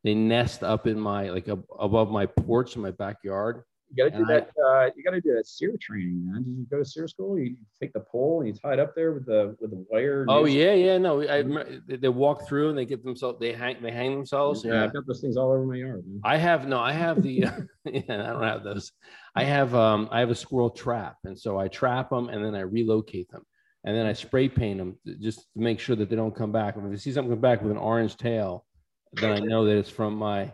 they 0.05 0.13
nest 0.13 0.63
up 0.63 0.87
in 0.87 0.97
my 0.97 1.29
like 1.31 1.49
above 1.49 2.11
my 2.11 2.27
porch 2.27 2.77
in 2.77 2.81
my 2.81 2.91
backyard. 2.91 3.63
You 3.95 4.03
got 4.03 4.11
to 4.11 4.17
do 4.17 4.25
that. 4.25 4.49
I, 4.65 4.85
uh, 4.85 4.89
you 4.95 5.03
got 5.03 5.11
to 5.11 5.21
do 5.21 5.35
that 5.35 5.47
SERE 5.47 5.77
training, 5.79 6.25
man. 6.25 6.43
Did 6.43 6.53
you 6.53 6.65
go 6.69 6.79
to 6.79 6.85
SERE 6.85 7.07
school? 7.07 7.37
You 7.37 7.55
take 7.79 7.93
the 7.93 7.99
pole 7.99 8.41
and 8.41 8.47
you 8.47 8.53
tie 8.53 8.73
it 8.73 8.79
up 8.79 8.95
there 8.95 9.11
with 9.11 9.25
the 9.27 9.55
with 9.59 9.69
the 9.69 9.85
wire. 9.89 10.25
Oh 10.27 10.45
yeah, 10.45 10.73
yeah. 10.73 10.97
No, 10.97 11.21
I 11.21 11.43
they 11.87 12.09
walk 12.09 12.47
through 12.47 12.69
and 12.69 12.77
they 12.77 12.85
get 12.85 13.03
themselves. 13.03 13.39
They 13.39 13.53
hang. 13.53 13.81
They 13.81 13.91
hang 13.91 14.15
themselves. 14.15 14.65
Yeah, 14.65 14.73
yeah. 14.73 14.83
I've 14.85 14.93
got 14.93 15.05
those 15.05 15.21
things 15.21 15.37
all 15.37 15.51
over 15.51 15.65
my 15.65 15.75
yard. 15.75 16.03
Man. 16.07 16.21
I 16.23 16.37
have 16.37 16.67
no. 16.67 16.79
I 16.79 16.91
have 16.91 17.21
the. 17.21 17.45
yeah, 17.85 18.01
I 18.09 18.15
don't 18.17 18.43
have 18.43 18.63
those. 18.63 18.91
I 19.35 19.43
have 19.43 19.75
um. 19.75 20.09
I 20.11 20.21
have 20.21 20.31
a 20.31 20.35
squirrel 20.35 20.71
trap, 20.71 21.17
and 21.23 21.39
so 21.39 21.59
I 21.59 21.67
trap 21.67 22.09
them 22.09 22.29
and 22.29 22.43
then 22.43 22.55
I 22.55 22.61
relocate 22.61 23.29
them, 23.29 23.43
and 23.83 23.95
then 23.95 24.07
I 24.07 24.13
spray 24.13 24.49
paint 24.49 24.79
them 24.79 24.97
just 25.19 25.41
to 25.53 25.59
make 25.59 25.79
sure 25.79 25.95
that 25.97 26.09
they 26.09 26.15
don't 26.15 26.35
come 26.35 26.51
back. 26.51 26.77
And 26.77 26.87
if 26.87 26.93
I 26.93 26.95
see 26.99 27.11
something 27.11 27.31
come 27.31 27.41
back 27.41 27.61
with 27.61 27.71
an 27.71 27.77
orange 27.77 28.17
tail, 28.17 28.65
then 29.13 29.31
I 29.31 29.39
know 29.45 29.65
that 29.65 29.77
it's 29.77 29.89
from 29.89 30.15
my 30.15 30.51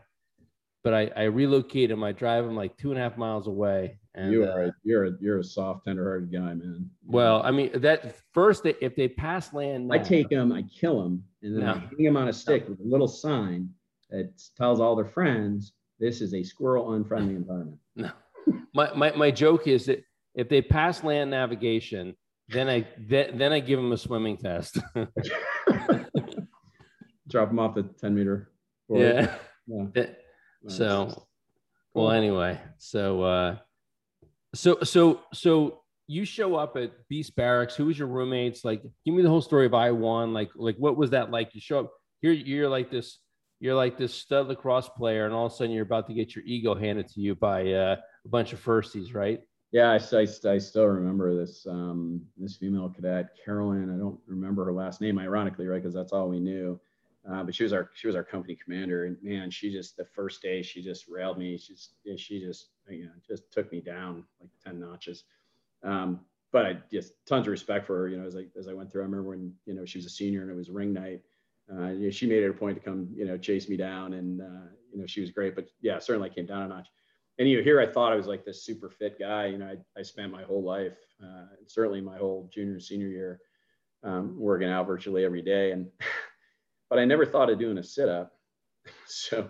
but 0.89 0.95
I, 0.95 1.11
I 1.15 1.23
relocate 1.25 1.89
them. 1.89 2.03
I 2.03 2.11
drive 2.11 2.45
them 2.45 2.55
like 2.55 2.75
two 2.75 2.89
and 2.89 2.99
a 2.99 3.03
half 3.03 3.15
miles 3.15 3.45
away. 3.45 3.99
And 4.15 4.31
you 4.31 4.43
are 4.43 4.63
uh, 4.65 4.71
you're 4.83 5.05
a, 5.05 5.11
you're 5.21 5.37
a 5.37 5.43
soft, 5.43 5.85
tender-hearted 5.85 6.31
guy, 6.31 6.55
man. 6.55 6.89
Well, 7.05 7.43
I 7.43 7.51
mean 7.51 7.69
that 7.75 8.15
first, 8.33 8.65
if 8.65 8.95
they 8.95 9.07
pass 9.07 9.53
land, 9.53 9.89
now, 9.89 9.93
I 9.93 9.99
take 9.99 10.29
them, 10.29 10.51
I 10.51 10.63
kill 10.63 11.03
them, 11.03 11.23
and 11.43 11.55
then 11.55 11.65
no. 11.65 11.73
I 11.73 11.77
hang 11.77 12.05
them 12.05 12.17
on 12.17 12.27
a 12.29 12.33
stick 12.33 12.63
no. 12.63 12.71
with 12.71 12.79
a 12.79 12.89
little 12.89 13.07
sign 13.07 13.69
that 14.09 14.31
tells 14.57 14.79
all 14.79 14.95
their 14.95 15.05
friends 15.05 15.73
this 15.99 16.21
is 16.21 16.33
a 16.33 16.41
squirrel 16.41 16.93
unfriendly 16.93 17.35
environment. 17.43 17.77
No, 17.95 18.09
my, 18.73 18.91
my 18.95 19.11
my 19.11 19.29
joke 19.29 19.67
is 19.67 19.85
that 19.85 20.03
if 20.33 20.49
they 20.49 20.63
pass 20.63 21.03
land 21.03 21.29
navigation, 21.29 22.15
then 22.47 22.67
I 22.67 22.87
then, 22.97 23.37
then 23.37 23.53
I 23.53 23.59
give 23.59 23.77
them 23.77 23.91
a 23.91 23.97
swimming 23.97 24.37
test. 24.37 24.79
Drop 27.29 27.49
them 27.49 27.59
off 27.59 27.75
the 27.75 27.83
ten 28.01 28.15
meter. 28.15 28.49
Yeah. 28.91 29.35
yeah. 29.67 30.07
So, 30.68 31.28
well, 31.93 32.12
anyway, 32.12 32.60
so, 32.78 33.24
uh, 33.24 33.57
so, 34.53 34.80
so, 34.84 35.22
so 35.34 35.82
you 36.07 36.26
show 36.26 36.55
up 36.55 36.76
at 36.76 36.91
Beast 37.07 37.36
Barracks. 37.36 37.76
Who 37.76 37.86
was 37.86 37.97
your 37.97 38.07
roommates? 38.07 38.66
Like, 38.66 38.82
give 39.05 39.16
me 39.16 39.22
the 39.22 39.30
whole 39.30 39.41
story 39.41 39.66
of 39.66 39.74
I 39.74 39.91
one. 39.91 40.34
Like, 40.34 40.49
like 40.55 40.76
what 40.78 40.97
was 40.97 41.12
that 41.12 41.32
like? 41.32 41.53
You 41.53 41.62
show 41.62 41.80
up 41.80 41.91
here, 42.22 42.32
you're 42.32 42.68
like 42.68 42.91
this, 42.91 43.20
you're 43.60 43.76
like 43.76 43.97
this 43.97 44.14
stud 44.14 44.47
lacrosse 44.47 44.89
player, 44.89 45.26
and 45.26 45.34
all 45.34 45.45
of 45.45 45.51
a 45.53 45.55
sudden 45.55 45.72
you're 45.72 45.84
about 45.86 46.07
to 46.07 46.14
get 46.14 46.36
your 46.36 46.43
ego 46.45 46.76
handed 46.76 47.07
to 47.10 47.22
you 47.22 47.36
by 47.36 47.72
uh, 47.72 47.95
a 48.26 48.28
bunch 48.28 48.53
of 48.53 48.64
firsties, 48.64 49.14
right? 49.14 49.41
Yeah, 49.72 49.91
I, 49.91 50.18
I, 50.18 50.53
I 50.53 50.57
still 50.57 50.86
remember 50.86 51.38
this 51.38 51.66
um, 51.70 52.22
this 52.38 52.57
female 52.57 52.89
cadet, 52.89 53.30
Carolyn. 53.45 53.93
I 53.93 53.97
don't 53.97 54.20
remember 54.26 54.66
her 54.66 54.74
last 54.74 54.99
name, 54.99 55.20
ironically, 55.20 55.68
right? 55.68 55.82
Because 55.82 55.93
that's 55.93 56.12
all 56.12 56.28
we 56.28 56.39
knew. 56.39 56.80
Uh, 57.30 57.43
but 57.43 57.53
she 57.53 57.63
was 57.63 57.74
our 57.74 57.89
she 57.93 58.07
was 58.07 58.15
our 58.15 58.24
company 58.24 58.57
commander, 58.61 59.05
and 59.05 59.17
man, 59.22 59.49
she 59.51 59.72
just 59.72 59.97
the 59.97 60.05
first 60.05 60.41
day 60.41 60.61
she 60.61 60.82
just 60.82 61.07
railed 61.07 61.38
me. 61.38 61.57
She 61.57 61.74
just 61.74 61.95
she 62.17 62.39
just 62.39 62.70
you 62.89 63.05
know 63.05 63.11
just 63.28 63.51
took 63.51 63.72
me 63.72 63.82
down 63.82 64.24
like 64.39 64.49
ten 64.63 64.80
notches. 64.80 65.26
Um, 65.84 66.22
but 66.51 66.65
I 66.65 66.78
just 66.91 67.13
tons 67.28 67.45
of 67.45 67.51
respect 67.51 67.86
for 67.86 67.97
her. 67.99 68.07
You 68.07 68.17
know, 68.17 68.26
as 68.26 68.36
I 68.36 68.45
as 68.57 68.67
I 68.67 68.74
went 68.74 68.91
through, 68.91 69.01
I 69.01 69.05
remember 69.05 69.30
when 69.30 69.53
you 69.65 69.74
know 69.74 69.86
she 69.86 69.97
was 69.97 70.05
a 70.05 70.09
senior 70.09 70.41
and 70.41 70.51
it 70.51 70.55
was 70.55 70.70
ring 70.70 70.93
night. 70.93 71.22
Uh, 71.72 71.89
you 71.89 72.05
know, 72.05 72.09
she 72.09 72.26
made 72.26 72.41
it 72.41 72.49
a 72.49 72.53
point 72.53 72.76
to 72.78 72.84
come, 72.84 73.09
you 73.13 73.26
know, 73.26 73.38
chase 73.38 73.70
me 73.70 73.78
down, 73.78 74.13
and 74.13 74.41
uh, 74.41 74.70
you 74.91 74.99
know 74.99 75.05
she 75.05 75.22
was 75.22 75.32
great. 75.32 75.55
But 75.55 75.67
yeah, 75.82 75.99
certainly 75.99 76.30
came 76.30 76.45
down 76.45 76.63
a 76.63 76.67
notch. 76.67 76.88
And 77.38 77.49
you 77.49 77.57
know, 77.57 77.63
here 77.63 77.80
I 77.80 77.86
thought 77.86 78.11
I 78.11 78.15
was 78.15 78.28
like 78.28 78.43
this 78.43 78.65
super 78.65 78.89
fit 78.89 79.20
guy. 79.20 79.47
You 79.47 79.57
know, 79.59 79.67
I, 79.67 79.99
I 79.99 80.03
spent 80.03 80.32
my 80.32 80.43
whole 80.43 80.63
life, 80.63 80.97
uh, 81.24 81.45
certainly 81.67 82.01
my 82.01 82.17
whole 82.17 82.49
junior 82.53 82.74
and 82.74 82.84
senior 82.84 83.07
year, 83.07 83.39
um, 84.03 84.38
working 84.38 84.70
out 84.70 84.88
virtually 84.88 85.24
every 85.24 85.41
day, 85.41 85.72
and 85.72 85.88
but 86.89 86.99
I 86.99 87.05
never 87.05 87.25
thought 87.25 87.49
of 87.49 87.59
doing 87.59 87.77
a 87.77 87.83
sit 87.83 88.09
up. 88.09 88.33
so 89.07 89.49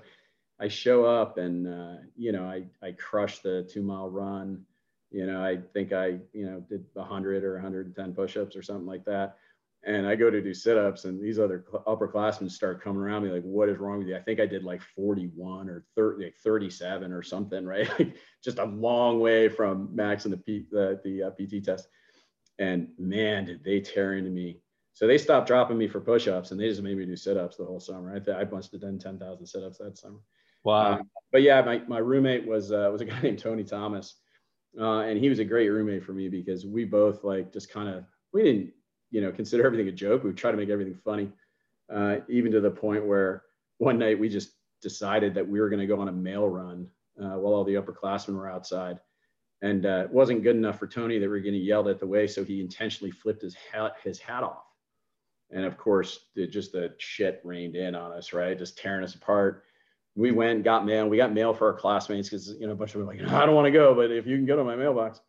I 0.59 0.67
show 0.67 1.05
up 1.05 1.37
and 1.37 1.67
uh, 1.67 2.01
you 2.15 2.31
know 2.31 2.43
I 2.43 2.65
I 2.85 2.91
crush 2.91 3.39
the 3.39 3.67
two 3.71 3.81
mile 3.81 4.09
run 4.09 4.65
you 5.11 5.25
know, 5.25 5.43
I 5.43 5.57
think 5.73 5.91
I, 5.91 6.19
you 6.33 6.45
know, 6.45 6.63
did 6.69 6.85
100 6.93 7.43
or 7.43 7.53
110 7.53 8.13
push-ups 8.13 8.55
or 8.55 8.61
something 8.61 8.85
like 8.85 9.05
that. 9.05 9.37
And 9.83 10.05
I 10.05 10.15
go 10.15 10.29
to 10.29 10.41
do 10.41 10.53
sit-ups, 10.53 11.05
and 11.05 11.21
these 11.21 11.39
other 11.39 11.63
upperclassmen 11.87 12.51
start 12.51 12.83
coming 12.83 13.01
around 13.01 13.23
me 13.23 13.31
like, 13.31 13.43
"What 13.43 13.69
is 13.69 13.77
wrong 13.77 13.99
with 13.99 14.09
you?" 14.09 14.17
I 14.17 14.21
think 14.21 14.41
I 14.41 14.45
did 14.45 14.65
like 14.65 14.81
41 14.81 15.69
or 15.69 15.85
30, 15.95 16.25
like 16.25 16.35
37 16.35 17.13
or 17.13 17.23
something, 17.23 17.65
right? 17.65 17.87
Like 17.97 18.17
just 18.43 18.59
a 18.59 18.65
long 18.65 19.21
way 19.21 19.47
from 19.47 19.95
max 19.95 20.25
in 20.25 20.31
the 20.31 20.37
P, 20.37 20.65
the, 20.69 20.99
the 21.05 21.23
uh, 21.23 21.29
PT 21.31 21.63
test. 21.63 21.87
And 22.59 22.89
man, 22.97 23.45
did 23.45 23.63
they 23.63 23.79
tear 23.79 24.15
into 24.15 24.29
me. 24.29 24.59
So 24.99 25.07
they 25.07 25.17
stopped 25.17 25.47
dropping 25.47 25.77
me 25.77 25.87
for 25.87 26.01
push-ups, 26.01 26.51
and 26.51 26.59
they 26.59 26.67
just 26.67 26.81
made 26.81 26.97
me 26.97 27.05
do 27.05 27.15
sit-ups 27.15 27.55
the 27.55 27.63
whole 27.63 27.79
summer. 27.79 28.13
I, 28.13 28.19
th- 28.19 28.35
I 28.35 28.43
must 28.43 28.73
have 28.73 28.81
done 28.81 28.99
10,000 28.99 29.45
sit-ups 29.45 29.77
that 29.77 29.97
summer. 29.97 30.19
Wow. 30.65 30.95
Um, 30.95 31.09
but 31.31 31.41
yeah, 31.41 31.61
my, 31.61 31.81
my 31.87 31.99
roommate 31.99 32.45
was 32.45 32.73
uh, 32.73 32.89
was 32.91 33.01
a 33.01 33.05
guy 33.11 33.21
named 33.21 33.39
Tony 33.39 33.63
Thomas 33.63 34.15
uh, 34.77 34.99
and 35.01 35.17
he 35.17 35.29
was 35.29 35.39
a 35.39 35.45
great 35.45 35.69
roommate 35.69 36.03
for 36.03 36.13
me 36.13 36.29
because 36.29 36.65
we 36.65 36.85
both 36.85 37.23
like 37.23 37.51
just 37.51 37.71
kind 37.71 37.89
of 37.89 38.03
we 38.33 38.43
didn't 38.43 38.71
you 39.09 39.21
know 39.21 39.31
consider 39.31 39.65
everything 39.65 39.87
a 39.87 39.91
joke. 39.91 40.23
We 40.23 40.31
try 40.33 40.51
to 40.51 40.57
make 40.57 40.69
everything 40.69 40.95
funny, 40.95 41.31
uh, 41.93 42.17
even 42.27 42.51
to 42.51 42.61
the 42.61 42.71
point 42.71 43.05
where 43.05 43.43
one 43.77 43.97
night 43.97 44.19
we 44.19 44.29
just 44.29 44.51
decided 44.81 45.33
that 45.33 45.47
we 45.47 45.59
were 45.59 45.69
going 45.69 45.79
to 45.79 45.87
go 45.87 45.99
on 45.99 46.07
a 46.07 46.11
mail 46.11 46.47
run 46.47 46.87
uh, 47.21 47.37
while 47.37 47.53
all 47.53 47.63
the 47.63 47.75
upperclassmen 47.75 48.35
were 48.35 48.49
outside. 48.49 48.99
And 49.61 49.85
uh, 49.85 50.03
it 50.05 50.11
wasn't 50.11 50.43
good 50.43 50.55
enough 50.55 50.79
for 50.79 50.87
Tony 50.87 51.19
that 51.19 51.25
we 51.25 51.29
were 51.29 51.39
getting 51.39 51.61
yelled 51.61 51.89
at 51.89 51.99
the 51.99 52.07
way, 52.07 52.27
so 52.27 52.45
he 52.45 52.61
intentionally 52.61 53.11
flipped 53.11 53.41
his 53.41 53.55
hat 53.55 53.95
his 54.03 54.19
hat 54.19 54.43
off. 54.43 54.63
And 55.51 55.65
of 55.65 55.77
course, 55.77 56.19
just 56.35 56.71
the 56.71 56.93
shit 56.97 57.41
rained 57.43 57.75
in 57.75 57.95
on 57.95 58.11
us, 58.11 58.33
right? 58.33 58.57
Just 58.57 58.77
tearing 58.77 59.03
us 59.03 59.15
apart 59.15 59.63
we 60.19 60.31
went 60.31 60.63
got 60.63 60.85
mail. 60.85 61.07
We 61.07 61.17
got 61.17 61.33
mail 61.33 61.53
for 61.53 61.71
our 61.71 61.77
classmates 61.77 62.29
because 62.29 62.49
you 62.59 62.67
know 62.67 62.73
a 62.73 62.75
bunch 62.75 62.93
of 62.93 62.99
them 62.99 63.07
were 63.07 63.13
like, 63.13 63.21
I 63.31 63.45
don't 63.45 63.55
want 63.55 63.65
to 63.65 63.71
go, 63.71 63.95
but 63.95 64.11
if 64.11 64.27
you 64.27 64.35
can 64.35 64.45
go 64.45 64.57
to 64.57 64.63
my 64.63 64.75
mailbox. 64.75 65.21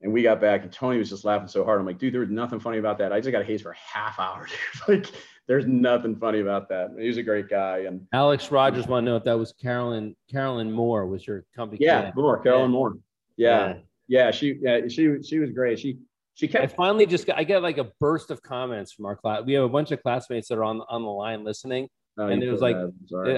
And 0.00 0.12
we 0.12 0.22
got 0.22 0.40
back, 0.40 0.62
and 0.62 0.72
Tony 0.72 0.96
was 0.96 1.08
just 1.08 1.24
laughing 1.24 1.48
so 1.48 1.64
hard. 1.64 1.80
I'm 1.80 1.86
like, 1.86 1.98
dude, 1.98 2.14
there 2.14 2.20
was 2.20 2.30
nothing 2.30 2.60
funny 2.60 2.78
about 2.78 2.98
that. 2.98 3.12
I 3.12 3.18
just 3.18 3.32
got 3.32 3.42
a 3.42 3.44
haze 3.44 3.62
for 3.62 3.72
a 3.72 3.76
half 3.76 4.20
hour. 4.20 4.46
dude 4.74 4.88
like, 4.88 5.10
there's 5.48 5.66
nothing 5.66 6.14
funny 6.14 6.38
about 6.38 6.68
that. 6.68 6.90
He 6.96 7.08
was 7.08 7.16
a 7.16 7.22
great 7.24 7.48
guy. 7.48 7.78
And 7.78 8.06
Alex 8.12 8.52
Rogers 8.52 8.86
want 8.86 9.04
to 9.04 9.10
know 9.10 9.16
if 9.16 9.24
that 9.24 9.36
was 9.36 9.52
Carolyn 9.52 10.14
Carolyn 10.30 10.70
Moore 10.70 11.06
was 11.06 11.26
your 11.26 11.44
company. 11.54 11.84
Yeah, 11.84 12.12
Moore, 12.14 12.38
Carolyn 12.38 12.70
yeah. 12.70 12.76
Moore. 12.76 12.94
Yeah. 13.36 13.66
yeah, 13.66 13.74
yeah, 14.06 14.30
she 14.30 14.58
yeah, 14.60 14.86
she 14.86 15.20
she 15.24 15.40
was 15.40 15.50
great. 15.50 15.80
She 15.80 15.98
she 16.38 16.48
kept. 16.48 16.64
I 16.64 16.66
finally 16.68 17.06
just 17.06 17.26
got 17.26 17.38
I 17.38 17.44
get 17.44 17.62
like 17.62 17.78
a 17.78 17.90
burst 18.00 18.30
of 18.30 18.42
comments 18.42 18.92
from 18.92 19.06
our 19.06 19.16
class. 19.16 19.42
We 19.44 19.54
have 19.54 19.64
a 19.64 19.68
bunch 19.68 19.90
of 19.90 20.02
classmates 20.02 20.48
that 20.48 20.58
are 20.58 20.64
on 20.64 20.80
on 20.88 21.02
the 21.02 21.08
line 21.08 21.44
listening, 21.44 21.88
Oh, 22.18 22.26
and 22.26 22.42
it 22.42 22.50
was 22.50 22.60
like 22.60 22.76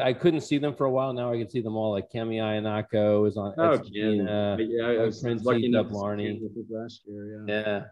I 0.03 0.13
couldn't 0.15 0.41
see 0.41 0.57
them 0.57 0.75
for 0.75 0.87
a 0.87 0.91
while. 0.91 1.13
Now 1.13 1.33
I 1.33 1.37
can 1.37 1.51
see 1.51 1.61
them 1.61 1.77
all. 1.77 1.91
Like 1.93 2.11
Kemi 2.11 2.37
Ayanako 2.37 3.29
is 3.29 3.37
on. 3.37 3.53
Oh, 3.59 3.77
Gina. 3.77 4.57
yeah, 4.59 4.87
I 4.87 5.05
was 5.05 5.21
Prince 5.21 5.45
lucky 5.45 5.67
enough 5.67 5.89
Larney. 5.89 6.41
last 6.71 7.03
year. 7.07 7.45
Yeah. 7.47 7.63
Yeah. 7.63 7.83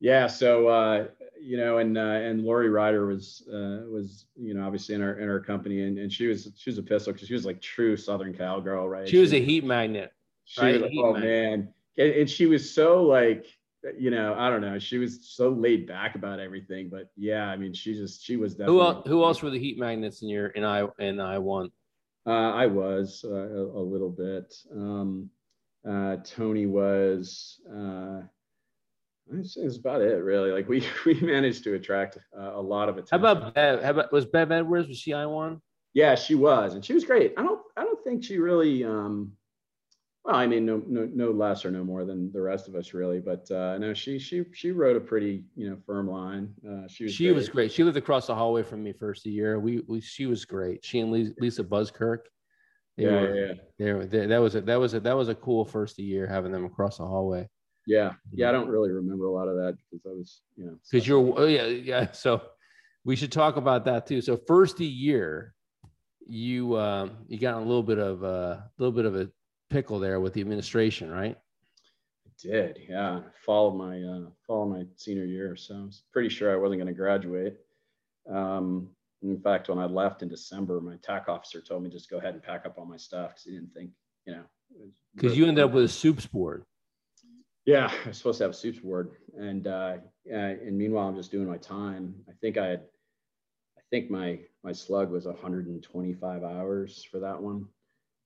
Yeah. 0.00 0.26
So 0.26 0.68
uh, 0.68 1.06
you 1.40 1.56
know, 1.56 1.78
and 1.78 1.96
uh, 1.96 2.00
and 2.00 2.44
Lori 2.44 2.68
Ryder 2.68 3.06
was 3.06 3.48
uh, 3.48 3.88
was 3.88 4.26
you 4.36 4.52
know 4.52 4.66
obviously 4.66 4.94
in 4.94 5.00
our 5.00 5.18
in 5.18 5.28
our 5.28 5.40
company, 5.40 5.82
and, 5.82 5.98
and 5.98 6.12
she 6.12 6.26
was 6.26 6.52
she 6.54 6.68
was 6.68 6.76
a 6.76 6.82
pistol 6.82 7.14
because 7.14 7.26
she 7.26 7.34
was 7.34 7.46
like 7.46 7.62
true 7.62 7.96
Southern 7.96 8.34
cowgirl, 8.34 8.86
right? 8.90 9.08
She 9.08 9.18
was 9.18 9.32
a 9.32 9.42
heat 9.42 9.64
magnet. 9.64 10.12
She 10.44 10.60
right? 10.60 10.82
was, 10.82 10.90
oh 10.98 11.14
magnet. 11.14 11.24
man, 11.30 11.68
and, 11.96 12.12
and 12.12 12.30
she 12.30 12.44
was 12.44 12.74
so 12.74 13.02
like 13.04 13.46
you 13.98 14.10
know, 14.10 14.34
I 14.36 14.50
don't 14.50 14.60
know. 14.60 14.78
She 14.78 14.98
was 14.98 15.28
so 15.28 15.50
laid 15.50 15.86
back 15.86 16.14
about 16.14 16.40
everything, 16.40 16.88
but 16.88 17.10
yeah, 17.16 17.46
I 17.46 17.56
mean, 17.56 17.72
she 17.72 17.94
just 17.94 18.24
she 18.24 18.36
was 18.36 18.54
definitely. 18.54 18.74
Who 18.74 18.82
else, 18.82 19.06
who 19.06 19.24
else 19.24 19.42
were 19.42 19.50
the 19.50 19.58
heat 19.58 19.78
magnets 19.78 20.22
in 20.22 20.28
your 20.28 20.48
in 20.48 20.64
I 20.64 20.86
in 20.98 21.20
I 21.20 21.38
one? 21.38 21.70
Uh, 22.26 22.52
I 22.52 22.66
was 22.66 23.24
uh, 23.24 23.30
a, 23.30 23.80
a, 23.80 23.82
little 23.82 24.10
bit. 24.10 24.54
Um, 24.70 25.30
uh, 25.88 26.16
Tony 26.24 26.66
was. 26.66 27.60
Uh, 27.70 28.20
that's 29.30 29.76
about 29.76 30.00
it, 30.00 30.22
really. 30.22 30.50
Like 30.50 30.68
we 30.68 30.86
we 31.06 31.14
managed 31.20 31.64
to 31.64 31.74
attract 31.74 32.18
uh, 32.36 32.52
a 32.54 32.60
lot 32.60 32.88
of 32.88 32.96
attention. 32.96 33.24
How 33.24 33.32
about 33.32 33.54
Bev? 33.54 33.82
How 33.82 33.90
about 33.90 34.12
was 34.12 34.26
Bev 34.26 34.52
Edwards? 34.52 34.88
Was 34.88 34.98
she 34.98 35.12
I 35.12 35.26
one? 35.26 35.60
Yeah, 35.94 36.14
she 36.14 36.34
was, 36.34 36.74
and 36.74 36.84
she 36.84 36.94
was 36.94 37.04
great. 37.04 37.34
I 37.36 37.42
don't 37.42 37.60
I 37.76 37.84
don't 37.84 38.02
think 38.04 38.24
she 38.24 38.38
really. 38.38 38.84
Um, 38.84 39.32
well, 40.28 40.36
I 40.36 40.46
mean, 40.46 40.66
no, 40.66 40.82
no, 40.86 41.08
no 41.14 41.30
less 41.30 41.64
or 41.64 41.70
no 41.70 41.82
more 41.82 42.04
than 42.04 42.30
the 42.32 42.42
rest 42.42 42.68
of 42.68 42.74
us, 42.74 42.92
really. 42.92 43.18
But 43.18 43.50
uh, 43.50 43.78
no, 43.78 43.94
she, 43.94 44.18
she, 44.18 44.44
she 44.52 44.72
wrote 44.72 44.94
a 44.94 45.00
pretty, 45.00 45.44
you 45.56 45.70
know, 45.70 45.78
firm 45.86 46.06
line. 46.06 46.52
Uh, 46.68 46.86
she 46.86 47.04
was, 47.04 47.14
she 47.14 47.24
great. 47.24 47.34
was 47.34 47.48
great. 47.48 47.72
She 47.72 47.82
lived 47.82 47.96
across 47.96 48.26
the 48.26 48.34
hallway 48.34 48.62
from 48.62 48.82
me 48.82 48.92
first 48.92 49.24
year. 49.24 49.58
We, 49.58 49.82
we, 49.88 50.02
she 50.02 50.26
was 50.26 50.44
great. 50.44 50.84
She 50.84 51.00
and 51.00 51.10
Lisa 51.10 51.64
Buzzkirk. 51.64 52.18
Yeah, 52.98 53.10
were, 53.12 53.34
yeah, 53.34 53.54
they 53.78 53.92
were, 53.94 54.04
they, 54.04 54.26
that 54.26 54.38
was 54.38 54.54
a, 54.54 54.60
that 54.62 54.78
was 54.78 54.92
a, 54.92 55.00
that 55.00 55.16
was 55.16 55.28
a 55.30 55.34
cool 55.34 55.64
first 55.64 55.98
year 55.98 56.26
having 56.26 56.52
them 56.52 56.66
across 56.66 56.98
the 56.98 57.06
hallway. 57.06 57.48
Yeah, 57.86 58.12
yeah. 58.34 58.50
I 58.50 58.52
don't 58.52 58.68
really 58.68 58.90
remember 58.90 59.26
a 59.26 59.32
lot 59.32 59.48
of 59.48 59.56
that 59.56 59.78
because 59.90 60.04
I 60.04 60.10
was, 60.10 60.42
you 60.56 60.66
know, 60.66 60.78
because 60.90 61.08
you're, 61.08 61.34
oh, 61.38 61.46
yeah, 61.46 61.64
yeah. 61.66 62.06
So 62.12 62.42
we 63.04 63.16
should 63.16 63.32
talk 63.32 63.56
about 63.56 63.86
that 63.86 64.06
too. 64.06 64.20
So 64.20 64.36
first 64.36 64.80
a 64.80 64.84
year, 64.84 65.54
you, 66.26 66.76
um, 66.76 67.12
you 67.28 67.38
got 67.38 67.54
a 67.54 67.60
little 67.60 67.82
bit 67.82 67.98
of 67.98 68.22
a 68.24 68.26
uh, 68.26 68.60
little 68.78 68.92
bit 68.92 69.06
of 69.06 69.16
a 69.16 69.30
pickle 69.70 69.98
there 69.98 70.20
with 70.20 70.32
the 70.32 70.40
administration, 70.40 71.10
right? 71.10 71.36
I 72.26 72.30
did, 72.40 72.78
yeah. 72.88 73.20
Fall 73.44 73.68
of 73.68 73.74
my 73.74 74.02
uh, 74.02 74.30
fall 74.46 74.64
of 74.64 74.70
my 74.70 74.84
senior 74.96 75.24
year, 75.24 75.56
so 75.56 75.74
I 75.74 75.80
was 75.80 76.02
pretty 76.12 76.28
sure 76.28 76.52
I 76.52 76.56
wasn't 76.56 76.80
going 76.80 76.92
to 76.92 76.98
graduate. 76.98 77.56
Um, 78.30 78.88
in 79.22 79.40
fact, 79.40 79.68
when 79.68 79.78
I 79.78 79.86
left 79.86 80.22
in 80.22 80.28
December, 80.28 80.80
my 80.80 80.96
TAC 81.02 81.28
officer 81.28 81.60
told 81.60 81.82
me 81.82 81.90
just 81.90 82.10
go 82.10 82.18
ahead 82.18 82.34
and 82.34 82.42
pack 82.42 82.66
up 82.66 82.78
all 82.78 82.84
my 82.84 82.96
stuff 82.96 83.30
because 83.30 83.44
he 83.44 83.52
didn't 83.52 83.74
think, 83.74 83.90
you 84.26 84.34
know. 84.34 84.44
Because 85.14 85.36
you 85.36 85.46
ended 85.46 85.64
up 85.64 85.72
with 85.72 85.84
a 85.84 85.88
Supe's 85.88 86.26
board. 86.26 86.64
Yeah, 87.64 87.90
I 88.04 88.08
was 88.08 88.18
supposed 88.18 88.38
to 88.38 88.44
have 88.44 88.52
a 88.52 88.54
Supe's 88.54 88.78
board, 88.78 89.10
and 89.36 89.66
uh, 89.66 89.96
and 90.30 90.76
meanwhile, 90.76 91.08
I'm 91.08 91.16
just 91.16 91.30
doing 91.30 91.48
my 91.48 91.58
time. 91.58 92.14
I 92.28 92.32
think 92.40 92.56
I 92.56 92.66
had, 92.66 92.80
I 93.76 93.82
think 93.90 94.10
my 94.10 94.38
my 94.62 94.72
slug 94.72 95.10
was 95.10 95.26
125 95.26 96.44
hours 96.44 97.06
for 97.10 97.18
that 97.20 97.42
one 97.42 97.66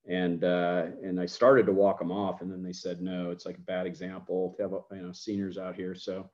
and 0.08 0.44
uh, 0.44 0.86
and 1.02 1.20
I 1.20 1.26
started 1.26 1.66
to 1.66 1.72
walk 1.72 1.98
them 1.98 2.10
off, 2.10 2.40
and 2.40 2.50
then 2.50 2.62
they 2.62 2.72
said 2.72 3.00
no, 3.00 3.30
it's 3.30 3.46
like 3.46 3.56
a 3.56 3.62
bad 3.62 3.86
example 3.86 4.54
to 4.56 4.62
have 4.62 4.72
you 4.92 5.06
know 5.06 5.12
seniors 5.12 5.58
out 5.58 5.76
here, 5.76 5.94
so 5.94 6.28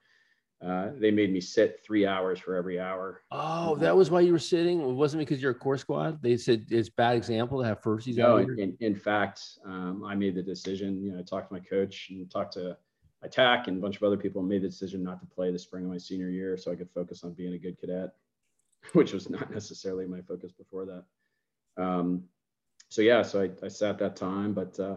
uh, 0.64 0.90
they 0.98 1.10
made 1.10 1.32
me 1.32 1.40
sit 1.40 1.80
three 1.84 2.04
hours 2.04 2.40
for 2.40 2.56
every 2.56 2.80
hour. 2.80 3.22
Oh, 3.30 3.76
that 3.76 3.96
was 3.96 4.10
why 4.10 4.20
you 4.20 4.32
were 4.32 4.40
sitting. 4.40 4.80
It 4.80 4.86
wasn't 4.86 5.20
because 5.20 5.40
you're 5.40 5.52
a 5.52 5.54
Corps 5.54 5.78
Squad. 5.78 6.20
They 6.20 6.36
said 6.36 6.66
it's 6.70 6.88
bad 6.88 7.14
example 7.14 7.60
to 7.60 7.66
have 7.66 7.80
firsties. 7.80 8.16
No, 8.16 8.38
in, 8.38 8.76
in, 8.80 8.94
fact, 8.96 9.40
um, 9.64 10.02
I 10.04 10.16
made 10.16 10.34
the 10.34 10.42
decision. 10.42 11.00
You 11.00 11.12
know, 11.12 11.20
I 11.20 11.22
talked 11.22 11.48
to 11.50 11.54
my 11.54 11.60
coach 11.60 12.08
and 12.10 12.28
talked 12.28 12.54
to 12.54 12.76
my 13.22 13.28
TAC 13.28 13.68
and 13.68 13.78
a 13.78 13.80
bunch 13.80 13.96
of 13.96 14.02
other 14.02 14.16
people, 14.16 14.40
and 14.40 14.48
made 14.48 14.62
the 14.62 14.68
decision 14.68 15.02
not 15.02 15.20
to 15.20 15.26
play 15.26 15.52
the 15.52 15.58
spring 15.58 15.84
of 15.84 15.90
my 15.90 15.98
senior 15.98 16.30
year, 16.30 16.56
so 16.56 16.72
I 16.72 16.74
could 16.74 16.90
focus 16.90 17.22
on 17.22 17.34
being 17.34 17.54
a 17.54 17.58
good 17.58 17.78
cadet, 17.78 18.10
which 18.94 19.12
was 19.12 19.30
not 19.30 19.52
necessarily 19.52 20.06
my 20.06 20.22
focus 20.22 20.50
before 20.50 20.86
that. 20.86 21.04
Um, 21.80 22.24
so 22.88 23.02
yeah, 23.02 23.22
so 23.22 23.42
I, 23.42 23.50
I 23.64 23.68
sat 23.68 23.98
that 23.98 24.16
time, 24.16 24.52
but 24.54 24.78
uh, 24.80 24.96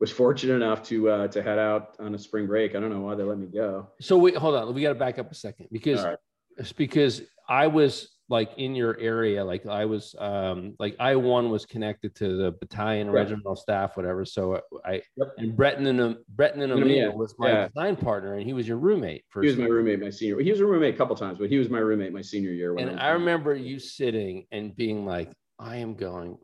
was 0.00 0.10
fortunate 0.10 0.54
enough 0.54 0.82
to 0.84 1.10
uh, 1.10 1.28
to 1.28 1.42
head 1.42 1.58
out 1.58 1.96
on 1.98 2.14
a 2.14 2.18
spring 2.18 2.46
break. 2.46 2.74
I 2.74 2.80
don't 2.80 2.90
know 2.90 3.00
why 3.00 3.14
they 3.14 3.22
let 3.22 3.38
me 3.38 3.46
go. 3.46 3.88
So 4.00 4.18
wait, 4.18 4.36
hold 4.36 4.54
on, 4.54 4.74
we 4.74 4.82
got 4.82 4.90
to 4.90 4.94
back 4.94 5.18
up 5.18 5.30
a 5.30 5.34
second 5.34 5.68
because 5.72 6.02
right. 6.02 6.18
it's 6.56 6.72
because 6.72 7.22
I 7.48 7.66
was 7.66 8.08
like 8.28 8.50
in 8.56 8.74
your 8.74 8.98
area, 8.98 9.44
like 9.44 9.66
I 9.66 9.84
was 9.84 10.14
um, 10.18 10.74
like 10.78 10.96
I 10.98 11.14
one 11.16 11.50
was 11.50 11.64
connected 11.64 12.14
to 12.16 12.36
the 12.36 12.52
battalion 12.52 13.06
right. 13.06 13.22
regimental 13.22 13.56
staff, 13.56 13.96
whatever. 13.96 14.24
So 14.24 14.60
I 14.84 15.02
yep. 15.16 15.28
and 15.38 15.56
Breton 15.56 15.86
and 15.86 16.16
Breton 16.30 16.62
and 16.62 16.90
yeah. 16.90 17.08
was 17.08 17.34
my 17.38 17.48
yeah. 17.48 17.68
design 17.68 17.96
partner, 17.96 18.34
and 18.34 18.46
he 18.46 18.52
was 18.52 18.66
your 18.66 18.78
roommate. 18.78 19.24
He 19.40 19.46
was 19.46 19.56
my 19.56 19.66
roommate 19.66 20.00
my 20.00 20.10
senior. 20.10 20.40
He 20.40 20.50
was 20.50 20.60
a 20.60 20.66
roommate 20.66 20.94
a 20.94 20.98
couple 20.98 21.14
times, 21.16 21.38
but 21.38 21.48
he 21.48 21.58
was 21.58 21.70
my 21.70 21.78
roommate 21.78 22.12
my 22.12 22.22
senior 22.22 22.50
year. 22.50 22.76
and 22.76 22.98
I, 22.98 23.06
I 23.06 23.10
remember 23.10 23.54
you 23.54 23.78
sitting 23.78 24.46
and 24.50 24.74
being 24.74 25.06
like, 25.06 25.32
"I 25.58 25.76
am 25.76 25.94
going 25.94 26.36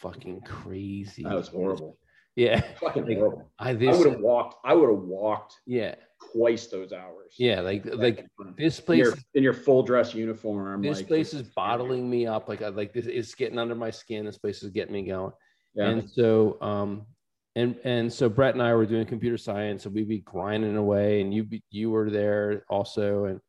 fucking 0.00 0.42
crazy. 0.42 1.22
That 1.22 1.34
was 1.34 1.48
horrible. 1.48 1.98
Yeah. 2.36 2.60
Fucking 2.80 3.06
like, 3.06 3.18
horrible. 3.18 3.50
I, 3.58 3.70
I 3.70 3.74
would 3.74 4.06
have 4.06 4.20
walked, 4.20 4.56
I 4.64 4.74
would 4.74 4.88
have 4.88 5.02
walked 5.02 5.54
yeah 5.66 5.94
twice 6.32 6.66
those 6.66 6.92
hours. 6.92 7.34
Yeah, 7.38 7.60
like 7.60 7.84
like 7.84 8.26
this 8.56 8.80
place 8.80 9.00
in 9.00 9.04
your, 9.04 9.14
in 9.34 9.42
your 9.42 9.52
full 9.52 9.82
dress 9.82 10.14
uniform. 10.14 10.82
This 10.82 10.98
like, 10.98 11.08
place 11.08 11.34
is 11.34 11.42
bottling 11.42 12.08
me 12.08 12.26
up. 12.26 12.48
Like 12.48 12.62
I 12.62 12.68
like 12.68 12.92
this 12.92 13.06
it's 13.06 13.34
getting 13.34 13.58
under 13.58 13.74
my 13.74 13.90
skin. 13.90 14.24
This 14.24 14.38
place 14.38 14.62
is 14.62 14.70
getting 14.70 14.92
me 14.92 15.02
going. 15.02 15.32
Yeah. 15.74 15.88
And 15.88 16.10
so 16.10 16.58
um 16.60 17.06
and 17.56 17.76
and 17.84 18.12
so 18.12 18.28
Brett 18.28 18.54
and 18.54 18.62
I 18.62 18.74
were 18.74 18.86
doing 18.86 19.06
computer 19.06 19.36
science, 19.36 19.84
and 19.86 19.94
we'd 19.94 20.08
be 20.08 20.20
grinding 20.20 20.76
away, 20.76 21.20
and 21.20 21.34
you 21.34 21.44
be, 21.44 21.62
you 21.70 21.90
were 21.90 22.10
there 22.10 22.64
also, 22.70 23.24
and 23.24 23.40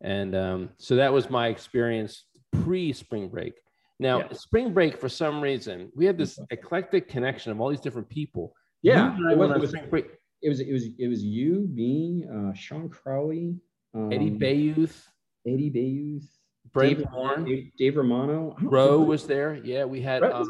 and 0.00 0.36
um, 0.36 0.68
so 0.78 0.96
that 0.96 1.12
was 1.12 1.28
my 1.28 1.48
experience 1.48 2.24
pre 2.52 2.92
spring 2.92 3.28
break. 3.28 3.54
Now, 4.00 4.18
Yeah. 4.20 4.32
spring 4.32 4.72
break, 4.72 4.96
for 4.96 5.08
some 5.08 5.40
reason, 5.40 5.90
we 5.94 6.04
had 6.06 6.16
this 6.16 6.38
eclectic 6.50 7.08
connection 7.08 7.50
of 7.52 7.60
all 7.60 7.68
these 7.68 7.80
different 7.80 8.08
people. 8.08 8.54
Yeah, 8.82 9.16
I 9.28 9.32
it 9.32 9.38
was- 9.38 9.50
it 9.50 9.90
was-. 9.90 10.04
It 10.40 10.48
was 10.48 10.60
it 10.60 10.72
was 10.72 10.84
it 11.00 11.08
was 11.08 11.24
you, 11.24 11.68
me, 11.72 12.24
uh, 12.32 12.52
Sean 12.52 12.88
Crowley, 12.88 13.56
um, 13.92 14.12
Eddie 14.12 14.30
Bayouth, 14.30 15.04
Eddie 15.44 15.68
Bayouth, 15.68 16.28
Brent 16.72 16.98
Dave, 16.98 17.10
Bourne, 17.10 17.44
Dave, 17.44 17.72
Dave 17.76 17.96
Romano. 17.96 18.54
Rowe 18.62 19.02
was 19.02 19.26
there. 19.26 19.56
Yeah, 19.56 19.84
we 19.84 20.00
had 20.00 20.22
um. 20.22 20.48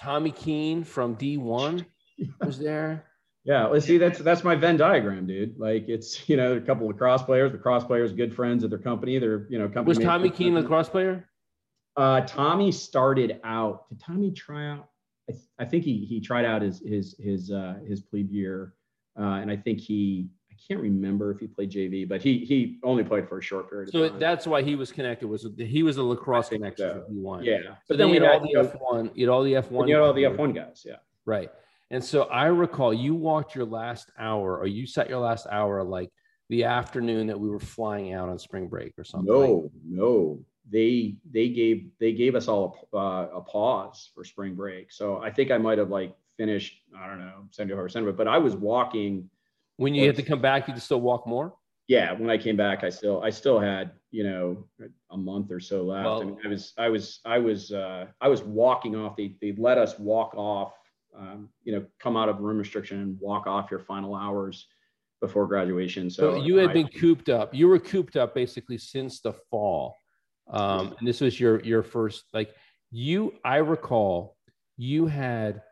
Tommy 0.00 0.32
Keene 0.32 0.82
from 0.82 1.14
D1 1.16 1.84
was 2.44 2.58
there. 2.58 3.04
Yeah, 3.44 3.66
let's 3.66 3.86
see. 3.86 3.96
That's 3.96 4.18
that's 4.18 4.42
my 4.42 4.56
Venn 4.56 4.76
diagram, 4.76 5.28
dude. 5.28 5.56
Like 5.56 5.88
it's 5.88 6.28
you 6.28 6.36
know 6.36 6.56
a 6.56 6.60
couple 6.60 6.88
of 6.90 6.94
lacrosse 6.94 7.22
players. 7.22 7.52
Lacrosse 7.52 7.84
players, 7.84 8.12
good 8.12 8.34
friends 8.34 8.64
at 8.64 8.70
their 8.70 8.78
company. 8.80 9.20
They're 9.20 9.46
you 9.50 9.58
know 9.60 9.68
company. 9.68 9.98
Was. 9.98 10.04
Tommy 10.04 10.30
Keene 10.30 10.56
a 10.56 10.60
lacrosse 10.62 10.88
player? 10.88 11.28
Uh, 11.98 12.20
Tommy 12.20 12.70
started 12.70 13.40
out. 13.42 13.88
Did 13.88 14.00
Tommy 14.00 14.30
try 14.30 14.68
out? 14.68 14.88
I, 15.28 15.32
th- 15.32 15.44
I 15.58 15.64
think 15.64 15.82
he 15.82 16.04
he 16.04 16.20
tried 16.20 16.44
out 16.44 16.62
his 16.62 16.78
his 16.78 17.16
his 17.18 17.50
uh, 17.50 17.74
his 17.86 18.00
plebe 18.00 18.30
year, 18.30 18.74
uh, 19.18 19.40
and 19.42 19.50
I 19.50 19.56
think 19.56 19.80
he 19.80 20.28
I 20.48 20.54
can't 20.68 20.80
remember 20.80 21.32
if 21.32 21.40
he 21.40 21.48
played 21.48 21.72
JV, 21.72 22.08
but 22.08 22.22
he 22.22 22.38
he 22.44 22.78
only 22.84 23.02
played 23.02 23.28
for 23.28 23.38
a 23.38 23.42
short 23.42 23.68
period. 23.68 23.90
So 23.90 24.04
of 24.04 24.10
time. 24.12 24.20
that's 24.20 24.46
why 24.46 24.62
he 24.62 24.76
was 24.76 24.92
connected. 24.92 25.26
Was 25.26 25.48
he 25.58 25.82
was 25.82 25.96
a 25.96 26.02
lacrosse 26.04 26.50
connection 26.50 26.88
so. 26.88 27.12
D1? 27.12 27.44
yeah. 27.44 27.58
But 27.62 27.76
But 27.88 27.98
then 27.98 28.12
then 28.12 28.20
we 28.22 28.26
had 28.26 28.34
all 28.34 28.40
the 28.40 28.68
F1. 28.68 29.10
You 29.16 29.26
had 29.26 29.32
all 29.32 29.42
the 29.42 29.52
F1. 29.54 29.88
you 29.88 29.94
know 29.94 30.04
all 30.04 30.12
the 30.12 30.22
F1 30.22 30.54
guys. 30.54 30.84
Yeah. 30.86 30.96
Right. 31.26 31.50
And 31.90 32.04
so 32.04 32.24
I 32.24 32.46
recall 32.46 32.94
you 32.94 33.16
walked 33.16 33.56
your 33.56 33.64
last 33.64 34.12
hour, 34.16 34.56
or 34.56 34.68
you 34.68 34.86
set 34.86 35.08
your 35.08 35.18
last 35.18 35.48
hour 35.50 35.82
like 35.82 36.10
the 36.48 36.64
afternoon 36.64 37.26
that 37.26 37.40
we 37.40 37.50
were 37.50 37.58
flying 37.58 38.12
out 38.12 38.28
on 38.28 38.38
spring 38.38 38.68
break 38.68 38.94
or 38.98 39.04
something. 39.04 39.32
No, 39.32 39.70
no. 39.84 40.44
They 40.70 41.16
they 41.30 41.48
gave 41.48 41.90
they 41.98 42.12
gave 42.12 42.34
us 42.34 42.48
all 42.48 42.88
a, 42.92 42.96
uh, 42.96 43.28
a 43.36 43.40
pause 43.40 44.10
for 44.14 44.24
spring 44.24 44.54
break. 44.54 44.92
So 44.92 45.18
I 45.18 45.30
think 45.30 45.50
I 45.50 45.58
might 45.58 45.78
have 45.78 45.90
like 45.90 46.14
finished 46.36 46.82
I 46.96 47.06
don't 47.06 47.18
know 47.18 47.44
seventy 47.50 47.74
five 47.74 47.84
percent 47.84 48.04
of 48.04 48.08
it, 48.10 48.16
but 48.16 48.28
I 48.28 48.38
was 48.38 48.54
walking. 48.54 49.30
when 49.76 49.94
you 49.94 50.06
had 50.06 50.16
to 50.16 50.22
come 50.22 50.40
back, 50.40 50.68
you 50.68 50.74
could 50.74 50.82
still 50.82 51.00
walk 51.00 51.26
more. 51.26 51.54
Yeah, 51.86 52.12
when 52.12 52.28
I 52.28 52.36
came 52.36 52.56
back, 52.56 52.84
I 52.84 52.90
still 52.90 53.22
I 53.22 53.30
still 53.30 53.58
had 53.58 53.92
you 54.10 54.24
know 54.24 54.64
a 55.10 55.16
month 55.16 55.50
or 55.50 55.60
so 55.60 55.84
left. 55.84 56.22
I 56.22 56.24
mean, 56.24 56.38
I 56.44 56.48
was 56.48 56.72
I 56.76 56.88
was 56.88 57.20
I 57.24 57.38
was 57.38 57.72
uh, 57.72 58.06
I 58.20 58.28
was 58.28 58.42
walking 58.42 58.94
off. 58.94 59.16
They 59.16 59.36
they 59.40 59.54
let 59.56 59.78
us 59.78 59.98
walk 59.98 60.34
off. 60.34 60.74
Um, 61.16 61.48
you 61.64 61.72
know, 61.72 61.84
come 61.98 62.16
out 62.16 62.28
of 62.28 62.40
room 62.40 62.58
restriction 62.58 63.00
and 63.00 63.18
walk 63.18 63.46
off 63.46 63.70
your 63.70 63.80
final 63.80 64.14
hours 64.14 64.66
before 65.20 65.46
graduation. 65.46 66.10
So, 66.10 66.34
So, 66.34 66.42
you 66.44 66.56
had 66.56 66.70
I- 66.70 66.72
been 66.74 66.88
cooped 66.88 67.28
up. 67.28 67.54
You 67.54 67.66
were 67.66 67.78
cooped 67.78 68.16
up 68.16 68.34
basically 68.34 68.78
since 68.78 69.20
the 69.20 69.32
fall. 69.50 69.96
Um, 70.50 70.94
and 70.98 71.06
this 71.06 71.20
was 71.20 71.38
your 71.38 71.60
your 71.64 71.82
first 71.82 72.24
like 72.32 72.54
you. 72.90 73.34
I 73.44 73.56
recall 73.56 74.36
you 74.76 75.06
had 75.06 75.62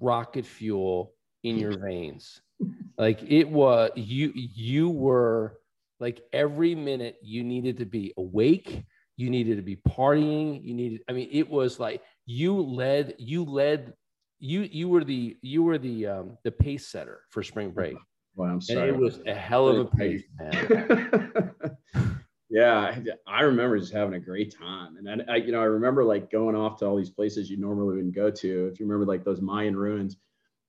rocket 0.00 0.46
fuel 0.46 1.12
in 1.42 1.58
your 1.58 1.78
veins. 1.78 2.40
Like 2.96 3.20
it 3.24 3.48
was 3.48 3.90
you. 3.96 4.30
You 4.34 4.88
were 4.88 5.58
like 5.98 6.20
every 6.32 6.76
minute 6.76 7.16
you 7.22 7.42
needed 7.42 7.78
to 7.78 7.84
be 7.84 8.14
awake. 8.16 8.84
You 9.16 9.30
needed 9.30 9.56
to 9.56 9.62
be 9.62 9.74
partying. 9.76 10.62
You 10.64 10.74
needed. 10.74 11.00
I 11.08 11.12
mean, 11.12 11.28
it 11.32 11.50
was 11.50 11.80
like 11.80 12.02
you 12.26 12.54
led. 12.62 13.16
You 13.18 13.44
led. 13.44 13.94
You 14.38 14.60
you 14.62 14.88
were 14.88 15.02
the 15.02 15.36
you 15.42 15.64
were 15.64 15.78
the 15.78 16.06
um, 16.06 16.38
the 16.44 16.52
pace 16.52 16.86
setter 16.86 17.22
for 17.30 17.42
spring 17.42 17.72
break. 17.72 17.96
Well, 18.36 18.48
I'm 18.48 18.54
And 18.54 18.62
sorry. 18.62 18.88
it 18.90 18.96
was 18.96 19.18
a 19.26 19.34
hell 19.34 19.66
of 19.66 19.78
a 19.78 19.84
pace, 19.86 20.22
man. 20.38 21.50
yeah, 22.54 22.78
I- 23.26 23.40
I 23.40 23.42
remember 23.42 23.78
just 23.78 23.92
having 23.92 24.14
a 24.14 24.20
great 24.20 24.54
time, 24.56 24.96
and 24.96 25.04
then 25.06 25.24
I, 25.28 25.36
you 25.36 25.50
know, 25.52 25.60
I 25.60 25.64
remember 25.64 26.04
like 26.04 26.30
going 26.30 26.54
off 26.54 26.78
to 26.78 26.86
all 26.86 26.96
these 26.96 27.10
places 27.10 27.50
you 27.50 27.56
normally 27.56 27.96
wouldn't 27.96 28.14
go 28.14 28.30
to. 28.30 28.66
If 28.68 28.78
you 28.78 28.86
remember, 28.86 29.04
like 29.10 29.24
those 29.24 29.40
Mayan 29.40 29.76
ruins, 29.76 30.16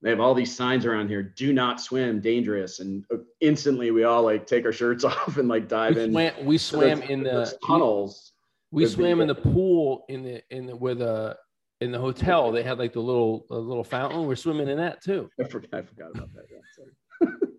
they 0.02 0.10
have 0.10 0.18
all 0.20 0.34
these 0.34 0.54
signs 0.54 0.84
around 0.84 1.08
here: 1.08 1.22
"Do 1.22 1.52
not 1.52 1.80
swim, 1.80 2.20
dangerous." 2.20 2.80
And 2.80 3.04
uh, 3.12 3.18
instantly, 3.40 3.92
we 3.92 4.02
all 4.04 4.22
like 4.22 4.46
take 4.46 4.64
our 4.64 4.72
shirts 4.72 5.04
off 5.12 5.36
and 5.38 5.48
like 5.48 5.68
dive 5.68 5.94
We 5.96 6.02
in. 6.02 6.10
swam, 6.12 6.32
we 6.44 6.58
swam 6.58 7.00
those- 7.00 7.08
in 7.10 7.22
the 7.22 7.58
tunnels. 7.66 8.32
We 8.72 8.82
with 8.82 8.92
swam 8.92 9.20
in 9.20 9.28
the 9.28 9.34
pool 9.52 10.04
in 10.08 10.24
the 10.24 10.42
in 10.50 10.66
the 10.66 10.74
where 10.76 10.96
the 10.96 11.36
in 11.80 11.92
the 11.92 11.98
hotel. 12.00 12.50
They 12.50 12.62
had 12.64 12.78
like 12.78 12.92
the 12.94 13.00
little 13.00 13.46
a 13.50 13.54
little 13.56 13.84
fountain. 13.84 14.26
We're 14.26 14.34
swimming 14.36 14.68
in 14.68 14.76
that 14.78 15.02
too. 15.02 15.30
I 15.40 15.44
forgot, 15.44 15.68
I 15.72 15.82
forgot 15.82 16.10
about 16.14 16.32
that. 16.34 16.46
Yeah, 16.50 16.58
sorry. 16.76 17.30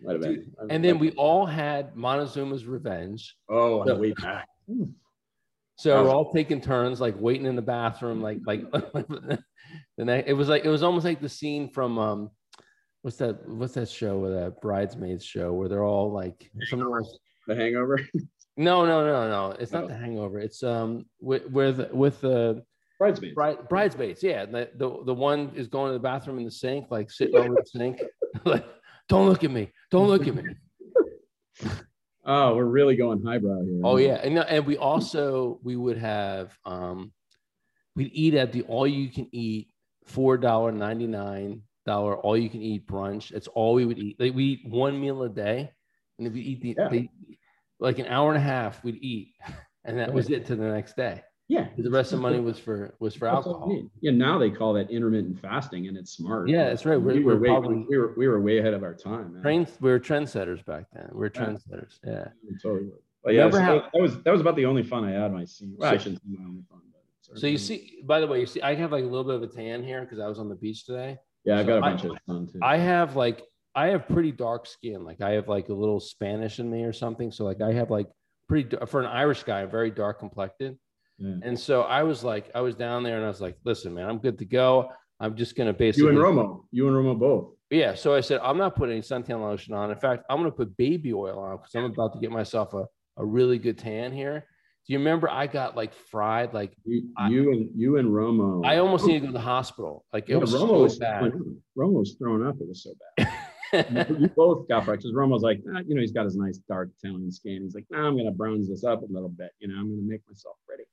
Might 0.00 0.12
have 0.12 0.22
been. 0.22 0.52
And 0.70 0.84
then 0.84 0.98
we 0.98 1.10
all 1.12 1.44
had 1.46 1.94
Montezuma's 1.96 2.64
Revenge. 2.66 3.36
Oh, 3.48 3.80
on 3.80 3.86
So- 3.86 3.94
the 3.94 4.00
way 4.00 4.12
back. 4.12 4.48
So 5.76 6.02
we're 6.02 6.10
all 6.10 6.32
taking 6.32 6.60
turns, 6.60 7.00
like 7.00 7.14
waiting 7.20 7.46
in 7.46 7.54
the 7.54 7.62
bathroom, 7.62 8.20
like 8.20 8.38
like 8.46 8.68
the 8.72 9.38
next, 9.98 10.28
it 10.28 10.32
was 10.32 10.48
like 10.48 10.64
it 10.64 10.68
was 10.68 10.82
almost 10.82 11.04
like 11.04 11.20
the 11.20 11.28
scene 11.28 11.70
from 11.70 11.98
um, 12.00 12.30
what's 13.02 13.16
that 13.18 13.48
what's 13.48 13.74
that 13.74 13.88
show 13.88 14.18
with 14.18 14.32
that 14.32 14.60
bridesmaids 14.60 15.24
show 15.24 15.52
where 15.52 15.68
they're 15.68 15.84
all 15.84 16.10
like 16.12 16.50
else. 16.72 17.18
The 17.46 17.54
Hangover. 17.54 18.00
No, 18.60 18.84
no, 18.84 19.06
no, 19.06 19.28
no. 19.28 19.56
It's 19.60 19.70
not 19.70 19.86
the 19.86 19.96
Hangover. 19.96 20.40
It's 20.40 20.64
um 20.64 21.06
with 21.20 21.46
with 21.48 21.92
with 21.92 22.20
the 22.20 22.64
Bridesmaids. 22.98 23.34
bride, 23.36 23.68
bridesmaids. 23.68 24.20
Yeah, 24.20 24.46
the, 24.46 24.68
the 24.74 25.04
the 25.04 25.14
one 25.14 25.52
is 25.54 25.68
going 25.68 25.90
to 25.90 25.92
the 25.92 26.00
bathroom 26.00 26.38
in 26.38 26.44
the 26.44 26.50
sink, 26.50 26.86
like 26.90 27.08
sitting 27.08 27.36
over 27.36 27.54
the 27.54 27.64
sink, 27.64 28.00
like 28.44 28.66
don't 29.08 29.26
look 29.28 29.44
at 29.44 29.50
me, 29.50 29.72
don't 29.90 30.08
look 30.08 30.26
at 30.26 30.34
me. 30.34 30.42
Oh, 32.30 32.54
we're 32.54 32.66
really 32.66 32.94
going 32.94 33.24
highbrow 33.24 33.62
here. 33.62 33.80
Oh 33.82 33.96
yeah, 33.96 34.16
and 34.22 34.38
and 34.38 34.66
we 34.66 34.76
also 34.76 35.58
we 35.62 35.76
would 35.76 35.96
have 35.96 36.54
um, 36.66 37.10
we'd 37.96 38.10
eat 38.12 38.34
at 38.34 38.52
the 38.52 38.62
all 38.64 38.86
you 38.86 39.08
can 39.08 39.28
eat 39.32 39.68
four 40.04 40.36
dollar 40.36 40.70
ninety 40.70 41.06
nine 41.06 41.62
dollar 41.86 42.18
all 42.18 42.36
you 42.36 42.50
can 42.50 42.60
eat 42.60 42.86
brunch. 42.86 43.30
That's 43.30 43.48
all 43.48 43.72
we 43.72 43.86
would 43.86 43.98
eat. 43.98 44.20
Like 44.20 44.34
we 44.34 44.44
eat 44.44 44.60
one 44.68 45.00
meal 45.00 45.22
a 45.22 45.30
day, 45.30 45.72
and 46.18 46.26
if 46.26 46.34
we 46.34 46.42
eat 46.42 46.60
the 46.60 46.74
Yeah. 46.78 46.88
they, 46.88 47.08
like 47.80 47.98
an 47.98 48.06
hour 48.06 48.28
and 48.28 48.36
a 48.36 48.46
half, 48.46 48.84
we'd 48.84 49.02
eat, 49.02 49.32
and 49.86 49.98
that 49.98 50.12
was 50.12 50.28
it 50.28 50.44
to 50.48 50.56
the 50.56 50.64
next 50.68 50.96
day. 50.96 51.22
Yeah. 51.48 51.68
The 51.78 51.90
rest 51.90 52.12
of 52.12 52.18
the 52.18 52.22
money 52.22 52.40
was 52.40 52.58
for 52.58 52.94
was 52.98 53.14
for 53.14 53.24
That's 53.24 53.46
what 53.46 53.52
I 53.52 53.54
alcohol. 53.54 53.68
mean. 53.68 53.90
Yeah, 54.00 54.10
now 54.12 54.38
they 54.38 54.50
call 54.50 54.74
that 54.74 54.90
intermittent 54.90 55.40
fasting, 55.40 55.88
and 55.88 55.96
it's 55.96 56.12
smart. 56.12 56.48
Yeah, 56.48 56.68
that's 56.68 56.84
right. 56.84 57.00
We're- 57.00 57.18
we 57.18 57.24
were 57.24 57.34
we're 57.36 57.40
way 57.40 57.48
probably- 57.48 57.86
we 57.88 57.96
were 57.96 58.12
we 58.16 58.28
were 58.28 58.40
way 58.40 58.58
ahead 58.58 58.74
of 58.74 58.82
our 58.82 58.94
time. 58.94 59.32
Man. 59.32 59.42
Train, 59.42 59.66
we 59.80 59.90
were 59.90 59.98
trendsetters 59.98 60.62
back 60.64 60.86
then. 60.92 61.08
We 61.12 61.18
were 61.20 61.32
Yeah. 61.34 61.40
trendsetters. 61.46 61.98
Yeah. 62.04 62.28
We 62.46 62.56
totally 62.62 62.88
were. 62.90 63.00
But 63.24 63.34
yeah, 63.34 63.50
so 63.50 63.60
how- 63.60 63.74
that, 63.80 63.90
was 64.00 64.22
that 64.22 64.30
was 64.30 64.40
about 64.42 64.56
the 64.56 64.66
only 64.66 64.82
fun 64.82 65.04
I 65.04 65.12
had 65.12 65.32
my 65.32 65.44
senior. 65.44 65.76
Well, 65.78 65.90
I 65.90 65.96
So- 65.96 66.02
shouldn't 66.04 66.22
say 66.22 66.28
my 66.38 66.44
only 66.44 66.62
fun, 66.70 66.80
but 67.30 67.38
So 67.38 67.46
you 67.46 67.58
see, 67.58 68.02
by 68.04 68.20
the 68.20 68.26
way, 68.26 68.40
you 68.40 68.46
see, 68.46 68.60
I 68.62 68.74
have 68.74 68.92
like 68.92 69.04
a 69.04 69.06
little 69.06 69.24
bit 69.24 69.34
of 69.36 69.42
a 69.42 69.46
tan 69.48 69.82
here 69.82 70.02
because 70.02 70.18
I 70.18 70.28
was 70.28 70.38
on 70.38 70.48
the 70.50 70.54
beach 70.54 70.84
today. 70.84 71.18
yeah, 71.44 71.58
I 71.58 71.62
got 71.64 71.82
a 71.82 71.84
I- 71.86 71.90
bunch 71.90 72.04
of 72.04 72.16
fun 72.26 72.46
too. 72.46 72.58
I 72.62 72.76
have 72.76 73.16
like 73.16 73.42
I 73.74 73.86
have 73.88 74.06
pretty 74.08 74.32
dark 74.32 74.66
skin. 74.66 75.02
Like 75.04 75.22
I 75.22 75.30
have 75.30 75.48
like 75.48 75.70
a 75.70 75.74
little 75.74 76.00
Spanish 76.00 76.58
in 76.60 76.70
me 76.70 76.84
or 76.84 76.92
something. 76.92 77.30
So 77.30 77.44
like 77.44 77.60
I 77.62 77.72
have 77.72 77.90
like 77.90 78.10
pretty 78.48 78.76
for 78.86 79.00
an 79.00 79.06
Irish 79.06 79.44
guy, 79.44 79.64
very 79.64 79.90
dark 79.90 80.18
complected. 80.18 80.78
And 81.20 81.58
so 81.58 81.82
I 81.82 82.02
was 82.04 82.22
like, 82.22 82.50
I 82.54 82.60
was 82.60 82.74
down 82.76 83.02
there 83.02 83.16
and 83.16 83.24
I 83.24 83.28
was 83.28 83.40
like, 83.40 83.56
listen, 83.64 83.94
man, 83.94 84.08
I'm 84.08 84.18
good 84.18 84.38
to 84.38 84.44
go. 84.44 84.90
I'm 85.20 85.34
just 85.36 85.56
gonna 85.56 85.72
basically 85.72 86.12
you 86.12 86.24
and 86.24 86.36
Romo, 86.38 86.64
you 86.70 86.86
and 86.86 86.96
Romo 86.96 87.18
both. 87.18 87.54
Yeah. 87.70 87.94
So 87.94 88.14
I 88.14 88.20
said, 88.20 88.40
I'm 88.42 88.56
not 88.56 88.76
putting 88.76 88.92
any 88.92 89.02
suntan 89.02 89.40
lotion 89.40 89.74
on. 89.74 89.90
In 89.90 89.98
fact, 89.98 90.24
I'm 90.30 90.36
gonna 90.38 90.52
put 90.52 90.76
baby 90.76 91.12
oil 91.12 91.38
on 91.40 91.56
because 91.56 91.74
I'm 91.74 91.84
about 91.84 92.12
to 92.14 92.20
get 92.20 92.30
myself 92.30 92.72
a, 92.74 92.84
a 93.16 93.24
really 93.24 93.58
good 93.58 93.78
tan 93.78 94.12
here. 94.12 94.46
Do 94.86 94.92
you 94.92 95.00
remember 95.00 95.28
I 95.28 95.48
got 95.48 95.76
like 95.76 95.92
fried? 95.92 96.54
Like 96.54 96.72
You, 96.84 97.10
I- 97.16 97.28
you 97.28 97.50
and 97.52 97.70
you 97.74 97.96
and 97.98 98.08
Romo. 98.10 98.64
I 98.64 98.78
almost 98.78 99.04
needed 99.06 99.20
to 99.20 99.26
go 99.26 99.32
to 99.32 99.38
the 99.38 99.40
hospital. 99.44 100.04
Like 100.12 100.28
it 100.28 100.34
Yeah, 100.34 100.38
was 100.38 100.54
Romo 100.54 100.68
so 100.68 100.82
was 100.82 100.98
bad. 100.98 101.32
Romo 101.76 101.98
was 101.98 102.14
throwing 102.16 102.46
up. 102.46 102.54
It 102.60 102.68
was 102.68 102.84
so 102.84 102.92
bad. 103.16 103.28
you, 104.20 104.28
both 104.28 104.66
got 104.68 104.84
fried 104.86 104.98
because 105.00 105.12
Romo's 105.12 105.42
like, 105.42 105.60
"Ah, 105.74 105.80
you 105.86 105.94
know, 105.94 106.00
he's 106.00 106.12
got 106.12 106.24
his 106.24 106.36
nice 106.36 106.58
dark 106.68 106.88
Italian 107.02 107.30
skin. 107.30 107.62
He's 107.64 107.74
like, 107.74 107.84
nah, 107.90 108.06
I'm 108.06 108.16
gonna 108.16 108.30
bronze 108.30 108.68
this 108.68 108.84
up 108.84 109.02
a 109.02 109.06
little 109.12 109.28
bit. 109.28 109.50
You 109.58 109.68
know, 109.68 109.74
I'm 109.74 109.90
gonna 109.90 110.06
make 110.08 110.22
myself 110.28 110.56
ready. 110.70 110.84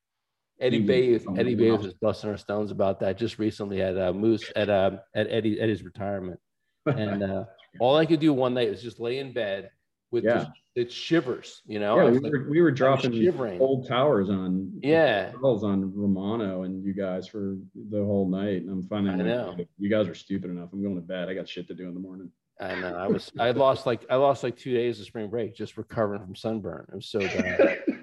Eddie. 0.59 0.85
Bayouth, 0.85 1.25
Oh, 1.27 1.35
Eddie. 1.35 1.55
Bayouth 1.55 1.83
was 1.83 1.93
busting 1.95 2.29
our 2.29 2.37
stones 2.37 2.71
about 2.71 2.99
that 3.01 3.17
just 3.17 3.39
recently 3.39 3.81
at 3.81 3.97
uh, 3.97 4.13
Moose 4.13 4.51
at 4.55 4.69
uh, 4.69 4.91
at 5.15 5.27
Eddie 5.29 5.59
at 5.59 5.69
his 5.69 5.83
retirement. 5.83 6.39
And 6.85 7.23
uh, 7.23 7.45
all 7.79 7.97
I 7.97 8.05
could 8.05 8.19
do 8.19 8.33
one 8.33 8.53
night 8.53 8.69
was 8.69 8.81
just 8.81 8.99
lay 8.99 9.19
in 9.19 9.33
bed 9.33 9.69
with 10.11 10.23
Yeah. 10.23 10.35
just 10.39 10.51
it 10.75 10.91
shivers, 10.91 11.61
you 11.65 11.79
know. 11.79 11.95
yeah, 11.97 12.09
we 12.09 12.19
like, 12.19 12.31
were, 12.33 12.49
we 12.49 12.61
were 12.61 12.71
dropping 12.71 13.13
shivering. 13.13 13.61
old 13.61 13.87
towers 13.87 14.29
on 14.29 14.71
Yeah. 14.83 15.31
calls 15.31 15.63
on 15.63 15.93
Romano 15.95 16.63
and 16.63 16.83
you 16.85 16.93
guys 16.93 17.27
for 17.27 17.55
the 17.89 18.03
whole 18.03 18.27
night. 18.29 18.61
And 18.63 18.69
I'm 18.69 18.83
finding 18.83 19.13
I 19.13 19.23
know. 19.23 19.55
you 19.77 19.89
guys 19.89 20.07
are 20.09 20.13
stupid 20.15 20.49
enough. 20.51 20.69
I'm 20.73 20.81
going 20.83 20.95
to 20.95 21.01
bed. 21.01 21.29
I 21.29 21.33
got 21.33 21.47
shit 21.47 21.67
to 21.69 21.73
do 21.73 21.87
in 21.87 21.93
the 21.93 21.99
morning. 22.01 22.29
I 22.59 22.75
know. 22.79 22.93
I 22.95 23.07
was 23.07 23.31
I 23.39 23.51
lost 23.51 23.85
like 23.85 24.05
I 24.09 24.15
lost 24.15 24.43
like 24.43 24.57
two 24.57 24.73
days 24.73 24.99
of 24.99 25.05
spring 25.05 25.29
break 25.29 25.55
just 25.55 25.77
recovering 25.77 26.21
from 26.21 26.35
sunburn. 26.35 26.85
It 26.91 26.95
was 26.95 27.07
so 27.07 27.19
bad. 27.19 27.79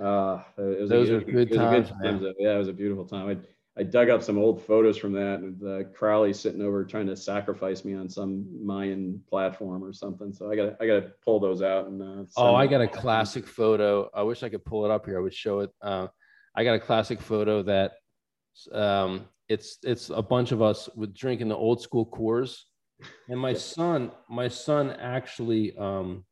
Uh, 0.00 0.42
it 0.56 0.80
was 0.80 0.90
Those 0.90 1.10
a, 1.10 1.16
are 1.16 1.20
it 1.20 1.26
was 1.26 1.34
good 1.34 1.52
times, 1.52 1.90
time, 1.90 2.22
man. 2.22 2.34
Yeah, 2.38 2.54
it 2.54 2.58
was 2.58 2.68
a 2.68 2.72
beautiful 2.72 3.04
time. 3.04 3.28
I, 3.28 3.80
I 3.80 3.82
dug 3.82 4.08
up 4.08 4.22
some 4.22 4.38
old 4.38 4.64
photos 4.64 4.96
from 4.96 5.12
that 5.12 5.42
with 5.42 5.62
uh, 5.62 5.88
Crowley 5.90 6.32
sitting 6.32 6.62
over 6.62 6.84
trying 6.84 7.06
to 7.06 7.16
sacrifice 7.16 7.84
me 7.84 7.94
on 7.94 8.08
some 8.08 8.46
Mayan 8.64 9.22
platform 9.28 9.84
or 9.84 9.92
something. 9.92 10.32
So 10.32 10.50
I 10.50 10.56
got 10.56 10.76
I 10.80 10.86
got 10.86 11.00
to 11.00 11.12
pull 11.24 11.38
those 11.38 11.62
out 11.62 11.86
and. 11.86 12.02
Uh, 12.02 12.24
oh, 12.36 12.54
I 12.54 12.66
got 12.66 12.80
a 12.80 12.88
classic 12.88 13.46
photo. 13.46 14.10
I 14.14 14.22
wish 14.22 14.42
I 14.42 14.48
could 14.48 14.64
pull 14.64 14.84
it 14.84 14.90
up 14.90 15.06
here. 15.06 15.18
I 15.18 15.22
would 15.22 15.34
show 15.34 15.60
it. 15.60 15.70
Uh, 15.82 16.08
I 16.54 16.64
got 16.64 16.74
a 16.74 16.80
classic 16.80 17.20
photo 17.20 17.62
that 17.62 17.92
um, 18.72 19.26
it's 19.48 19.78
it's 19.82 20.10
a 20.10 20.22
bunch 20.22 20.52
of 20.52 20.62
us 20.62 20.88
with 20.96 21.14
drinking 21.14 21.48
the 21.48 21.56
old 21.56 21.82
school 21.82 22.06
Coors, 22.06 22.56
and 23.28 23.38
my 23.38 23.52
son 23.74 24.10
my 24.28 24.48
son 24.48 24.90
actually 24.90 25.76
um, 25.76 26.24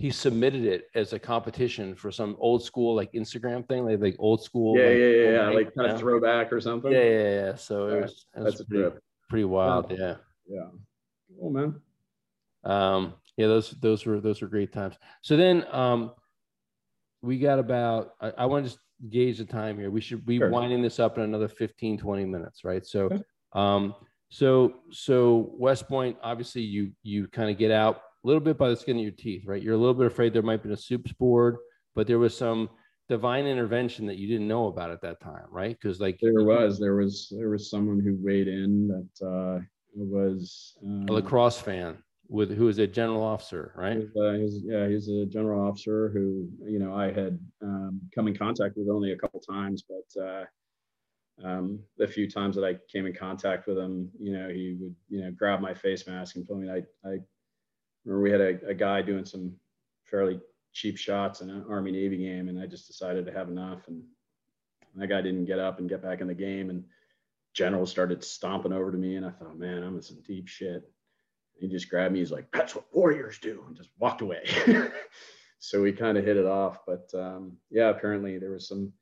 he 0.00 0.10
submitted 0.10 0.64
it 0.64 0.86
as 0.94 1.12
a 1.12 1.18
competition 1.18 1.94
for 1.94 2.10
some 2.10 2.34
old 2.38 2.64
school 2.64 2.94
like 2.94 3.12
Instagram 3.12 3.68
thing, 3.68 3.84
like 3.84 4.00
like 4.00 4.16
old 4.18 4.42
school. 4.42 4.74
Yeah, 4.74 4.86
like, 4.86 4.96
yeah, 4.96 5.06
yeah, 5.06 5.30
yeah. 5.30 5.48
like 5.50 5.74
kind 5.74 5.92
of 5.92 6.00
throwback 6.00 6.50
or 6.54 6.58
something. 6.58 6.90
Yeah, 6.90 7.02
yeah, 7.02 7.30
yeah. 7.30 7.54
So 7.54 7.88
it 7.88 8.00
was, 8.00 8.26
it 8.34 8.40
was 8.40 8.54
that's 8.54 8.64
pretty, 8.66 8.96
pretty 9.28 9.44
wild. 9.44 9.90
Yeah. 9.90 10.14
Yeah. 10.48 10.68
Oh 11.42 11.50
man. 11.50 11.82
Um, 12.64 13.12
yeah, 13.36 13.48
those 13.48 13.72
those 13.72 14.06
were 14.06 14.22
those 14.22 14.40
were 14.40 14.48
great 14.48 14.72
times. 14.72 14.94
So 15.20 15.36
then 15.36 15.66
um 15.70 16.12
we 17.20 17.38
got 17.38 17.58
about 17.58 18.12
I, 18.22 18.32
I 18.38 18.46
want 18.46 18.64
to 18.64 18.70
just 18.70 18.82
gauge 19.10 19.36
the 19.36 19.44
time 19.44 19.78
here. 19.78 19.90
We 19.90 20.00
should 20.00 20.24
be 20.24 20.38
sure. 20.38 20.48
winding 20.48 20.80
this 20.80 20.98
up 20.98 21.18
in 21.18 21.24
another 21.24 21.48
15, 21.48 21.98
20 21.98 22.24
minutes, 22.24 22.64
right? 22.64 22.86
So 22.86 23.04
okay. 23.04 23.22
um 23.52 23.94
so 24.30 24.76
so 24.90 25.52
West 25.58 25.88
Point, 25.88 26.16
obviously 26.22 26.62
you 26.62 26.92
you 27.02 27.28
kind 27.28 27.50
of 27.50 27.58
get 27.58 27.70
out 27.70 28.00
a 28.22 28.26
little 28.26 28.40
bit 28.40 28.58
by 28.58 28.68
the 28.68 28.76
skin 28.76 28.96
of 28.96 29.02
your 29.02 29.12
teeth, 29.12 29.44
right? 29.46 29.62
You're 29.62 29.74
a 29.74 29.78
little 29.78 29.94
bit 29.94 30.06
afraid 30.06 30.32
there 30.32 30.42
might 30.42 30.62
be 30.62 30.72
a 30.72 30.76
Supe's 30.76 31.12
board, 31.12 31.56
but 31.94 32.06
there 32.06 32.18
was 32.18 32.36
some 32.36 32.68
divine 33.08 33.46
intervention 33.46 34.06
that 34.06 34.18
you 34.18 34.28
didn't 34.28 34.48
know 34.48 34.66
about 34.66 34.90
at 34.90 35.00
that 35.02 35.20
time, 35.20 35.46
right? 35.50 35.76
Because 35.80 36.00
like 36.00 36.18
there 36.20 36.44
was, 36.44 36.78
there 36.78 36.96
was, 36.96 37.32
there 37.36 37.50
was 37.50 37.70
someone 37.70 38.00
who 38.00 38.16
weighed 38.20 38.48
in 38.48 38.88
that 38.88 39.26
uh, 39.26 39.60
was 39.94 40.76
um, 40.84 41.06
a 41.08 41.12
lacrosse 41.12 41.60
fan 41.60 41.98
with 42.28 42.56
who 42.56 42.66
was 42.66 42.78
a 42.78 42.86
general 42.86 43.22
officer, 43.22 43.72
right? 43.74 43.98
He's, 43.98 44.16
uh, 44.16 44.32
he's, 44.34 44.60
yeah, 44.62 44.88
he's 44.88 45.08
a 45.08 45.26
general 45.26 45.66
officer 45.66 46.10
who 46.10 46.48
you 46.64 46.78
know 46.78 46.94
I 46.94 47.06
had 47.06 47.38
um, 47.60 48.00
come 48.14 48.28
in 48.28 48.36
contact 48.36 48.76
with 48.76 48.88
only 48.88 49.12
a 49.12 49.16
couple 49.16 49.40
times, 49.40 49.82
but 49.88 50.22
uh, 50.22 50.44
um, 51.44 51.80
the 51.96 52.06
few 52.06 52.30
times 52.30 52.54
that 52.54 52.64
I 52.64 52.76
came 52.90 53.06
in 53.06 53.14
contact 53.14 53.66
with 53.66 53.78
him, 53.78 54.10
you 54.18 54.32
know, 54.32 54.48
he 54.48 54.76
would 54.80 54.94
you 55.08 55.22
know 55.22 55.32
grab 55.32 55.60
my 55.60 55.74
face 55.74 56.06
mask 56.06 56.36
and 56.36 56.46
tell 56.46 56.56
me 56.56 56.70
I 56.70 57.08
I 57.08 57.18
remember 58.04 58.22
we 58.22 58.30
had 58.30 58.40
a, 58.40 58.68
a 58.68 58.74
guy 58.74 59.02
doing 59.02 59.24
some 59.24 59.54
fairly 60.04 60.40
cheap 60.72 60.96
shots 60.96 61.40
in 61.40 61.50
an 61.50 61.64
Army 61.68 61.92
Navy 61.92 62.16
game, 62.18 62.48
and 62.48 62.60
I 62.60 62.66
just 62.66 62.86
decided 62.86 63.26
to 63.26 63.32
have 63.32 63.48
enough. 63.48 63.86
And 63.88 64.02
that 64.96 65.08
guy 65.08 65.20
didn't 65.20 65.46
get 65.46 65.58
up 65.58 65.78
and 65.78 65.88
get 65.88 66.02
back 66.02 66.20
in 66.20 66.26
the 66.26 66.34
game, 66.34 66.70
and 66.70 66.84
General 67.54 67.86
started 67.86 68.22
stomping 68.22 68.72
over 68.72 68.92
to 68.92 68.98
me, 68.98 69.16
and 69.16 69.26
I 69.26 69.30
thought, 69.30 69.58
man, 69.58 69.82
I'm 69.82 69.96
in 69.96 70.02
some 70.02 70.22
deep 70.26 70.48
shit. 70.48 70.90
He 71.54 71.68
just 71.68 71.90
grabbed 71.90 72.14
me. 72.14 72.20
He's 72.20 72.32
like, 72.32 72.50
"That's 72.52 72.74
what 72.74 72.86
warriors 72.94 73.38
do," 73.38 73.62
and 73.66 73.76
just 73.76 73.90
walked 73.98 74.22
away. 74.22 74.44
so 75.58 75.82
we 75.82 75.92
kind 75.92 76.16
of 76.16 76.24
hit 76.24 76.38
it 76.38 76.46
off. 76.46 76.78
But 76.86 77.10
um, 77.14 77.58
yeah, 77.70 77.90
apparently 77.90 78.38
there 78.38 78.52
was 78.52 78.66
some 78.66 78.92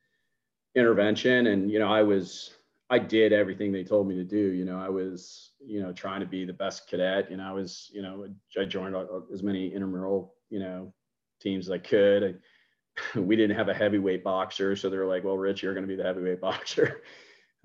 intervention, 0.74 1.46
and 1.46 1.70
you 1.70 1.78
know, 1.78 1.92
I 1.92 2.02
was 2.02 2.57
I 2.90 2.98
did 2.98 3.32
everything 3.32 3.70
they 3.70 3.85
told 3.85 4.09
me 4.09 4.15
to 4.15 4.24
do. 4.24 4.36
You 4.36 4.65
know, 4.65 4.78
I 4.78 4.89
was, 4.89 5.51
you 5.65 5.82
know, 5.82 5.93
trying 5.93 6.20
to 6.20 6.27
be 6.27 6.44
the 6.44 6.52
best 6.52 6.89
cadet. 6.89 7.31
You 7.31 7.36
know, 7.36 7.48
I 7.48 7.52
was, 7.52 7.90
you 7.93 8.01
know, 8.01 8.27
I 8.59 8.65
joined 8.65 8.97
as 9.32 9.43
many 9.43 9.69
intramural, 9.69 10.35
you 10.48 10.59
know, 10.59 10.93
teams 11.40 11.66
as 11.69 11.73
I 11.73 11.78
could. 11.78 12.23
I, 12.24 13.19
we 13.19 13.36
didn't 13.36 13.56
have 13.56 13.69
a 13.69 13.74
heavyweight 13.74 14.24
boxer, 14.24 14.74
so 14.74 14.89
they 14.89 14.97
were 14.97 15.06
like, 15.06 15.23
"Well, 15.23 15.36
Rich, 15.36 15.62
you're 15.62 15.74
going 15.74 15.86
to 15.86 15.89
be 15.89 15.97
the 15.97 16.02
heavyweight 16.02 16.40
boxer." 16.40 17.02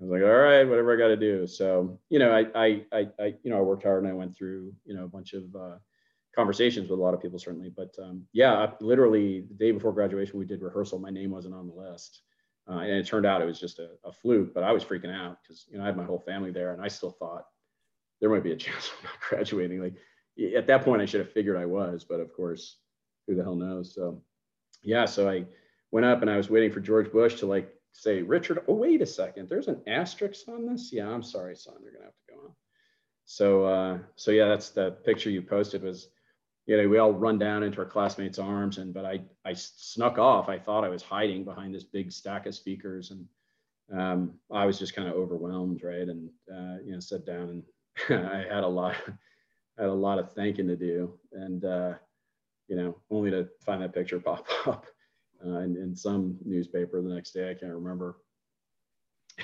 I 0.00 0.04
was 0.04 0.10
like, 0.10 0.22
"All 0.22 0.36
right, 0.36 0.64
whatever 0.64 0.92
I 0.92 0.98
got 0.98 1.08
to 1.08 1.16
do." 1.16 1.46
So, 1.46 1.98
you 2.10 2.18
know, 2.18 2.30
I, 2.30 2.46
I, 2.54 2.84
I, 2.92 3.08
I, 3.18 3.34
you 3.42 3.50
know, 3.50 3.58
I 3.58 3.62
worked 3.62 3.84
hard 3.84 4.04
and 4.04 4.12
I 4.12 4.14
went 4.14 4.36
through, 4.36 4.72
you 4.84 4.94
know, 4.94 5.04
a 5.04 5.08
bunch 5.08 5.32
of 5.32 5.44
uh, 5.56 5.76
conversations 6.36 6.90
with 6.90 6.98
a 6.98 7.02
lot 7.02 7.14
of 7.14 7.22
people, 7.22 7.38
certainly. 7.38 7.70
But 7.74 7.94
um, 8.00 8.24
yeah, 8.32 8.66
literally 8.80 9.40
the 9.48 9.54
day 9.54 9.72
before 9.72 9.92
graduation, 9.92 10.38
we 10.38 10.44
did 10.44 10.60
rehearsal. 10.60 10.98
My 10.98 11.10
name 11.10 11.30
wasn't 11.30 11.54
on 11.54 11.66
the 11.66 11.74
list 11.74 12.22
uh, 12.68 12.78
and 12.78 12.92
it 12.92 13.06
turned 13.06 13.26
out 13.26 13.42
it 13.42 13.46
was 13.46 13.60
just 13.60 13.78
a, 13.78 13.90
a 14.04 14.12
fluke, 14.12 14.54
but 14.54 14.62
I 14.62 14.72
was 14.72 14.84
freaking 14.84 15.14
out 15.14 15.38
because, 15.42 15.66
you 15.68 15.76
know, 15.76 15.84
I 15.84 15.86
had 15.86 15.96
my 15.96 16.04
whole 16.04 16.20
family 16.20 16.50
there 16.50 16.72
and 16.72 16.82
I 16.82 16.88
still 16.88 17.10
thought 17.10 17.44
there 18.20 18.30
might 18.30 18.42
be 18.42 18.52
a 18.52 18.56
chance 18.64 18.88
of 18.88 19.04
not 19.04 19.20
graduating. 19.28 19.82
Like 19.82 19.94
at 20.56 20.66
that 20.66 20.82
point, 20.84 21.02
I 21.02 21.06
should 21.06 21.20
have 21.20 21.32
figured 21.32 21.56
I 21.56 21.66
was, 21.66 22.04
but 22.04 22.20
of 22.20 22.32
course, 22.32 22.78
who 23.26 23.34
the 23.34 23.42
hell 23.42 23.56
knows? 23.56 23.94
So, 23.94 24.22
yeah, 24.82 25.04
so 25.04 25.28
I 25.28 25.44
went 25.90 26.06
up 26.06 26.22
and 26.22 26.30
I 26.30 26.36
was 26.36 26.50
waiting 26.50 26.72
for 26.72 26.80
George 26.80 27.12
Bush 27.12 27.36
to 27.36 27.46
like 27.46 27.70
say, 27.92 28.22
Richard, 28.22 28.60
oh, 28.66 28.74
wait 28.74 29.02
a 29.02 29.06
second, 29.06 29.48
there's 29.48 29.68
an 29.68 29.82
asterisk 29.86 30.48
on 30.48 30.66
this. 30.66 30.90
Yeah, 30.92 31.08
I'm 31.08 31.22
sorry, 31.22 31.56
son, 31.56 31.74
you're 31.82 31.92
gonna 31.92 32.06
have 32.06 32.14
to 32.14 32.34
go 32.34 32.40
on. 32.46 32.52
So, 33.26 33.64
uh, 33.64 33.98
so 34.16 34.30
yeah, 34.30 34.48
that's 34.48 34.70
the 34.70 34.92
picture 35.04 35.30
you 35.30 35.42
posted 35.42 35.82
was 35.82 36.08
you 36.66 36.76
know, 36.76 36.88
we 36.88 36.98
all 36.98 37.12
run 37.12 37.38
down 37.38 37.62
into 37.62 37.78
our 37.78 37.84
classmates' 37.84 38.38
arms, 38.38 38.78
and 38.78 38.94
but 38.94 39.04
I 39.04 39.20
I 39.44 39.52
snuck 39.52 40.18
off. 40.18 40.48
I 40.48 40.58
thought 40.58 40.84
I 40.84 40.88
was 40.88 41.02
hiding 41.02 41.44
behind 41.44 41.74
this 41.74 41.84
big 41.84 42.10
stack 42.10 42.46
of 42.46 42.54
speakers, 42.54 43.10
and 43.10 43.26
um, 44.00 44.34
I 44.50 44.64
was 44.64 44.78
just 44.78 44.94
kind 44.94 45.08
of 45.08 45.14
overwhelmed, 45.14 45.82
right? 45.82 46.08
And 46.08 46.30
uh, 46.50 46.78
you 46.84 46.92
know, 46.92 47.00
sat 47.00 47.26
down, 47.26 47.62
and 48.08 48.26
I 48.26 48.44
had 48.50 48.64
a 48.64 48.68
lot, 48.68 48.94
had 49.78 49.88
a 49.88 49.92
lot 49.92 50.18
of 50.18 50.32
thanking 50.32 50.68
to 50.68 50.76
do, 50.76 51.12
and 51.32 51.64
uh, 51.64 51.94
you 52.68 52.76
know, 52.76 52.96
only 53.10 53.30
to 53.30 53.48
find 53.64 53.82
that 53.82 53.94
picture 53.94 54.18
pop 54.18 54.46
up 54.66 54.86
uh, 55.44 55.58
in, 55.58 55.76
in 55.76 55.94
some 55.94 56.38
newspaper 56.44 57.02
the 57.02 57.14
next 57.14 57.32
day. 57.32 57.50
I 57.50 57.54
can't 57.54 57.74
remember. 57.74 58.16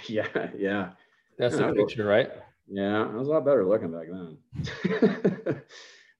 yeah, 0.06 0.48
yeah. 0.56 0.90
That's 1.36 1.56
the 1.56 1.72
picture, 1.72 2.04
right? 2.04 2.30
Yeah, 2.66 3.02
I 3.02 3.14
was 3.14 3.28
a 3.28 3.30
lot 3.30 3.44
better 3.44 3.66
looking 3.66 3.90
back 3.90 4.08
then. 4.08 5.62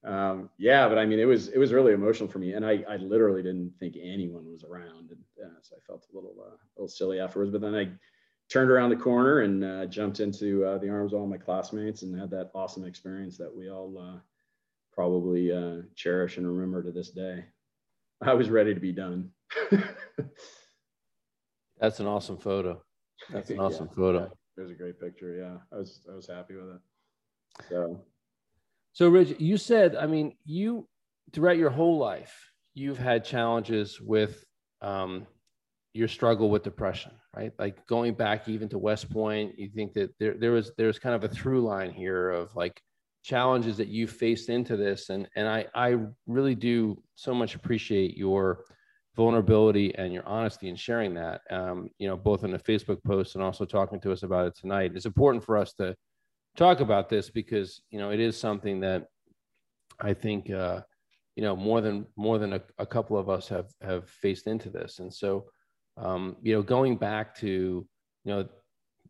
Um, 0.03 0.49
yeah, 0.57 0.89
but 0.89 0.99
I 0.99 1.05
mean, 1.05 1.19
it 1.19 1.27
was 1.27 1.49
it 1.49 1.59
was 1.59 1.73
really 1.73 1.93
emotional 1.93 2.29
for 2.29 2.39
me, 2.39 2.55
and 2.55 2.65
I 2.65 2.85
I 2.89 2.97
literally 2.97 3.43
didn't 3.43 3.75
think 3.79 3.97
anyone 4.01 4.51
was 4.51 4.65
around, 4.65 5.11
and 5.11 5.21
uh, 5.45 5.59
so 5.63 5.77
I 5.77 5.81
felt 5.87 6.07
a 6.11 6.15
little 6.15 6.35
uh, 6.41 6.55
a 6.55 6.75
little 6.77 6.89
silly 6.89 7.21
afterwards. 7.21 7.51
But 7.51 7.61
then 7.61 7.75
I 7.75 7.91
turned 8.49 8.71
around 8.71 8.91
the 8.91 8.97
corner 8.97 9.41
and 9.41 9.63
uh, 9.63 9.87
jumped 9.87 10.21
into 10.21 10.65
uh, 10.65 10.79
the 10.79 10.89
arms 10.89 11.13
of 11.13 11.21
all 11.21 11.27
my 11.27 11.37
classmates, 11.37 12.03
and 12.03 12.19
had 12.19 12.31
that 12.31 12.51
awesome 12.55 12.85
experience 12.85 13.37
that 13.37 13.55
we 13.55 13.71
all 13.71 13.99
uh, 13.99 14.19
probably 14.93 15.53
uh, 15.53 15.83
cherish 15.97 16.39
and 16.39 16.47
remember 16.47 16.83
to 16.83 16.93
this 16.93 17.11
day. 17.11 17.45
I 18.23 18.33
was 18.35 18.49
ready 18.49 18.73
to 18.73 18.81
be 18.81 18.93
done. 18.93 19.31
That's 21.79 22.01
an 22.01 22.07
awesome 22.07 22.39
photo. 22.39 22.83
That's 23.31 23.51
an 23.51 23.61
awesome 23.61 23.89
yeah, 23.91 23.97
photo. 23.97 24.19
Yeah, 24.19 24.29
it 24.57 24.61
was 24.63 24.71
a 24.71 24.75
great 24.75 24.99
picture. 24.99 25.35
Yeah, 25.35 25.59
I 25.73 25.79
was 25.79 26.07
I 26.11 26.15
was 26.15 26.27
happy 26.27 26.55
with 26.55 26.77
it. 26.77 26.81
So 27.69 28.01
so, 28.93 29.09
Rich, 29.09 29.37
you 29.39 29.57
said, 29.57 29.97
I 29.97 30.07
mean, 30.07 30.35
you 30.45 30.89
throughout 31.33 31.57
your 31.57 31.71
whole 31.71 31.99
life, 31.99 32.51
you've 32.75 32.99
had 32.99 33.25
challenges 33.25 34.01
with 34.01 34.45
um, 34.83 35.27
your 35.93 36.09
struggle 36.09 36.51
with 36.51 36.63
depression, 36.63 37.13
right? 37.37 37.53
Like 37.59 37.87
going 37.87 38.15
back 38.15 38.49
even 38.49 38.69
to 38.71 38.79
West 38.79 39.11
Point, 39.11 39.59
you 39.59 39.69
think 39.69 39.93
that 39.95 40.11
there, 40.19 40.35
there 40.35 40.53
was 40.53 40.73
there's 40.77 40.99
kind 40.99 41.15
of 41.15 41.25
a 41.25 41.29
through 41.29 41.63
line 41.63 41.91
here 41.91 42.31
of 42.31 42.55
like 42.57 42.81
challenges 43.23 43.77
that 43.77 43.89
you 43.89 44.07
faced 44.07 44.49
into 44.49 44.77
this, 44.77 45.11
and 45.11 45.29
and 45.37 45.49
I 45.49 45.67
I 45.75 45.97
really 46.27 46.55
do 46.55 47.01
so 47.15 47.35
much 47.35 47.55
appreciate 47.55 48.17
your 48.17 48.65
vulnerability 49.17 49.95
and 49.97 50.13
your 50.13 50.27
honesty 50.27 50.69
in 50.69 50.77
sharing 50.77 51.15
that. 51.15 51.43
Um, 51.51 51.91
you 51.99 52.09
know, 52.09 52.17
both 52.17 52.45
in 52.45 52.51
the 52.51 52.59
Facebook 52.59 53.03
post 53.05 53.35
and 53.35 53.45
also 53.45 53.65
talking 53.65 54.01
to 54.01 54.13
us 54.13 54.23
about 54.23 54.47
it 54.47 54.57
tonight. 54.57 54.93
It's 54.95 55.07
important 55.07 55.45
for 55.45 55.57
us 55.57 55.75
to 55.75 55.95
talk 56.61 56.81
about 56.81 57.09
this 57.09 57.31
because 57.31 57.81
you 57.91 57.99
know 57.99 58.11
it 58.11 58.21
is 58.21 58.39
something 58.39 58.81
that 58.81 59.07
I 59.99 60.13
think 60.13 60.51
uh, 60.51 60.83
you 61.35 61.43
know 61.43 61.57
more 61.57 61.81
than 61.81 62.07
more 62.17 62.39
than 62.39 62.53
a, 62.53 62.61
a, 62.79 62.87
couple 62.87 63.17
of 63.17 63.31
us 63.31 63.49
have 63.49 63.69
have 63.81 64.09
faced 64.09 64.47
into 64.47 64.69
this, 64.69 64.99
and 64.99 65.13
so 65.13 65.47
um, 65.97 66.37
you 66.43 66.53
know 66.53 66.63
going 66.63 66.97
back 66.97 67.35
to 67.37 67.49
you 68.25 68.33
know 68.33 68.47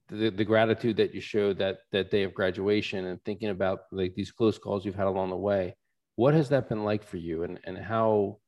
the, 0.08 0.30
the 0.30 0.44
gratitude 0.44 0.96
that 0.98 1.12
you 1.12 1.20
showed 1.20 1.58
that 1.58 1.78
that 1.90 2.10
day 2.12 2.22
of 2.22 2.34
graduation 2.34 3.06
and 3.06 3.22
thinking 3.24 3.48
about 3.48 3.80
like 3.90 4.14
these 4.14 4.30
close 4.30 4.56
calls 4.56 4.84
you've 4.84 4.94
had 5.02 5.08
along 5.08 5.30
the 5.30 5.36
way, 5.36 5.74
what 6.14 6.34
has 6.34 6.48
that 6.50 6.68
been 6.68 6.84
like 6.84 7.02
for 7.02 7.16
you, 7.16 7.42
and 7.42 7.58
and 7.64 7.76
how 7.76 8.38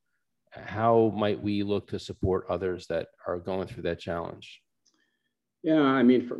how 0.52 1.12
might 1.16 1.42
we 1.42 1.64
look 1.64 1.88
to 1.88 1.98
support 1.98 2.46
others 2.48 2.86
that 2.86 3.08
are 3.26 3.38
going 3.40 3.66
through 3.66 3.82
that 3.82 3.98
challenge? 3.98 4.62
Yeah, 5.64 5.82
I 5.82 6.04
mean, 6.04 6.22
for 6.28 6.38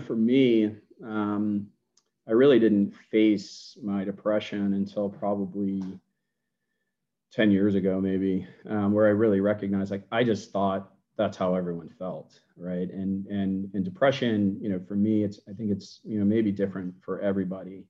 for 0.06 0.16
me, 0.16 0.74
um, 1.04 1.68
I 2.30 2.34
really 2.34 2.60
didn't 2.60 2.94
face 3.10 3.76
my 3.82 4.04
depression 4.04 4.74
until 4.74 5.10
probably 5.10 5.82
10 7.32 7.50
years 7.50 7.74
ago, 7.74 8.00
maybe, 8.00 8.46
um, 8.68 8.92
where 8.92 9.06
I 9.06 9.10
really 9.10 9.40
recognized 9.40 9.90
like 9.90 10.04
I 10.12 10.24
just 10.24 10.52
thought 10.52 10.92
that's 11.16 11.36
how 11.36 11.54
everyone 11.54 11.90
felt, 11.98 12.40
right? 12.56 12.90
And 12.90 13.26
and 13.26 13.70
and 13.74 13.84
depression, 13.84 14.58
you 14.62 14.70
know, 14.70 14.80
for 14.88 14.96
me, 14.96 15.24
it's 15.24 15.40
I 15.48 15.52
think 15.52 15.70
it's 15.72 16.00
you 16.04 16.18
know 16.20 16.24
maybe 16.24 16.52
different 16.52 16.94
for 17.04 17.20
everybody. 17.20 17.86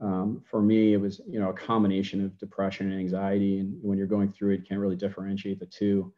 Um, 0.00 0.42
for 0.50 0.62
me, 0.62 0.94
it 0.94 0.98
was 1.00 1.20
you 1.28 1.40
know 1.40 1.50
a 1.50 1.54
combination 1.54 2.24
of 2.24 2.38
depression 2.38 2.90
and 2.90 3.00
anxiety, 3.00 3.60
and 3.60 3.78
when 3.82 3.98
you're 3.98 4.06
going 4.08 4.32
through 4.32 4.54
it, 4.54 4.68
can't 4.68 4.80
really 4.80 4.96
differentiate 4.96 5.60
the 5.60 5.66
two. 5.66 6.12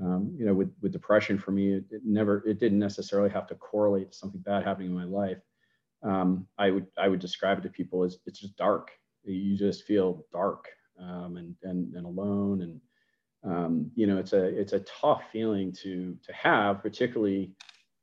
um, 0.00 0.34
you 0.38 0.46
know, 0.46 0.54
with, 0.54 0.72
with 0.80 0.92
depression 0.92 1.38
for 1.38 1.52
me, 1.52 1.74
it, 1.74 1.84
it, 1.90 2.02
never, 2.04 2.42
it 2.46 2.58
didn't 2.58 2.78
necessarily 2.78 3.30
have 3.30 3.46
to 3.48 3.54
correlate 3.56 4.12
to 4.12 4.18
something 4.18 4.40
bad 4.40 4.64
happening 4.64 4.88
in 4.90 4.94
my 4.96 5.04
life. 5.04 5.38
Um, 6.02 6.46
I 6.58 6.70
would, 6.70 6.86
I 6.98 7.08
would 7.08 7.20
describe 7.20 7.58
it 7.58 7.62
to 7.62 7.68
people 7.68 8.02
as 8.04 8.18
it's 8.26 8.40
just 8.40 8.56
dark. 8.56 8.90
You 9.24 9.56
just 9.56 9.84
feel 9.84 10.24
dark 10.32 10.66
um, 11.00 11.36
and, 11.36 11.54
and, 11.62 11.94
and 11.94 12.06
alone. 12.06 12.62
And, 12.62 12.80
um, 13.44 13.90
you 13.94 14.06
know, 14.06 14.18
it's 14.18 14.32
a, 14.32 14.44
it's 14.44 14.72
a 14.72 14.80
tough 14.80 15.22
feeling 15.32 15.72
to, 15.82 16.16
to 16.24 16.32
have, 16.32 16.82
particularly, 16.82 17.52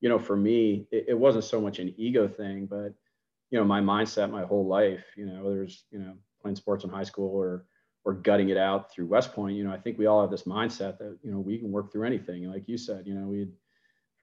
you 0.01 0.09
know, 0.09 0.19
for 0.19 0.37
me, 0.37 0.87
it, 0.91 1.05
it 1.09 1.19
wasn't 1.19 1.43
so 1.43 1.59
much 1.59 1.79
an 1.79 1.93
ego 1.97 2.27
thing, 2.27 2.65
but, 2.65 2.93
you 3.51 3.57
know, 3.57 3.65
my 3.65 3.81
mindset 3.81 4.31
my 4.31 4.43
whole 4.43 4.67
life, 4.67 5.03
you 5.17 5.25
know, 5.25 5.43
whether 5.43 5.63
it's, 5.63 5.83
you 5.91 5.99
know, 5.99 6.13
playing 6.41 6.55
sports 6.55 6.83
in 6.83 6.89
high 6.89 7.03
school 7.03 7.35
or, 7.35 7.65
or 8.05 8.13
gutting 8.13 8.49
it 8.49 8.57
out 8.57 8.91
through 8.91 9.07
West 9.07 9.33
Point, 9.33 9.57
you 9.57 9.63
know, 9.63 9.73
I 9.73 9.77
think 9.77 9.97
we 9.97 10.05
all 10.05 10.21
have 10.21 10.31
this 10.31 10.43
mindset 10.43 10.97
that, 10.99 11.17
you 11.21 11.31
know, 11.31 11.39
we 11.39 11.57
can 11.57 11.71
work 11.71 11.91
through 11.91 12.07
anything. 12.07 12.43
like 12.49 12.67
you 12.67 12.77
said, 12.77 13.05
you 13.05 13.13
know, 13.13 13.27
we 13.27 13.47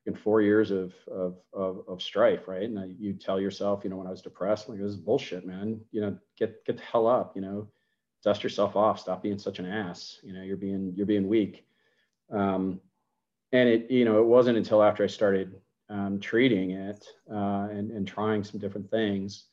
in 0.07 0.15
four 0.15 0.41
years 0.41 0.71
of, 0.71 0.95
of, 1.11 1.37
of, 1.53 1.83
of 1.89 2.01
strife, 2.01 2.47
right? 2.47 2.63
And 2.63 2.79
I, 2.79 2.87
you 2.99 3.13
tell 3.13 3.41
yourself, 3.41 3.83
you 3.83 3.91
know, 3.91 3.97
when 3.97 4.07
I 4.07 4.11
was 4.11 4.23
depressed, 4.23 4.69
like, 4.69 4.79
this 4.79 4.91
is 4.91 4.97
bullshit, 4.97 5.45
man, 5.45 5.81
you 5.91 6.01
know, 6.01 6.17
get, 6.39 6.65
get 6.65 6.77
the 6.77 6.83
hell 6.83 7.07
up, 7.09 7.35
you 7.35 7.43
know, 7.43 7.69
dust 8.23 8.45
yourself 8.45 8.77
off, 8.77 9.01
stop 9.01 9.23
being 9.23 9.39
such 9.39 9.59
an 9.59 9.67
ass. 9.67 10.19
You 10.23 10.33
know, 10.33 10.43
you're 10.43 10.57
being, 10.57 10.93
you're 10.97 11.07
being 11.07 11.29
weak. 11.29 11.67
Um, 12.33 12.81
and 13.53 13.69
it, 13.69 13.91
you 13.91 14.05
know, 14.05 14.21
it 14.21 14.27
wasn't 14.27 14.59
until 14.59 14.83
after 14.83 15.03
I 15.03 15.09
started 15.09 15.55
um, 15.89 16.21
treating 16.21 16.71
it 16.73 17.07
uh, 17.31 17.69
and, 17.71 17.91
and 17.91 18.07
trying 18.07 18.45
some 18.45 18.61
different 18.61 18.91
things 18.91 19.45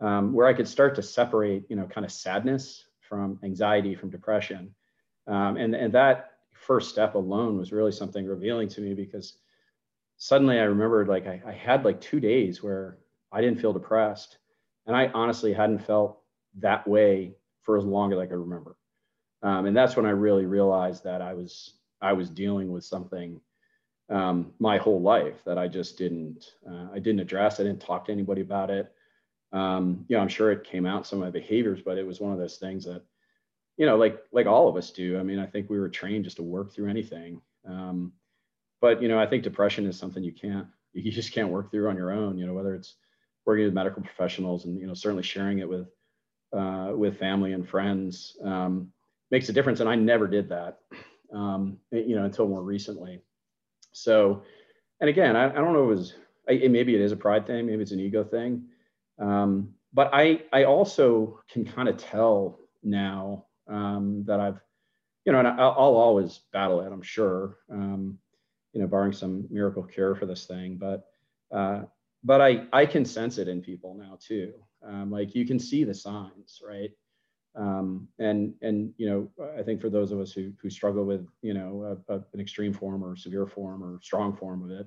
um, 0.00 0.32
where 0.32 0.46
I 0.46 0.54
could 0.54 0.68
start 0.68 0.94
to 0.96 1.02
separate, 1.02 1.64
you 1.68 1.76
know, 1.76 1.86
kind 1.86 2.04
of 2.04 2.12
sadness 2.12 2.84
from 3.00 3.38
anxiety, 3.42 3.94
from 3.94 4.10
depression. 4.10 4.74
Um, 5.26 5.56
and, 5.56 5.74
and 5.74 5.92
that 5.94 6.32
first 6.52 6.90
step 6.90 7.14
alone 7.14 7.58
was 7.58 7.72
really 7.72 7.92
something 7.92 8.26
revealing 8.26 8.68
to 8.68 8.80
me 8.80 8.94
because 8.94 9.38
suddenly 10.16 10.58
I 10.58 10.64
remembered 10.64 11.08
like 11.08 11.26
I, 11.26 11.40
I 11.46 11.52
had 11.52 11.84
like 11.84 12.00
two 12.00 12.20
days 12.20 12.62
where 12.62 12.98
I 13.32 13.40
didn't 13.40 13.60
feel 13.60 13.72
depressed. 13.72 14.38
And 14.86 14.96
I 14.96 15.08
honestly 15.08 15.52
hadn't 15.52 15.80
felt 15.80 16.20
that 16.58 16.86
way 16.86 17.34
for 17.62 17.76
as 17.76 17.84
long 17.84 18.12
as 18.12 18.18
I 18.18 18.26
could 18.26 18.38
remember. 18.38 18.76
Um, 19.42 19.66
and 19.66 19.76
that's 19.76 19.96
when 19.96 20.06
I 20.06 20.10
really 20.10 20.46
realized 20.46 21.04
that 21.04 21.20
I 21.20 21.34
was 21.34 21.74
I 22.00 22.12
was 22.12 22.30
dealing 22.30 22.70
with 22.70 22.84
something 22.84 23.40
um, 24.08 24.52
my 24.60 24.76
whole 24.76 25.00
life 25.00 25.42
that 25.44 25.58
I 25.58 25.66
just 25.66 25.98
didn't 25.98 26.54
uh, 26.70 26.88
I 26.92 26.98
didn't 26.98 27.20
address. 27.20 27.58
I 27.58 27.64
didn't 27.64 27.80
talk 27.80 28.04
to 28.06 28.12
anybody 28.12 28.42
about 28.42 28.70
it 28.70 28.92
um, 29.52 30.04
you 30.08 30.16
know, 30.16 30.22
I'm 30.22 30.28
sure 30.28 30.50
it 30.52 30.64
came 30.64 30.86
out 30.86 31.06
some 31.06 31.20
of 31.20 31.24
my 31.24 31.30
behaviors, 31.30 31.80
but 31.80 31.98
it 31.98 32.06
was 32.06 32.20
one 32.20 32.32
of 32.32 32.38
those 32.38 32.56
things 32.56 32.84
that, 32.84 33.02
you 33.76 33.86
know, 33.86 33.96
like 33.96 34.22
like 34.32 34.46
all 34.46 34.68
of 34.68 34.76
us 34.76 34.90
do. 34.90 35.18
I 35.18 35.22
mean, 35.22 35.38
I 35.38 35.46
think 35.46 35.70
we 35.70 35.78
were 35.78 35.88
trained 35.88 36.24
just 36.24 36.36
to 36.36 36.42
work 36.42 36.72
through 36.72 36.88
anything. 36.88 37.40
Um, 37.66 38.12
but 38.80 39.02
you 39.02 39.08
know, 39.08 39.18
I 39.18 39.26
think 39.26 39.42
depression 39.42 39.86
is 39.86 39.98
something 39.98 40.22
you 40.22 40.32
can't 40.32 40.66
you 40.92 41.12
just 41.12 41.32
can't 41.32 41.50
work 41.50 41.70
through 41.70 41.88
on 41.88 41.96
your 41.96 42.12
own. 42.12 42.38
You 42.38 42.46
know, 42.46 42.54
whether 42.54 42.74
it's 42.74 42.94
working 43.44 43.64
with 43.64 43.74
medical 43.74 44.02
professionals 44.02 44.64
and 44.64 44.80
you 44.80 44.86
know 44.86 44.94
certainly 44.94 45.22
sharing 45.22 45.58
it 45.58 45.68
with 45.68 45.88
uh, 46.56 46.92
with 46.94 47.18
family 47.18 47.52
and 47.52 47.68
friends 47.68 48.36
um, 48.44 48.92
makes 49.30 49.48
a 49.48 49.52
difference. 49.52 49.80
And 49.80 49.88
I 49.88 49.94
never 49.94 50.26
did 50.26 50.48
that, 50.48 50.78
um, 51.32 51.78
you 51.90 52.16
know, 52.16 52.24
until 52.24 52.48
more 52.48 52.62
recently. 52.62 53.20
So, 53.92 54.42
and 55.00 55.10
again, 55.10 55.36
I, 55.36 55.50
I 55.50 55.54
don't 55.54 55.72
know 55.72 55.90
if 55.90 55.96
it 55.96 55.98
was 55.98 56.14
I, 56.48 56.68
maybe 56.68 56.94
it 56.94 57.00
is 57.00 57.12
a 57.12 57.16
pride 57.16 57.46
thing, 57.46 57.66
maybe 57.66 57.82
it's 57.82 57.92
an 57.92 58.00
ego 58.00 58.24
thing. 58.24 58.64
Um, 59.18 59.74
but 59.92 60.10
I, 60.12 60.42
I 60.52 60.64
also 60.64 61.40
can 61.50 61.64
kind 61.64 61.88
of 61.88 61.96
tell 61.96 62.60
now 62.82 63.46
um, 63.68 64.24
that 64.26 64.40
I've, 64.40 64.60
you 65.24 65.32
know, 65.32 65.38
and 65.38 65.48
I'll, 65.48 65.74
I'll 65.78 65.96
always 65.96 66.40
battle 66.52 66.80
it, 66.82 66.92
I'm 66.92 67.02
sure, 67.02 67.56
um, 67.70 68.18
you 68.76 68.82
know, 68.82 68.86
barring 68.86 69.14
some 69.14 69.46
miracle 69.50 69.82
cure 69.82 70.14
for 70.14 70.26
this 70.26 70.44
thing. 70.44 70.76
But, 70.76 71.06
uh, 71.50 71.84
but 72.22 72.42
I, 72.42 72.66
I 72.74 72.84
can 72.84 73.06
sense 73.06 73.38
it 73.38 73.48
in 73.48 73.62
people 73.62 73.94
now 73.94 74.18
too. 74.20 74.52
Um, 74.86 75.10
like 75.10 75.34
you 75.34 75.46
can 75.46 75.58
see 75.58 75.82
the 75.82 75.94
signs, 75.94 76.60
right? 76.62 76.90
Um, 77.54 78.06
and 78.18 78.52
and 78.60 78.92
you 78.98 79.08
know 79.08 79.46
I 79.58 79.62
think 79.62 79.80
for 79.80 79.88
those 79.88 80.12
of 80.12 80.20
us 80.20 80.32
who 80.32 80.52
who 80.60 80.68
struggle 80.68 81.06
with 81.06 81.26
you 81.40 81.54
know 81.54 81.96
a, 82.10 82.14
a, 82.14 82.22
an 82.34 82.40
extreme 82.40 82.74
form 82.74 83.02
or 83.02 83.16
severe 83.16 83.46
form 83.46 83.82
or 83.82 83.98
strong 84.02 84.36
form 84.36 84.62
of 84.62 84.70
it, 84.70 84.86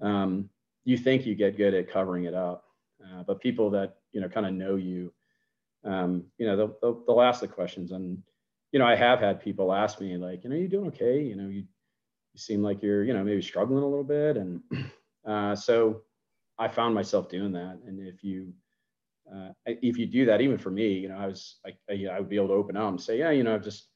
um, 0.00 0.48
you 0.86 0.96
think 0.96 1.26
you 1.26 1.34
get 1.34 1.58
good 1.58 1.74
at 1.74 1.90
covering 1.90 2.24
it 2.24 2.32
up, 2.32 2.64
uh, 3.04 3.24
but 3.24 3.42
people 3.42 3.68
that 3.72 3.96
you 4.12 4.22
know 4.22 4.28
kind 4.28 4.46
of 4.46 4.54
know 4.54 4.76
you, 4.76 5.12
um, 5.84 6.24
you 6.38 6.46
know, 6.46 6.56
they'll, 6.56 6.76
they'll, 6.80 7.04
they'll 7.06 7.20
ask 7.20 7.42
the 7.42 7.48
questions. 7.48 7.92
And 7.92 8.22
you 8.72 8.78
know, 8.78 8.86
I 8.86 8.96
have 8.96 9.20
had 9.20 9.42
people 9.42 9.74
ask 9.74 10.00
me 10.00 10.16
like, 10.16 10.44
you 10.44 10.50
know, 10.50 10.56
you 10.56 10.66
doing 10.66 10.88
okay? 10.88 11.20
You 11.22 11.36
know, 11.36 11.48
you 11.48 11.64
you 12.32 12.38
seem 12.38 12.62
like 12.62 12.82
you're 12.82 13.04
you 13.04 13.12
know 13.12 13.24
maybe 13.24 13.42
struggling 13.42 13.82
a 13.82 13.86
little 13.86 14.04
bit. 14.04 14.36
And 14.36 14.60
uh, 15.26 15.54
so 15.54 16.02
I 16.58 16.68
found 16.68 16.94
myself 16.94 17.28
doing 17.28 17.52
that. 17.52 17.78
And 17.86 18.06
if 18.06 18.22
you 18.22 18.52
uh, 19.32 19.50
if 19.66 19.98
you 19.98 20.06
do 20.06 20.24
that, 20.26 20.40
even 20.40 20.58
for 20.58 20.70
me, 20.70 20.94
you 20.94 21.08
know, 21.08 21.16
I 21.16 21.26
was 21.26 21.58
I, 21.66 21.72
I, 21.92 22.16
I 22.16 22.20
would 22.20 22.28
be 22.28 22.36
able 22.36 22.48
to 22.48 22.54
open 22.54 22.76
up 22.76 22.88
and 22.88 23.00
say, 23.00 23.18
yeah, 23.18 23.30
you 23.30 23.42
know, 23.42 23.54
I've 23.54 23.64
just 23.64 23.88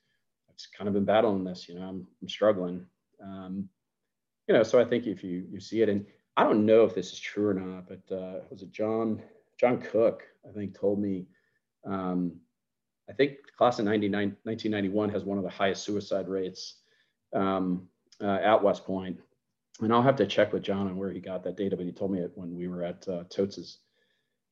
I've 0.49 0.57
just 0.57 0.77
kind 0.77 0.89
of 0.89 0.95
been 0.95 1.05
battling 1.05 1.45
this. 1.45 1.69
You 1.69 1.77
know, 1.77 1.83
I'm 1.83 2.07
I'm 2.21 2.29
struggling. 2.29 2.87
Um, 3.23 3.69
you 4.49 4.55
know, 4.55 4.63
so 4.63 4.81
I 4.81 4.85
think 4.85 5.07
if 5.07 5.23
you 5.23 5.47
you 5.51 5.61
see 5.61 5.83
it 5.83 5.89
and 5.89 6.05
I 6.37 6.45
don't 6.45 6.65
know 6.65 6.85
if 6.85 6.95
this 6.95 7.13
is 7.13 7.21
true 7.21 7.49
or 7.49 7.55
not, 7.55 7.89
but 7.89 8.15
uh, 8.15 8.41
was 8.51 8.63
it 8.63 8.73
John 8.73 9.23
John 9.59 9.81
Cook? 9.81 10.25
I 10.49 10.53
think 10.53 10.79
told 10.79 11.01
me. 11.01 11.27
Um, 11.85 12.37
I 13.11 13.13
think 13.13 13.39
class 13.59 13.81
of 13.81 13.85
99, 13.85 14.37
1991 14.45 15.11
has 15.11 15.25
one 15.25 15.37
of 15.37 15.45
the 15.45 15.51
highest 15.51 15.83
suicide 15.83 16.29
rates 16.29 16.77
um, 17.35 17.89
uh, 18.23 18.39
at 18.43 18.62
West 18.62 18.85
Point. 18.85 19.19
And 19.81 19.93
I'll 19.93 20.03
have 20.03 20.16
to 20.16 20.27
check 20.27 20.53
with 20.53 20.62
John 20.62 20.86
on 20.86 20.97
where 20.97 21.11
he 21.11 21.20
got 21.20 21.43
that 21.44 21.57
data, 21.57 21.77
but 21.77 21.86
he 21.86 21.93
told 21.93 22.12
me 22.12 22.20
it 22.20 22.32
when 22.35 22.55
we 22.55 22.69
were 22.69 22.85
at 22.85 23.07
uh, 23.09 23.24
Totes' 23.28 23.78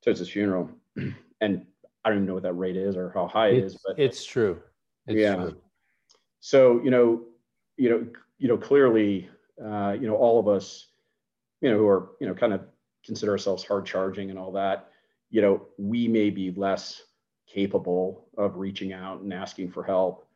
Totes' 0.05 0.28
funeral. 0.28 0.70
and 1.40 1.66
I 2.05 2.09
don't 2.09 2.18
even 2.18 2.26
know 2.26 2.34
what 2.34 2.42
that 2.44 2.55
rate 2.55 2.76
is 2.76 2.97
or 2.97 3.10
how 3.14 3.26
high 3.26 3.48
it's, 3.48 3.59
it 3.59 3.66
is, 3.66 3.78
but 3.86 3.98
it's 3.98 4.24
true. 4.24 4.60
It's 5.06 5.18
yeah. 5.18 5.36
True. 5.36 5.56
So 6.40 6.80
you 6.82 6.90
know, 6.90 7.22
you 7.76 7.90
know, 7.90 8.06
you 8.38 8.48
know, 8.48 8.56
clearly, 8.56 9.28
uh, 9.62 9.97
you 10.01 10.09
know, 10.09 10.16
all 10.16 10.40
of 10.40 10.48
us 10.48 10.86
you 11.60 11.70
know, 11.70 11.78
who 11.78 11.88
are, 11.88 12.10
you 12.20 12.26
know, 12.26 12.34
kind 12.34 12.52
of 12.52 12.62
consider 13.05 13.32
ourselves 13.32 13.64
hard 13.64 13.86
charging 13.86 14.30
and 14.30 14.38
all 14.38 14.52
that, 14.52 14.88
you 15.30 15.40
know, 15.42 15.66
we 15.78 16.09
may 16.09 16.30
be 16.30 16.51
less 16.52 17.02
capable 17.47 18.28
of 18.36 18.56
reaching 18.56 18.92
out 18.92 19.20
and 19.20 19.32
asking 19.32 19.70
for 19.70 19.82
help. 19.82 20.26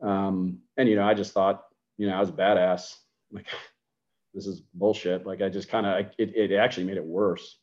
Um, 0.00 0.58
and, 0.76 0.88
you 0.88 0.96
know, 0.96 1.06
I 1.06 1.14
just 1.14 1.32
thought, 1.32 1.64
you 1.98 2.08
know, 2.08 2.16
I 2.16 2.20
was 2.20 2.30
a 2.30 2.32
badass. 2.32 2.96
Like, 3.30 3.46
this 4.34 4.46
is 4.46 4.62
bullshit. 4.72 5.26
Like, 5.26 5.42
I 5.42 5.50
just 5.50 5.68
kind 5.68 5.86
of, 5.86 6.06
it, 6.18 6.34
it 6.34 6.56
actually 6.56 6.84
made 6.84 6.96
it 6.96 7.04
worse. 7.04 7.58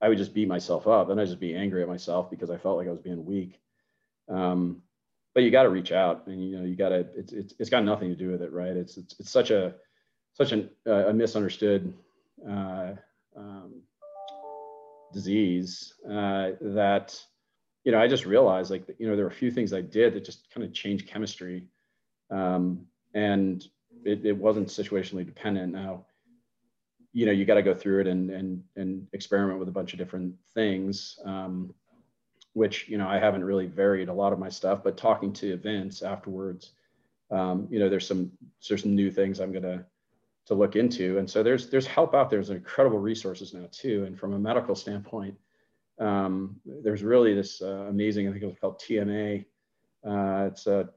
I 0.00 0.08
would 0.08 0.18
just 0.18 0.32
beat 0.32 0.48
myself 0.48 0.86
up. 0.86 1.10
and 1.10 1.20
I'd 1.20 1.26
just 1.26 1.40
be 1.40 1.54
angry 1.54 1.82
at 1.82 1.88
myself 1.88 2.30
because 2.30 2.50
I 2.50 2.56
felt 2.56 2.76
like 2.76 2.86
I 2.86 2.92
was 2.92 3.00
being 3.00 3.24
weak. 3.24 3.60
Um, 4.28 4.82
but 5.34 5.42
you 5.42 5.50
got 5.50 5.64
to 5.64 5.70
reach 5.70 5.92
out 5.92 6.26
and, 6.26 6.42
you 6.42 6.56
know, 6.56 6.64
you 6.64 6.76
got 6.76 6.90
to, 6.90 7.06
it's, 7.16 7.32
it's, 7.32 7.54
it's 7.58 7.70
got 7.70 7.84
nothing 7.84 8.08
to 8.08 8.16
do 8.16 8.30
with 8.30 8.42
it. 8.42 8.52
Right. 8.52 8.76
It's, 8.76 8.96
it's, 8.96 9.18
it's 9.18 9.30
such 9.30 9.50
a, 9.50 9.74
such 10.34 10.52
an, 10.52 10.70
uh, 10.86 11.08
a 11.08 11.12
misunderstood 11.12 11.92
uh, 12.48 12.92
um, 13.36 13.82
disease 15.12 15.94
uh, 16.08 16.50
that 16.60 17.20
you 17.84 17.92
know 17.92 18.00
I 18.00 18.08
just 18.08 18.26
realized 18.26 18.70
like 18.70 18.84
you 18.98 19.08
know 19.08 19.16
there 19.16 19.24
were 19.24 19.30
a 19.30 19.34
few 19.34 19.50
things 19.50 19.72
I 19.72 19.80
did 19.80 20.14
that 20.14 20.24
just 20.24 20.50
kind 20.52 20.64
of 20.64 20.72
changed 20.72 21.08
chemistry, 21.08 21.66
um, 22.30 22.86
and 23.14 23.66
it, 24.04 24.24
it 24.24 24.36
wasn't 24.36 24.68
situationally 24.68 25.26
dependent. 25.26 25.72
Now, 25.72 26.06
you 27.12 27.26
know 27.26 27.32
you 27.32 27.44
got 27.44 27.54
to 27.54 27.62
go 27.62 27.74
through 27.74 28.02
it 28.02 28.06
and 28.06 28.30
and 28.30 28.62
and 28.76 29.06
experiment 29.12 29.58
with 29.58 29.68
a 29.68 29.72
bunch 29.72 29.92
of 29.92 29.98
different 29.98 30.34
things. 30.54 31.18
Um, 31.24 31.74
which 32.52 32.88
you 32.88 32.98
know 32.98 33.08
I 33.08 33.18
haven't 33.18 33.44
really 33.44 33.66
varied 33.66 34.08
a 34.08 34.14
lot 34.14 34.32
of 34.32 34.38
my 34.38 34.48
stuff, 34.48 34.82
but 34.82 34.96
talking 34.96 35.32
to 35.34 35.56
Vince 35.56 36.02
afterwards, 36.02 36.72
um, 37.30 37.68
you 37.70 37.78
know, 37.78 37.88
there's 37.88 38.06
some 38.06 38.32
there's 38.68 38.82
some 38.82 38.94
new 38.94 39.10
things 39.10 39.40
I'm 39.40 39.52
gonna 39.52 39.84
to 40.46 40.54
look 40.54 40.76
into. 40.76 41.18
And 41.18 41.30
so 41.30 41.42
there's 41.42 41.70
there's 41.70 41.86
help 41.86 42.14
out 42.14 42.30
there. 42.30 42.38
There's 42.38 42.50
incredible 42.50 42.98
resources 42.98 43.54
now 43.54 43.68
too. 43.70 44.04
And 44.04 44.18
from 44.18 44.32
a 44.32 44.38
medical 44.38 44.74
standpoint, 44.74 45.36
um, 45.98 46.56
there's 46.64 47.02
really 47.02 47.34
this 47.34 47.62
uh, 47.62 47.86
amazing. 47.88 48.28
I 48.28 48.32
think 48.32 48.42
it 48.42 48.46
was 48.46 48.58
called 48.60 48.80
TMA. 48.80 49.44
Uh, 50.04 50.48
it's 50.50 50.66
a 50.66 50.88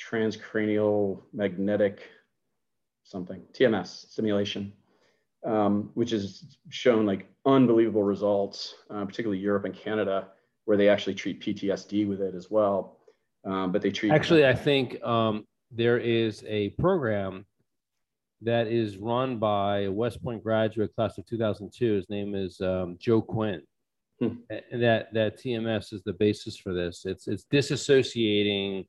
transcranial 0.00 1.22
magnetic 1.32 2.00
something 3.04 3.42
TMS 3.52 4.08
stimulation, 4.10 4.72
um, 5.44 5.90
which 5.94 6.10
has 6.10 6.56
shown 6.68 7.06
like 7.06 7.28
unbelievable 7.44 8.04
results, 8.04 8.74
uh, 8.90 9.04
particularly 9.04 9.38
Europe 9.38 9.64
and 9.64 9.74
Canada, 9.74 10.28
where 10.64 10.76
they 10.76 10.88
actually 10.88 11.14
treat 11.14 11.40
PTSD 11.40 12.08
with 12.08 12.20
it 12.20 12.34
as 12.34 12.50
well. 12.50 12.98
Um, 13.44 13.72
but 13.72 13.82
they 13.82 13.90
treat 13.90 14.12
actually, 14.12 14.46
I 14.46 14.54
think 14.54 15.02
um, 15.02 15.46
there 15.70 15.98
is 15.98 16.44
a 16.46 16.70
program 16.70 17.46
that 18.42 18.68
is 18.68 18.96
run 18.96 19.38
by 19.38 19.80
a 19.80 19.92
West 19.92 20.22
Point 20.22 20.42
graduate 20.42 20.94
class 20.94 21.18
of 21.18 21.26
2002. 21.26 21.94
His 21.94 22.08
name 22.08 22.34
is 22.34 22.60
um, 22.60 22.96
Joe 22.98 23.20
Quinn. 23.20 23.62
Hmm. 24.20 24.36
And 24.70 24.82
that, 24.82 25.12
that 25.14 25.38
TMS 25.38 25.92
is 25.92 26.02
the 26.04 26.12
basis 26.12 26.56
for 26.56 26.74
this. 26.74 27.06
It's, 27.06 27.26
it's 27.26 27.46
disassociating 27.52 28.86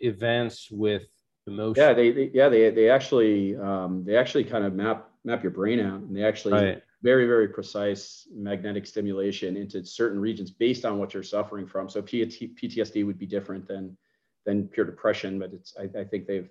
events 0.00 0.70
with 0.70 1.06
emotion. 1.46 1.82
Yeah, 1.82 1.92
they, 1.92 2.10
they 2.10 2.30
yeah 2.32 2.48
they 2.48 2.70
they 2.70 2.90
actually 2.90 3.56
um, 3.56 4.04
they 4.04 4.16
actually 4.16 4.44
kind 4.44 4.64
of 4.64 4.74
map 4.74 5.10
map 5.24 5.42
your 5.42 5.52
brain 5.52 5.80
out, 5.80 6.00
and 6.00 6.16
they 6.16 6.24
actually 6.24 6.54
right. 6.54 6.82
very 7.02 7.26
very 7.26 7.48
precise 7.48 8.26
magnetic 8.32 8.86
stimulation 8.86 9.56
into 9.56 9.84
certain 9.84 10.20
regions 10.20 10.50
based 10.50 10.84
on 10.84 10.98
what 10.98 11.14
you're 11.14 11.22
suffering 11.22 11.66
from. 11.66 11.88
So 11.88 12.02
PTSD 12.02 13.04
would 13.06 13.18
be 13.18 13.26
different 13.26 13.66
than 13.66 13.96
than 14.44 14.68
pure 14.68 14.86
depression, 14.86 15.38
but 15.38 15.52
it's 15.52 15.74
I, 15.78 16.00
I 16.00 16.04
think 16.04 16.26
they've 16.26 16.50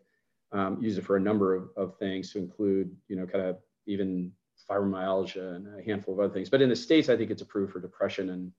um, 0.51 0.81
used 0.81 0.97
it 0.97 1.05
for 1.05 1.15
a 1.15 1.21
number 1.21 1.55
of, 1.55 1.69
of 1.77 1.97
things 1.97 2.31
to 2.33 2.39
include 2.39 2.95
you 3.07 3.15
know 3.15 3.25
kind 3.25 3.45
of 3.45 3.57
even 3.87 4.31
fibromyalgia 4.69 5.55
and 5.55 5.79
a 5.79 5.83
handful 5.83 6.13
of 6.13 6.19
other 6.19 6.33
things. 6.33 6.49
But 6.49 6.61
in 6.61 6.69
the 6.69 6.75
states, 6.75 7.09
I 7.09 7.17
think 7.17 7.31
it's 7.31 7.41
approved 7.41 7.73
for 7.73 7.79
depression 7.79 8.29
and 8.29 8.51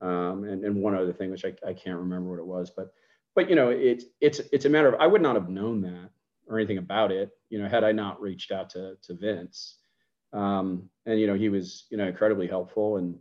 um, 0.00 0.44
and, 0.44 0.64
and 0.64 0.76
one 0.76 0.94
other 0.94 1.12
thing 1.12 1.30
which 1.30 1.44
I, 1.44 1.54
I 1.66 1.72
can't 1.72 1.98
remember 1.98 2.30
what 2.30 2.38
it 2.38 2.46
was, 2.46 2.70
but 2.70 2.92
but 3.34 3.48
you 3.48 3.56
know 3.56 3.70
it's 3.70 4.04
it's 4.20 4.40
it's 4.52 4.64
a 4.64 4.68
matter 4.68 4.88
of 4.88 5.00
I 5.00 5.06
would 5.06 5.22
not 5.22 5.36
have 5.36 5.48
known 5.48 5.82
that 5.82 6.10
or 6.46 6.58
anything 6.58 6.78
about 6.78 7.10
it, 7.10 7.30
you 7.48 7.58
know, 7.58 7.68
had 7.68 7.84
I 7.84 7.92
not 7.92 8.20
reached 8.20 8.52
out 8.52 8.70
to 8.70 8.96
to 9.02 9.14
Vince. 9.14 9.76
Um, 10.32 10.90
and 11.06 11.20
you 11.20 11.26
know 11.26 11.34
he 11.34 11.48
was 11.48 11.86
you 11.90 11.96
know 11.96 12.06
incredibly 12.06 12.48
helpful 12.48 12.96
and 12.96 13.16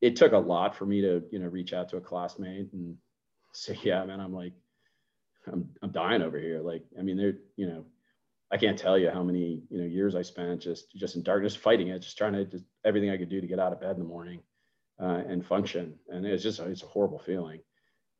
it 0.00 0.16
took 0.16 0.32
a 0.32 0.38
lot 0.38 0.74
for 0.74 0.84
me 0.84 1.00
to 1.00 1.22
you 1.30 1.38
know 1.38 1.46
reach 1.46 1.72
out 1.72 1.88
to 1.90 1.96
a 1.96 2.00
classmate 2.00 2.72
and 2.72 2.96
say 3.52 3.78
yeah 3.82 4.04
man 4.04 4.20
I'm 4.20 4.34
like 4.34 4.52
I'm 5.46 5.68
I'm 5.82 5.92
dying 5.92 6.22
over 6.22 6.38
here 6.38 6.60
like 6.60 6.82
I 6.98 7.02
mean 7.02 7.16
they're 7.16 7.38
you 7.56 7.68
know 7.68 7.84
I 8.50 8.56
can't 8.56 8.78
tell 8.78 8.96
you 8.96 9.10
how 9.10 9.22
many 9.22 9.62
you 9.70 9.78
know 9.78 9.86
years 9.86 10.14
I 10.14 10.22
spent 10.22 10.60
just 10.60 10.92
just 10.94 11.16
in 11.16 11.22
darkness 11.22 11.56
fighting 11.56 11.88
it, 11.88 12.00
just 12.00 12.18
trying 12.18 12.32
to 12.34 12.44
just 12.44 12.64
everything 12.84 13.10
I 13.10 13.16
could 13.16 13.28
do 13.28 13.40
to 13.40 13.46
get 13.46 13.58
out 13.58 13.72
of 13.72 13.80
bed 13.80 13.92
in 13.92 13.98
the 13.98 14.04
morning 14.04 14.40
uh, 15.00 15.22
and 15.28 15.44
function. 15.44 15.94
And 16.08 16.24
it's 16.24 16.42
just 16.42 16.60
it's 16.60 16.82
a 16.82 16.86
horrible 16.86 17.18
feeling. 17.18 17.60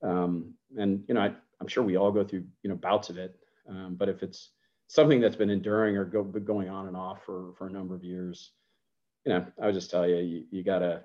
Um, 0.03 0.55
and 0.79 1.05
you 1.09 1.15
know 1.15 1.21
I, 1.21 1.33
am 1.61 1.69
sure 1.69 1.83
we 1.83 1.97
all 1.97 2.13
go 2.13 2.25
through 2.25 2.45
you 2.63 2.71
know 2.71 2.77
bouts 2.77 3.11
of 3.11 3.19
it, 3.19 3.37
um, 3.69 3.97
but 3.99 4.09
if 4.09 4.23
it's 4.23 4.51
something 4.89 5.21
that's 5.21 5.37
been 5.37 5.51
enduring 5.51 5.97
or 5.97 6.05
go, 6.05 6.23
going 6.23 6.69
on 6.69 6.87
and 6.87 6.97
off 6.97 7.25
for 7.25 7.53
for 7.57 7.67
a 7.67 7.73
number 7.73 7.95
of 7.95 8.05
years, 8.05 8.53
you 9.25 9.33
know 9.33 9.45
I 9.61 9.67
would 9.67 9.75
just 9.75 9.91
tell 9.91 10.07
you 10.07 10.17
you, 10.17 10.45
you 10.51 10.63
gotta 10.63 11.05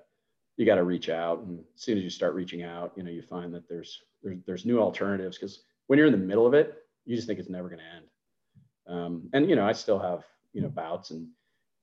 you 0.56 0.66
gotta 0.66 0.84
reach 0.84 1.08
out. 1.08 1.40
And 1.40 1.60
as 1.74 1.82
soon 1.82 1.98
as 1.98 2.04
you 2.04 2.10
start 2.10 2.34
reaching 2.34 2.62
out, 2.62 2.92
you 2.96 3.02
know 3.02 3.10
you 3.10 3.22
find 3.22 3.52
that 3.54 3.68
there's 3.68 4.02
there's 4.22 4.38
there's 4.46 4.66
new 4.66 4.78
alternatives 4.80 5.38
because 5.38 5.62
when 5.86 5.98
you're 5.98 6.06
in 6.06 6.12
the 6.12 6.18
middle 6.18 6.46
of 6.46 6.54
it, 6.54 6.74
you 7.04 7.16
just 7.16 7.26
think 7.26 7.38
it's 7.38 7.50
never 7.50 7.68
going 7.68 7.80
to 7.80 7.96
end. 7.96 8.06
Um, 8.86 9.28
and 9.32 9.48
you 9.48 9.56
know, 9.56 9.66
I 9.66 9.72
still 9.72 9.98
have 9.98 10.24
you 10.52 10.60
know 10.60 10.68
bouts 10.68 11.10
and 11.10 11.28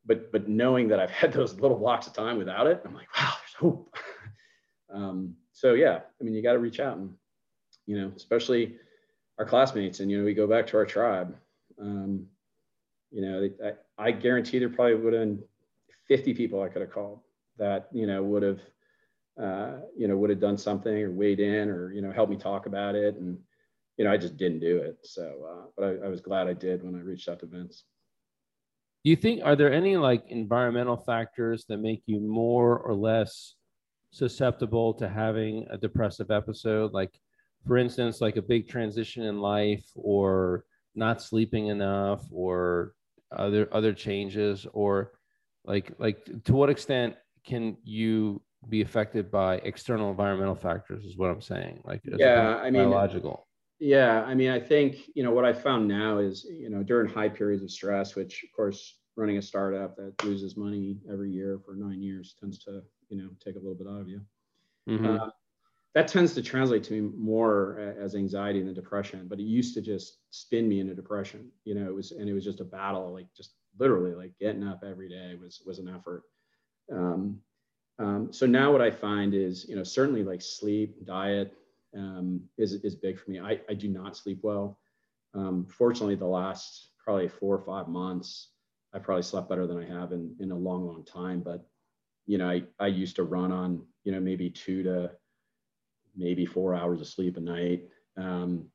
but 0.06 0.32
but 0.32 0.48
knowing 0.48 0.88
that 0.90 1.00
I've 1.00 1.12
had 1.12 1.34
those 1.40 1.60
little 1.60 1.78
blocks 1.78 2.08
of 2.08 2.14
time 2.14 2.38
without 2.38 2.68
it, 2.68 2.82
I'm 2.86 2.94
like, 2.94 3.08
wow, 3.18 3.34
there's 3.40 3.54
hope. 3.60 3.96
um, 4.94 5.36
so 5.60 5.74
yeah, 5.74 6.00
I 6.20 6.24
mean, 6.24 6.34
you 6.34 6.42
got 6.42 6.54
to 6.54 6.60
reach 6.60 6.80
out 6.80 6.98
and 6.98 7.14
you 7.86 8.00
know, 8.00 8.12
especially 8.16 8.78
our 9.38 9.46
classmates, 9.46 10.00
and 10.00 10.10
you 10.10 10.20
know, 10.20 10.24
we 10.24 10.34
go 10.34 10.48
back 10.48 10.68
to 10.68 10.78
our 10.78 10.86
tribe. 10.86 11.36
Um, 11.82 12.28
you 13.12 13.22
know, 13.22 13.50
I, 13.66 14.08
I 14.08 14.12
guarantee 14.12 14.60
there 14.60 14.70
probably 14.70 14.96
would 14.96 15.14
have 15.14 15.22
been 15.22 15.44
50 16.08 16.34
people 16.34 16.62
I 16.62 16.70
could 16.70 16.82
have 16.82 16.92
called 16.92 17.20
that 17.58 17.90
you 17.92 18.08
know 18.08 18.24
would 18.24 18.44
have 18.44 18.60
uh, 19.42 19.82
you 19.98 20.08
know 20.08 20.16
would 20.16 20.30
have 20.30 20.40
done 20.40 20.58
something 20.58 21.04
or 21.04 21.12
weighed 21.12 21.42
in 21.42 21.70
or 21.70 21.92
you 21.92 22.02
know 22.02 22.12
helped 22.12 22.32
me 22.32 22.38
talk 22.38 22.66
about 22.66 22.96
it 22.96 23.16
and 23.16 23.38
you 24.00 24.06
know, 24.06 24.14
I 24.14 24.18
just 24.18 24.38
didn't 24.38 24.62
do 24.62 24.78
it. 24.78 24.98
So, 25.04 25.24
uh, 25.52 25.66
but 25.76 25.84
I, 25.84 26.06
I 26.06 26.08
was 26.08 26.22
glad 26.22 26.48
I 26.48 26.54
did 26.54 26.84
when 26.84 26.96
I 26.96 27.00
reached 27.00 27.28
out 27.28 27.42
to 27.42 27.46
Vince. 27.46 27.84
Do 29.04 29.10
you 29.10 29.18
think 29.18 29.42
are 29.44 29.58
there 29.58 29.74
any 29.74 29.98
like 29.98 30.24
environmental 30.30 30.96
factors 30.96 31.66
that 31.68 31.80
make 31.80 32.04
you 32.06 32.22
more 32.22 32.80
or 32.80 32.96
less 32.96 33.56
susceptible 34.12 34.94
to 34.96 35.08
having 35.08 35.66
a 35.70 35.78
depressive 35.78 36.32
episode? 36.32 36.94
Like, 36.94 37.20
for 37.66 37.78
instance, 37.78 38.22
like 38.22 38.38
a 38.38 38.42
big 38.42 38.68
transition 38.68 39.24
in 39.24 39.40
life, 39.40 39.86
or 39.96 40.66
not 40.96 41.22
sleeping 41.22 41.68
enough, 41.68 42.24
or 42.32 42.94
other 43.32 43.68
other 43.72 43.94
changes, 43.94 44.66
or 44.74 45.12
like 45.66 45.92
like 46.00 46.26
to 46.46 46.54
what 46.54 46.70
extent 46.70 47.16
can 47.46 47.78
you 47.84 48.42
be 48.68 48.82
affected 48.82 49.32
by 49.32 49.58
external 49.58 50.10
environmental 50.10 50.56
factors? 50.56 51.06
Is 51.06 51.18
what 51.18 51.30
I'm 51.30 51.42
saying. 51.42 51.82
Like, 51.86 52.02
yeah, 52.04 52.58
I 52.58 52.72
mean, 52.72 52.84
biological 52.84 53.48
yeah, 53.80 54.24
I 54.24 54.36
mean, 54.36 54.50
I 54.50 54.60
think 54.60 54.98
you 55.16 55.24
know 55.24 55.32
what 55.32 55.46
I 55.46 55.54
found 55.54 55.88
now 55.88 56.18
is 56.18 56.46
you 56.46 56.70
know 56.70 56.84
during 56.84 57.12
high 57.12 57.30
periods 57.30 57.64
of 57.64 57.72
stress, 57.72 58.16
which 58.16 58.44
of 58.44 58.50
course 58.56 58.98
running 59.20 59.38
a 59.38 59.42
startup 59.42 59.96
that 59.98 60.14
loses 60.24 60.56
money 60.56 60.98
every 61.12 61.30
year 61.30 61.60
for 61.66 61.76
nine 61.76 62.02
years 62.02 62.36
tends 62.40 62.58
to 62.60 62.82
you 63.10 63.18
know 63.18 63.30
take 63.44 63.56
a 63.56 63.60
little 63.60 63.76
bit 63.76 63.88
out 63.88 64.02
of 64.02 64.08
you. 64.08 64.22
Mm-hmm. 64.90 65.06
Uh, 65.06 65.30
that 65.96 66.08
tends 66.08 66.34
to 66.36 66.42
translate 66.42 66.84
to 66.86 66.94
me 66.94 67.12
more 67.18 67.96
as 68.00 68.16
anxiety 68.16 68.62
than 68.64 68.74
depression, 68.74 69.28
but 69.28 69.40
it 69.40 69.44
used 69.44 69.74
to 69.74 69.82
just 69.82 70.20
spin 70.30 70.70
me 70.70 70.80
into 70.80 70.94
depression. 70.94 71.50
You 71.66 71.76
know, 71.76 71.88
it 71.88 71.94
was 71.94 72.12
and 72.12 72.30
it 72.30 72.34
was 72.34 72.44
just 72.44 72.62
a 72.62 72.66
battle, 72.66 73.12
like 73.14 73.28
just 73.36 73.56
literally 73.78 74.14
like 74.14 74.38
getting 74.40 74.68
up 74.68 74.84
every 74.86 75.10
day 75.10 75.36
was 75.36 75.62
was 75.66 75.80
an 75.80 75.90
effort. 75.90 76.24
Um, 76.92 77.42
um, 77.98 78.32
so 78.32 78.46
now 78.46 78.72
what 78.72 78.82
I 78.82 78.92
find 78.92 79.34
is 79.34 79.68
you 79.68 79.76
know 79.76 79.84
certainly 79.84 80.24
like 80.24 80.42
sleep, 80.42 81.06
diet, 81.06 81.54
um, 81.96 82.42
is, 82.58 82.74
is 82.74 82.96
big 82.96 83.20
for 83.20 83.32
me. 83.32 83.40
I, 83.40 83.60
I 83.70 83.74
do 83.74 83.90
not 83.90 84.16
sleep 84.16 84.40
well. 84.44 84.80
Um, 85.34 85.66
fortunately, 85.66 86.16
the 86.16 86.26
last 86.26 86.92
probably 87.04 87.28
four 87.28 87.56
or 87.56 87.66
five 87.66 87.88
months, 87.88 88.50
I 88.94 89.00
probably 89.00 89.24
slept 89.24 89.50
better 89.50 89.68
than 89.68 89.78
I 89.78 89.86
have 89.86 90.12
in, 90.12 90.36
in 90.40 90.52
a 90.52 90.58
long, 90.58 90.88
long 90.88 91.04
time. 91.06 91.42
But, 91.42 91.68
you 92.26 92.38
know, 92.38 92.50
I, 92.50 92.64
I 92.80 92.88
used 92.88 93.16
to 93.18 93.24
run 93.24 93.52
on, 93.52 93.86
you 94.04 94.12
know, 94.12 94.20
maybe 94.20 94.50
two 94.50 94.84
to 94.84 95.12
maybe 96.16 96.46
four 96.46 96.76
hours 96.76 97.02
of 97.02 97.08
sleep 97.08 97.38
a 97.38 97.40
night. 97.40 97.84
Um, 98.18 98.66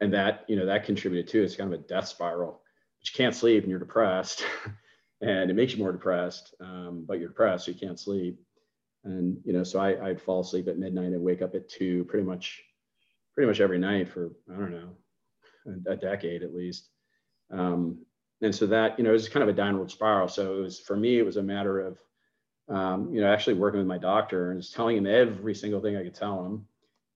and 0.00 0.12
that, 0.14 0.44
you 0.48 0.56
know, 0.56 0.66
that 0.66 0.84
contributed 0.84 1.28
too. 1.28 1.42
It's 1.42 1.56
kind 1.56 1.72
of 1.72 1.80
a 1.80 1.82
death 1.82 2.08
spiral, 2.08 2.62
but 3.00 3.08
you 3.08 3.16
can't 3.16 3.34
sleep 3.34 3.64
and 3.64 3.70
you're 3.70 3.78
depressed 3.78 4.44
and 5.20 5.50
it 5.50 5.54
makes 5.54 5.72
you 5.72 5.78
more 5.78 5.92
depressed. 5.92 6.54
Um, 6.60 7.04
but 7.06 7.18
you're 7.18 7.28
depressed, 7.28 7.66
so 7.66 7.72
you 7.72 7.78
can't 7.78 8.00
sleep 8.00 8.38
and 9.04 9.38
you 9.44 9.52
know 9.52 9.64
so 9.64 9.78
I, 9.78 10.08
i'd 10.08 10.20
fall 10.20 10.40
asleep 10.40 10.68
at 10.68 10.78
midnight 10.78 11.12
and 11.12 11.22
wake 11.22 11.42
up 11.42 11.54
at 11.54 11.68
two 11.68 12.04
pretty 12.04 12.26
much 12.26 12.62
pretty 13.34 13.46
much 13.46 13.60
every 13.60 13.78
night 13.78 14.08
for 14.08 14.30
i 14.52 14.56
don't 14.56 14.72
know 14.72 14.90
a, 15.86 15.92
a 15.92 15.96
decade 15.96 16.42
at 16.42 16.54
least 16.54 16.88
um, 17.50 18.04
and 18.42 18.54
so 18.54 18.66
that 18.66 18.98
you 18.98 19.04
know 19.04 19.10
it 19.10 19.14
was 19.14 19.28
kind 19.28 19.42
of 19.42 19.48
a 19.48 19.52
downward 19.52 19.90
spiral 19.90 20.28
so 20.28 20.58
it 20.58 20.60
was 20.60 20.78
for 20.78 20.96
me 20.96 21.18
it 21.18 21.24
was 21.24 21.36
a 21.36 21.42
matter 21.42 21.80
of 21.80 21.98
um, 22.68 23.12
you 23.12 23.20
know 23.20 23.32
actually 23.32 23.54
working 23.54 23.78
with 23.78 23.86
my 23.86 23.98
doctor 23.98 24.50
and 24.50 24.60
just 24.60 24.74
telling 24.74 24.96
him 24.96 25.06
every 25.06 25.54
single 25.54 25.80
thing 25.80 25.96
i 25.96 26.02
could 26.02 26.14
tell 26.14 26.44
him 26.44 26.66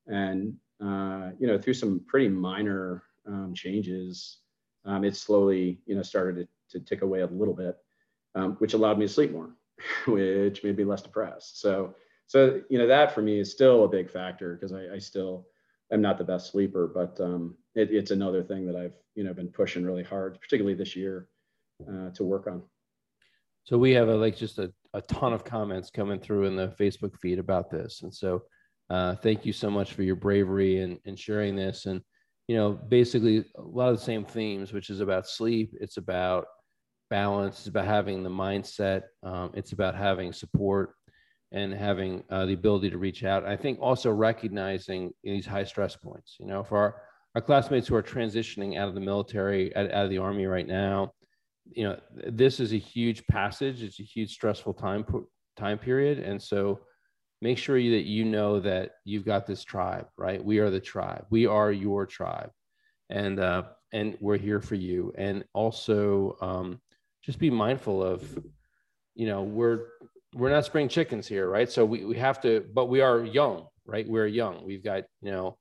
and 0.06 0.54
uh, 0.82 1.30
you 1.38 1.46
know 1.46 1.58
through 1.58 1.74
some 1.74 2.00
pretty 2.06 2.28
minor 2.28 3.02
um, 3.26 3.52
changes 3.54 4.38
um, 4.84 5.04
it 5.04 5.16
slowly 5.16 5.80
you 5.86 5.94
know 5.94 6.02
started 6.02 6.48
to, 6.70 6.78
to 6.78 6.84
tick 6.84 7.02
away 7.02 7.20
a 7.20 7.26
little 7.26 7.54
bit 7.54 7.76
um, 8.34 8.52
which 8.56 8.74
allowed 8.74 8.98
me 8.98 9.06
to 9.06 9.12
sleep 9.12 9.32
more 9.32 9.54
which 10.06 10.62
made 10.64 10.76
me 10.76 10.84
less 10.84 11.02
depressed. 11.02 11.60
So, 11.60 11.94
so 12.26 12.60
you 12.68 12.78
know 12.78 12.86
that 12.86 13.12
for 13.12 13.22
me 13.22 13.40
is 13.40 13.50
still 13.50 13.84
a 13.84 13.88
big 13.88 14.10
factor 14.10 14.54
because 14.54 14.72
I, 14.72 14.94
I, 14.94 14.98
still 14.98 15.46
am 15.92 16.00
not 16.00 16.18
the 16.18 16.24
best 16.24 16.50
sleeper, 16.50 16.86
but 16.86 17.20
um, 17.20 17.56
it, 17.74 17.90
it's 17.90 18.10
another 18.10 18.42
thing 18.42 18.66
that 18.66 18.76
I've 18.76 18.94
you 19.14 19.24
know 19.24 19.34
been 19.34 19.48
pushing 19.48 19.84
really 19.84 20.04
hard, 20.04 20.40
particularly 20.40 20.74
this 20.74 20.96
year, 20.96 21.28
uh, 21.88 22.10
to 22.10 22.24
work 22.24 22.46
on. 22.46 22.62
So 23.64 23.78
we 23.78 23.92
have 23.92 24.08
a, 24.08 24.16
like 24.16 24.36
just 24.36 24.58
a, 24.58 24.72
a 24.92 25.02
ton 25.02 25.32
of 25.32 25.44
comments 25.44 25.90
coming 25.90 26.18
through 26.18 26.46
in 26.46 26.56
the 26.56 26.74
Facebook 26.80 27.16
feed 27.20 27.38
about 27.38 27.70
this, 27.70 28.02
and 28.02 28.14
so 28.14 28.42
uh, 28.90 29.14
thank 29.16 29.46
you 29.46 29.52
so 29.52 29.70
much 29.70 29.92
for 29.94 30.02
your 30.02 30.16
bravery 30.16 30.80
and, 30.80 30.98
and 31.06 31.18
sharing 31.18 31.56
this. 31.56 31.86
And 31.86 32.02
you 32.48 32.56
know, 32.56 32.72
basically 32.72 33.44
a 33.56 33.62
lot 33.62 33.90
of 33.90 33.98
the 33.98 34.04
same 34.04 34.24
themes, 34.24 34.72
which 34.72 34.90
is 34.90 35.00
about 35.00 35.28
sleep. 35.28 35.74
It's 35.80 35.96
about 35.96 36.46
balance. 37.08 37.58
It's 37.60 37.68
about 37.68 37.86
having 37.86 38.22
the 38.22 38.30
mindset. 38.30 39.02
Um, 39.22 39.52
it's 39.54 39.72
about 39.72 39.94
having 39.94 40.32
support 40.32 40.94
and 41.52 41.72
having 41.72 42.24
uh, 42.30 42.46
the 42.46 42.54
ability 42.54 42.90
to 42.90 42.98
reach 42.98 43.24
out. 43.24 43.44
I 43.44 43.56
think 43.56 43.78
also 43.80 44.10
recognizing 44.10 45.12
these 45.22 45.46
high 45.46 45.64
stress 45.64 45.94
points. 45.94 46.36
You 46.40 46.46
know, 46.46 46.64
for 46.64 46.78
our, 46.78 47.02
our 47.34 47.40
classmates 47.40 47.88
who 47.88 47.94
are 47.94 48.02
transitioning 48.02 48.76
out 48.76 48.88
of 48.88 48.94
the 48.94 49.00
military, 49.00 49.74
out, 49.74 49.90
out 49.90 50.04
of 50.04 50.10
the 50.10 50.18
army 50.18 50.46
right 50.46 50.66
now, 50.66 51.12
you 51.70 51.84
know, 51.84 51.98
this 52.26 52.60
is 52.60 52.72
a 52.72 52.78
huge 52.78 53.26
passage. 53.26 53.82
It's 53.82 54.00
a 54.00 54.04
huge 54.04 54.32
stressful 54.32 54.74
time 54.74 55.04
time 55.56 55.78
period, 55.78 56.18
and 56.18 56.40
so 56.42 56.80
make 57.40 57.58
sure 57.58 57.78
you, 57.78 57.92
that 57.92 58.04
you 58.04 58.24
know 58.24 58.60
that 58.60 58.92
you've 59.04 59.24
got 59.24 59.46
this 59.46 59.64
tribe. 59.64 60.06
Right, 60.16 60.44
we 60.44 60.58
are 60.58 60.70
the 60.70 60.80
tribe. 60.80 61.26
We 61.30 61.46
are 61.46 61.72
your 61.72 62.04
tribe, 62.04 62.50
and 63.10 63.38
uh, 63.38 63.62
and 63.92 64.16
we're 64.20 64.38
here 64.38 64.60
for 64.60 64.74
you. 64.74 65.12
And 65.16 65.44
also, 65.52 66.36
um, 66.40 66.80
just 67.24 67.38
be 67.38 67.50
mindful 67.50 68.02
of, 68.02 68.22
you 69.14 69.26
know, 69.26 69.42
we're 69.42 69.86
we're 70.34 70.50
not 70.50 70.64
spring 70.64 70.88
chickens 70.88 71.26
here, 71.28 71.48
right? 71.48 71.70
So 71.70 71.84
we, 71.84 72.04
we 72.04 72.16
have 72.16 72.40
to, 72.42 72.64
but 72.74 72.86
we 72.86 73.00
are 73.00 73.24
young, 73.24 73.66
right? 73.86 74.08
We're 74.08 74.26
young. 74.26 74.64
We've 74.64 74.82
got, 74.82 75.04
you 75.20 75.30
know, 75.30 75.58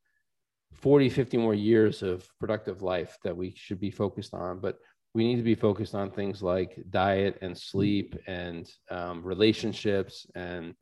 40, 0.73 1.09
50 1.09 1.37
more 1.37 1.53
years 1.53 2.01
of 2.01 2.27
productive 2.39 2.81
life 2.81 3.17
that 3.23 3.35
we 3.35 3.53
should 3.55 3.79
be 3.79 3.91
focused 3.91 4.33
on. 4.33 4.59
But 4.59 4.79
we 5.13 5.25
need 5.25 5.35
to 5.35 5.43
be 5.43 5.55
focused 5.55 5.93
on 5.93 6.09
things 6.09 6.41
like 6.41 6.81
diet 6.89 7.37
and 7.41 7.57
sleep 7.57 8.15
and 8.27 8.71
um, 8.89 9.21
relationships 9.23 10.25
and 10.35 10.73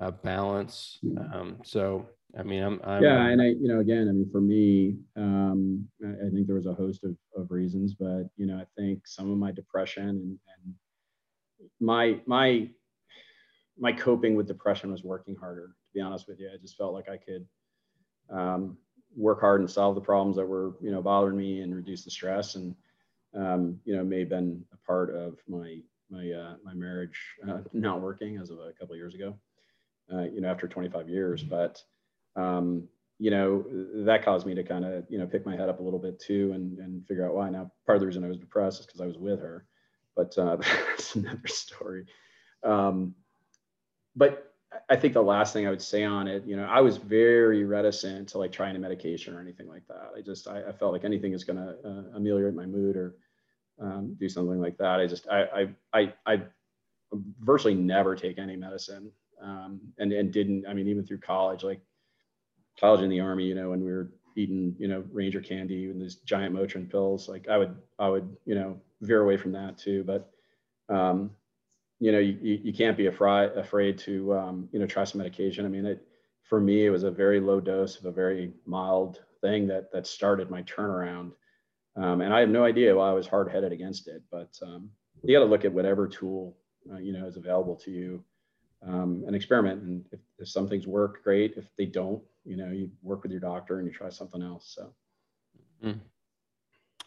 uh, 0.00 0.10
balance. 0.10 0.98
Um, 1.32 1.58
so 1.64 2.06
I 2.38 2.42
mean, 2.42 2.62
I'm, 2.62 2.80
I'm 2.84 3.02
yeah, 3.02 3.26
and 3.26 3.40
I, 3.40 3.46
you 3.46 3.68
know, 3.68 3.80
again, 3.80 4.08
I 4.08 4.12
mean, 4.12 4.28
for 4.30 4.40
me, 4.40 4.96
um, 5.16 5.88
I, 6.04 6.28
think 6.30 6.46
there 6.46 6.56
was 6.56 6.66
a 6.66 6.74
host 6.74 7.02
of, 7.04 7.16
of 7.34 7.50
reasons, 7.50 7.94
but 7.94 8.24
you 8.36 8.46
know, 8.46 8.58
I 8.58 8.66
think 8.78 9.06
some 9.06 9.30
of 9.30 9.38
my 9.38 9.52
depression 9.52 10.08
and, 10.08 10.38
and 10.64 10.74
my 11.80 12.20
my 12.26 12.68
my 13.78 13.92
coping 13.92 14.34
with 14.34 14.48
depression 14.48 14.90
was 14.90 15.02
working 15.02 15.36
harder. 15.36 15.68
To 15.68 15.92
be 15.94 16.00
honest 16.00 16.28
with 16.28 16.38
you, 16.40 16.50
I 16.52 16.58
just 16.60 16.76
felt 16.76 16.92
like 16.92 17.08
I 17.08 17.16
could 17.16 17.46
um, 18.30 18.76
work 19.16 19.40
hard 19.40 19.60
and 19.60 19.70
solve 19.70 19.94
the 19.94 20.00
problems 20.00 20.36
that 20.36 20.46
were, 20.46 20.74
you 20.80 20.90
know, 20.90 21.02
bothering 21.02 21.36
me 21.36 21.62
and 21.62 21.74
reduce 21.74 22.04
the 22.04 22.10
stress. 22.10 22.54
And 22.54 22.74
um, 23.34 23.80
you 23.84 23.96
know, 23.96 24.04
may 24.04 24.20
have 24.20 24.28
been 24.28 24.64
a 24.72 24.76
part 24.86 25.14
of 25.14 25.38
my 25.48 25.78
my 26.10 26.30
uh, 26.30 26.54
my 26.64 26.74
marriage 26.74 27.18
uh, 27.48 27.58
not 27.72 28.00
working 28.00 28.38
as 28.38 28.50
of 28.50 28.58
a 28.58 28.72
couple 28.78 28.94
of 28.94 28.98
years 28.98 29.14
ago. 29.14 29.34
Uh, 30.12 30.22
you 30.22 30.40
know, 30.40 30.48
after 30.48 30.68
25 30.68 31.08
years, 31.08 31.42
but 31.42 31.82
um, 32.36 32.86
you 33.18 33.30
know, 33.30 33.64
that 34.04 34.24
caused 34.24 34.46
me 34.46 34.54
to 34.54 34.62
kind 34.62 34.84
of, 34.84 35.04
you 35.08 35.18
know, 35.18 35.26
pick 35.26 35.46
my 35.46 35.56
head 35.56 35.68
up 35.68 35.80
a 35.80 35.82
little 35.82 35.98
bit 35.98 36.20
too 36.20 36.52
and, 36.54 36.78
and 36.78 37.06
figure 37.06 37.26
out 37.26 37.34
why. 37.34 37.48
Now, 37.48 37.72
part 37.86 37.96
of 37.96 38.00
the 38.00 38.06
reason 38.06 38.22
I 38.24 38.28
was 38.28 38.36
depressed 38.36 38.80
is 38.80 38.86
because 38.86 39.00
I 39.00 39.06
was 39.06 39.16
with 39.16 39.40
her, 39.40 39.64
but 40.14 40.36
uh, 40.38 40.56
that's 40.88 41.16
another 41.16 41.46
story. 41.46 42.04
Um, 42.62 43.14
but 44.14 44.54
I 44.88 44.96
think 44.96 45.14
the 45.14 45.22
last 45.22 45.52
thing 45.52 45.66
I 45.66 45.70
would 45.70 45.82
say 45.82 46.04
on 46.04 46.28
it, 46.28 46.44
you 46.44 46.56
know, 46.56 46.64
I 46.64 46.80
was 46.80 46.96
very 46.96 47.64
reticent 47.64 48.28
to 48.30 48.38
like 48.38 48.52
trying 48.52 48.76
a 48.76 48.78
medication 48.78 49.34
or 49.34 49.40
anything 49.40 49.68
like 49.68 49.86
that. 49.88 50.10
I 50.16 50.20
just, 50.20 50.48
I, 50.48 50.62
I 50.68 50.72
felt 50.72 50.92
like 50.92 51.04
anything 51.04 51.32
is 51.32 51.44
going 51.44 51.56
to 51.56 51.76
uh, 51.84 52.16
ameliorate 52.16 52.54
my 52.54 52.66
mood 52.66 52.96
or 52.96 53.14
um, 53.80 54.16
do 54.18 54.28
something 54.28 54.60
like 54.60 54.76
that. 54.78 55.00
I 55.00 55.06
just, 55.06 55.28
I, 55.28 55.68
I, 55.92 56.00
I, 56.00 56.12
I 56.26 56.42
virtually 57.40 57.74
never 57.74 58.16
take 58.16 58.38
any 58.38 58.56
medicine 58.56 59.10
um, 59.40 59.80
and, 59.98 60.12
and 60.12 60.32
didn't, 60.32 60.66
I 60.66 60.74
mean, 60.74 60.88
even 60.88 61.06
through 61.06 61.20
college, 61.20 61.62
like 61.62 61.80
college 62.78 63.02
in 63.02 63.10
the 63.10 63.20
army, 63.20 63.44
you 63.44 63.54
know, 63.54 63.70
when 63.70 63.84
we 63.84 63.92
were 63.92 64.10
eating, 64.36 64.74
you 64.78 64.88
know, 64.88 65.04
Ranger 65.12 65.40
candy 65.40 65.90
and 65.90 66.00
these 66.00 66.16
giant 66.16 66.54
Motrin 66.54 66.90
pills, 66.90 67.28
like 67.28 67.48
I 67.48 67.56
would, 67.56 67.76
I 67.98 68.08
would, 68.08 68.36
you 68.44 68.54
know, 68.54 68.80
veer 69.00 69.22
away 69.22 69.36
from 69.36 69.52
that 69.52 69.78
too. 69.78 70.04
But, 70.04 70.30
um, 70.88 71.30
you 71.98 72.12
know, 72.12 72.18
you, 72.18 72.60
you 72.62 72.72
can't 72.72 72.96
be 72.96 73.06
afraid, 73.06 73.52
afraid 73.52 73.98
to, 73.98 74.34
um, 74.34 74.68
you 74.72 74.78
know, 74.78 74.86
try 74.86 75.04
some 75.04 75.18
medication. 75.18 75.64
I 75.64 75.68
mean, 75.68 75.86
it, 75.86 76.06
for 76.42 76.60
me, 76.60 76.86
it 76.86 76.90
was 76.90 77.04
a 77.04 77.10
very 77.10 77.40
low 77.40 77.60
dose 77.60 77.98
of 77.98 78.04
a 78.04 78.12
very 78.12 78.52
mild 78.66 79.22
thing 79.40 79.66
that, 79.68 79.90
that 79.92 80.06
started 80.06 80.50
my 80.50 80.62
turnaround. 80.62 81.32
Um, 81.96 82.20
and 82.20 82.32
I 82.32 82.40
have 82.40 82.50
no 82.50 82.64
idea 82.64 82.94
why 82.94 83.08
I 83.08 83.14
was 83.14 83.26
hard 83.26 83.50
headed 83.50 83.72
against 83.72 84.08
it, 84.08 84.22
but 84.30 84.56
um, 84.62 84.90
you 85.22 85.34
got 85.34 85.44
to 85.44 85.50
look 85.50 85.64
at 85.64 85.72
whatever 85.72 86.06
tool, 86.06 86.56
uh, 86.92 86.98
you 86.98 87.12
know, 87.12 87.26
is 87.26 87.36
available 87.36 87.74
to 87.76 87.90
you 87.90 88.22
um, 88.86 89.24
and 89.26 89.34
experiment. 89.34 89.82
And 89.82 90.04
if, 90.12 90.20
if 90.38 90.48
some 90.48 90.68
things 90.68 90.86
work, 90.86 91.24
great. 91.24 91.54
If 91.56 91.64
they 91.78 91.86
don't, 91.86 92.22
you 92.44 92.56
know, 92.56 92.70
you 92.70 92.90
work 93.02 93.22
with 93.22 93.32
your 93.32 93.40
doctor 93.40 93.78
and 93.78 93.88
you 93.88 93.92
try 93.92 94.10
something 94.10 94.42
else. 94.42 94.72
So. 94.76 94.92
Mm. 95.82 96.00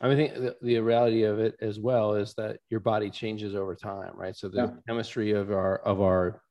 I 0.02 0.08
mean, 0.08 0.18
think 0.18 0.34
the, 0.36 0.56
the, 0.62 0.80
reality 0.80 1.24
of 1.24 1.40
it 1.40 1.56
as 1.62 1.80
well 1.80 2.14
is 2.14 2.34
that 2.36 2.60
your 2.70 2.80
body 2.80 3.10
changes 3.10 3.54
over 3.54 3.76
time, 3.76 4.14
right? 4.16 4.36
So 4.36 4.48
the 4.48 4.58
yeah. 4.58 4.70
chemistry 4.88 5.32
of 5.32 5.52
our 5.52 5.78
of 5.80 6.02
our 6.02 6.42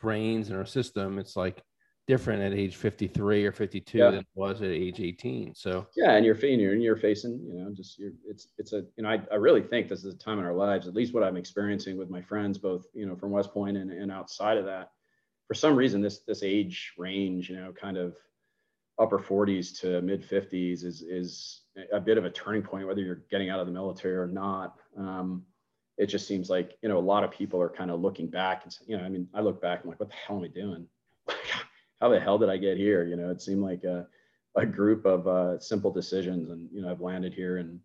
brains 0.00 0.50
and 0.50 0.58
our 0.58 0.66
system, 0.66 1.18
it's 1.18 1.34
like 1.34 1.62
different 2.06 2.40
at 2.42 2.52
age 2.52 2.76
53 2.76 3.44
or 3.44 3.50
52 3.50 3.98
yeah. 3.98 4.10
than 4.10 4.20
it 4.20 4.26
was 4.34 4.62
at 4.62 4.68
age 4.68 5.00
18. 5.00 5.54
So 5.54 5.86
yeah, 5.96 6.12
and 6.12 6.24
you're 6.24 6.36
you're 6.36 6.72
and 6.72 6.82
you're 6.82 6.96
facing, 6.96 7.40
you 7.44 7.58
know, 7.58 7.72
just 7.74 7.98
you're 7.98 8.12
it's 8.28 8.48
it's 8.58 8.72
a 8.72 8.84
you 8.96 9.02
know, 9.02 9.08
I, 9.08 9.20
I 9.32 9.36
really 9.36 9.62
think 9.62 9.88
this 9.88 10.04
is 10.04 10.14
a 10.14 10.18
time 10.18 10.38
in 10.38 10.44
our 10.44 10.54
lives, 10.54 10.86
at 10.86 10.94
least 10.94 11.12
what 11.12 11.24
I'm 11.24 11.36
experiencing 11.36 11.96
with 11.96 12.10
my 12.10 12.22
friends, 12.22 12.56
both 12.58 12.86
you 12.94 13.06
know 13.06 13.16
from 13.16 13.32
West 13.32 13.52
Point 13.52 13.76
and, 13.76 13.90
and 13.90 14.12
outside 14.12 14.58
of 14.58 14.64
that. 14.66 14.90
For 15.48 15.54
some 15.54 15.74
reason, 15.74 16.00
this 16.00 16.20
this 16.20 16.44
age 16.44 16.92
range, 16.96 17.50
you 17.50 17.56
know, 17.56 17.72
kind 17.72 17.96
of 17.96 18.16
upper 18.98 19.18
40s 19.18 19.78
to 19.80 20.00
mid 20.02 20.26
50s 20.26 20.84
is 20.84 21.02
is 21.02 21.62
a 21.92 22.00
bit 22.00 22.18
of 22.18 22.24
a 22.24 22.30
turning 22.30 22.62
point, 22.62 22.86
whether 22.86 23.00
you're 23.00 23.22
getting 23.30 23.50
out 23.50 23.60
of 23.60 23.66
the 23.66 23.72
military 23.72 24.16
or 24.16 24.26
not. 24.26 24.76
Um, 24.96 25.42
it 25.98 26.06
just 26.06 26.26
seems 26.26 26.50
like 26.50 26.76
you 26.82 26.88
know 26.88 26.98
a 26.98 27.00
lot 27.00 27.24
of 27.24 27.30
people 27.30 27.60
are 27.60 27.68
kind 27.68 27.90
of 27.90 28.00
looking 28.00 28.28
back 28.28 28.64
and 28.64 28.76
you 28.86 28.96
know, 28.96 29.04
I 29.04 29.08
mean, 29.08 29.28
I 29.34 29.40
look 29.40 29.60
back, 29.60 29.80
I'm 29.82 29.90
like, 29.90 30.00
what 30.00 30.08
the 30.08 30.14
hell 30.14 30.38
am 30.38 30.44
I 30.44 30.48
doing? 30.48 30.86
How 32.00 32.08
the 32.08 32.20
hell 32.20 32.38
did 32.38 32.50
I 32.50 32.56
get 32.56 32.76
here? 32.76 33.04
You 33.04 33.16
know, 33.16 33.30
it 33.30 33.40
seemed 33.40 33.62
like 33.62 33.84
a, 33.84 34.06
a 34.54 34.66
group 34.66 35.06
of 35.06 35.26
uh, 35.26 35.58
simple 35.58 35.90
decisions, 35.90 36.50
and 36.50 36.68
you 36.72 36.82
know, 36.82 36.90
I've 36.90 37.00
landed 37.00 37.32
here 37.32 37.58
and 37.58 37.80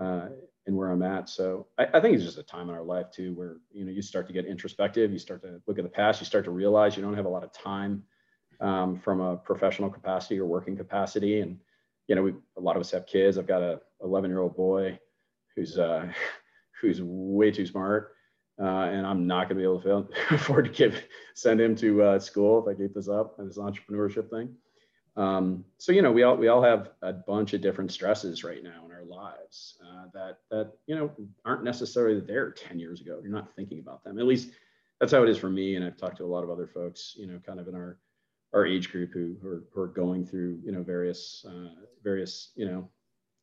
uh, 0.00 0.28
and 0.66 0.76
where 0.76 0.90
I'm 0.90 1.02
at. 1.02 1.28
So 1.28 1.66
I, 1.78 1.86
I, 1.94 2.00
think 2.00 2.14
it's 2.14 2.24
just 2.24 2.38
a 2.38 2.42
time 2.42 2.68
in 2.68 2.74
our 2.74 2.82
life 2.82 3.10
too, 3.12 3.34
where 3.34 3.58
you 3.70 3.84
know 3.84 3.92
you 3.92 4.02
start 4.02 4.26
to 4.26 4.32
get 4.32 4.46
introspective, 4.46 5.12
you 5.12 5.18
start 5.18 5.42
to 5.42 5.60
look 5.66 5.78
at 5.78 5.84
the 5.84 5.90
past, 5.90 6.20
you 6.20 6.26
start 6.26 6.44
to 6.46 6.50
realize 6.50 6.96
you 6.96 7.02
don't 7.02 7.16
have 7.16 7.26
a 7.26 7.30
lot 7.30 7.44
of 7.44 7.52
time 7.52 8.02
um, 8.60 8.98
from 8.98 9.20
a 9.20 9.36
professional 9.36 9.90
capacity 9.90 10.38
or 10.38 10.46
working 10.46 10.76
capacity. 10.76 11.40
And, 11.40 11.58
you 12.08 12.14
know, 12.14 12.22
we, 12.22 12.34
a 12.56 12.60
lot 12.60 12.76
of 12.76 12.80
us 12.80 12.90
have 12.90 13.06
kids. 13.06 13.38
I've 13.38 13.46
got 13.46 13.62
a 13.62 13.80
11 14.02 14.30
year 14.30 14.40
old 14.40 14.56
boy 14.56 14.98
who's, 15.54 15.78
uh, 15.78 16.06
who's 16.80 17.00
way 17.02 17.50
too 17.50 17.66
smart. 17.66 18.12
Uh, 18.60 18.86
and 18.86 19.04
I'm 19.04 19.26
not 19.26 19.48
going 19.48 19.56
to 19.60 19.62
be 19.62 19.62
able 19.62 19.80
to 19.80 20.06
afford 20.34 20.66
to 20.66 20.70
give, 20.70 21.02
send 21.34 21.60
him 21.60 21.74
to 21.76 22.02
uh, 22.02 22.18
school 22.18 22.62
if 22.62 22.72
I 22.72 22.80
keep 22.80 22.94
this 22.94 23.08
up, 23.08 23.38
and 23.38 23.48
this 23.48 23.58
entrepreneurship 23.58 24.30
thing. 24.30 24.54
Um, 25.16 25.64
so 25.78 25.92
you 25.92 26.02
know, 26.02 26.10
we 26.10 26.24
all 26.24 26.36
we 26.36 26.48
all 26.48 26.62
have 26.62 26.90
a 27.02 27.12
bunch 27.12 27.54
of 27.54 27.60
different 27.60 27.92
stresses 27.92 28.42
right 28.42 28.62
now 28.62 28.84
in 28.84 28.92
our 28.92 29.04
lives 29.04 29.78
uh, 29.84 30.06
that 30.12 30.38
that 30.50 30.72
you 30.86 30.96
know 30.96 31.10
aren't 31.44 31.62
necessarily 31.62 32.20
there 32.20 32.50
10 32.50 32.78
years 32.78 33.00
ago. 33.00 33.20
You're 33.22 33.30
not 33.30 33.54
thinking 33.54 33.78
about 33.78 34.02
them. 34.02 34.18
At 34.18 34.26
least 34.26 34.50
that's 35.00 35.12
how 35.12 35.22
it 35.22 35.28
is 35.28 35.38
for 35.38 35.50
me. 35.50 35.76
And 35.76 35.84
I've 35.84 35.96
talked 35.96 36.16
to 36.18 36.24
a 36.24 36.26
lot 36.26 36.42
of 36.42 36.50
other 36.50 36.66
folks, 36.66 37.14
you 37.16 37.26
know, 37.26 37.38
kind 37.46 37.60
of 37.60 37.68
in 37.68 37.74
our 37.74 37.98
our 38.54 38.64
age 38.64 38.90
group 38.90 39.10
who, 39.12 39.36
who, 39.42 39.48
are, 39.48 39.64
who 39.72 39.80
are 39.80 39.88
going 39.88 40.24
through 40.24 40.60
you 40.64 40.72
know 40.72 40.82
various 40.82 41.44
uh, 41.48 41.68
various 42.02 42.52
you 42.54 42.66
know 42.66 42.88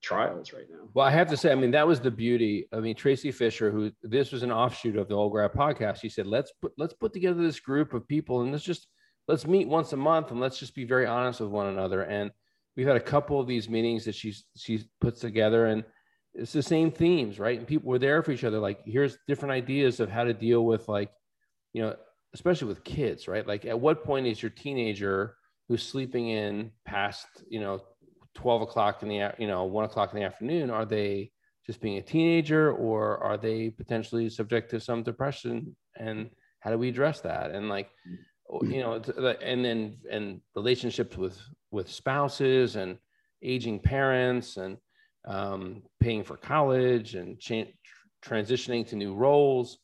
trials 0.01 0.51
right 0.53 0.65
now. 0.69 0.89
Well, 0.93 1.05
I 1.05 1.11
have 1.11 1.29
to 1.29 1.37
say, 1.37 1.51
I 1.51 1.55
mean, 1.55 1.71
that 1.71 1.85
was 1.85 1.99
the 1.99 2.09
beauty. 2.09 2.67
I 2.73 2.79
mean, 2.79 2.95
Tracy 2.95 3.31
Fisher, 3.31 3.69
who 3.69 3.91
this 4.01 4.31
was 4.31 4.41
an 4.41 4.51
offshoot 4.51 4.97
of 4.97 5.07
the 5.07 5.15
Old 5.15 5.31
Grad 5.31 5.51
podcast. 5.51 6.01
She 6.01 6.09
said, 6.09 6.27
"Let's 6.27 6.51
put 6.61 6.73
let's 6.77 6.93
put 6.93 7.13
together 7.13 7.41
this 7.41 7.59
group 7.59 7.93
of 7.93 8.07
people 8.07 8.41
and 8.41 8.51
let's 8.51 8.63
just 8.63 8.87
let's 9.27 9.45
meet 9.45 9.67
once 9.67 9.93
a 9.93 9.97
month 9.97 10.31
and 10.31 10.39
let's 10.39 10.57
just 10.57 10.75
be 10.75 10.85
very 10.85 11.05
honest 11.05 11.41
with 11.41 11.49
one 11.49 11.67
another." 11.67 12.03
And 12.03 12.31
we've 12.75 12.87
had 12.87 12.95
a 12.95 13.01
couple 13.01 13.39
of 13.39 13.47
these 13.47 13.69
meetings 13.69 14.05
that 14.05 14.15
she's 14.15 14.45
she 14.55 14.85
puts 14.99 15.19
together, 15.19 15.67
and 15.67 15.83
it's 16.33 16.53
the 16.53 16.63
same 16.63 16.91
themes, 16.91 17.39
right? 17.39 17.57
And 17.57 17.67
people 17.67 17.89
were 17.89 17.99
there 17.99 18.23
for 18.23 18.31
each 18.31 18.43
other. 18.43 18.59
Like, 18.59 18.79
here's 18.85 19.17
different 19.27 19.51
ideas 19.51 19.99
of 19.99 20.09
how 20.09 20.23
to 20.23 20.33
deal 20.33 20.65
with 20.65 20.87
like, 20.87 21.11
you 21.73 21.81
know, 21.81 21.95
especially 22.33 22.67
with 22.67 22.83
kids, 22.83 23.27
right? 23.27 23.45
Like 23.45 23.65
at 23.65 23.79
what 23.79 24.03
point 24.03 24.27
is 24.27 24.41
your 24.41 24.51
teenager 24.51 25.35
who's 25.67 25.83
sleeping 25.83 26.29
in 26.29 26.71
past, 26.85 27.27
you 27.49 27.59
know, 27.59 27.81
12 28.35 28.61
o'clock 28.63 29.03
in 29.03 29.09
the, 29.09 29.33
you 29.37 29.47
know, 29.47 29.65
one 29.65 29.85
o'clock 29.85 30.13
in 30.13 30.19
the 30.19 30.25
afternoon, 30.25 30.69
are 30.69 30.85
they 30.85 31.31
just 31.65 31.81
being 31.81 31.97
a 31.97 32.01
teenager 32.01 32.71
or 32.71 33.17
are 33.17 33.37
they 33.37 33.69
potentially 33.69 34.29
subject 34.29 34.71
to 34.71 34.79
some 34.79 35.03
depression? 35.03 35.75
And 35.97 36.29
how 36.59 36.71
do 36.71 36.77
we 36.77 36.89
address 36.89 37.21
that? 37.21 37.51
And 37.51 37.69
like, 37.69 37.89
you 38.63 38.81
know, 38.81 39.01
and 39.41 39.63
then, 39.63 39.97
and 40.09 40.41
relationships 40.55 41.17
with, 41.17 41.37
with 41.71 41.89
spouses 41.89 42.75
and 42.75 42.97
aging 43.43 43.79
parents 43.79 44.57
and 44.57 44.77
um, 45.25 45.83
paying 45.99 46.23
for 46.23 46.37
college 46.37 47.15
and 47.15 47.39
cha- 47.39 47.71
transitioning 48.23 48.87
to 48.87 48.95
new 48.95 49.13
roles 49.13 49.77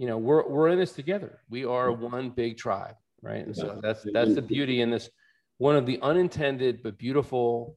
you 0.00 0.06
know 0.08 0.18
we're 0.18 0.44
we're 0.48 0.68
in 0.68 0.78
this 0.78 0.92
together. 0.92 1.32
We 1.48 1.64
are 1.64 1.92
one 1.92 2.30
big 2.30 2.56
tribe 2.56 2.96
right? 3.22 3.44
And 3.44 3.56
so 3.56 3.78
that's 3.82 4.06
that's 4.12 4.34
the 4.34 4.42
beauty 4.42 4.80
in 4.80 4.90
this 4.90 5.10
one 5.58 5.76
of 5.76 5.86
the 5.86 5.98
unintended 6.02 6.82
but 6.82 6.98
beautiful 6.98 7.76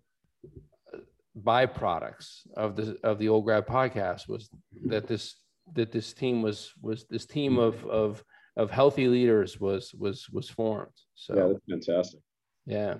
uh, 0.93 0.97
byproducts 1.41 2.47
of 2.55 2.75
the 2.75 2.97
of 3.03 3.19
the 3.19 3.29
old 3.29 3.45
grad 3.45 3.67
podcast 3.67 4.27
was 4.27 4.49
that 4.85 5.07
this 5.07 5.35
that 5.75 5.91
this 5.91 6.13
team 6.13 6.41
was 6.41 6.73
was 6.81 7.05
this 7.09 7.25
team 7.25 7.57
of 7.57 7.85
of 7.85 8.23
of 8.55 8.69
healthy 8.69 9.07
leaders 9.07 9.59
was 9.59 9.93
was 9.93 10.29
was 10.29 10.49
formed. 10.49 10.91
So 11.15 11.35
yeah 11.35 11.47
that's 11.47 11.65
fantastic. 11.69 12.21
Yeah. 12.65 12.95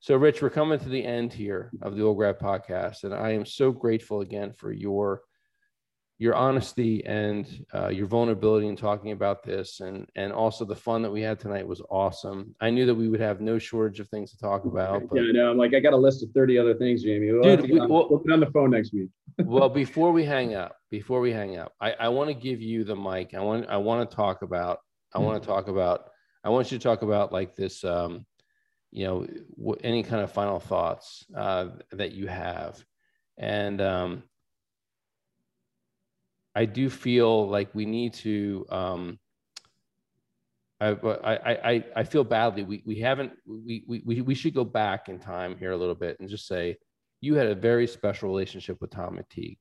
So 0.00 0.14
rich 0.16 0.42
we're 0.42 0.50
coming 0.50 0.78
to 0.78 0.88
the 0.88 1.04
end 1.04 1.32
here 1.32 1.72
of 1.82 1.96
the 1.96 2.04
old 2.04 2.18
grad 2.18 2.38
podcast 2.38 3.02
and 3.02 3.12
i 3.12 3.30
am 3.30 3.44
so 3.44 3.72
grateful 3.72 4.20
again 4.20 4.52
for 4.52 4.70
your 4.70 5.22
your 6.20 6.34
honesty 6.34 7.04
and 7.06 7.64
uh, 7.72 7.88
your 7.88 8.06
vulnerability 8.06 8.66
in 8.66 8.74
talking 8.74 9.12
about 9.12 9.44
this 9.44 9.78
and 9.80 10.08
and 10.16 10.32
also 10.32 10.64
the 10.64 10.74
fun 10.74 11.00
that 11.02 11.10
we 11.10 11.20
had 11.20 11.38
tonight 11.38 11.66
was 11.66 11.80
awesome. 11.90 12.54
I 12.60 12.70
knew 12.70 12.86
that 12.86 12.94
we 12.94 13.08
would 13.08 13.20
have 13.20 13.40
no 13.40 13.58
shortage 13.58 14.00
of 14.00 14.08
things 14.08 14.32
to 14.32 14.38
talk 14.38 14.64
about 14.64 15.08
but, 15.08 15.16
yeah 15.16 15.28
i 15.28 15.32
know. 15.32 15.50
I'm 15.50 15.58
like 15.58 15.74
i 15.74 15.80
got 15.80 15.92
a 15.92 15.96
list 15.96 16.24
of 16.24 16.30
30 16.32 16.58
other 16.58 16.74
things 16.74 17.04
jamie. 17.04 17.30
We'll 17.32 17.56
dude, 17.56 17.70
we, 17.70 17.78
on, 17.78 17.88
well, 17.88 18.08
we'll 18.10 18.22
on 18.32 18.40
the 18.40 18.50
phone 18.50 18.70
next 18.70 18.92
week. 18.92 19.08
Well 19.44 19.68
before 19.68 20.10
we 20.10 20.24
hang 20.24 20.56
up 20.56 20.74
before 20.90 21.20
we 21.20 21.32
hang 21.32 21.56
up 21.58 21.72
i, 21.80 21.92
I 21.92 22.08
want 22.08 22.28
to 22.28 22.34
give 22.34 22.60
you 22.60 22.82
the 22.82 22.96
mic. 22.96 23.34
I 23.34 23.40
want 23.40 23.66
i 23.68 23.76
want 23.76 24.10
to 24.10 24.16
talk 24.16 24.42
about 24.42 24.80
i 25.14 25.18
want 25.18 25.40
to 25.40 25.46
talk 25.46 25.68
about 25.68 26.10
i 26.42 26.48
want 26.48 26.72
you 26.72 26.78
to 26.78 26.82
talk 26.82 27.02
about 27.02 27.32
like 27.32 27.54
this 27.54 27.84
um 27.84 28.26
you 28.90 29.06
know 29.06 29.26
w- 29.56 29.78
any 29.84 30.02
kind 30.02 30.22
of 30.22 30.32
final 30.32 30.58
thoughts 30.58 31.24
uh, 31.36 31.68
that 31.92 32.12
you 32.12 32.26
have. 32.26 32.82
And 33.36 33.80
um 33.80 34.22
I 36.58 36.64
do 36.64 36.90
feel 36.90 37.48
like 37.48 37.74
we 37.74 37.86
need 37.86 38.14
to 38.14 38.66
um, 38.70 39.18
I, 40.80 40.90
I, 40.90 41.70
I, 41.70 41.84
I 41.96 42.04
feel 42.04 42.24
badly. 42.24 42.62
We, 42.62 42.82
we 42.86 43.00
haven't, 43.00 43.32
we, 43.46 43.84
we, 43.86 44.20
we 44.20 44.34
should 44.34 44.54
go 44.54 44.64
back 44.64 45.08
in 45.08 45.18
time 45.18 45.56
here 45.58 45.72
a 45.72 45.76
little 45.76 45.94
bit 45.94 46.18
and 46.20 46.28
just 46.28 46.46
say, 46.46 46.76
you 47.20 47.34
had 47.34 47.48
a 47.48 47.54
very 47.54 47.86
special 47.86 48.28
relationship 48.28 48.80
with 48.80 48.90
Tom 48.90 49.18
McTeague, 49.18 49.58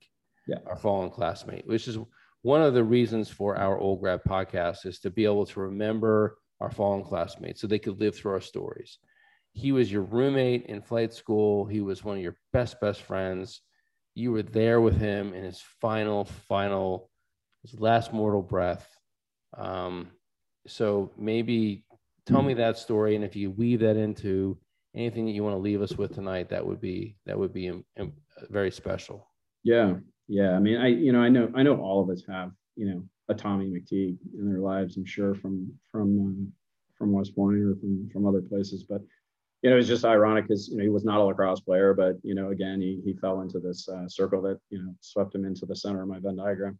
yeah. 0.47 0.57
our 0.67 0.77
fallen 0.77 1.09
classmate, 1.09 1.65
which 1.67 1.87
is 1.87 1.97
one 2.43 2.61
of 2.61 2.75
the 2.75 2.83
reasons 2.83 3.29
for 3.29 3.57
our 3.57 3.79
old 3.79 3.99
grad 3.99 4.21
podcast 4.27 4.85
is 4.85 4.99
to 4.99 5.09
be 5.09 5.25
able 5.25 5.47
to 5.47 5.59
remember 5.59 6.37
our 6.59 6.69
fallen 6.69 7.03
classmates 7.03 7.61
so 7.61 7.67
they 7.67 7.79
could 7.79 7.99
live 7.99 8.15
through 8.15 8.33
our 8.33 8.41
stories. 8.41 8.99
He 9.53 9.71
was 9.71 9.91
your 9.91 10.03
roommate 10.03 10.67
in 10.67 10.83
flight 10.83 11.13
school. 11.13 11.65
He 11.65 11.81
was 11.81 12.03
one 12.03 12.17
of 12.17 12.23
your 12.23 12.37
best, 12.53 12.79
best 12.79 13.01
friends. 13.01 13.61
You 14.17 14.31
were 14.31 14.41
there 14.41 14.81
with 14.81 14.97
him 14.97 15.35
in 15.35 15.43
his 15.43 15.61
final, 15.79 16.25
final, 16.25 17.11
his 17.61 17.79
last 17.79 18.11
mortal 18.11 18.41
breath. 18.41 18.89
Um, 19.55 20.07
so 20.65 21.11
maybe 21.19 21.85
tell 22.25 22.41
me 22.41 22.55
that 22.55 22.79
story. 22.79 23.15
And 23.15 23.23
if 23.23 23.35
you 23.35 23.51
weave 23.51 23.81
that 23.81 23.95
into 23.95 24.57
anything 24.95 25.27
that 25.27 25.33
you 25.33 25.43
want 25.43 25.53
to 25.53 25.59
leave 25.59 25.83
us 25.83 25.99
with 25.99 26.15
tonight, 26.15 26.49
that 26.49 26.65
would 26.65 26.81
be, 26.81 27.15
that 27.27 27.37
would 27.37 27.53
be 27.53 27.69
um, 27.69 27.85
um, 27.99 28.11
very 28.49 28.71
special. 28.71 29.29
Yeah. 29.63 29.97
Yeah. 30.27 30.53
I 30.55 30.59
mean, 30.59 30.77
I, 30.77 30.87
you 30.87 31.11
know, 31.11 31.21
I 31.21 31.29
know, 31.29 31.51
I 31.55 31.61
know 31.61 31.77
all 31.79 32.01
of 32.01 32.09
us 32.09 32.23
have, 32.27 32.49
you 32.75 32.89
know, 32.89 33.03
a 33.29 33.35
Tommy 33.35 33.67
McTeague 33.67 34.17
in 34.33 34.49
their 34.49 34.61
lives, 34.61 34.97
I'm 34.97 35.05
sure 35.05 35.35
from, 35.35 35.71
from, 35.91 36.19
um, 36.19 36.51
from 36.97 37.11
West 37.11 37.35
Point 37.35 37.59
or 37.59 37.75
from, 37.75 38.09
from 38.11 38.25
other 38.25 38.41
places, 38.41 38.81
but 38.81 39.01
you 39.61 39.69
know, 39.69 39.75
it 39.75 39.79
was 39.79 39.87
just 39.87 40.05
ironic 40.05 40.47
because 40.47 40.69
you 40.69 40.77
know 40.77 40.83
he 40.83 40.89
was 40.89 41.05
not 41.05 41.19
a 41.19 41.23
lacrosse 41.23 41.61
player, 41.61 41.93
but 41.93 42.15
you 42.23 42.35
know, 42.35 42.51
again, 42.51 42.79
he 42.79 43.01
he 43.03 43.13
fell 43.13 43.41
into 43.41 43.59
this 43.59 43.87
uh, 43.89 44.07
circle 44.07 44.41
that 44.43 44.59
you 44.69 44.83
know 44.83 44.93
swept 45.01 45.33
him 45.33 45.45
into 45.45 45.65
the 45.65 45.75
center 45.75 46.01
of 46.01 46.07
my 46.07 46.19
Venn 46.19 46.37
diagram. 46.37 46.77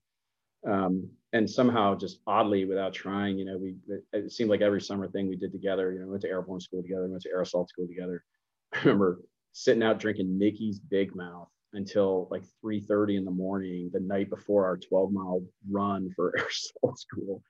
Um, 0.65 1.09
and 1.33 1.49
somehow, 1.49 1.95
just 1.95 2.19
oddly, 2.27 2.65
without 2.65 2.93
trying, 2.93 3.37
you 3.37 3.45
know, 3.45 3.57
we 3.57 3.75
it, 3.87 4.03
it, 4.13 4.31
seemed 4.31 4.49
like 4.49 4.61
every 4.61 4.81
summer 4.81 5.07
thing 5.07 5.27
we 5.27 5.35
did 5.35 5.51
together. 5.51 5.91
You 5.91 5.99
know, 5.99 6.07
went 6.07 6.21
to 6.21 6.29
airborne 6.29 6.59
school 6.59 6.81
together, 6.81 7.07
went 7.07 7.21
to 7.23 7.39
assault 7.39 7.69
school 7.69 7.87
together. 7.87 8.23
I 8.73 8.79
remember 8.79 9.21
sitting 9.53 9.83
out 9.83 9.99
drinking 9.99 10.37
Mickey's 10.37 10.79
Big 10.79 11.15
Mouth 11.15 11.49
until 11.73 12.27
like 12.29 12.43
3:30 12.63 13.17
in 13.17 13.25
the 13.25 13.31
morning 13.31 13.89
the 13.91 13.99
night 13.99 14.29
before 14.29 14.65
our 14.65 14.77
12 14.77 15.11
mile 15.11 15.43
run 15.69 16.11
for 16.15 16.31
assault 16.49 16.99
school, 16.99 17.41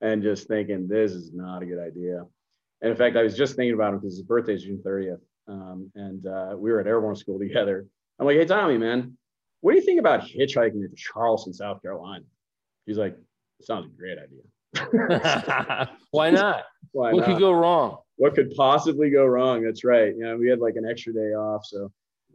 and 0.00 0.22
just 0.22 0.48
thinking 0.48 0.88
this 0.88 1.12
is 1.12 1.32
not 1.34 1.62
a 1.62 1.66
good 1.66 1.78
idea. 1.78 2.24
And 2.82 2.90
in 2.90 2.96
fact, 2.96 3.16
I 3.16 3.22
was 3.22 3.36
just 3.36 3.54
thinking 3.54 3.74
about 3.74 3.94
him 3.94 4.00
because 4.00 4.16
his 4.16 4.24
birthday 4.24 4.54
is 4.54 4.64
June 4.64 4.82
30th. 4.84 5.20
Um, 5.48 5.90
and 5.94 6.26
uh, 6.26 6.56
we 6.56 6.70
were 6.72 6.80
at 6.80 6.86
airborne 6.86 7.16
school 7.16 7.38
together. 7.38 7.86
I'm 8.18 8.26
like, 8.26 8.36
hey, 8.36 8.44
Tommy, 8.44 8.76
man, 8.76 9.16
what 9.60 9.72
do 9.72 9.78
you 9.78 9.84
think 9.84 10.00
about 10.00 10.22
hitchhiking 10.22 10.82
to 10.82 10.88
Charleston, 10.96 11.54
South 11.54 11.80
Carolina? 11.80 12.24
He's 12.84 12.98
like, 12.98 13.16
sounds 13.60 13.86
a 13.86 13.88
great 13.88 14.18
idea. 14.18 14.42
Why 16.10 16.30
not? 16.30 16.64
Why 16.90 17.12
what 17.12 17.20
not? 17.20 17.26
could 17.26 17.38
go 17.38 17.52
wrong? 17.52 17.98
What 18.16 18.34
could 18.34 18.52
possibly 18.56 19.10
go 19.10 19.24
wrong? 19.24 19.62
That's 19.62 19.84
right. 19.84 20.14
You 20.14 20.24
know, 20.24 20.36
we 20.36 20.48
had 20.48 20.58
like 20.58 20.74
an 20.76 20.88
extra 20.88 21.12
day 21.12 21.34
off. 21.34 21.64
So 21.64 21.92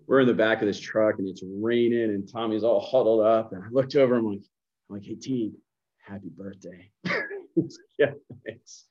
we're 0.07 0.21
in 0.21 0.27
the 0.27 0.33
back 0.33 0.61
of 0.61 0.67
this 0.67 0.79
truck 0.79 1.19
and 1.19 1.27
it's 1.27 1.43
raining 1.45 2.03
and 2.03 2.31
Tommy's 2.31 2.63
all 2.63 2.79
huddled 2.79 3.25
up. 3.25 3.51
And 3.51 3.63
I 3.63 3.67
looked 3.69 3.95
over, 3.95 4.15
I'm 4.15 4.25
like, 4.25 4.41
I'm 4.89 4.95
like, 4.95 5.05
hey, 5.05 5.15
T, 5.15 5.51
happy 5.99 6.29
birthday. 6.29 6.89
yeah, 7.99 8.11
thanks 8.45 8.85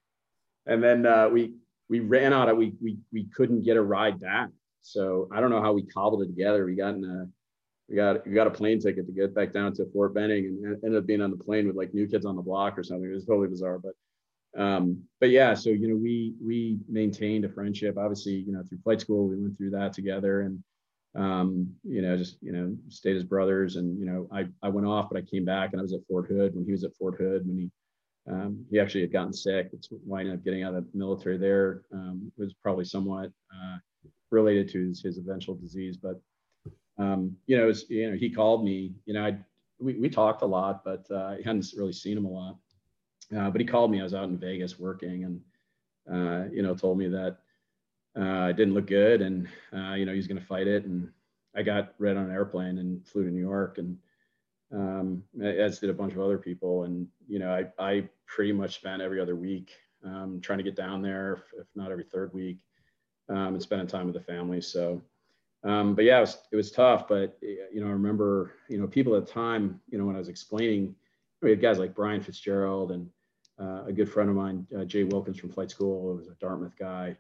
and 0.67 0.83
then 0.83 1.07
uh, 1.07 1.29
we 1.29 1.55
we 1.89 2.01
ran 2.01 2.33
out 2.33 2.49
of 2.49 2.57
we 2.57 2.75
we 2.83 2.99
we 3.13 3.25
couldn't 3.35 3.63
get 3.63 3.77
a 3.77 3.83
ride 3.83 4.21
back. 4.21 4.51
So 4.83 5.29
I 5.33 5.41
don't 5.41 5.51
know 5.51 5.63
how 5.63 5.73
we 5.73 5.83
cobbled 5.83 6.23
it 6.23 6.27
together. 6.27 6.65
We 6.65 6.77
got 6.77 6.95
in 6.95 7.05
a 7.05 7.29
we 7.89 7.97
got 7.97 8.27
we 8.27 8.35
got 8.35 8.47
a 8.47 8.51
plane 8.51 8.81
ticket 8.81 9.07
to 9.07 9.13
get 9.13 9.35
back 9.35 9.53
down 9.53 9.73
to 9.75 9.87
Fort 9.93 10.15
Benning 10.15 10.47
and 10.65 10.85
ended 10.85 10.99
up 10.99 11.07
being 11.07 11.23
on 11.23 11.31
the 11.31 11.37
plane 11.37 11.67
with 11.67 11.77
like 11.77 11.95
new 11.95 12.07
kids 12.07 12.27
on 12.27 12.37
the 12.37 12.43
block 12.43 12.79
or 12.79 12.83
something. 12.83 13.09
It 13.09 13.15
was 13.15 13.27
totally 13.27 13.49
bizarre, 13.49 13.79
but 13.79 13.95
um, 14.61 15.03
but 15.21 15.31
yeah, 15.31 15.55
so 15.55 15.71
you 15.71 15.89
know 15.89 15.97
we 15.97 16.35
we 16.45 16.79
maintained 16.89 17.45
a 17.45 17.49
friendship. 17.49 17.97
Obviously, 17.99 18.33
you 18.33 18.53
know 18.53 18.63
through 18.69 18.79
flight 18.79 19.01
school 19.01 19.29
we 19.29 19.37
went 19.37 19.57
through 19.57 19.71
that 19.71 19.93
together 19.93 20.43
and 20.43 20.63
um, 21.15 21.73
you 21.85 22.03
know 22.03 22.17
just 22.17 22.39
you 22.43 22.53
know 22.53 22.77
stayed 22.89 23.17
as 23.17 23.25
brothers. 23.25 23.77
And 23.77 23.99
you 23.99 24.07
know 24.07 24.29
I 24.33 24.47
I 24.63 24.69
went 24.69 24.87
off, 24.87 25.09
but 25.11 25.19
I 25.19 25.23
came 25.23 25.45
back 25.45 25.71
and 25.73 25.81
I 25.81 25.83
was 25.83 25.93
at 25.93 26.07
Fort 26.09 26.29
Hood 26.29 26.55
when 26.55 26.65
he 26.65 26.73
was 26.73 26.85
at 26.85 26.95
Fort 26.97 27.17
Hood 27.19 27.47
when 27.47 27.59
he 27.59 27.71
um, 28.29 28.65
he 28.71 28.81
actually 28.81 29.03
had 29.03 29.13
gotten 29.13 29.33
sick. 29.33 29.71
That's 29.71 29.89
why 30.05 30.21
he 30.21 30.27
ended 30.27 30.41
up 30.41 30.45
getting 30.45 30.65
out 30.65 30.75
of 30.75 30.85
the 30.85 30.99
military 30.99 31.39
there. 31.39 31.83
Um, 31.93 32.33
it 32.37 32.41
was 32.41 32.55
probably 32.55 32.85
somewhat 32.85 33.31
uh, 33.53 33.77
related 34.31 34.69
to 34.73 34.89
his, 34.89 35.03
his, 35.03 35.19
eventual 35.19 35.55
disease. 35.55 35.97
But, 35.97 36.21
um, 36.99 37.37
you 37.47 37.57
know, 37.57 37.67
was, 37.67 37.89
you 37.89 38.11
know, 38.11 38.17
he 38.17 38.31
called 38.31 38.65
me, 38.65 38.93
you 39.05 39.15
know, 39.15 39.25
I, 39.25 39.37
we, 39.79 39.95
we 39.95 40.09
talked 40.09 40.43
a 40.43 40.47
lot, 40.47 40.85
but 40.85 41.07
uh, 41.11 41.37
I 41.39 41.41
hadn't 41.45 41.67
really 41.77 41.93
seen 41.93 42.17
him 42.17 42.25
a 42.25 42.31
lot. 42.31 42.57
Uh, 43.37 43.51
but 43.51 43.61
he 43.61 43.67
called 43.67 43.91
me. 43.91 44.01
I 44.01 44.05
was 44.05 44.15
out 44.15 44.29
in 44.29 44.39
Vegas 44.39 44.79
working 44.79 45.25
and, 45.25 45.41
uh, 46.13 46.49
you 46.53 46.63
know, 46.63 46.75
told 46.75 46.99
me 46.99 47.09
that 47.09 47.39
uh, 48.19 48.49
it 48.49 48.57
didn't 48.57 48.75
look 48.75 48.87
good 48.87 49.21
and, 49.21 49.49
uh, 49.73 49.95
you 49.95 50.05
know, 50.05 50.15
he's 50.15 50.27
going 50.27 50.41
to 50.41 50.47
fight 50.47 50.67
it. 50.67 50.85
And 50.85 51.11
I 51.55 51.63
got 51.63 51.95
read 51.99 52.17
on 52.17 52.25
an 52.25 52.33
airplane 52.33 52.79
and 52.79 53.07
flew 53.07 53.25
to 53.25 53.31
New 53.31 53.41
York 53.41 53.79
and, 53.79 53.99
um, 54.73 55.23
as 55.43 55.79
did 55.79 55.91
a 55.91 55.95
bunch 55.95 56.13
of 56.13 56.21
other 56.21 56.39
people. 56.39 56.85
And, 56.85 57.07
you 57.29 57.39
know, 57.39 57.53
I, 57.53 57.67
I 57.79 58.09
pretty 58.27 58.53
much 58.53 58.77
spent 58.77 59.03
every 59.03 59.21
other 59.21 59.37
week 59.37 59.73
um, 60.05 60.41
trying 60.41 60.59
to 60.59 60.65
get 60.65 60.77
down 60.77 61.03
there, 61.03 61.35
if, 61.35 61.61
if 61.61 61.67
not 61.75 61.91
every 61.91 62.05
third 62.05 62.33
week, 62.33 62.59
um, 63.29 63.55
and 63.55 63.63
spending 63.63 63.87
time 63.87 64.07
with 64.07 64.15
the 64.15 64.21
family. 64.21 64.61
So, 64.61 65.03
um, 65.65 65.95
but 65.95 66.05
yeah, 66.05 66.19
it 66.19 66.21
was, 66.21 66.39
it 66.53 66.57
was 66.57 66.71
tough. 66.71 67.09
But, 67.09 67.37
you 67.41 67.81
know, 67.81 67.87
I 67.87 67.91
remember, 67.91 68.55
you 68.69 68.79
know, 68.79 68.87
people 68.87 69.15
at 69.17 69.27
the 69.27 69.33
time, 69.33 69.81
you 69.89 69.99
know, 69.99 70.05
when 70.05 70.17
I 70.17 70.21
was 70.21 70.29
explaining, 70.29 70.95
we 71.43 71.51
had 71.51 71.61
guys 71.61 71.79
like 71.79 71.95
Brian 71.95 72.21
Fitzgerald 72.21 72.93
and 72.93 73.09
uh, 73.61 73.85
a 73.87 73.93
good 73.93 74.11
friend 74.11 74.29
of 74.29 74.37
mine, 74.37 74.67
uh, 74.77 74.85
Jay 74.85 75.05
Wilkins 75.05 75.39
from 75.39 75.51
flight 75.51 75.71
school, 75.71 76.03
who 76.03 76.17
was 76.19 76.29
a 76.29 76.35
Dartmouth 76.41 76.77
guy. 76.79 77.17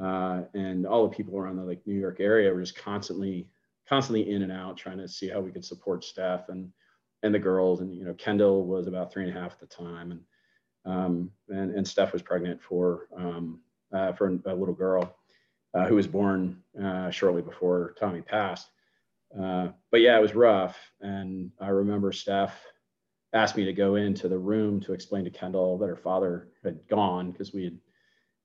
Uh, 0.00 0.42
and 0.54 0.86
all 0.86 1.08
the 1.08 1.14
people 1.14 1.38
around 1.38 1.56
the 1.56 1.62
like 1.62 1.86
New 1.86 1.98
York 1.98 2.18
area 2.20 2.52
were 2.52 2.60
just 2.60 2.76
constantly, 2.76 3.48
constantly 3.88 4.30
in 4.30 4.42
and 4.42 4.50
out, 4.50 4.76
trying 4.76 4.98
to 4.98 5.06
see 5.06 5.28
how 5.28 5.40
we 5.40 5.52
could 5.52 5.64
support 5.64 6.02
Steph. 6.02 6.48
and 6.48 6.70
and 7.24 7.34
the 7.34 7.38
girls. 7.40 7.80
And 7.80 7.92
you 7.92 8.04
know, 8.04 8.14
Kendall 8.14 8.64
was 8.64 8.86
about 8.86 9.12
three 9.12 9.28
and 9.28 9.36
a 9.36 9.40
half 9.40 9.52
at 9.52 9.60
the 9.60 9.66
time, 9.66 10.12
and 10.12 10.20
um, 10.86 11.30
and, 11.48 11.74
and 11.74 11.88
Steph 11.88 12.12
was 12.12 12.22
pregnant 12.22 12.62
for 12.62 13.08
um, 13.16 13.60
uh, 13.92 14.12
for 14.12 14.28
a 14.46 14.54
little 14.54 14.74
girl 14.74 15.16
uh, 15.74 15.86
who 15.86 15.96
was 15.96 16.06
born 16.06 16.62
uh, 16.80 17.10
shortly 17.10 17.42
before 17.42 17.94
Tommy 17.98 18.20
passed. 18.20 18.68
Uh, 19.36 19.68
but 19.90 20.00
yeah, 20.00 20.16
it 20.16 20.22
was 20.22 20.34
rough, 20.34 20.78
and 21.00 21.50
I 21.58 21.68
remember 21.68 22.12
Steph 22.12 22.56
asked 23.32 23.56
me 23.56 23.64
to 23.64 23.72
go 23.72 23.96
into 23.96 24.28
the 24.28 24.38
room 24.38 24.78
to 24.80 24.92
explain 24.92 25.24
to 25.24 25.30
Kendall 25.30 25.76
that 25.78 25.88
her 25.88 25.96
father 25.96 26.50
had 26.62 26.86
gone 26.88 27.32
because 27.32 27.52
we 27.52 27.64
had 27.64 27.78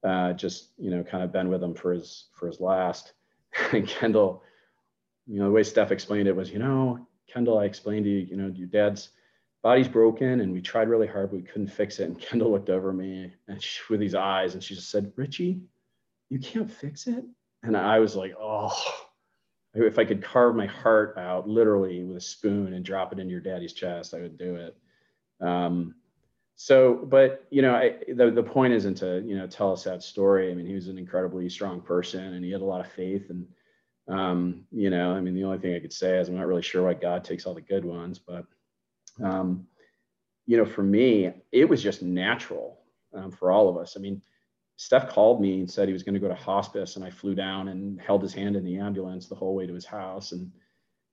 uh, 0.10 0.34
just 0.34 0.70
you 0.78 0.90
know 0.90 1.04
kind 1.04 1.24
of 1.24 1.34
been 1.34 1.50
with 1.50 1.62
him 1.62 1.76
for 1.76 1.94
his 1.94 2.30
for 2.34 2.48
his 2.48 2.60
last. 2.60 3.14
and 3.74 3.88
Kendall, 3.88 4.44
you 5.28 5.40
know, 5.40 5.46
the 5.46 5.52
way 5.52 5.64
Steph 5.64 5.92
explained 5.92 6.28
it 6.28 6.36
was, 6.36 6.52
you 6.52 6.60
know, 6.60 7.08
Kendall, 7.32 7.60
I 7.60 7.66
explained 7.66 8.06
to 8.06 8.10
you, 8.10 8.20
you 8.20 8.38
know, 8.38 8.48
your 8.48 8.68
dad's 8.68 9.10
body's 9.62 9.88
broken 9.88 10.42
and 10.42 10.52
we 10.54 10.62
tried 10.62 10.90
really 10.90 11.08
hard, 11.08 11.32
but 11.32 11.38
we 11.38 11.44
couldn't 11.44 11.68
fix 11.68 12.00
it. 12.00 12.06
And 12.06 12.20
Kendall 12.22 12.52
looked 12.52 12.70
over 12.70 12.94
me 12.94 13.34
and 13.48 13.62
she, 13.62 13.82
with 13.90 14.00
these 14.00 14.16
eyes 14.16 14.54
and 14.54 14.64
she 14.64 14.76
just 14.76 14.90
said, 14.90 15.12
Richie, 15.16 15.62
you 16.30 16.40
can't 16.40 16.72
fix 16.72 17.08
it. 17.08 17.24
And 17.64 17.76
I 17.76 18.00
was 18.00 18.16
like, 18.16 18.34
oh, 18.40 18.74
if 19.74 20.00
I 20.00 20.06
could 20.06 20.24
carve 20.24 20.56
my 20.56 20.66
heart 20.66 21.18
out 21.18 21.48
literally 21.48 22.04
with 22.04 22.18
a 22.18 22.22
spoon 22.22 22.74
and 22.74 22.86
drop 22.86 23.12
it 23.12 23.20
in 23.20 23.30
your 23.30 23.42
daddy's 23.42 23.74
chest, 23.74 24.14
I 24.14 24.22
would 24.22 24.38
do 24.38 24.56
it. 24.56 24.78
Um, 25.42 25.96
so, 26.56 27.06
but 27.06 27.46
you 27.50 27.62
know, 27.62 27.74
I, 27.74 27.96
the, 28.14 28.32
the 28.32 28.44
point 28.44 28.74
isn't 28.74 28.96
to, 28.96 29.22
you 29.26 29.38
know, 29.38 29.48
tell 29.48 29.74
a 29.74 29.78
sad 29.78 30.02
story. 30.04 30.52
I 30.52 30.56
mean, 30.56 30.66
he 30.66 30.74
was 30.74 30.88
an 30.88 30.98
incredibly 30.98 31.50
strong 31.50 31.82
person 31.82 32.34
and 32.34 32.44
he 32.44 32.52
had 32.52 32.62
a 32.62 32.66
lot 32.66 32.86
of 32.86 32.92
faith 32.92 33.30
and 33.30 33.46
um, 34.10 34.66
you 34.72 34.90
know, 34.90 35.12
I 35.14 35.22
mean, 35.22 35.36
the 35.36 35.44
only 35.44 35.60
thing 35.60 35.76
I 35.76 35.80
could 35.80 35.94
say 35.94 36.18
is 36.18 36.28
I'm 36.28 36.36
not 36.36 36.48
really 36.48 36.64
sure 36.64 36.84
why 36.84 36.96
God 36.96 37.24
takes 37.24 37.46
all 37.46 37.54
the 37.54 37.62
good 37.62 37.86
ones, 37.86 38.18
but, 38.18 38.46
um, 39.24 39.68
you 40.48 40.58
know, 40.58 40.66
for 40.66 40.82
me, 40.82 41.32
it 41.52 41.70
was 41.70 41.84
just 41.84 42.02
natural 42.02 42.80
um, 43.14 43.32
for 43.32 43.52
all 43.52 43.70
of 43.70 43.78
us. 43.78 43.96
I 43.96 44.00
mean, 44.00 44.22
Steph 44.78 45.10
called 45.10 45.42
me 45.42 45.60
and 45.60 45.70
said 45.70 45.88
he 45.88 45.94
was 45.94 46.04
going 46.04 46.16
to 46.16 46.20
go 46.20 46.28
to 46.28 46.36
hospice, 46.36 46.96
and 46.96 47.06
I 47.06 47.12
flew 47.12 47.36
down 47.36 47.68
and 47.68 48.02
held 48.02 48.24
his 48.24 48.34
hand 48.34 48.56
in 48.56 48.66
the 48.66 48.78
ambulance 48.80 49.28
the 49.28 49.36
whole 49.36 49.54
way 49.54 49.68
to 49.68 49.74
his 49.74 49.86
house, 49.86 50.32
and 50.32 50.52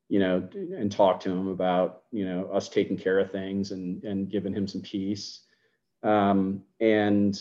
you 0.09 0.20
know, 0.20 0.48
and 0.55 0.90
talked 0.90 1.24
to 1.24 1.32
him 1.32 1.48
about 1.48 2.02
you 2.12 2.24
know 2.24 2.48
us 2.52 2.68
taking 2.68 2.97
care 2.97 3.18
of 3.18 3.32
things 3.32 3.73
and 3.73 4.05
and 4.05 4.31
giving 4.31 4.55
him 4.55 4.68
some 4.68 4.82
peace. 4.82 5.40
Um, 6.05 6.62
and 6.81 7.36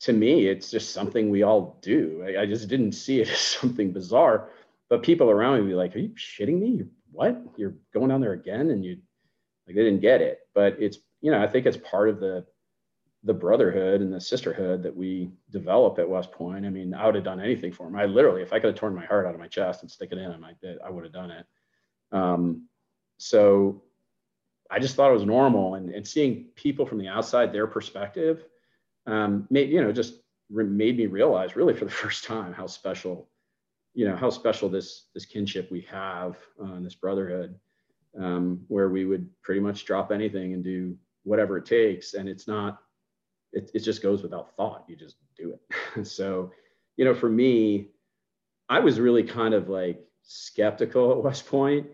to 0.00 0.12
me, 0.12 0.48
it's 0.48 0.70
just 0.70 0.92
something 0.92 1.30
we 1.30 1.44
all 1.44 1.78
do. 1.80 2.22
I, 2.28 2.42
I 2.42 2.46
just 2.46 2.68
didn't 2.68 2.92
see 2.92 3.22
it 3.22 3.30
as 3.32 3.38
something 3.38 3.90
bizarre 3.90 4.50
but 4.88 5.02
people 5.02 5.30
around 5.30 5.54
me 5.54 5.60
would 5.62 5.68
be 5.68 5.74
like, 5.74 5.94
"Are 5.96 6.00
you 6.00 6.10
shitting 6.10 6.58
me? 6.60 6.82
What? 7.12 7.40
You're 7.56 7.74
going 7.92 8.08
down 8.08 8.20
there 8.20 8.32
again?" 8.32 8.70
And 8.70 8.84
you 8.84 8.98
like 9.66 9.76
they 9.76 9.84
didn't 9.84 10.00
get 10.00 10.20
it. 10.20 10.40
But 10.54 10.76
it's 10.80 10.98
you 11.20 11.30
know 11.30 11.42
I 11.42 11.46
think 11.46 11.66
it's 11.66 11.76
part 11.76 12.08
of 12.08 12.20
the 12.20 12.46
the 13.24 13.34
brotherhood 13.34 14.02
and 14.02 14.12
the 14.12 14.20
sisterhood 14.20 14.82
that 14.82 14.94
we 14.94 15.30
develop 15.50 15.98
at 15.98 16.08
West 16.08 16.30
Point. 16.30 16.66
I 16.66 16.68
mean, 16.68 16.92
I 16.92 17.06
would 17.06 17.14
have 17.14 17.24
done 17.24 17.40
anything 17.40 17.72
for 17.72 17.86
him. 17.86 17.96
I 17.96 18.04
literally, 18.04 18.42
if 18.42 18.52
I 18.52 18.58
could 18.58 18.68
have 18.68 18.74
torn 18.74 18.94
my 18.94 19.06
heart 19.06 19.26
out 19.26 19.32
of 19.32 19.40
my 19.40 19.48
chest 19.48 19.80
and 19.80 19.90
stick 19.90 20.10
it 20.12 20.18
in 20.18 20.44
I 20.44 20.52
did. 20.60 20.78
I 20.84 20.90
would 20.90 21.04
have 21.04 21.12
done 21.12 21.30
it. 21.30 21.46
Um, 22.12 22.68
so 23.16 23.82
I 24.70 24.78
just 24.78 24.94
thought 24.94 25.10
it 25.10 25.14
was 25.14 25.24
normal, 25.24 25.74
and 25.74 25.90
and 25.90 26.06
seeing 26.06 26.46
people 26.54 26.84
from 26.84 26.98
the 26.98 27.08
outside, 27.08 27.52
their 27.52 27.66
perspective, 27.66 28.44
um, 29.06 29.46
made, 29.50 29.70
you 29.70 29.82
know, 29.82 29.92
just 29.92 30.20
made 30.50 30.96
me 30.96 31.06
realize 31.06 31.56
really 31.56 31.74
for 31.74 31.86
the 31.86 31.90
first 32.02 32.24
time 32.24 32.52
how 32.52 32.66
special, 32.66 33.28
you 33.94 34.06
know, 34.08 34.16
how 34.16 34.28
special 34.28 34.68
this, 34.68 35.06
this 35.14 35.24
kinship 35.24 35.70
we 35.70 35.82
have 35.82 36.36
uh, 36.62 36.80
this 36.80 36.96
brotherhood, 36.96 37.54
um, 38.20 38.60
where 38.68 38.88
we 38.88 39.04
would 39.04 39.28
pretty 39.42 39.60
much 39.60 39.84
drop 39.84 40.10
anything 40.10 40.52
and 40.52 40.64
do 40.64 40.96
whatever 41.22 41.56
it 41.56 41.64
takes. 41.64 42.14
And 42.14 42.28
it's 42.28 42.48
not, 42.48 42.80
it, 43.52 43.70
it 43.72 43.80
just 43.80 44.02
goes 44.02 44.22
without 44.22 44.56
thought. 44.56 44.84
You 44.88 44.96
just 44.96 45.16
do 45.36 45.54
it. 45.96 46.06
so, 46.06 46.50
you 46.96 47.04
know, 47.04 47.14
for 47.14 47.28
me, 47.28 47.88
I 48.68 48.80
was 48.80 48.98
really 48.98 49.22
kind 49.22 49.54
of 49.54 49.68
like 49.68 50.04
skeptical 50.22 51.12
at 51.12 51.18
West 51.24 51.46
Point. 51.46 51.86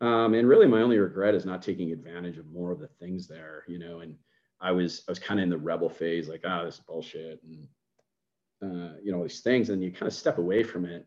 Um, 0.00 0.34
and 0.34 0.48
really 0.48 0.66
my 0.66 0.80
only 0.80 0.98
regret 0.98 1.34
is 1.34 1.44
not 1.44 1.62
taking 1.62 1.92
advantage 1.92 2.38
of 2.38 2.50
more 2.50 2.72
of 2.72 2.80
the 2.80 2.88
things 2.88 3.28
there, 3.28 3.62
you 3.68 3.78
know, 3.78 4.00
and 4.00 4.16
I 4.60 4.72
was, 4.72 5.04
I 5.06 5.12
was 5.12 5.18
kind 5.18 5.38
of 5.38 5.44
in 5.44 5.50
the 5.50 5.58
rebel 5.58 5.88
phase, 5.88 6.28
like, 6.28 6.42
ah, 6.44 6.60
oh, 6.62 6.64
this 6.64 6.76
is 6.76 6.80
bullshit. 6.80 7.40
And, 7.44 7.68
uh, 8.62 8.94
you 9.02 9.12
know, 9.12 9.22
these 9.22 9.40
things. 9.40 9.70
And 9.70 9.82
you 9.82 9.92
kind 9.92 10.08
of 10.08 10.14
step 10.14 10.38
away 10.38 10.62
from 10.62 10.86
it 10.86 11.06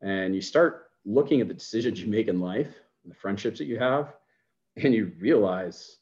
and 0.00 0.34
you 0.34 0.40
start 0.40 0.90
looking 1.04 1.40
at 1.40 1.48
the 1.48 1.54
decisions 1.54 2.00
you 2.00 2.08
make 2.08 2.28
in 2.28 2.40
life, 2.40 2.74
the 3.04 3.14
friendships 3.14 3.58
that 3.58 3.66
you 3.66 3.78
have, 3.78 4.14
and 4.76 4.94
you 4.94 5.12
realize 5.18 5.96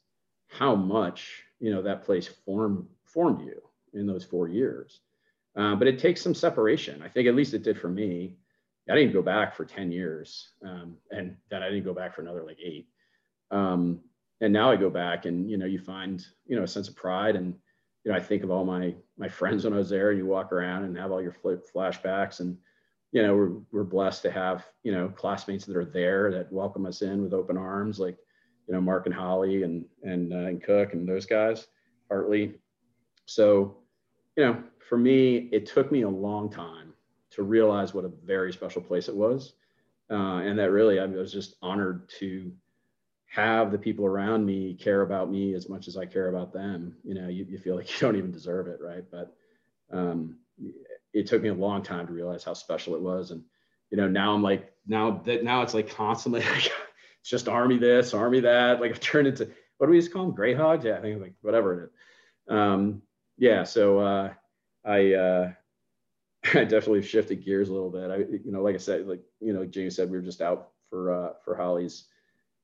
how 0.47 0.75
much, 0.75 1.43
you 1.59 1.71
know, 1.71 1.81
that 1.81 2.03
place 2.03 2.27
formed, 2.27 2.85
formed 3.05 3.41
you 3.41 3.61
in 3.93 4.05
those 4.05 4.23
four 4.23 4.47
years. 4.47 5.01
Uh, 5.55 5.75
but 5.75 5.87
it 5.87 5.97
takes 5.97 6.21
some 6.21 6.35
separation. 6.35 7.01
I 7.01 7.07
think 7.07 7.27
at 7.27 7.35
least 7.35 7.53
it 7.53 7.63
did 7.63 7.79
for 7.79 7.89
me. 7.89 8.37
I 8.89 8.95
didn't 8.95 9.13
go 9.13 9.21
back 9.21 9.55
for 9.55 9.65
10 9.65 9.91
years. 9.91 10.49
Um, 10.63 10.97
and 11.11 11.35
then 11.49 11.63
I 11.63 11.69
didn't 11.69 11.83
go 11.83 11.93
back 11.93 12.15
for 12.15 12.21
another 12.21 12.43
like 12.43 12.59
eight. 12.63 12.87
Um, 13.51 14.01
and 14.39 14.53
now 14.53 14.69
I 14.69 14.75
go 14.75 14.89
back 14.89 15.25
and, 15.25 15.49
you 15.49 15.57
know, 15.57 15.65
you 15.65 15.79
find, 15.79 16.25
you 16.45 16.55
know, 16.55 16.63
a 16.63 16.67
sense 16.67 16.87
of 16.87 16.95
pride. 16.95 17.35
And, 17.35 17.55
you 18.03 18.11
know, 18.11 18.17
I 18.17 18.21
think 18.21 18.43
of 18.43 18.51
all 18.51 18.63
my, 18.63 18.93
my 19.17 19.27
friends 19.27 19.63
when 19.63 19.73
I 19.73 19.77
was 19.77 19.89
there 19.89 20.11
and 20.11 20.19
you 20.19 20.25
walk 20.25 20.51
around 20.53 20.83
and 20.83 20.95
have 20.97 21.11
all 21.11 21.21
your 21.21 21.35
flashbacks 21.73 22.39
and, 22.39 22.57
you 23.11 23.23
know, 23.23 23.35
we're, 23.35 23.51
we're 23.71 23.83
blessed 23.83 24.21
to 24.23 24.31
have, 24.31 24.65
you 24.83 24.91
know, 24.91 25.09
classmates 25.09 25.65
that 25.65 25.77
are 25.77 25.85
there 25.85 26.31
that 26.31 26.51
welcome 26.51 26.85
us 26.85 27.01
in 27.01 27.21
with 27.21 27.33
open 27.33 27.57
arms, 27.57 27.99
like, 27.99 28.17
you 28.67 28.73
know, 28.73 28.81
Mark 28.81 29.05
and 29.05 29.15
Holly 29.15 29.63
and, 29.63 29.85
and, 30.03 30.33
uh, 30.33 30.47
and 30.47 30.61
Cook 30.61 30.93
and 30.93 31.07
those 31.07 31.25
guys, 31.25 31.67
Hartley. 32.09 32.55
So, 33.25 33.77
you 34.35 34.45
know, 34.45 34.63
for 34.87 34.97
me, 34.97 35.49
it 35.51 35.65
took 35.65 35.91
me 35.91 36.01
a 36.01 36.09
long 36.09 36.49
time 36.49 36.93
to 37.31 37.43
realize 37.43 37.93
what 37.93 38.05
a 38.05 38.11
very 38.25 38.51
special 38.51 38.81
place 38.81 39.07
it 39.07 39.15
was. 39.15 39.53
Uh, 40.09 40.39
and 40.39 40.57
that 40.59 40.71
really, 40.71 40.99
I 40.99 41.05
was 41.05 41.31
just 41.31 41.55
honored 41.61 42.09
to 42.19 42.51
have 43.27 43.71
the 43.71 43.77
people 43.77 44.05
around 44.05 44.45
me 44.45 44.73
care 44.73 45.01
about 45.01 45.29
me 45.29 45.53
as 45.53 45.69
much 45.69 45.87
as 45.87 45.97
I 45.97 46.05
care 46.05 46.29
about 46.29 46.53
them. 46.53 46.95
You 47.03 47.13
know, 47.13 47.27
you, 47.27 47.45
you 47.49 47.57
feel 47.57 47.75
like 47.75 47.89
you 47.93 47.99
don't 47.99 48.15
even 48.17 48.31
deserve 48.31 48.67
it, 48.67 48.79
right? 48.81 49.03
But 49.11 49.35
um, 49.91 50.37
it 51.13 51.27
took 51.27 51.41
me 51.41 51.49
a 51.49 51.53
long 51.53 51.83
time 51.83 52.07
to 52.07 52.13
realize 52.13 52.43
how 52.43 52.53
special 52.53 52.95
it 52.95 53.01
was. 53.01 53.31
And, 53.31 53.43
you 53.89 53.97
know, 53.97 54.07
now 54.07 54.33
I'm 54.33 54.43
like, 54.43 54.71
now 54.85 55.21
that 55.25 55.43
now 55.43 55.61
it's 55.61 55.73
like 55.73 55.89
constantly 55.89 56.41
like, 56.51 56.71
it's 57.21 57.29
just 57.29 57.47
army 57.47 57.77
this, 57.77 58.13
army 58.13 58.41
that. 58.41 58.79
Like 58.81 58.91
I've 58.91 58.99
turned 58.99 59.27
into, 59.27 59.49
what 59.77 59.87
do 59.87 59.91
we 59.91 59.99
just 59.99 60.13
call 60.13 60.25
them? 60.25 60.35
Gray 60.35 60.53
hogs? 60.53 60.85
Yeah, 60.85 60.97
I 60.97 61.01
think 61.01 61.21
like 61.21 61.33
whatever 61.41 61.73
it 61.73 61.85
is. 61.85 62.55
Um, 62.55 63.01
yeah. 63.37 63.63
So 63.63 63.99
uh, 63.99 64.33
I, 64.85 65.13
uh, 65.13 65.51
I 66.53 66.63
definitely 66.63 67.01
shifted 67.01 67.43
gears 67.43 67.69
a 67.69 67.73
little 67.73 67.89
bit. 67.89 68.09
I, 68.11 68.17
you 68.17 68.51
know, 68.51 68.61
like 68.61 68.75
I 68.75 68.79
said, 68.79 69.07
like, 69.07 69.21
you 69.39 69.53
know, 69.53 69.65
James 69.65 69.95
said, 69.95 70.09
we 70.09 70.17
were 70.17 70.23
just 70.23 70.41
out 70.41 70.69
for, 70.89 71.13
uh, 71.13 71.33
for 71.43 71.55
Holly's, 71.55 72.05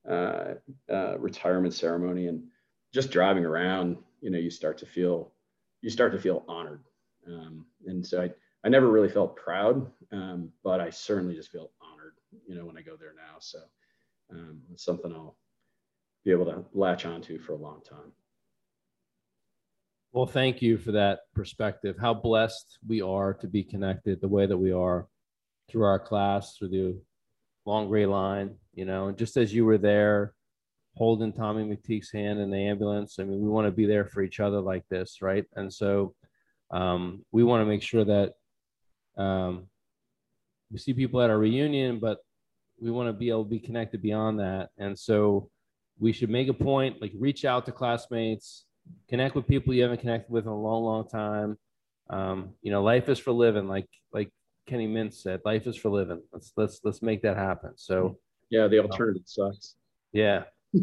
uh, 0.10 0.56
uh, 0.92 1.18
retirement 1.18 1.74
ceremony 1.74 2.28
and 2.28 2.44
just 2.94 3.12
driving 3.12 3.46
around, 3.46 3.98
you 4.22 4.30
know, 4.30 4.38
you 4.38 4.50
start 4.50 4.78
to 4.78 4.86
feel, 4.86 5.32
you 5.82 5.90
start 5.90 6.12
to 6.14 6.20
feel 6.20 6.44
honored. 6.48 6.82
Um, 7.28 7.66
and 7.86 8.06
so 8.06 8.22
I, 8.22 8.32
I 8.64 8.70
never 8.70 8.90
really 8.90 9.10
felt 9.10 9.36
proud, 9.36 9.90
um, 10.12 10.50
but 10.64 10.80
I 10.80 10.90
certainly 10.90 11.36
just 11.36 11.52
feel 11.52 11.72
honored, 11.82 12.14
you 12.48 12.56
know, 12.56 12.66
when 12.66 12.78
I 12.78 12.82
go 12.82 12.96
there 12.96 13.14
now. 13.16 13.38
So 13.40 13.60
um, 14.32 14.62
it's 14.72 14.86
something 14.86 15.12
I'll 15.12 15.38
be 16.24 16.32
able 16.32 16.46
to 16.46 16.64
latch 16.74 17.06
onto 17.06 17.40
for 17.40 17.54
a 17.54 17.58
long 17.58 17.82
time. 17.88 18.12
Well, 20.12 20.28
thank 20.28 20.62
you 20.62 20.78
for 20.78 20.92
that 20.92 21.22
perspective. 21.34 21.98
How 22.00 22.14
blessed 22.14 22.78
we 22.88 23.02
are 23.02 23.34
to 23.36 23.48
be 23.48 23.64
connected 23.64 24.22
the 24.22 24.28
way 24.28 24.46
that 24.46 24.58
we 24.58 24.72
are 24.72 25.08
through 25.70 25.86
our 25.86 26.00
class, 26.00 26.56
through 26.56 26.70
the 26.70 27.02
long 27.66 27.88
gray 27.88 28.06
line, 28.06 28.56
you 28.74 28.86
know, 28.86 29.08
and 29.08 29.18
just 29.18 29.38
as 29.38 29.54
you 29.54 29.66
were 29.66 29.78
there 29.78 30.34
holding 30.96 31.34
Tommy 31.34 31.64
McTeague's 31.64 32.12
hand 32.12 32.40
in 32.40 32.52
the 32.52 32.58
ambulance, 32.58 33.18
I 33.20 33.24
mean, 33.24 33.42
we 33.42 33.50
want 33.50 33.66
to 33.66 33.72
be 33.72 33.86
there 33.86 34.06
for 34.06 34.22
each 34.22 34.40
other 34.40 34.62
like 34.62 34.88
this, 34.90 35.22
right? 35.22 35.46
And 35.56 35.74
so 35.74 36.14
um, 36.74 37.24
we 37.32 37.44
want 37.44 37.62
to 37.62 37.66
make 37.66 37.84
sure 37.84 38.04
that 38.04 38.34
um, 39.16 39.68
we 40.72 40.80
see 40.80 40.94
people 40.94 41.22
at 41.22 41.30
our 41.30 41.38
reunion, 41.38 42.00
but 42.00 42.18
we 42.80 42.90
want 42.90 43.08
to 43.08 43.14
be 43.14 43.30
able 43.30 43.44
to 43.44 43.50
be 43.50 43.60
connected 43.60 44.02
beyond 44.02 44.40
that. 44.40 44.70
And 44.80 44.98
so 44.98 45.50
we 46.00 46.12
should 46.12 46.32
make 46.32 46.48
a 46.48 46.54
point, 46.54 47.00
like 47.00 47.12
reach 47.16 47.46
out 47.46 47.68
to 47.68 47.72
classmates, 47.72 48.66
connect 49.08 49.36
with 49.36 49.48
people 49.48 49.74
you 49.74 49.84
haven't 49.84 50.02
connected 50.02 50.32
with 50.32 50.46
in 50.46 50.52
a 50.52 50.60
long, 50.60 50.84
long 50.84 51.08
time. 51.08 51.58
Um, 52.10 52.56
you 52.64 52.72
know, 52.72 52.82
life 52.82 53.08
is 53.08 53.20
for 53.20 53.32
living, 53.32 53.68
like 53.68 53.88
like 54.12 54.30
Kenny 54.68 54.88
Mintz 54.88 55.22
said, 55.22 55.42
life 55.46 55.68
is 55.68 55.78
for 55.78 55.90
living. 55.90 56.22
Let's 56.34 56.52
let's 56.58 56.80
let's 56.84 57.02
make 57.04 57.22
that 57.22 57.38
happen. 57.38 57.74
So 57.76 58.18
yeah, 58.50 58.68
the 58.68 58.80
alternative 58.80 59.24
sucks. 59.26 59.76
Yeah. 60.12 60.46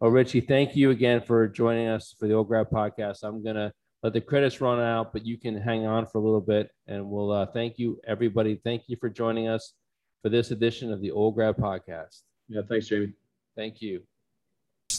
well, 0.00 0.10
Richie, 0.10 0.40
thank 0.40 0.74
you 0.74 0.90
again 0.90 1.22
for 1.22 1.46
joining 1.46 1.86
us 1.86 2.14
for 2.18 2.26
the 2.26 2.34
Old 2.34 2.48
Grad 2.48 2.70
podcast. 2.70 3.22
I'm 3.22 3.42
gonna 3.42 3.72
let 4.02 4.12
the 4.12 4.20
credits 4.20 4.60
run 4.60 4.80
out, 4.80 5.12
but 5.12 5.26
you 5.26 5.36
can 5.36 5.56
hang 5.56 5.86
on 5.86 6.06
for 6.06 6.18
a 6.18 6.20
little 6.22 6.40
bit, 6.40 6.70
and 6.86 7.10
we'll 7.10 7.30
uh, 7.30 7.46
thank 7.46 7.78
you 7.78 8.00
everybody. 8.06 8.60
Thank 8.62 8.84
you 8.88 8.96
for 8.96 9.10
joining 9.10 9.48
us 9.48 9.74
for 10.22 10.28
this 10.28 10.50
edition 10.50 10.92
of 10.92 11.00
the 11.00 11.10
Old 11.10 11.34
Grad 11.34 11.56
podcast. 11.56 12.22
Yeah, 12.48 12.62
thanks, 12.68 12.88
Jamie. 12.88 13.12
Thank 13.56 13.82
you. 13.82 14.02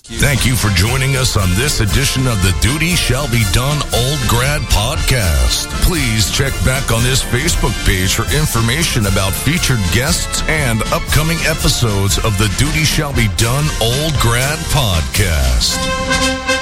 Thank 0.03 0.45
you 0.45 0.55
for 0.55 0.69
joining 0.69 1.15
us 1.15 1.35
on 1.37 1.49
this 1.55 1.79
edition 1.79 2.25
of 2.25 2.41
the 2.41 2.55
Duty 2.61 2.95
Shall 2.95 3.29
Be 3.29 3.43
Done 3.51 3.77
Old 3.93 4.19
Grad 4.27 4.61
podcast. 4.71 5.67
Please 5.83 6.31
check 6.31 6.53
back 6.65 6.91
on 6.91 7.03
this 7.03 7.21
Facebook 7.23 7.75
page 7.85 8.13
for 8.13 8.23
information 8.35 9.05
about 9.07 9.33
featured 9.33 9.79
guests 9.93 10.43
and 10.47 10.81
upcoming 10.93 11.37
episodes 11.45 12.17
of 12.19 12.37
the 12.37 12.53
Duty 12.57 12.83
Shall 12.83 13.13
Be 13.13 13.27
Done 13.37 13.65
Old 13.81 14.13
Grad 14.19 14.59
podcast. 14.69 16.60